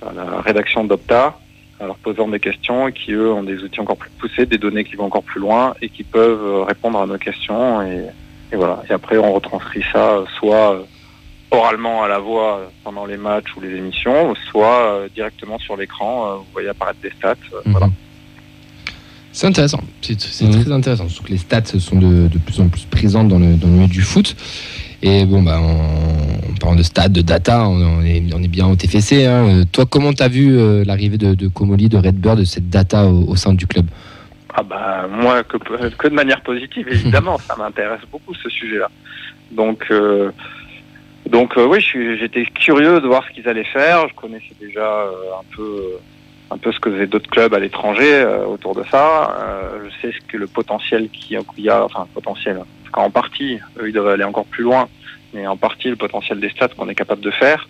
à 0.06 0.12
la 0.12 0.40
rédaction 0.42 0.84
d'Opta 0.84 1.38
en 1.80 1.86
leur 1.86 1.96
posant 1.96 2.28
des 2.28 2.40
questions 2.40 2.88
et 2.88 2.92
qui 2.92 3.12
eux 3.12 3.32
ont 3.32 3.42
des 3.42 3.62
outils 3.62 3.80
encore 3.80 3.96
plus 3.96 4.10
poussés, 4.18 4.46
des 4.46 4.58
données 4.58 4.84
qui 4.84 4.94
vont 4.96 5.04
encore 5.06 5.22
plus 5.24 5.40
loin 5.40 5.74
et 5.82 5.88
qui 5.88 6.04
peuvent 6.04 6.42
euh, 6.44 6.62
répondre 6.64 6.98
à 7.00 7.06
nos 7.06 7.18
questions 7.18 7.82
et, 7.82 8.04
et 8.52 8.56
voilà. 8.56 8.82
Et 8.88 8.92
après 8.92 9.18
on 9.18 9.32
retranscrit 9.32 9.84
ça 9.92 10.12
euh, 10.18 10.24
soit 10.38 10.74
euh, 10.74 10.82
oralement 11.50 12.02
à 12.02 12.08
la 12.08 12.18
voix 12.18 12.70
pendant 12.84 13.06
les 13.06 13.16
matchs 13.16 13.54
ou 13.56 13.60
les 13.60 13.76
émissions, 13.76 14.34
soit 14.50 15.06
directement 15.14 15.58
sur 15.58 15.76
l'écran. 15.76 16.36
Vous 16.38 16.46
voyez 16.52 16.68
apparaître 16.68 17.00
des 17.00 17.10
stats. 17.10 17.34
Mhm. 17.64 17.72
Voilà. 17.72 17.88
C'est 19.32 19.48
intéressant, 19.48 19.80
c'est 20.00 20.42
Mhm. 20.44 20.62
très 20.62 20.72
intéressant, 20.72 21.08
surtout 21.08 21.24
que 21.26 21.32
les 21.32 21.38
stats 21.38 21.64
sont 21.64 21.98
de, 21.98 22.28
de 22.28 22.38
plus 22.38 22.60
en 22.60 22.68
plus 22.68 22.84
présentes 22.84 23.26
dans 23.28 23.40
le, 23.40 23.54
dans 23.56 23.66
le 23.66 23.72
milieu 23.72 23.88
du 23.88 24.02
foot. 24.02 24.36
Et 25.06 25.26
bon, 25.26 25.42
bah, 25.42 25.60
en 25.60 26.54
parlant 26.58 26.76
de 26.76 26.82
stats, 26.82 27.10
de 27.10 27.20
data, 27.20 27.68
on, 27.68 27.74
on 27.98 28.02
est, 28.02 28.22
on 28.34 28.42
est 28.42 28.48
bien 28.48 28.66
au 28.66 28.74
TFC. 28.74 29.26
hein. 29.26 29.46
Euh, 29.48 29.64
Toi, 29.70 29.84
comment 29.84 30.14
tu 30.14 30.22
as 30.22 30.28
vu 30.28 30.56
euh, 30.58 30.82
l'arrivée 30.86 31.18
de, 31.18 31.34
de 31.34 31.46
Comoli, 31.48 31.90
de 31.90 31.98
Redbird, 31.98 32.38
de 32.38 32.44
cette 32.44 32.70
data 32.70 33.04
au, 33.06 33.28
au 33.28 33.36
sein 33.36 33.52
du 33.52 33.66
club? 33.66 33.86
Ah 34.56 34.62
bah 34.62 35.08
moi 35.10 35.42
que, 35.42 35.56
que 35.98 36.06
de 36.08 36.14
manière 36.14 36.40
positive 36.42 36.86
évidemment 36.88 37.38
ça 37.48 37.56
m'intéresse 37.56 38.02
beaucoup 38.12 38.32
ce 38.34 38.48
sujet-là. 38.48 38.88
Donc 39.50 39.84
euh, 39.90 40.30
donc 41.28 41.58
euh, 41.58 41.66
oui 41.66 41.84
j'étais 42.20 42.44
curieux 42.46 43.00
de 43.00 43.06
voir 43.08 43.24
ce 43.28 43.34
qu'ils 43.34 43.48
allaient 43.48 43.64
faire. 43.64 44.08
Je 44.08 44.14
connaissais 44.14 44.54
déjà 44.60 44.80
euh, 44.86 45.10
un 45.40 45.56
peu 45.56 45.66
un 46.52 46.56
peu 46.58 46.70
ce 46.70 46.78
que 46.78 46.88
faisaient 46.92 47.08
d'autres 47.08 47.28
clubs 47.28 47.52
à 47.52 47.58
l'étranger 47.58 48.24
autour 48.48 48.76
de 48.76 48.84
ça. 48.92 49.34
Je 49.84 49.90
sais 50.00 50.14
ce 50.16 50.24
que 50.32 50.36
le 50.36 50.46
potentiel 50.46 51.08
qu'il 51.10 51.36
y 51.58 51.68
a- 51.68 51.84
enfin 51.84 52.06
potentiel 52.14 52.60
qu'en 52.94 53.10
partie 53.10 53.58
eux 53.78 53.88
ils 53.88 53.92
doivent 53.92 54.14
aller 54.14 54.24
encore 54.24 54.46
plus 54.46 54.62
loin 54.62 54.88
mais 55.34 55.46
en 55.46 55.56
partie 55.56 55.88
le 55.88 55.96
potentiel 55.96 56.40
des 56.40 56.48
stats 56.48 56.68
qu'on 56.68 56.88
est 56.88 56.94
capable 56.94 57.20
de 57.20 57.30
faire. 57.30 57.68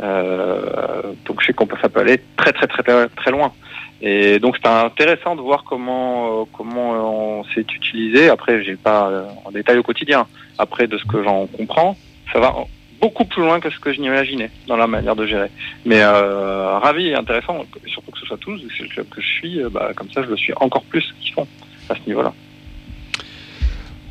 Euh, 0.00 1.12
donc 1.24 1.40
je 1.40 1.46
sais 1.46 1.52
qu'on 1.52 1.66
peut 1.66 1.76
ça 1.80 1.88
peut 1.88 2.00
aller 2.00 2.20
très 2.36 2.52
très 2.52 2.66
très 2.66 2.82
très, 3.08 3.30
loin. 3.30 3.52
Et 4.00 4.38
donc 4.38 4.56
c'était 4.56 4.68
intéressant 4.68 5.34
de 5.34 5.40
voir 5.40 5.64
comment 5.64 6.42
euh, 6.42 6.44
comment 6.52 7.40
on 7.40 7.44
s'est 7.44 7.66
utilisé. 7.80 8.28
Après, 8.28 8.62
j'ai 8.64 8.76
pas 8.76 9.08
euh, 9.08 9.24
en 9.44 9.50
détail 9.50 9.78
au 9.78 9.82
quotidien. 9.82 10.26
Après, 10.58 10.86
de 10.86 10.98
ce 10.98 11.04
que 11.04 11.22
j'en 11.22 11.46
comprends, 11.46 11.96
ça 12.32 12.40
va 12.40 12.54
beaucoup 13.00 13.24
plus 13.24 13.42
loin 13.42 13.60
que 13.60 13.70
ce 13.70 13.78
que 13.78 13.92
je 13.92 14.00
n'imaginais 14.00 14.50
dans 14.66 14.76
la 14.76 14.88
manière 14.88 15.14
de 15.14 15.24
gérer. 15.24 15.50
Mais 15.84 16.04
ravi 16.04 17.08
et 17.08 17.14
intéressant, 17.14 17.64
surtout 17.86 18.10
que 18.10 18.18
ce 18.18 18.26
soit 18.26 18.38
tous, 18.38 18.60
c'est 18.76 18.82
le 18.82 18.88
club 18.88 19.08
que 19.08 19.20
je 19.20 19.26
suis, 19.26 19.60
bah, 19.70 19.92
comme 19.94 20.10
ça 20.10 20.22
je 20.24 20.28
le 20.28 20.36
suis 20.36 20.52
encore 20.56 20.82
plus 20.82 21.14
qu'ils 21.20 21.32
font 21.32 21.46
à 21.88 21.94
ce 21.94 22.00
niveau-là. 22.08 22.32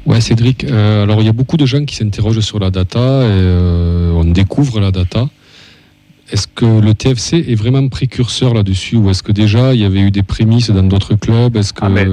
Ouais, 0.08 0.22
Cédric. 0.22 0.64
euh, 0.64 1.04
alors, 1.04 1.20
il 1.20 1.26
y 1.26 1.30
a 1.30 1.34
beaucoup 1.34 1.58
de 1.58 1.66
gens 1.66 1.84
qui 1.84 1.96
s'interrogent 1.96 2.40
sur 2.40 2.60
la 2.60 2.70
data 2.72 2.98
et 3.00 3.30
euh, 3.30 4.12
on 4.14 4.24
découvre 4.24 4.80
la 4.80 4.92
data. 4.92 5.26
Est-ce 6.32 6.48
que 6.48 6.66
le 6.66 6.94
TFC 6.94 7.38
est 7.52 7.56
vraiment 7.56 7.88
précurseur 7.90 8.54
là-dessus 8.54 8.96
ou 8.96 9.10
est-ce 9.10 9.22
que 9.24 9.32
déjà 9.34 9.74
il 9.74 9.82
y 9.82 9.86
avait 9.86 10.00
eu 10.02 10.12
des 10.12 10.24
prémices 10.24 10.70
dans 10.72 10.84
d'autres 10.84 11.16
clubs? 11.16 11.56
Est-ce 11.58 11.74
que 11.74 11.80
Ah, 11.84 11.90
mais- 11.90 12.06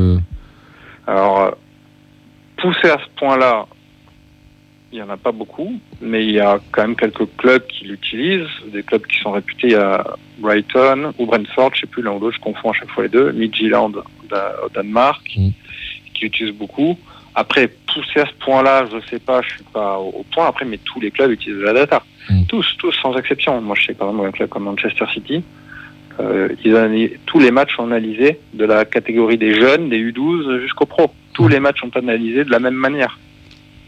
Alors, 1.06 1.40
euh, 1.40 1.50
poussé 2.56 2.88
à 2.90 2.98
ce 2.98 3.08
point-là, 3.18 3.66
il 4.92 4.96
n'y 4.96 5.02
en 5.02 5.10
a 5.10 5.16
pas 5.16 5.32
beaucoup, 5.32 5.72
mais 6.00 6.24
il 6.24 6.32
y 6.34 6.40
a 6.40 6.58
quand 6.72 6.82
même 6.82 6.96
quelques 6.96 7.26
clubs 7.36 7.64
qui 7.66 7.84
l'utilisent, 7.86 8.46
des 8.72 8.82
clubs 8.84 9.04
qui 9.06 9.18
sont 9.20 9.32
réputés, 9.32 9.74
a 9.76 10.04
Brighton 10.38 11.12
ou 11.18 11.26
Brentford, 11.26 11.70
je 11.74 11.80
sais 11.82 11.86
plus 11.88 12.02
l'un 12.02 12.12
ou 12.12 12.20
l'autre, 12.20 12.36
je 12.36 12.40
confonds 12.42 12.70
à 12.70 12.74
chaque 12.74 12.90
fois 12.90 13.02
les 13.04 13.08
deux, 13.08 13.32
Midtjylland 13.32 13.92
au 13.96 14.68
Danemark, 14.74 15.22
Mm. 15.36 15.48
qui 16.14 16.26
utilisent 16.26 16.54
beaucoup. 16.54 16.96
Après, 17.34 17.66
poussé 17.68 18.20
à 18.20 18.26
ce 18.26 18.32
point-là, 18.44 18.86
je 18.92 18.98
sais 19.10 19.18
pas, 19.18 19.42
je 19.42 19.48
suis 19.54 19.64
pas 19.72 19.98
au, 19.98 20.08
au 20.20 20.24
point. 20.32 20.46
Après, 20.46 20.64
mais 20.64 20.78
tous 20.78 21.00
les 21.00 21.10
clubs 21.10 21.30
utilisent 21.32 21.62
la 21.62 21.72
data. 21.72 22.02
Mm. 22.30 22.44
Tous, 22.46 22.66
tous, 22.78 22.92
sans 23.02 23.16
exception. 23.16 23.60
Moi, 23.60 23.76
je 23.78 23.86
sais 23.86 23.94
par 23.94 24.08
exemple 24.10 24.28
un 24.28 24.32
club 24.32 24.48
comme 24.48 24.64
Manchester 24.64 25.04
City, 25.12 25.42
euh, 26.20 26.48
ils 26.64 26.76
analysent- 26.76 27.18
tous 27.26 27.40
les 27.40 27.50
matchs 27.50 27.74
sont 27.76 27.84
analysés 27.90 28.38
de 28.52 28.64
la 28.64 28.84
catégorie 28.84 29.36
des 29.36 29.54
jeunes, 29.54 29.88
des 29.88 29.98
U12 29.98 30.60
jusqu'au 30.62 30.86
pro. 30.86 31.12
Tous 31.32 31.48
les 31.48 31.58
matchs 31.58 31.80
sont 31.80 31.96
analysés 31.96 32.44
de 32.44 32.50
la 32.50 32.60
même 32.60 32.74
manière. 32.74 33.18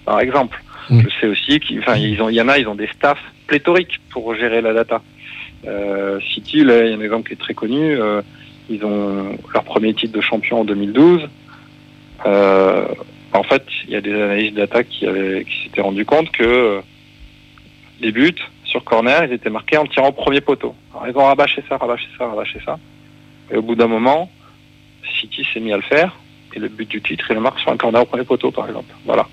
Par 0.05 0.19
exemple, 0.21 0.61
Mm. 0.91 1.01
je 1.01 1.09
sais 1.21 1.27
aussi 1.29 1.61
qu'il 1.61 1.83
il 1.97 2.15
y 2.35 2.41
en 2.41 2.49
a, 2.49 2.59
ils 2.59 2.69
ont 2.69 2.75
des 2.75 2.89
staffs 2.89 3.23
pléthoriques 3.47 4.01
pour 4.11 4.35
gérer 4.35 4.61
la 4.61 4.73
data. 4.73 5.03
Euh, 5.67 6.21
City, 6.33 6.63
là, 6.65 6.85
il 6.85 6.91
y 6.91 6.95
a 6.95 6.97
un 6.97 7.01
exemple 7.01 7.27
qui 7.29 7.35
est 7.35 7.41
très 7.41 7.55
connu. 7.55 7.81
euh, 7.97 8.23
ils 8.69 8.85
ont 8.85 9.37
leur 9.55 9.63
premier 9.65 9.95
titre 9.95 10.13
de 10.17 10.21
champion 10.21 10.61
en 10.61 10.65
2012. 10.65 11.23
Euh, 12.27 12.85
en 13.37 13.45
fait, 13.45 13.65
il 13.85 13.91
y 13.91 13.97
a 13.97 14.01
des 14.01 14.15
analyses 14.15 14.55
data 14.55 14.83
qui, 14.85 15.01
qui 15.01 15.63
s'étaient 15.65 15.81
rendu 15.81 16.05
compte 16.05 16.31
que 16.31 16.45
euh, 16.45 16.81
les 18.01 18.13
buts 18.13 18.35
sur 18.65 18.85
corner, 18.85 19.25
ils 19.25 19.33
étaient 19.33 19.51
marqués 19.51 19.77
en 19.77 19.87
tirant 19.87 20.09
au 20.09 20.13
premier 20.13 20.41
poteau. 20.41 20.75
Alors, 20.93 21.09
ils 21.09 21.17
ont 21.17 21.25
rabâché 21.25 21.63
ça, 21.69 21.77
rabâché 21.77 22.07
ça, 22.19 22.27
rabâché 22.27 22.61
ça. 22.65 22.79
Et 23.51 23.57
au 23.57 23.63
bout 23.63 23.75
d'un 23.75 23.87
moment, 23.87 24.31
City 25.21 25.47
s'est 25.53 25.61
mis 25.61 25.73
à 25.73 25.77
le 25.77 25.83
faire. 25.83 26.17
Et 26.55 26.59
le 26.59 26.69
but 26.69 26.89
du 26.89 27.01
titre, 27.03 27.27
il 27.31 27.35
le 27.35 27.41
marque 27.41 27.59
sur 27.61 27.71
un 27.71 27.77
corner 27.77 28.03
au 28.03 28.07
premier 28.07 28.25
poteau, 28.25 28.51
par 28.51 28.67
exemple. 28.67 28.93
Voilà. 29.05 29.27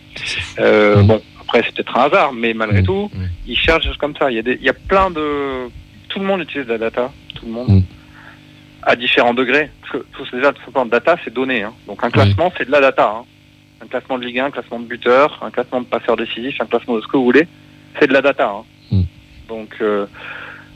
Euh. 0.59 1.01
Bon, 1.03 1.21
après, 1.41 1.63
c'est 1.63 1.73
peut-être 1.75 1.97
un 1.97 2.03
hasard, 2.03 2.33
mais 2.33 2.53
malgré 2.53 2.83
tout, 2.83 3.09
ils 3.47 3.57
cherchent 3.57 3.97
comme 3.97 4.15
ça. 4.15 4.29
Il 4.29 4.35
y, 4.35 4.39
a 4.39 4.41
des, 4.41 4.55
il 4.55 4.63
y 4.63 4.69
a 4.69 4.73
plein 4.73 5.09
de... 5.09 5.69
Tout 6.09 6.19
le 6.19 6.25
monde 6.25 6.41
utilise 6.41 6.67
la 6.67 6.77
data. 6.77 7.11
Tout 7.35 7.45
le 7.45 7.51
monde. 7.51 7.69
Mhm. 7.69 7.83
À 8.83 8.95
différents 8.95 9.33
degrés. 9.33 9.71
Parce 9.81 9.93
que, 9.93 10.05
faut 10.13 10.35
déjà, 10.35 10.51
tout 10.51 10.61
simplement, 10.65 10.85
data, 10.85 11.15
c'est 11.23 11.33
donné. 11.33 11.63
Hein. 11.63 11.73
Donc, 11.87 12.03
un 12.03 12.09
classement, 12.09 12.51
c'est 12.57 12.65
de 12.65 12.71
la 12.71 12.81
data. 12.81 13.15
Hein. 13.17 13.25
Un 13.83 13.87
classement 13.87 14.17
de 14.17 14.23
Ligue 14.25 14.39
1, 14.39 14.45
un 14.45 14.51
classement 14.51 14.79
de 14.79 14.85
buteur, 14.85 15.39
un 15.41 15.51
classement 15.51 15.81
de 15.81 15.85
passeur 15.85 16.15
décisif, 16.15 16.55
un 16.61 16.65
classement 16.65 16.95
de 16.95 17.01
ce 17.01 17.07
que 17.07 17.17
vous 17.17 17.25
voulez. 17.25 17.47
C'est 17.99 18.07
de 18.07 18.13
la 18.13 18.21
data. 18.21 18.49
Hein. 18.49 18.63
Mhm. 18.91 19.05
Donc, 19.49 19.75
euh, 19.81 20.05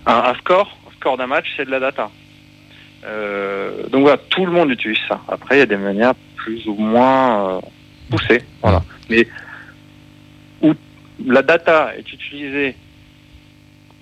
un, 0.05 0.13
un 0.13 0.33
score, 0.35 0.77
un 0.87 0.91
score 0.97 1.17
d'un 1.17 1.27
match, 1.27 1.45
c'est 1.55 1.65
de 1.65 1.71
la 1.71 1.79
data. 1.79 2.09
Euh, 3.05 3.87
donc 3.89 4.01
voilà, 4.01 4.17
tout 4.29 4.45
le 4.45 4.51
monde 4.51 4.71
utilise 4.71 4.99
ça. 5.07 5.21
Après, 5.29 5.55
il 5.55 5.59
y 5.59 5.61
a 5.61 5.65
des 5.65 5.77
manières 5.77 6.13
plus 6.35 6.67
ou 6.67 6.73
moins 6.75 7.57
euh, 7.57 7.61
poussées. 8.09 8.43
Voilà. 8.61 8.83
Mais 9.09 9.25
où 10.61 10.73
la 11.25 11.41
data 11.41 11.93
est 11.97 12.11
utilisée 12.11 12.75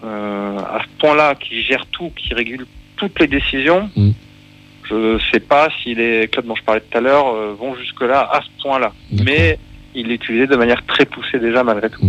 à 0.04 0.80
ce 0.84 1.00
point-là, 1.00 1.34
qui 1.36 1.64
gère 1.64 1.86
tout, 1.88 2.12
qui 2.16 2.34
régule 2.36 2.68
toutes 2.96 3.20
les 3.20 3.28
décisions, 3.28 3.90
Mm. 3.96 4.12
Je 4.90 5.14
ne 5.14 5.20
sais 5.32 5.40
pas 5.40 5.70
si 5.82 5.96
les 5.96 6.28
clubs 6.28 6.46
dont 6.46 6.56
je 6.56 6.64
parlais 6.64 6.82
tout 6.82 6.98
à 6.98 7.02
l'heure 7.02 7.28
euh, 7.28 7.56
vont 7.58 7.76
jusque-là 7.76 8.30
à 8.32 8.42
ce 8.42 8.64
point-là. 8.64 8.92
Mais 9.12 9.58
il 9.94 10.12
est 10.12 10.16
utilisé 10.16 10.48
de 10.48 10.56
manière 10.56 10.86
très 10.86 11.06
poussée 11.06 11.40
déjà 11.40 11.64
malgré 11.64 11.90
tout. 11.90 12.02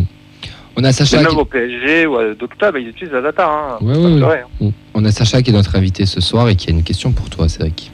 On 0.79 0.85
a 0.85 0.93
Sacha, 0.93 1.19
même 1.19 1.29
qui, 1.29 1.37
au 1.37 1.45
PSG 1.47 2.07
ou 2.07 2.17
à 2.19 2.25
ils 2.79 2.89
utilisent 2.89 3.13
la 3.13 3.23
data. 3.23 3.49
Hein. 3.49 3.79
Ouais, 3.81 3.95
Ça, 3.95 4.01
ouais, 4.01 4.07
c'est 4.07 4.13
ouais. 4.15 4.21
vrai, 4.21 4.45
hein. 4.63 4.71
on 4.93 5.05
a 5.07 5.11
Sacha 5.11 5.41
qui 5.41 5.51
est 5.51 5.55
notre 5.55 5.75
invité 5.75 6.05
ce 6.05 6.21
soir 6.21 6.49
et 6.51 6.55
qui 6.55 6.69
a 6.69 6.73
une 6.73 6.83
question 6.83 7.13
pour 7.13 7.31
toi, 7.31 7.49
Cédric. 7.49 7.91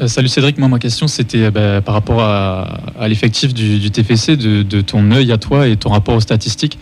Euh, 0.00 0.06
salut 0.08 0.28
Cédric, 0.28 0.58
moi 0.58 0.68
ma 0.68 0.78
question 0.78 1.08
c'était 1.08 1.44
euh, 1.44 1.50
bah, 1.50 1.80
par 1.80 1.94
rapport 1.94 2.20
à, 2.20 2.80
à 3.00 3.08
l'effectif 3.08 3.54
du, 3.54 3.78
du 3.78 3.90
TFC, 3.90 4.36
de, 4.36 4.62
de 4.62 4.80
ton 4.82 5.10
œil 5.10 5.32
à 5.32 5.38
toi 5.38 5.66
et 5.66 5.76
ton 5.76 5.90
rapport 5.90 6.14
aux 6.14 6.20
statistiques. 6.20 6.78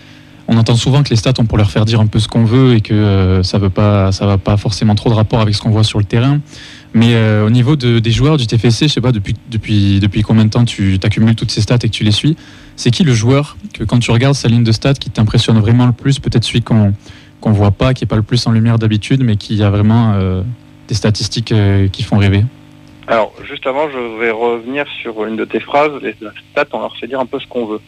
On 0.47 0.59
entend 0.59 0.77
souvent 0.77 1.03
que 1.03 1.11
les 1.11 1.17
stats 1.17 1.33
on 1.39 1.47
pour 1.47 1.57
leur 1.57 1.71
faire 1.71 1.85
dire 1.85 2.01
un 2.01 2.07
peu 2.07 2.19
ce 2.19 2.29
qu'on 2.29 2.45
veut 2.45 2.75
et 2.75 2.81
que 2.81 2.93
euh, 2.93 3.43
ça 3.43 3.59
veut 3.59 3.71
pas, 3.71 4.13
ça 4.13 4.27
va 4.27 4.37
pas 4.37 4.57
forcément 4.57 4.95
trop 4.95 5.09
de 5.09 5.15
rapport 5.15 5.41
avec 5.41 5.55
ce 5.55 5.61
qu'on 5.63 5.71
voit 5.71 5.85
sur 5.85 5.99
le 5.99 6.05
terrain. 6.05 6.41
Mais 6.97 7.15
euh, 7.15 7.45
au 7.45 7.51
niveau 7.51 7.75
de- 7.77 7.99
des 7.99 8.11
joueurs 8.13 8.37
du 8.37 8.47
TFC, 8.47 8.87
je 8.89 8.93
sais 8.95 9.01
pas 9.01 9.11
depuis, 9.13 9.35
depuis, 9.51 9.99
depuis 9.99 10.23
combien 10.23 10.45
de 10.45 10.51
temps 10.51 10.65
tu 10.65 10.99
accumules 11.03 11.35
toutes 11.35 11.51
ces 11.51 11.61
stats 11.61 11.75
et 11.83 11.89
que 11.89 11.95
tu 11.95 12.05
les 12.05 12.13
suis. 12.13 12.37
C'est 12.77 12.91
qui 12.93 13.03
le 13.03 13.13
joueur 13.13 13.57
que 13.73 13.83
quand 13.85 13.99
tu 13.99 14.11
regardes 14.13 14.35
sa 14.37 14.47
ligne 14.49 14.63
de 14.65 14.73
stats 14.73 14.95
qui 14.95 15.11
t'impressionne 15.11 15.59
vraiment 15.59 15.87
le 15.87 15.93
plus, 15.93 16.19
peut-être 16.21 16.45
celui 16.45 16.63
qu'on 16.63 16.95
qu'on 17.41 17.53
voit 17.53 17.73
pas, 17.73 17.93
qui 17.93 18.05
est 18.05 18.07
pas 18.07 18.17
le 18.17 18.23
plus 18.23 18.47
en 18.47 18.53
lumière 18.53 18.79
d'habitude, 18.79 19.23
mais 19.23 19.37
qui 19.37 19.63
a 19.63 19.69
vraiment 19.69 20.15
euh, 20.15 20.43
des 20.89 20.95
statistiques 20.95 21.53
euh, 21.53 21.89
qui 21.89 22.03
font 22.03 22.17
rêver? 22.17 22.43
Alors, 23.07 23.35
juste 23.47 23.67
avant, 23.67 23.91
je 23.91 24.19
vais 24.19 24.31
revenir 24.31 24.87
sur 25.03 25.27
une 25.27 25.37
de 25.37 25.45
tes 25.45 25.61
phrases. 25.61 25.91
Les 26.01 26.15
stats, 26.53 26.65
on 26.73 26.79
leur 26.79 26.97
fait 26.97 27.07
dire 27.07 27.21
un 27.21 27.27
peu 27.27 27.39
ce 27.39 27.47
qu'on 27.47 27.67
veut. 27.67 27.81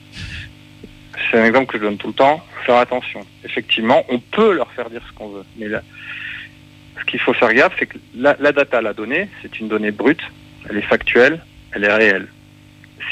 C'est 1.31 1.41
un 1.41 1.45
exemple 1.47 1.67
que 1.73 1.79
je 1.79 1.85
donne 1.85 1.97
tout 1.97 2.09
le 2.09 2.13
temps. 2.13 2.41
Faire 2.67 2.77
attention. 2.77 3.21
Effectivement, 3.45 4.03
on 4.11 4.19
peut 4.19 4.53
leur 4.53 4.71
faire 4.73 4.91
dire 4.91 5.01
ce 5.11 5.17
qu'on 5.17 5.29
veut. 5.29 5.45
Mais 5.59 5.69
là, 5.69 5.81
ce 6.99 7.05
qu'il 7.05 7.21
faut 7.21 7.35
faire 7.35 7.53
gaffe, 7.53 7.75
c'est 7.79 7.87
que 7.87 7.99
la, 8.15 8.35
data, 8.35 8.81
la 8.81 8.93
donnée, 8.93 9.29
c'est 9.43 9.61
une 9.61 9.69
donnée 9.69 9.91
brute. 9.91 10.23
Elle 10.69 10.79
est 10.79 10.83
factuelle, 10.83 11.41
elle 11.73 11.85
est 11.85 11.93
réelle. 11.93 12.29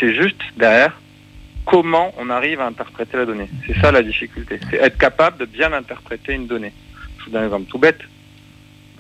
C'est 0.00 0.14
juste 0.14 0.40
derrière 0.56 0.98
comment 1.66 2.12
on 2.18 2.30
arrive 2.30 2.60
à 2.60 2.66
interpréter 2.66 3.16
la 3.16 3.26
donnée. 3.26 3.48
C'est 3.66 3.78
ça 3.80 3.92
la 3.92 4.02
difficulté. 4.02 4.60
C'est 4.70 4.76
être 4.76 4.98
capable 4.98 5.38
de 5.38 5.44
bien 5.44 5.72
interpréter 5.72 6.32
une 6.32 6.46
donnée. 6.46 6.72
Je 7.18 7.24
vous 7.24 7.30
donne 7.30 7.42
un 7.42 7.46
exemple 7.46 7.70
tout 7.70 7.78
bête. 7.78 8.00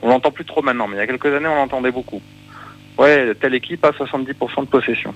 On 0.02 0.08
l'entend 0.08 0.30
plus 0.30 0.44
trop 0.44 0.62
maintenant, 0.62 0.86
mais 0.86 0.96
il 0.96 1.00
y 1.00 1.02
a 1.02 1.06
quelques 1.06 1.26
années, 1.26 1.48
on 1.48 1.56
l'entendait 1.56 1.90
beaucoup. 1.90 2.22
Ouais, 2.98 3.34
telle 3.40 3.54
équipe 3.54 3.84
a 3.84 3.90
70% 3.90 4.60
de 4.60 4.66
possession. 4.66 5.14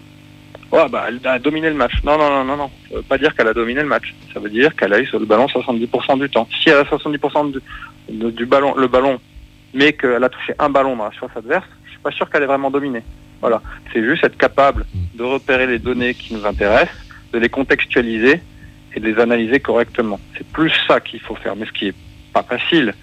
Ouais, 0.71 0.87
bah, 0.91 1.07
elle 1.09 1.27
a 1.27 1.39
dominé 1.39 1.69
le 1.69 1.77
match. 1.77 2.03
Non, 2.05 2.19
non, 2.19 2.29
non, 2.31 2.45
non, 2.45 2.57
non. 2.57 2.71
Ça 2.91 2.97
veut 2.97 3.03
pas 3.03 3.19
dire 3.19 3.35
qu'elle 3.35 3.49
a 3.49 3.55
dominé 3.55 3.81
le 3.81 3.87
match. 3.87 4.15
Ça 4.35 4.41
veut 4.41 4.51
dire 4.51 4.75
qu'elle 4.77 4.93
a 4.93 5.01
eu 5.01 5.07
sur 5.07 5.19
le 5.19 5.25
ballon 5.25 5.47
70% 5.47 6.19
du 6.19 6.29
temps. 6.29 6.47
Si 6.63 6.69
elle 6.69 6.77
a 6.77 6.83
70% 6.83 7.53
du, 7.53 8.33
du 8.33 8.47
ballon, 8.47 8.75
le 8.75 8.87
ballon, 8.87 9.19
mais 9.75 9.93
qu'elle 9.93 10.23
a 10.25 10.29
touché 10.29 10.55
un 10.59 10.69
ballon 10.71 10.97
dans 10.97 11.05
la 11.05 11.13
surface 11.13 11.37
adverse, 11.39 11.67
je 11.85 11.91
suis 11.91 11.99
pas 12.01 12.11
sûr 12.11 12.29
qu'elle 12.31 12.43
ait 12.43 12.47
vraiment 12.47 12.71
dominé. 12.71 13.03
Voilà. 13.41 13.63
C'est 13.93 14.03
juste 14.03 14.25
être 14.25 14.37
capable 14.37 14.85
de 15.15 15.23
repérer 15.23 15.67
les 15.67 15.79
données 15.79 16.15
qui 16.15 16.35
nous 16.35 16.45
intéressent, 16.47 16.97
de 17.33 17.39
les 17.39 17.49
contextualiser 17.49 18.41
et 18.95 19.01
de 19.01 19.07
les 19.07 19.21
analyser 19.21 19.61
correctement. 19.61 20.19
C'est 20.37 20.47
plus 20.47 20.73
ça 20.87 20.99
qu'il 21.01 21.21
faut 21.21 21.35
faire. 21.37 21.55
Mais 21.55 21.67
ce 21.67 21.73
qui 21.73 21.89
est 21.89 21.95
pas 22.33 22.43
facile, 22.43 22.95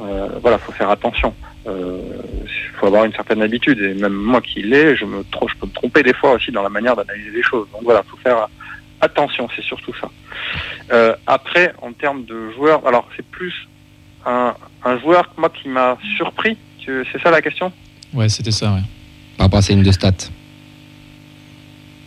euh, 0.00 0.28
voilà, 0.40 0.58
faut 0.58 0.72
faire 0.72 0.90
attention. 0.90 1.34
Il 1.66 2.48
faut 2.74 2.86
avoir 2.86 3.04
une 3.04 3.12
certaine 3.12 3.40
habitude. 3.42 3.80
Et 3.80 3.94
même 3.94 4.12
moi 4.12 4.40
qui 4.40 4.62
l'ai, 4.62 4.96
je 4.96 5.04
me 5.04 5.22
tro- 5.24 5.48
je 5.48 5.54
peux 5.56 5.66
me 5.66 5.72
tromper 5.72 6.02
des 6.02 6.12
fois 6.14 6.32
aussi 6.32 6.50
dans 6.50 6.62
la 6.62 6.68
manière 6.68 6.96
d'analyser 6.96 7.30
les 7.30 7.42
choses. 7.42 7.66
Donc 7.72 7.82
voilà, 7.84 8.02
faut 8.02 8.16
faire 8.18 8.48
attention. 9.00 9.48
C'est 9.54 9.62
surtout 9.62 9.94
ça. 10.00 10.10
Euh, 10.92 11.14
après, 11.26 11.72
en 11.80 11.92
termes 11.92 12.24
de 12.24 12.50
joueurs, 12.50 12.86
alors 12.86 13.08
c'est 13.16 13.24
plus 13.26 13.54
un, 14.26 14.54
un 14.84 14.98
joueur 15.00 15.28
moi 15.36 15.50
qui 15.50 15.68
m'a 15.68 15.96
surpris. 16.16 16.56
C'est 16.84 17.22
ça 17.22 17.30
la 17.30 17.40
question 17.40 17.72
Ouais, 18.12 18.28
c'était 18.28 18.50
ça, 18.50 18.72
ouais. 18.72 18.80
Par 19.38 19.46
rapport 19.46 19.58
à 19.58 19.62
ces 19.62 19.74
lignes 19.74 19.82
de 19.84 19.90
stats. 19.92 20.12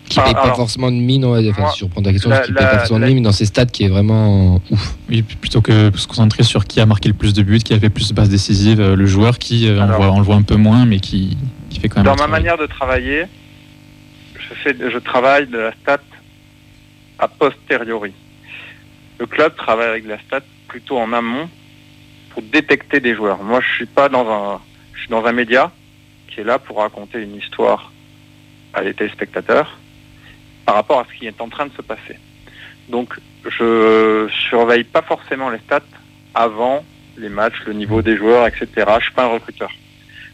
Qui 0.09 0.19
Ah, 0.19 0.23
paye 0.23 0.33
pas 0.35 0.43
alors, 0.43 0.55
forcément 0.55 0.89
de 0.89 0.95
mine, 0.95 1.25
ouais, 1.25 1.49
enfin, 1.49 1.61
moi, 1.63 1.71
si 1.71 1.79
je 1.79 1.85
reprends 1.85 2.01
ta 2.01 2.11
question, 2.13 2.29
la- 2.29 2.39
qui 2.39 2.53
paye 2.53 2.63
pas 2.63 2.77
forcément 2.79 2.99
de 2.99 3.05
mine, 3.07 3.15
mais 3.15 3.21
dans 3.21 3.31
ses 3.33 3.45
stats 3.45 3.65
qui 3.65 3.83
est 3.83 3.89
vraiment 3.89 4.61
ouf. 4.69 4.95
Oui, 5.09 5.21
plutôt 5.23 5.61
que 5.61 5.89
de 5.89 5.97
se 5.97 6.07
concentrer 6.07 6.43
sur 6.43 6.63
qui 6.65 6.79
a 6.79 6.85
marqué 6.85 7.09
le 7.09 7.13
plus 7.15 7.33
de 7.33 7.41
buts, 7.43 7.57
qui 7.59 7.73
a 7.73 7.79
fait 7.79 7.89
plus 7.89 8.07
de 8.09 8.13
passes 8.13 8.29
décisives, 8.29 8.79
euh, 8.79 8.95
le 8.95 9.05
joueur 9.05 9.37
qui, 9.37 9.67
euh, 9.67 9.81
on, 9.81 9.87
voit, 9.87 10.11
on 10.11 10.19
le 10.19 10.23
voit 10.23 10.35
un 10.35 10.43
peu 10.43 10.55
moins, 10.55 10.85
mais 10.85 10.99
qui, 11.01 11.37
qui 11.69 11.79
fait 11.81 11.89
quand 11.89 11.97
même 11.97 12.05
Dans 12.05 12.11
ma 12.11 12.17
travail. 12.19 12.41
manière 12.43 12.57
de 12.57 12.67
travailler, 12.67 13.23
je, 14.39 14.53
fais, 14.63 14.77
je 14.79 14.97
travaille 14.99 15.47
de 15.47 15.57
la 15.57 15.71
stat 15.81 15.99
a 17.19 17.27
posteriori. 17.27 18.13
Le 19.19 19.25
club 19.25 19.55
travaille 19.57 19.89
avec 19.89 20.05
la 20.07 20.19
stat 20.19 20.41
plutôt 20.69 20.97
en 20.99 21.11
amont 21.11 21.49
détecter 22.41 22.99
des 22.99 23.15
joueurs. 23.15 23.43
Moi, 23.43 23.61
je 23.61 23.75
suis 23.75 23.85
pas 23.85 24.09
dans 24.09 24.29
un, 24.29 24.61
je 24.93 25.01
suis 25.01 25.09
dans 25.09 25.25
un 25.25 25.31
média 25.31 25.71
qui 26.27 26.41
est 26.41 26.43
là 26.43 26.59
pour 26.59 26.77
raconter 26.77 27.21
une 27.21 27.35
histoire 27.35 27.91
à 28.73 28.83
des 28.83 28.93
téléspectateurs 28.93 29.77
par 30.65 30.75
rapport 30.75 30.99
à 30.99 31.05
ce 31.11 31.17
qui 31.17 31.27
est 31.27 31.41
en 31.41 31.49
train 31.49 31.65
de 31.65 31.73
se 31.73 31.81
passer. 31.81 32.17
Donc, 32.89 33.19
je 33.45 34.29
surveille 34.49 34.83
pas 34.83 35.01
forcément 35.01 35.49
les 35.49 35.59
stats 35.59 35.81
avant 36.33 36.83
les 37.17 37.29
matchs, 37.29 37.61
le 37.65 37.73
niveau 37.73 38.01
des 38.01 38.15
joueurs, 38.15 38.47
etc. 38.47 38.67
Je 38.99 39.05
suis 39.05 39.13
pas 39.13 39.25
un 39.25 39.29
recruteur. 39.29 39.71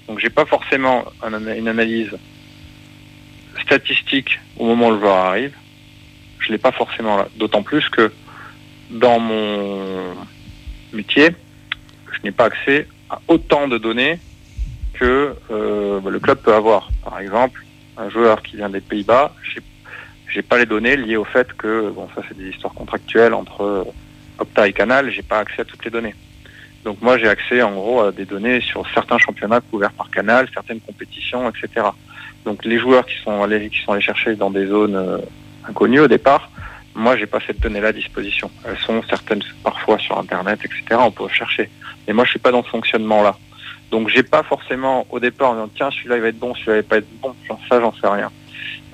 Donc 0.07 0.19
j'ai 0.19 0.29
pas 0.29 0.45
forcément 0.45 1.05
une 1.23 1.67
analyse 1.67 2.11
statistique 3.61 4.39
au 4.57 4.65
moment 4.65 4.87
où 4.87 4.91
le 4.91 4.99
joueur 4.99 5.15
arrive. 5.15 5.53
Je 6.39 6.51
l'ai 6.51 6.57
pas 6.57 6.71
forcément 6.73 7.17
là. 7.17 7.27
D'autant 7.37 7.63
plus 7.63 7.87
que 7.89 8.11
dans 8.89 9.19
mon 9.19 10.13
métier, 10.91 11.29
je 12.23 12.29
n'ai 12.29 12.31
pas 12.31 12.45
accès 12.45 12.87
à 13.09 13.19
autant 13.27 13.67
de 13.67 13.77
données 13.77 14.17
que 14.93 15.35
euh, 15.51 15.99
le 16.09 16.19
club 16.19 16.39
peut 16.39 16.53
avoir. 16.53 16.89
Par 17.03 17.19
exemple, 17.19 17.65
un 17.97 18.09
joueur 18.09 18.41
qui 18.41 18.55
vient 18.55 18.69
des 18.69 18.81
Pays-Bas, 18.81 19.33
j'ai 19.53 19.61
j'ai 20.33 20.41
pas 20.41 20.57
les 20.57 20.65
données 20.65 20.97
liées 20.97 21.17
au 21.17 21.25
fait 21.25 21.53
que 21.53 21.91
bon 21.91 22.07
ça 22.15 22.21
c'est 22.27 22.35
des 22.35 22.49
histoires 22.49 22.73
contractuelles 22.73 23.35
entre 23.35 23.61
euh, 23.61 23.83
Opta 24.39 24.67
et 24.67 24.73
Canal, 24.73 25.11
j'ai 25.11 25.21
pas 25.21 25.39
accès 25.39 25.61
à 25.61 25.65
toutes 25.65 25.85
les 25.85 25.91
données. 25.91 26.15
Donc 26.83 27.01
moi 27.01 27.19
j'ai 27.19 27.27
accès 27.27 27.61
en 27.61 27.73
gros 27.73 28.01
à 28.01 28.11
des 28.11 28.25
données 28.25 28.59
sur 28.61 28.83
certains 28.95 29.19
championnats 29.19 29.61
couverts 29.61 29.91
par 29.91 30.09
Canal, 30.09 30.47
certaines 30.51 30.79
compétitions, 30.79 31.47
etc. 31.49 31.85
Donc 32.45 32.65
les 32.65 32.79
joueurs 32.79 33.05
qui 33.05 33.21
sont 33.23 33.43
allés 33.43 33.69
qui 33.69 33.79
sont 33.83 33.91
allés 33.91 34.01
chercher 34.01 34.35
dans 34.35 34.49
des 34.49 34.65
zones 34.65 34.95
euh, 34.95 35.17
inconnues 35.69 35.99
au 35.99 36.07
départ, 36.07 36.49
moi 36.95 37.17
j'ai 37.17 37.25
pas 37.25 37.39
cette 37.45 37.59
donnée-là 37.59 37.89
à 37.89 37.93
disposition. 37.93 38.49
Elles 38.65 38.77
sont 38.77 39.01
certaines 39.09 39.43
parfois 39.63 39.97
sur 39.99 40.17
internet, 40.17 40.59
etc. 40.63 40.99
On 40.99 41.11
peut 41.11 41.27
chercher. 41.29 41.69
Mais 42.07 42.13
moi 42.13 42.25
je 42.25 42.31
suis 42.31 42.39
pas 42.39 42.51
dans 42.51 42.63
ce 42.63 42.69
fonctionnement-là. 42.69 43.35
Donc 43.91 44.09
j'ai 44.09 44.23
pas 44.23 44.43
forcément 44.43 45.05
au 45.09 45.19
départ 45.19 45.51
en 45.51 45.53
disant 45.53 45.69
tiens 45.75 45.91
celui-là 45.91 46.15
il 46.17 46.21
va 46.21 46.27
être 46.29 46.39
bon, 46.39 46.53
celui-là 46.55 46.77
il 46.77 46.81
va 46.81 46.87
pas 46.87 46.97
être 46.97 47.19
bon. 47.21 47.35
Ça 47.69 47.79
j'en 47.79 47.93
sais 47.93 48.07
rien. 48.07 48.31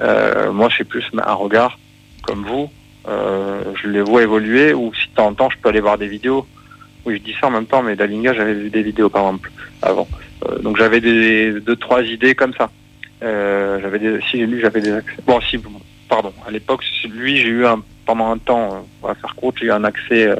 Euh, 0.01 0.51
moi 0.51 0.69
je 0.69 0.75
suis 0.75 0.83
plus 0.83 1.05
un 1.13 1.33
regard 1.33 1.77
comme 2.23 2.45
vous. 2.45 2.69
Euh, 3.07 3.63
je 3.81 3.87
les 3.87 4.01
vois 4.01 4.23
évoluer 4.23 4.73
ou 4.73 4.93
si 4.93 5.09
de 5.09 5.15
temps 5.15 5.27
en 5.27 5.33
temps 5.33 5.49
je 5.49 5.57
peux 5.57 5.69
aller 5.69 5.79
voir 5.81 5.97
des 5.97 6.07
vidéos. 6.07 6.45
Oui, 7.05 7.17
je 7.17 7.23
dis 7.23 7.35
ça 7.39 7.47
en 7.47 7.51
même 7.51 7.65
temps, 7.65 7.81
mais 7.81 7.95
Dalinga, 7.95 8.33
j'avais 8.33 8.53
vu 8.53 8.69
des 8.69 8.83
vidéos 8.83 9.09
par 9.09 9.23
exemple 9.23 9.51
avant. 9.81 10.07
Euh, 10.45 10.59
donc 10.59 10.77
j'avais 10.77 11.01
des 11.01 11.59
deux 11.59 11.75
trois 11.75 12.03
idées 12.03 12.35
comme 12.35 12.53
ça. 12.53 12.69
Euh, 13.21 13.79
j'avais 13.81 13.99
des, 13.99 14.19
si 14.29 14.45
lui 14.45 14.61
j'avais 14.61 14.81
des 14.81 14.91
accès. 14.91 15.17
Bon, 15.25 15.39
si, 15.41 15.57
bon, 15.57 15.71
pardon. 16.09 16.33
À 16.45 16.51
l'époque, 16.51 16.83
lui 17.09 17.37
j'ai 17.37 17.47
eu 17.47 17.65
un, 17.65 17.81
pendant 18.05 18.31
un 18.31 18.37
temps, 18.37 18.73
euh, 18.73 18.79
on 19.03 19.07
va 19.07 19.15
faire 19.15 19.35
court, 19.35 19.53
j'ai 19.57 19.67
eu 19.67 19.71
un 19.71 19.83
accès 19.85 20.27
euh, 20.27 20.35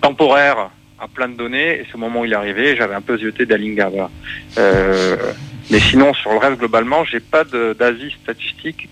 temporaire 0.00 0.70
à 1.00 1.08
plein 1.08 1.28
de 1.28 1.34
données. 1.36 1.80
Et 1.80 1.86
c'est 1.88 1.94
au 1.96 1.98
moment 1.98 2.20
où 2.20 2.24
il 2.24 2.32
est 2.32 2.36
arrivé, 2.36 2.76
j'avais 2.76 2.94
un 2.94 3.00
peu 3.00 3.18
zioté 3.18 3.46
Dalinga. 3.46 3.88
Voilà. 3.88 4.10
Euh, 4.58 5.16
mais 5.70 5.80
sinon, 5.80 6.12
sur 6.14 6.30
le 6.32 6.38
reste 6.38 6.58
globalement, 6.58 7.04
j'ai 7.04 7.20
pas 7.20 7.44
d'avis 7.44 8.12
statistique 8.22 8.88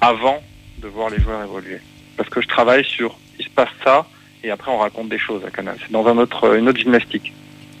avant 0.00 0.42
de 0.80 0.88
voir 0.88 1.10
les 1.10 1.20
joueurs 1.20 1.42
évoluer, 1.42 1.80
parce 2.16 2.28
que 2.28 2.40
je 2.40 2.48
travaille 2.48 2.84
sur 2.84 3.16
il 3.38 3.44
se 3.44 3.50
passe 3.50 3.68
ça 3.84 4.04
et 4.44 4.50
après 4.50 4.70
on 4.70 4.78
raconte 4.78 5.08
des 5.08 5.18
choses 5.18 5.42
à 5.46 5.50
Canal. 5.50 5.76
C'est 5.80 5.92
dans 5.92 6.06
un 6.06 6.18
autre, 6.18 6.56
une 6.56 6.68
autre 6.68 6.78
gymnastique, 6.78 7.32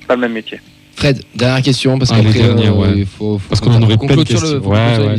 pas 0.06 0.14
le 0.14 0.20
même 0.22 0.32
métier. 0.32 0.60
Fred, 0.96 1.20
dernière 1.34 1.62
question, 1.62 1.98
parce 1.98 2.10
Ah, 2.12 2.20
qu'après, 2.22 2.42
euh, 2.42 2.70
ouais. 2.70 2.88
il 2.96 3.06
faut, 3.06 3.38
faut 3.38 3.48
Parce 3.48 3.60
qu'on 3.60 3.72
en 3.74 3.82
aurait 3.82 3.96
plein 3.96 4.14
de 4.16 4.22
questions. 4.22 4.58
Ouais, 4.58 4.98
ouais. 4.98 5.16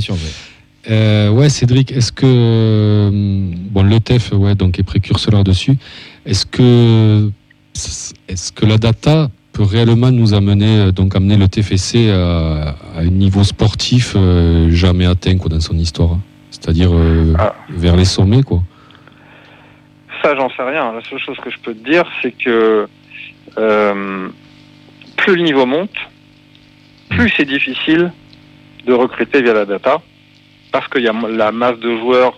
Euh, 0.90 1.30
ouais, 1.30 1.50
Cédric, 1.50 1.92
est-ce 1.92 2.12
que 2.12 2.26
euh, 2.26 3.10
bon, 3.72 3.84
le 3.84 4.00
TEF, 4.00 4.34
ouais, 4.34 4.56
donc 4.56 4.80
est 4.80 4.84
précurseur 4.84 5.34
là-dessus. 5.34 5.78
Est-ce 6.26 6.46
que 6.46 7.30
est-ce 8.28 8.52
que 8.52 8.66
la 8.66 8.78
data 8.78 9.30
peut 9.54 9.64
réellement 9.64 10.12
nous 10.12 10.34
amener 10.34 10.78
euh, 10.80 10.92
donc 10.92 11.16
amener 11.16 11.38
le 11.38 11.48
TFC 11.48 12.10
à, 12.12 12.76
à 12.96 13.00
un 13.00 13.06
niveau 13.06 13.44
sportif 13.44 14.14
euh, 14.16 14.70
jamais 14.72 15.06
atteint 15.06 15.38
quoi 15.38 15.50
dans 15.50 15.60
son 15.62 15.78
histoire, 15.78 16.18
c'est-à-dire 16.52 16.90
euh, 16.92 17.34
Ah. 17.40 17.56
vers 17.70 17.96
les 17.96 18.06
sommets 18.06 18.44
quoi. 18.44 18.62
Ça, 20.22 20.36
j'en 20.36 20.50
sais 20.50 20.64
rien. 20.64 20.92
La 20.94 21.02
seule 21.10 21.20
chose 21.20 21.38
que 21.44 21.50
je 21.50 21.58
peux 21.60 21.74
te 21.74 21.90
dire, 21.90 22.04
c'est 22.22 22.32
que 22.32 22.88
euh, 23.58 24.28
plus 25.18 25.36
le 25.36 25.44
niveau 25.44 25.66
monte, 25.66 25.96
plus 27.10 27.32
c'est 27.36 27.46
difficile 27.46 28.12
de 28.86 28.94
recruter 28.94 29.42
via 29.42 29.54
la 29.54 29.66
data, 29.66 30.02
parce 30.74 30.88
qu'il 30.90 31.04
y 31.04 31.08
a 31.08 31.14
la 31.30 31.52
masse 31.54 31.80
de 31.80 31.92
joueurs 32.00 32.34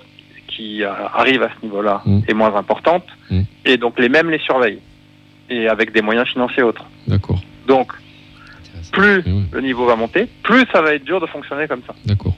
qui 0.48 0.84
euh, 0.84 0.92
arrivent 1.22 1.42
à 1.42 1.50
ce 1.58 1.66
niveau-là 1.66 2.02
Mm. 2.06 2.20
est 2.28 2.34
moins 2.36 2.54
importante, 2.56 3.06
Mm. 3.32 3.42
et 3.66 3.78
donc 3.78 3.94
les 3.98 4.10
mêmes 4.10 4.30
les 4.30 4.40
surveillent, 4.40 4.82
et 5.50 5.68
avec 5.68 5.92
des 5.92 6.04
moyens 6.04 6.28
financiers 6.28 6.62
autres. 6.62 6.86
D'accord. 7.08 7.42
Donc, 7.68 7.92
plus 8.92 9.24
le 9.52 9.62
niveau 9.62 9.86
va 9.88 9.96
monter, 9.96 10.28
plus 10.44 10.64
ça 10.72 10.82
va 10.82 10.94
être 10.94 11.04
dur 11.06 11.20
de 11.20 11.26
fonctionner 11.26 11.68
comme 11.68 11.82
ça. 11.88 11.96
D'accord. 12.06 12.36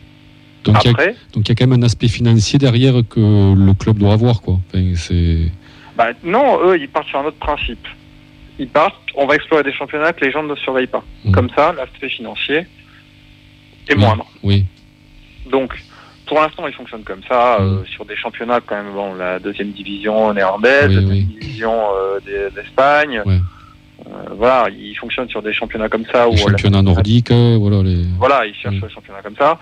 Donc 0.63 0.75
il 0.83 0.87
y, 0.87 0.89
a- 0.89 0.91
Après, 0.91 1.15
donc 1.33 1.41
il 1.47 1.49
y 1.49 1.51
a 1.51 1.55
quand 1.55 1.67
même 1.67 1.79
un 1.81 1.85
aspect 1.85 2.07
financier 2.07 2.57
derrière 2.59 2.93
que 3.09 3.19
le 3.67 3.73
club 3.73 3.97
doit 3.97 4.13
avoir 4.13 4.41
quoi. 4.41 4.55
Enfin, 4.67 4.93
c'est 4.95 5.51
bah, 5.97 6.09
non, 6.23 6.59
eux, 6.65 6.77
ils 6.79 6.87
partent 6.89 7.07
sur 7.07 7.19
un 7.19 7.25
autre 7.25 7.37
principe. 7.37 7.85
Ils 8.59 8.67
partent, 8.67 8.95
on 9.15 9.25
va 9.27 9.35
explorer 9.35 9.63
des 9.63 9.73
championnats 9.73 10.13
que 10.13 10.23
les 10.25 10.31
gens 10.31 10.43
ne 10.43 10.55
surveillent 10.55 10.87
pas. 10.97 11.03
Mm. 11.25 11.31
Comme 11.31 11.49
ça, 11.55 11.73
l'aspect 11.77 12.09
financier 12.09 12.65
est 13.87 13.93
Oui. 13.95 13.99
moindre. 14.01 14.25
oui. 14.43 14.65
Donc, 15.51 15.73
pour 16.25 16.39
l'instant, 16.41 16.67
ils 16.67 16.73
fonctionnent 16.73 17.03
comme 17.03 17.23
ça, 17.27 17.57
euh, 17.59 17.81
Mm. 17.81 17.85
sur 17.87 18.05
des 18.05 18.15
championnats 18.15 18.59
quand 18.65 18.75
même, 18.75 18.91
bon, 18.93 19.13
la 19.15 19.39
deuxième 19.39 19.71
division 19.71 20.33
néerlandaise, 20.33 20.89
Oui, 20.89 20.95
la 20.95 21.01
oui. 21.01 21.05
deuxième 21.07 21.39
division 21.39 21.73
euh, 21.95 22.19
d'E- 22.25 22.53
d'Espagne. 22.55 23.21
Ouais. 23.25 23.39
Euh, 24.05 24.09
voilà, 24.35 24.69
ils 24.69 24.95
fonctionnent 24.95 25.29
sur 25.29 25.41
des 25.41 25.53
championnats 25.53 25.89
comme 25.89 26.05
ça. 26.05 26.27
Les 26.27 26.33
où 26.33 26.37
championnats 26.37 26.81
nordiques, 26.81 27.31
voilà 27.31 27.81
les. 27.83 28.03
Voilà, 28.17 28.45
ils 28.45 28.53
cherchent 28.53 28.75
Mm. 28.75 28.81
des 28.87 28.89
championnats 28.93 29.21
comme 29.23 29.35
ça. 29.37 29.57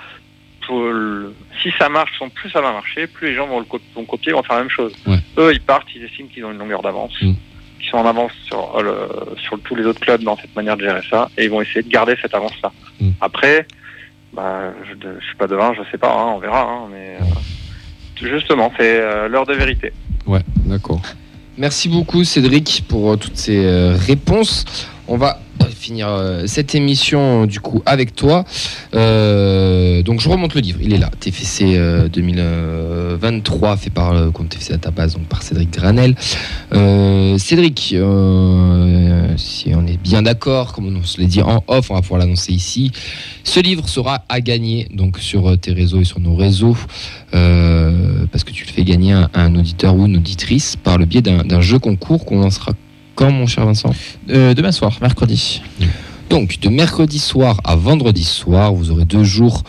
Pour 0.65 0.81
le- 0.81 1.33
Si 1.61 1.71
ça 1.79 1.89
marche, 1.89 2.11
plus 2.35 2.49
ça 2.49 2.61
va 2.61 2.71
marcher, 2.73 3.07
plus 3.07 3.27
les 3.29 3.35
gens 3.35 3.47
vont 3.47 3.59
le 3.59 3.65
co- 3.65 3.79
vont 3.95 4.05
copier, 4.05 4.33
vont 4.33 4.43
faire 4.43 4.55
la 4.57 4.61
même 4.63 4.69
chose. 4.71 4.93
Ouais. 5.07 5.17
Eux, 5.37 5.51
ils 5.53 5.61
partent, 5.61 5.87
ils 5.95 6.03
estiment 6.03 6.27
qu'ils 6.27 6.43
ont 6.45 6.51
une 6.51 6.57
longueur 6.59 6.81
d'avance, 6.83 7.13
Mm. 7.21 7.33
qu'ils 7.79 7.89
sont 7.89 7.97
en 7.97 8.05
avance 8.05 8.31
sur, 8.45 8.81
le- 8.83 9.35
sur 9.37 9.59
tous 9.61 9.75
les 9.75 9.85
autres 9.85 9.99
clubs 9.99 10.21
dans 10.23 10.35
cette 10.37 10.55
manière 10.55 10.75
de 10.77 10.83
gérer 10.83 11.01
ça, 11.09 11.29
et 11.37 11.45
ils 11.45 11.49
vont 11.51 11.61
essayer 11.61 11.81
de 11.83 11.89
garder 11.89 12.15
cette 12.21 12.33
avance-là. 12.35 12.71
Mm. 12.99 13.09
Après, 13.21 13.65
bah, 14.35 14.73
je, 14.83 14.93
je 14.93 15.25
suis 15.25 15.37
pas 15.37 15.47
devin, 15.47 15.73
je 15.73 15.81
sais 15.89 15.97
pas, 15.97 16.11
hein, 16.11 16.33
on 16.35 16.39
verra, 16.39 16.61
hein, 16.61 16.87
mais 16.91 17.17
euh, 17.21 18.27
justement, 18.29 18.71
c'est 18.77 18.99
euh, 18.99 19.27
l'heure 19.27 19.45
de 19.45 19.53
vérité. 19.53 19.93
Ouais, 20.25 20.41
d'accord. 20.65 21.01
Merci 21.57 21.87
beaucoup 21.87 22.23
Cédric 22.23 22.83
pour 22.87 23.13
euh, 23.13 23.15
toutes 23.15 23.37
ces 23.37 23.65
réponses. 23.93 24.65
On 25.07 25.17
va 25.17 25.39
euh, 25.65 25.69
finir 25.69 26.07
euh, 26.07 26.43
cette 26.47 26.75
émission 26.75 27.43
euh, 27.43 27.45
du 27.45 27.59
coup 27.59 27.81
avec 27.85 28.15
toi. 28.15 28.45
Euh, 28.93 30.01
donc 30.03 30.21
je 30.21 30.29
remonte 30.29 30.53
le 30.55 30.61
livre, 30.61 30.79
il 30.81 30.93
est 30.93 30.97
là. 30.97 31.09
TFC 31.19 31.75
euh, 31.75 32.07
2023 32.07 33.77
fait 33.77 33.89
par 33.89 34.13
le 34.13 34.31
compte 34.31 34.49
TFC 34.49 34.71
Database 34.71 35.15
donc 35.15 35.25
par 35.25 35.41
Cédric 35.41 35.71
Granel. 35.71 36.15
Euh, 36.73 37.37
Cédric, 37.37 37.93
euh, 37.93 39.27
si 39.37 39.73
on 39.75 39.85
est 39.85 39.97
bien 39.97 40.21
d'accord, 40.21 40.73
comme 40.73 40.95
on 40.95 41.03
se 41.03 41.19
l'a 41.19 41.27
dit 41.27 41.41
en 41.41 41.63
off, 41.67 41.91
on 41.91 41.95
va 41.95 42.01
pouvoir 42.01 42.19
l'annoncer 42.19 42.53
ici. 42.53 42.91
Ce 43.43 43.59
livre 43.59 43.87
sera 43.87 44.23
à 44.29 44.41
gagner 44.41 44.87
donc 44.93 45.19
sur 45.19 45.49
euh, 45.49 45.57
tes 45.57 45.71
réseaux 45.71 46.01
et 46.01 46.05
sur 46.05 46.19
nos 46.19 46.35
réseaux, 46.35 46.77
euh, 47.33 48.25
parce 48.31 48.43
que 48.43 48.51
tu 48.51 48.65
le 48.65 48.71
fais 48.71 48.83
gagner 48.83 49.13
à 49.13 49.29
un 49.33 49.55
auditeur 49.55 49.95
ou 49.95 50.05
une 50.05 50.17
auditrice 50.17 50.75
par 50.75 50.97
le 50.97 51.05
biais 51.05 51.21
d'un 51.21 51.61
jeu 51.61 51.79
concours 51.79 52.25
qu'on 52.25 52.39
lancera 52.39 52.73
quand, 53.15 53.31
mon 53.31 53.47
cher 53.47 53.65
Vincent 53.65 53.91
Euh, 54.29 54.53
demain 54.53 54.71
soir, 54.71 54.97
mercredi. 55.01 55.61
Donc, 56.29 56.59
de 56.59 56.69
mercredi 56.69 57.19
soir 57.19 57.59
à 57.63 57.75
vendredi 57.75 58.23
soir, 58.23 58.73
vous 58.73 58.91
aurez 58.91 59.05
deux 59.05 59.23
jours 59.23 59.63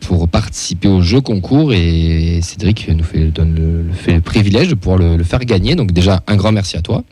pour 0.00 0.28
participer 0.28 0.86
au 0.88 1.00
jeu 1.00 1.20
concours 1.22 1.72
et 1.72 2.40
Cédric 2.42 2.88
nous 2.90 3.02
fait, 3.04 3.24
donne 3.30 3.54
le, 3.54 3.82
le- 3.84 3.92
fait 3.92 4.12
le 4.14 4.20
privilège 4.20 4.68
de 4.68 4.74
pouvoir 4.74 4.98
le, 4.98 5.16
le 5.16 5.24
faire 5.24 5.40
gagner. 5.40 5.74
Donc, 5.76 5.92
déjà, 5.92 6.22
un 6.26 6.36
grand 6.36 6.52
merci 6.52 6.76
à 6.76 6.82
toi. 6.82 7.02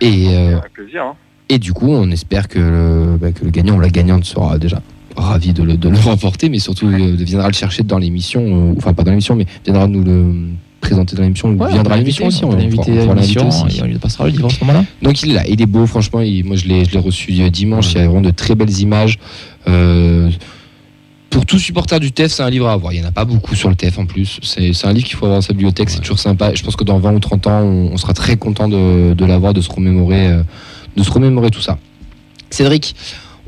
Et, 0.00 0.28
euh, 0.28 0.58
Avec 0.58 0.72
plaisir. 0.72 1.02
hein. 1.04 1.14
et 1.48 1.58
du 1.58 1.72
coup, 1.72 1.88
on 1.88 2.10
espère 2.10 2.48
que 2.48 2.58
le, 2.58 3.16
bah, 3.20 3.32
que 3.32 3.44
le 3.44 3.50
gagnant 3.50 3.76
ou 3.76 3.80
la 3.80 3.88
gagnante 3.90 4.24
sera 4.24 4.58
déjà 4.58 4.80
ravi 5.16 5.52
de 5.52 5.62
le, 5.62 5.76
de 5.76 5.88
le 5.88 5.96
remporter, 6.10 6.48
mais 6.48 6.58
surtout 6.60 6.86
euh, 6.88 7.16
viendra 7.18 7.48
le 7.48 7.54
chercher 7.54 7.82
dans 7.82 7.98
l'émission, 7.98 8.42
euh, 8.70 8.74
enfin 8.76 8.92
pas 8.94 9.02
dans 9.04 9.10
l'émission, 9.10 9.34
mais 9.34 9.46
viendra 9.64 9.86
nous 9.88 10.04
le 10.04 10.34
présenter 10.80 11.16
dans 11.16 11.22
l'émission, 11.22 11.48
ou 11.48 11.56
viendra 11.66 11.94
à 11.94 11.96
l'émission 11.98 12.26
aussi. 12.26 12.44
On 12.44 12.50
on 12.50 12.56
l'inviter 12.56 12.92
à 13.00 13.14
l'émission 13.14 13.42
et 13.68 13.82
on 13.82 13.86
lui 13.86 13.98
passera 13.98 14.24
le 14.24 14.30
livre 14.30 14.46
à 14.46 14.50
ce 14.50 14.60
moment-là. 14.60 14.84
Donc 15.02 15.22
il 15.22 15.30
est 15.30 15.34
là, 15.34 15.42
il 15.48 15.60
est 15.60 15.66
beau, 15.66 15.86
franchement. 15.86 16.20
il- 16.20 16.44
moi, 16.44 16.56
je 16.56 16.66
l'ai, 16.66 16.84
je 16.84 16.92
l'ai 16.92 16.98
reçu 16.98 17.32
euh, 17.40 17.50
dimanche. 17.50 17.92
Il 17.92 17.98
y 17.98 18.00
a 18.00 18.06
vraiment 18.06 18.20
de 18.20 18.30
très 18.30 18.54
belles 18.54 18.78
images. 18.80 19.18
Euh, 19.68 20.30
pour 21.30 21.44
tout 21.44 21.58
supporter 21.58 22.00
du 22.00 22.10
TEF, 22.10 22.32
c'est 22.32 22.42
un 22.42 22.48
livre 22.48 22.66
à 22.68 22.72
avoir. 22.72 22.92
Il 22.94 23.00
n'y 23.00 23.04
en 23.04 23.08
a 23.08 23.12
pas 23.12 23.26
beaucoup 23.26 23.54
sur 23.54 23.68
le 23.68 23.74
TEF 23.74 23.98
en 23.98 24.06
plus. 24.06 24.38
C'est, 24.42 24.72
c'est 24.72 24.86
un 24.86 24.92
livre 24.92 25.06
qu'il 25.06 25.16
faut 25.16 25.26
avoir 25.26 25.38
dans 25.38 25.46
sa 25.46 25.52
bibliothèque. 25.52 25.90
C'est 25.90 26.00
toujours 26.00 26.18
sympa. 26.18 26.54
Je 26.54 26.62
pense 26.62 26.74
que 26.74 26.84
dans 26.84 26.98
20 26.98 27.12
ou 27.14 27.20
30 27.20 27.46
ans, 27.48 27.60
on, 27.62 27.90
on 27.92 27.96
sera 27.98 28.14
très 28.14 28.36
content 28.36 28.66
de, 28.68 29.12
de 29.14 29.24
l'avoir, 29.26 29.52
de 29.52 29.60
se 29.60 29.70
remémorer, 29.70 30.28
euh, 30.28 30.42
de 30.96 31.02
se 31.02 31.10
remémorer 31.10 31.50
tout 31.50 31.60
ça. 31.60 31.78
Cédric, 32.50 32.94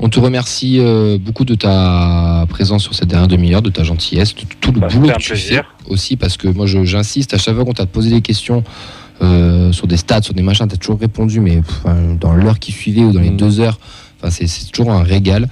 on 0.01 0.09
te 0.09 0.19
remercie 0.19 0.77
euh, 0.79 1.17
beaucoup 1.19 1.45
de 1.45 1.55
ta 1.55 2.45
présence 2.49 2.83
sur 2.83 2.93
cette 2.95 3.07
dernière 3.07 3.27
demi-heure, 3.27 3.61
de 3.61 3.69
ta 3.69 3.83
gentillesse, 3.83 4.33
de 4.35 4.41
tout 4.59 4.71
le 4.71 4.79
Bah, 4.81 4.87
boulot 4.91 5.07
que 5.13 5.17
tu 5.21 5.29
plaisir. 5.31 5.63
fais 5.85 5.91
aussi, 5.91 6.15
parce 6.17 6.37
que 6.37 6.47
moi, 6.47 6.65
j'insiste 6.65 7.33
à 7.33 7.37
chaque 7.37 7.55
fois 7.55 7.63
qu'on 7.65 7.73
t'a 7.73 7.85
posé 7.85 8.09
des 8.09 8.21
questions 8.21 8.63
euh, 9.21 9.71
sur 9.71 9.85
des 9.87 9.97
stats, 9.97 10.23
sur 10.23 10.33
des 10.33 10.41
machins, 10.41 10.67
t'as 10.67 10.77
toujours 10.77 10.99
répondu, 10.99 11.39
mais 11.39 11.57
pff, 11.61 11.83
dans 12.19 12.33
l'heure 12.33 12.57
qui 12.59 12.71
suivait 12.71 13.03
ou 13.03 13.11
dans 13.11 13.21
les 13.21 13.29
Mm. 13.29 13.37
deux 13.37 13.59
heures. 13.59 13.79
C'est, 14.29 14.71
toujours 14.71 14.91
un 14.91 15.01
régal. 15.03 15.47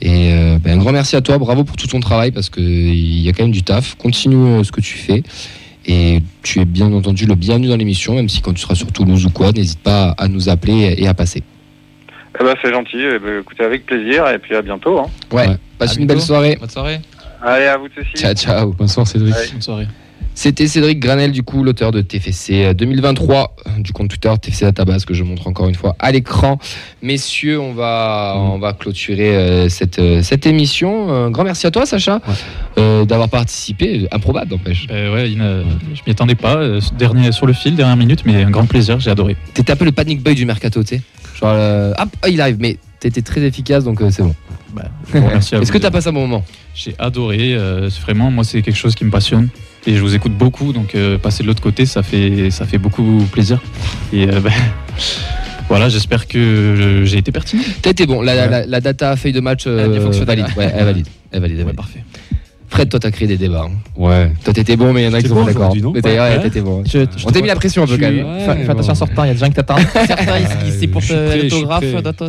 Et 0.00 0.30
euh, 0.32 0.58
ben, 0.58 0.78
un 0.78 0.82
grand 0.82 0.92
merci 0.92 1.16
à 1.16 1.20
toi, 1.20 1.36
bravo 1.36 1.64
pour 1.64 1.76
tout 1.76 1.86
ton 1.86 2.00
travail, 2.00 2.30
parce 2.32 2.48
qu'il 2.48 3.20
y 3.20 3.28
a 3.28 3.32
quand 3.32 3.42
même 3.42 3.52
du 3.52 3.62
taf. 3.62 3.94
Continue 3.96 4.64
ce 4.64 4.72
que 4.72 4.80
tu 4.80 4.96
fais. 4.96 5.22
Et 5.86 6.22
tu 6.42 6.58
es 6.60 6.64
bien 6.64 6.92
entendu 6.92 7.26
le 7.26 7.34
bienvenu 7.34 7.68
dans 7.68 7.76
l'émission, 7.76 8.14
même 8.14 8.28
si 8.30 8.40
quand 8.40 8.52
tu 8.54 8.60
seras 8.62 8.74
sur 8.74 8.90
Toulouse 8.90 9.24
ou 9.26 9.30
quoi, 9.30 9.52
n'hésite 9.52 9.78
pas 9.80 10.10
à 10.16 10.28
nous 10.28 10.48
appeler 10.48 10.94
et 10.98 11.06
à 11.06 11.14
passer. 11.14 11.42
Eh 12.38 12.44
ben, 12.44 12.54
c'est 12.62 12.70
gentil. 12.72 12.96
Eh 12.98 13.18
ben, 13.18 13.40
écoutez, 13.40 13.64
avec 13.64 13.86
plaisir. 13.86 14.28
Et 14.28 14.38
puis 14.38 14.54
à 14.54 14.62
bientôt. 14.62 14.98
hein. 14.98 15.06
Ouais, 15.32 15.48
Ouais. 15.48 15.56
passe 15.78 15.96
À 15.96 16.00
une 16.00 16.06
belle 16.06 16.16
bientôt. 16.16 16.26
soirée. 16.26 16.56
Bonne 16.60 16.70
soirée. 16.70 17.00
Allez, 17.42 17.66
à 17.66 17.76
vous 17.76 17.86
aussi. 17.86 18.10
Ciao, 18.14 18.34
ciao. 18.34 18.72
Bonsoir 18.72 19.06
Cédric. 19.06 19.34
Ouais. 19.34 19.48
Bonne 19.52 19.62
soirée. 19.62 19.86
C'était 20.38 20.66
Cédric 20.66 21.00
Granel, 21.00 21.32
du 21.32 21.42
coup, 21.42 21.64
l'auteur 21.64 21.92
de 21.92 22.02
TFC 22.02 22.74
2023, 22.74 23.56
euh, 23.68 23.70
du 23.80 23.92
compte 23.94 24.10
Twitter 24.10 24.30
TFC 24.38 24.66
Database, 24.66 25.06
que 25.06 25.14
je 25.14 25.22
montre 25.24 25.46
encore 25.48 25.66
une 25.66 25.74
fois 25.74 25.96
à 25.98 26.12
l'écran. 26.12 26.58
Messieurs, 27.00 27.58
on 27.58 27.72
va, 27.72 28.34
Mm. 28.36 28.40
on 28.50 28.58
va 28.58 28.74
clôturer 28.74 29.34
euh, 29.34 29.68
cette, 29.70 29.98
euh, 29.98 30.20
cette 30.22 30.44
émission. 30.44 31.10
Un 31.10 31.30
grand 31.30 31.44
merci 31.44 31.66
à 31.66 31.70
toi, 31.70 31.86
Sacha, 31.86 32.20
euh, 32.76 33.06
d'avoir 33.06 33.30
participé. 33.30 34.06
Improbable, 34.12 34.50
n'empêche. 34.52 34.86
Euh, 34.90 35.14
ouais, 35.14 35.26
je 35.30 36.02
m'y 36.06 36.10
attendais 36.12 36.34
pas. 36.34 36.56
euh, 36.56 36.80
dernier, 36.98 37.32
sur 37.32 37.46
le 37.46 37.54
fil, 37.54 37.74
dernière 37.74 37.96
minute, 37.96 38.24
mais 38.26 38.42
un 38.42 38.50
grand 38.50 38.66
plaisir, 38.66 39.00
j'ai 39.00 39.10
adoré. 39.10 39.36
T'étais 39.54 39.72
un 39.72 39.76
peu 39.76 39.86
le 39.86 39.92
panic 39.92 40.22
boy 40.22 40.34
du 40.34 40.44
mercato, 40.44 40.82
tu 40.84 40.96
sais. 40.96 41.02
Genre, 41.38 41.50
euh, 41.52 41.92
hop, 41.98 42.08
il 42.28 42.40
arrive, 42.40 42.56
mais 42.60 42.78
t'étais 43.00 43.22
très 43.22 43.42
efficace, 43.42 43.84
donc 43.84 44.00
euh, 44.00 44.10
c'est 44.10 44.22
bon. 44.22 44.34
Bah, 44.74 44.84
je 45.12 45.18
vous 45.18 45.26
remercie 45.26 45.54
à 45.54 45.58
Est-ce 45.58 45.68
vous. 45.70 45.72
que 45.78 45.82
t'as 45.82 45.90
passé 45.90 46.08
un 46.08 46.12
bon 46.12 46.22
moment 46.22 46.44
J'ai 46.74 46.94
adoré. 46.98 47.54
euh, 47.54 47.88
c'est 47.90 48.00
vraiment, 48.02 48.30
moi, 48.30 48.44
c'est 48.44 48.62
quelque 48.62 48.76
chose 48.76 48.94
qui 48.94 49.04
me 49.04 49.10
passionne. 49.10 49.48
Et 49.86 49.94
je 49.94 50.00
vous 50.00 50.14
écoute 50.14 50.32
beaucoup, 50.32 50.72
donc 50.72 50.94
euh, 50.94 51.16
passer 51.18 51.42
de 51.42 51.48
l'autre 51.48 51.62
côté, 51.62 51.86
ça 51.86 52.02
fait, 52.02 52.50
ça 52.50 52.64
fait 52.66 52.78
beaucoup 52.78 53.24
plaisir. 53.32 53.60
Et 54.12 54.28
euh, 54.28 54.40
ben, 54.40 54.50
voilà, 55.68 55.88
j'espère 55.88 56.26
que 56.26 56.38
euh, 56.38 57.04
j'ai 57.04 57.18
été 57.18 57.32
pertinent. 57.32 57.62
T'as 57.82 57.90
été 57.90 58.06
bon. 58.06 58.20
La, 58.22 58.34
Ouais. 58.34 58.48
la, 58.48 58.66
la 58.66 58.80
data 58.80 59.16
feuille 59.16 59.32
de 59.32 59.40
match 59.40 59.66
Elle 59.66 59.78
a 59.80 59.88
bien 59.88 60.00
fonctionné. 60.00 60.26
valide. 60.26 60.46
Ouais, 60.56 60.72
elle 60.74 60.84
valide. 60.84 61.06
Elle 61.32 61.40
valide, 61.40 61.56
elle 61.58 61.58
Ouais, 61.60 61.64
valide. 61.64 61.76
parfait. 61.76 62.04
Fred, 62.68 62.88
toi, 62.88 62.98
t'as 63.00 63.10
créé 63.10 63.28
des 63.28 63.36
débats. 63.36 63.66
hein. 63.68 63.72
Ouais. 63.96 64.30
Toi, 64.44 64.52
t'étais 64.52 64.76
bon, 64.76 64.92
mais 64.92 65.02
il 65.02 65.04
y 65.06 65.08
en 65.08 65.12
a 65.14 65.22
qui 65.22 65.28
sont 65.28 65.34
bon 65.36 65.44
d'accord. 65.44 65.72
Ouais. 65.72 65.92
ouais, 66.02 66.40
t'étais 66.42 66.60
bon. 66.60 66.82
Je- 66.84 66.98
je 67.16 67.26
On 67.26 67.30
t'a 67.30 67.40
mis 67.40 67.46
la 67.46 67.54
pression 67.54 67.84
un 67.84 67.86
peu 67.86 67.96
quand 67.96 68.10
même. 68.10 68.26
Fais, 68.44 68.50
attention 68.70 68.72
en 68.72 68.94
bon. 68.94 68.94
sortant, 68.94 69.24
il 69.24 69.28
y 69.28 69.30
a 69.30 69.34
des 69.34 69.38
gens 69.40 69.46
qui 69.46 69.52
t'attendent. 69.54 69.86
Certains, 70.06 70.38
ils, 70.66 70.72
c'est 70.72 70.86
pour 70.88 71.00
l'autographe. 71.00 71.84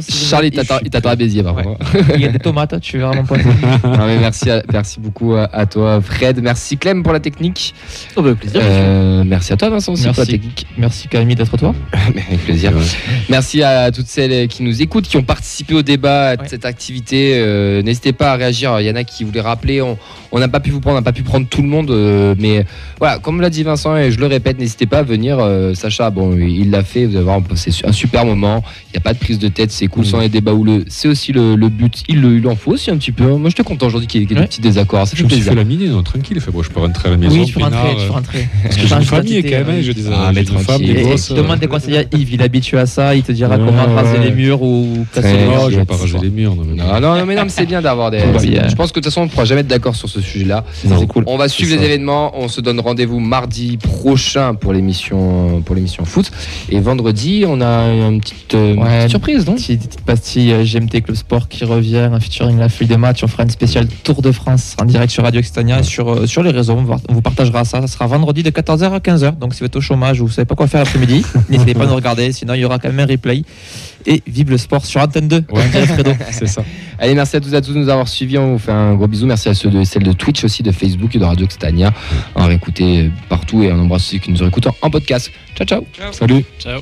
Charlie, 0.09 0.49
il 0.49 0.51
t'attend- 0.55 0.79
il 0.83 0.89
t'attend 0.89 1.09
à 1.09 1.15
Béziers, 1.15 1.43
par 1.43 1.55
contre. 1.55 1.79
Il 2.15 2.21
y 2.21 2.25
a 2.25 2.29
des 2.29 2.39
tomates, 2.39 2.79
tu 2.81 2.97
verras 2.97 3.13
mon 3.15 3.23
pote. 3.23 3.39
Non, 3.83 4.05
mais 4.05 4.17
merci, 4.19 4.49
à- 4.49 4.61
merci 4.71 4.99
beaucoup 4.99 5.33
à, 5.33 5.43
à 5.51 5.65
toi, 5.65 5.99
Fred. 6.01 6.39
Merci, 6.41 6.77
Clem, 6.77 7.03
pour 7.03 7.13
la 7.13 7.19
technique. 7.19 7.73
Oh, 8.15 8.21
bah, 8.21 8.35
plaisir. 8.35 8.61
Euh, 8.63 9.23
merci 9.25 9.53
à 9.53 9.57
toi, 9.57 9.69
Vincent, 9.69 9.93
aussi, 9.93 10.03
pour 10.03 10.11
la 10.11 10.17
Merci. 10.19 10.31
technique. 10.31 10.67
Merci 10.77 11.07
Camille 11.07 11.35
d'être 11.35 11.57
toi. 11.57 11.73
Mais 12.15 12.21
Avec 12.27 12.43
plaisir. 12.45 12.71
Merci 13.29 13.63
à 13.63 13.91
toutes 13.91 14.07
celles 14.07 14.47
qui 14.47 14.63
nous 14.63 14.81
écoutent, 14.81 15.07
qui 15.07 15.17
ont 15.17 15.23
participé 15.23 15.73
au 15.73 15.81
débat 15.81 16.31
Ouais. 16.31 16.37
cette 16.47 16.65
activité. 16.65 17.33
Euh, 17.35 17.81
N'hésitez 17.81 18.13
pas 18.13 18.31
à 18.33 18.35
réagir. 18.35 18.79
Il 18.79 18.85
y 18.87 18.91
en 18.91 18.95
a 18.95 19.03
qui 19.03 19.23
voulaient 19.23 19.41
rappeler. 19.41 19.81
On 20.31 20.36
on 20.37 20.39
n'a 20.39 20.47
pas 20.47 20.59
pu 20.59 20.69
vous 20.71 20.79
prendre, 20.79 20.95
on 20.97 20.99
n'a 20.99 21.03
pas 21.03 21.11
pu 21.11 21.23
prendre 21.23 21.47
tout 21.47 21.61
le 21.61 21.67
monde. 21.67 21.89
euh, 21.89 22.35
mais 22.37 22.65
voilà, 22.99 23.17
comme 23.19 23.41
l'a 23.41 23.49
dit 23.49 23.63
Vincent, 23.63 23.97
et 23.97 24.11
je 24.11 24.19
le 24.19 24.27
répète, 24.27 24.59
n'hésitez 24.59 24.85
pas 24.85 24.99
à 24.99 25.03
venir. 25.03 25.37
euh, 25.39 25.73
Sacha, 25.73 26.09
bon, 26.09 26.37
il 26.37 26.69
l'a 26.71 26.83
fait. 26.83 27.05
Vous 27.05 27.15
allez 27.15 27.23
voir, 27.25 27.39
c'est 27.55 27.85
un 27.85 27.91
super 27.91 28.25
moment. 28.25 28.63
Il 28.89 28.91
n'y 28.93 28.97
a 28.97 29.01
pas 29.01 29.13
de 29.13 29.19
prise 29.19 29.39
de 29.39 29.47
tête. 29.47 29.71
C'est 29.71 29.87
cool 29.87 30.05
sans 30.05 30.19
les 30.19 30.29
débats 30.29 30.53
houleux. 30.53 30.85
C'est 30.87 31.07
aussi 31.07 31.31
le, 31.31 31.55
le 31.55 31.69
but. 31.69 32.03
Il, 32.07 32.21
le- 32.21 32.37
il 32.37 32.47
en 32.47 32.55
faut 32.55 32.71
aussi 32.71 32.91
un 32.91 32.97
petit 32.97 33.11
peu. 33.11 33.25
Moi, 33.25 33.49
j'étais 33.49 33.63
content 33.63 33.87
aujourd'hui 33.87 34.07
qu'il 34.07 34.21
y 34.21 34.23
ait 34.23 34.27
qu'il 34.27 34.35
y 34.35 34.39
ait 34.39 34.41
Ouais. 34.41 34.45
des 34.45 34.49
petits 34.49 34.61
désaccords. 34.61 35.07
Ça 35.07 35.13
Je 35.15 35.23
fait 35.23 35.23
me 35.23 35.29
suis 35.29 35.41
fait 35.41 35.55
la 35.55 35.63
miner, 35.63 35.87
non, 35.87 36.03
tranquille. 36.03 36.37
Il 36.37 36.41
fait, 36.41 36.51
bon, 36.51 36.61
je 36.61 36.69
peux 36.69 36.79
rentrer 36.79 37.07
à 37.07 37.11
la 37.11 37.17
maison. 37.17 37.35
Oui, 37.35 37.45
tu 37.45 37.53
peux 37.53 37.63
rentrer, 37.63 37.89
tu 37.89 37.95
peux 37.95 38.01
euh, 38.03 38.09
rentrer. 38.11 38.47
Parce 38.63 38.75
que 38.77 38.87
j'ai 38.87 38.95
une 38.95 39.01
famille 39.03 39.43
quand 39.43 39.49
même, 39.49 39.69
hein, 39.69 39.81
je 39.81 39.91
disais. 39.91 40.09
Ah, 40.13 40.31
mais 40.33 40.43
j'ai 40.45 40.51
une 40.53 40.59
femme, 40.59 40.77
tranquille. 40.83 41.35
demandes 41.35 41.59
des 41.59 41.67
conseils 41.67 41.97
à 41.97 42.03
Yves, 42.15 42.33
il 42.33 42.41
est 42.41 42.43
habitué 42.43 42.77
à 42.77 42.85
ça, 42.85 43.15
il 43.15 43.23
te 43.23 43.31
dira 43.31 43.57
comment 43.57 43.85
raser 43.95 44.19
les 44.19 44.31
murs 44.31 44.61
ou 44.61 45.05
casser 45.13 45.33
Non, 45.47 45.69
je 45.69 45.77
vais 45.77 45.85
pas 45.85 45.95
raser 45.95 46.17
les 46.21 46.29
murs. 46.29 46.55
Non, 46.55 46.63
mais 46.67 46.75
Non, 46.75 46.99
non, 46.99 47.15
non, 47.17 47.25
mais 47.25 47.35
non, 47.35 47.43
mais 47.43 47.49
c'est 47.49 47.65
bien 47.65 47.81
d'avoir 47.81 48.11
des. 48.11 48.17
Bien. 48.47 48.67
Je 48.69 48.75
pense 48.75 48.91
que 48.91 48.99
de 48.99 49.03
toute 49.03 49.05
façon, 49.05 49.21
on 49.21 49.25
ne 49.25 49.29
pourra 49.29 49.45
jamais 49.45 49.61
être 49.61 49.67
d'accord 49.67 49.95
sur 49.95 50.07
ce 50.07 50.16
sujet-là. 50.21 50.63
Non. 50.85 50.99
C'est 50.99 51.07
cool. 51.07 51.23
On 51.27 51.37
va 51.37 51.47
suivre 51.49 51.75
les 51.75 51.83
événements. 51.85 52.31
On 52.35 52.47
se 52.47 52.61
donne 52.61 52.79
rendez-vous 52.79 53.19
mardi 53.19 53.77
prochain 53.77 54.53
pour 54.55 54.73
l'émission 54.73 55.61
pour 55.65 55.75
l'émission 55.75 56.05
foot. 56.05 56.31
Et 56.69 56.79
vendredi, 56.79 57.43
on 57.47 57.61
a 57.61 57.83
une 57.87 58.19
petite, 58.21 58.53
euh, 58.55 58.73
une 58.73 58.83
Ouais. 58.83 58.97
petite 58.99 59.09
surprise, 59.09 59.45
non? 59.45 59.55
Petite, 59.55 59.81
petite 59.87 60.01
pastille 60.01 60.51
euh, 60.51 60.63
GMT 60.63 61.01
Club 61.01 61.15
Sport 61.15 61.47
qui 61.47 61.65
revient, 61.65 61.97
un 62.11 62.19
featuring 62.19 62.57
la 62.57 62.69
feuille 62.69 62.87
de 62.87 62.95
match. 62.95 63.23
On 63.23 63.27
fera 63.27 63.43
une 63.43 63.49
spéciale 63.49 63.87
Tour 64.03 64.21
de 64.21 64.31
France 64.31 64.75
en 64.81 64.85
direct 64.85 65.11
sur 65.11 65.23
Radio 65.23 65.39
Extania 65.39 65.79
et 65.79 65.83
sur, 65.83 66.09
euh, 66.11 66.25
sur 66.27 66.43
les 66.43 66.51
réseaux. 66.51 66.73
On, 66.73 66.83
va- 66.83 66.97
on 67.09 67.13
vous 67.13 67.21
partagera 67.21 67.65
ça. 67.65 67.81
Ça 67.81 67.87
sera 67.87 68.07
vendredi 68.07 68.43
de 68.43 68.49
14h 68.49 68.91
à 68.91 68.99
15h. 68.99 69.37
Donc 69.37 69.53
si 69.53 69.59
vous 69.61 69.65
êtes 69.65 69.75
au 69.75 69.81
chômage 69.81 70.21
ou 70.21 70.27
vous 70.27 70.31
savez 70.33 70.45
pas 70.45 70.55
quoi 70.55 70.67
faire 70.67 70.81
l'après-midi, 70.83 71.23
n'hésitez 71.49 71.73
pas 71.73 71.83
à 71.83 71.87
nous 71.87 71.95
regarder. 71.95 72.31
Sinon, 72.31 72.53
il 72.53 72.61
y 72.61 72.65
aura 72.65 72.79
quand 72.79 72.89
même 72.89 72.99
un 72.99 73.05
replay. 73.05 73.43
Et 74.09 74.23
vive 74.25 74.49
le 74.49 74.57
sport 74.57 74.85
sur 74.85 75.01
Antenne 75.01 75.27
2. 75.27 75.35
Ouais. 75.35 75.43
On 75.51 75.69
dirait 75.69 75.85
Fredo. 75.85 76.11
C'est 76.31 76.47
ça. 76.47 76.63
Allez, 76.97 77.13
merci 77.13 77.35
à 77.35 77.41
tous 77.41 77.53
et 77.53 77.57
à 77.57 77.61
tous 77.61 77.73
de 77.73 77.79
nous 77.79 77.89
avoir 77.89 78.07
suivis. 78.07 78.37
On 78.37 78.53
vous 78.53 78.57
fait 78.57 78.71
un 78.71 78.95
gros 78.95 79.07
bisou. 79.07 79.27
Merci 79.27 79.49
à 79.49 79.53
ceux 79.53 79.69
de 79.69 79.83
celles 79.83 80.03
de 80.03 80.13
Twitch 80.13 80.43
aussi, 80.45 80.63
de 80.63 80.71
Facebook 80.71 81.13
et 81.13 81.19
de 81.19 81.25
Radio 81.25 81.45
Xtania. 81.45 81.93
On 82.33 82.41
va 82.41 82.47
réécouter 82.47 83.11
partout 83.27 83.63
et 83.63 83.71
on 83.71 83.79
embrasse 83.79 84.05
ceux 84.05 84.17
qui 84.17 84.31
nous 84.31 84.41
écoutent 84.43 84.69
en 84.81 84.89
podcast. 84.89 85.29
Ciao, 85.55 85.67
ciao. 85.67 85.85
Salut. 86.13 86.45
Ciao. 86.57 86.81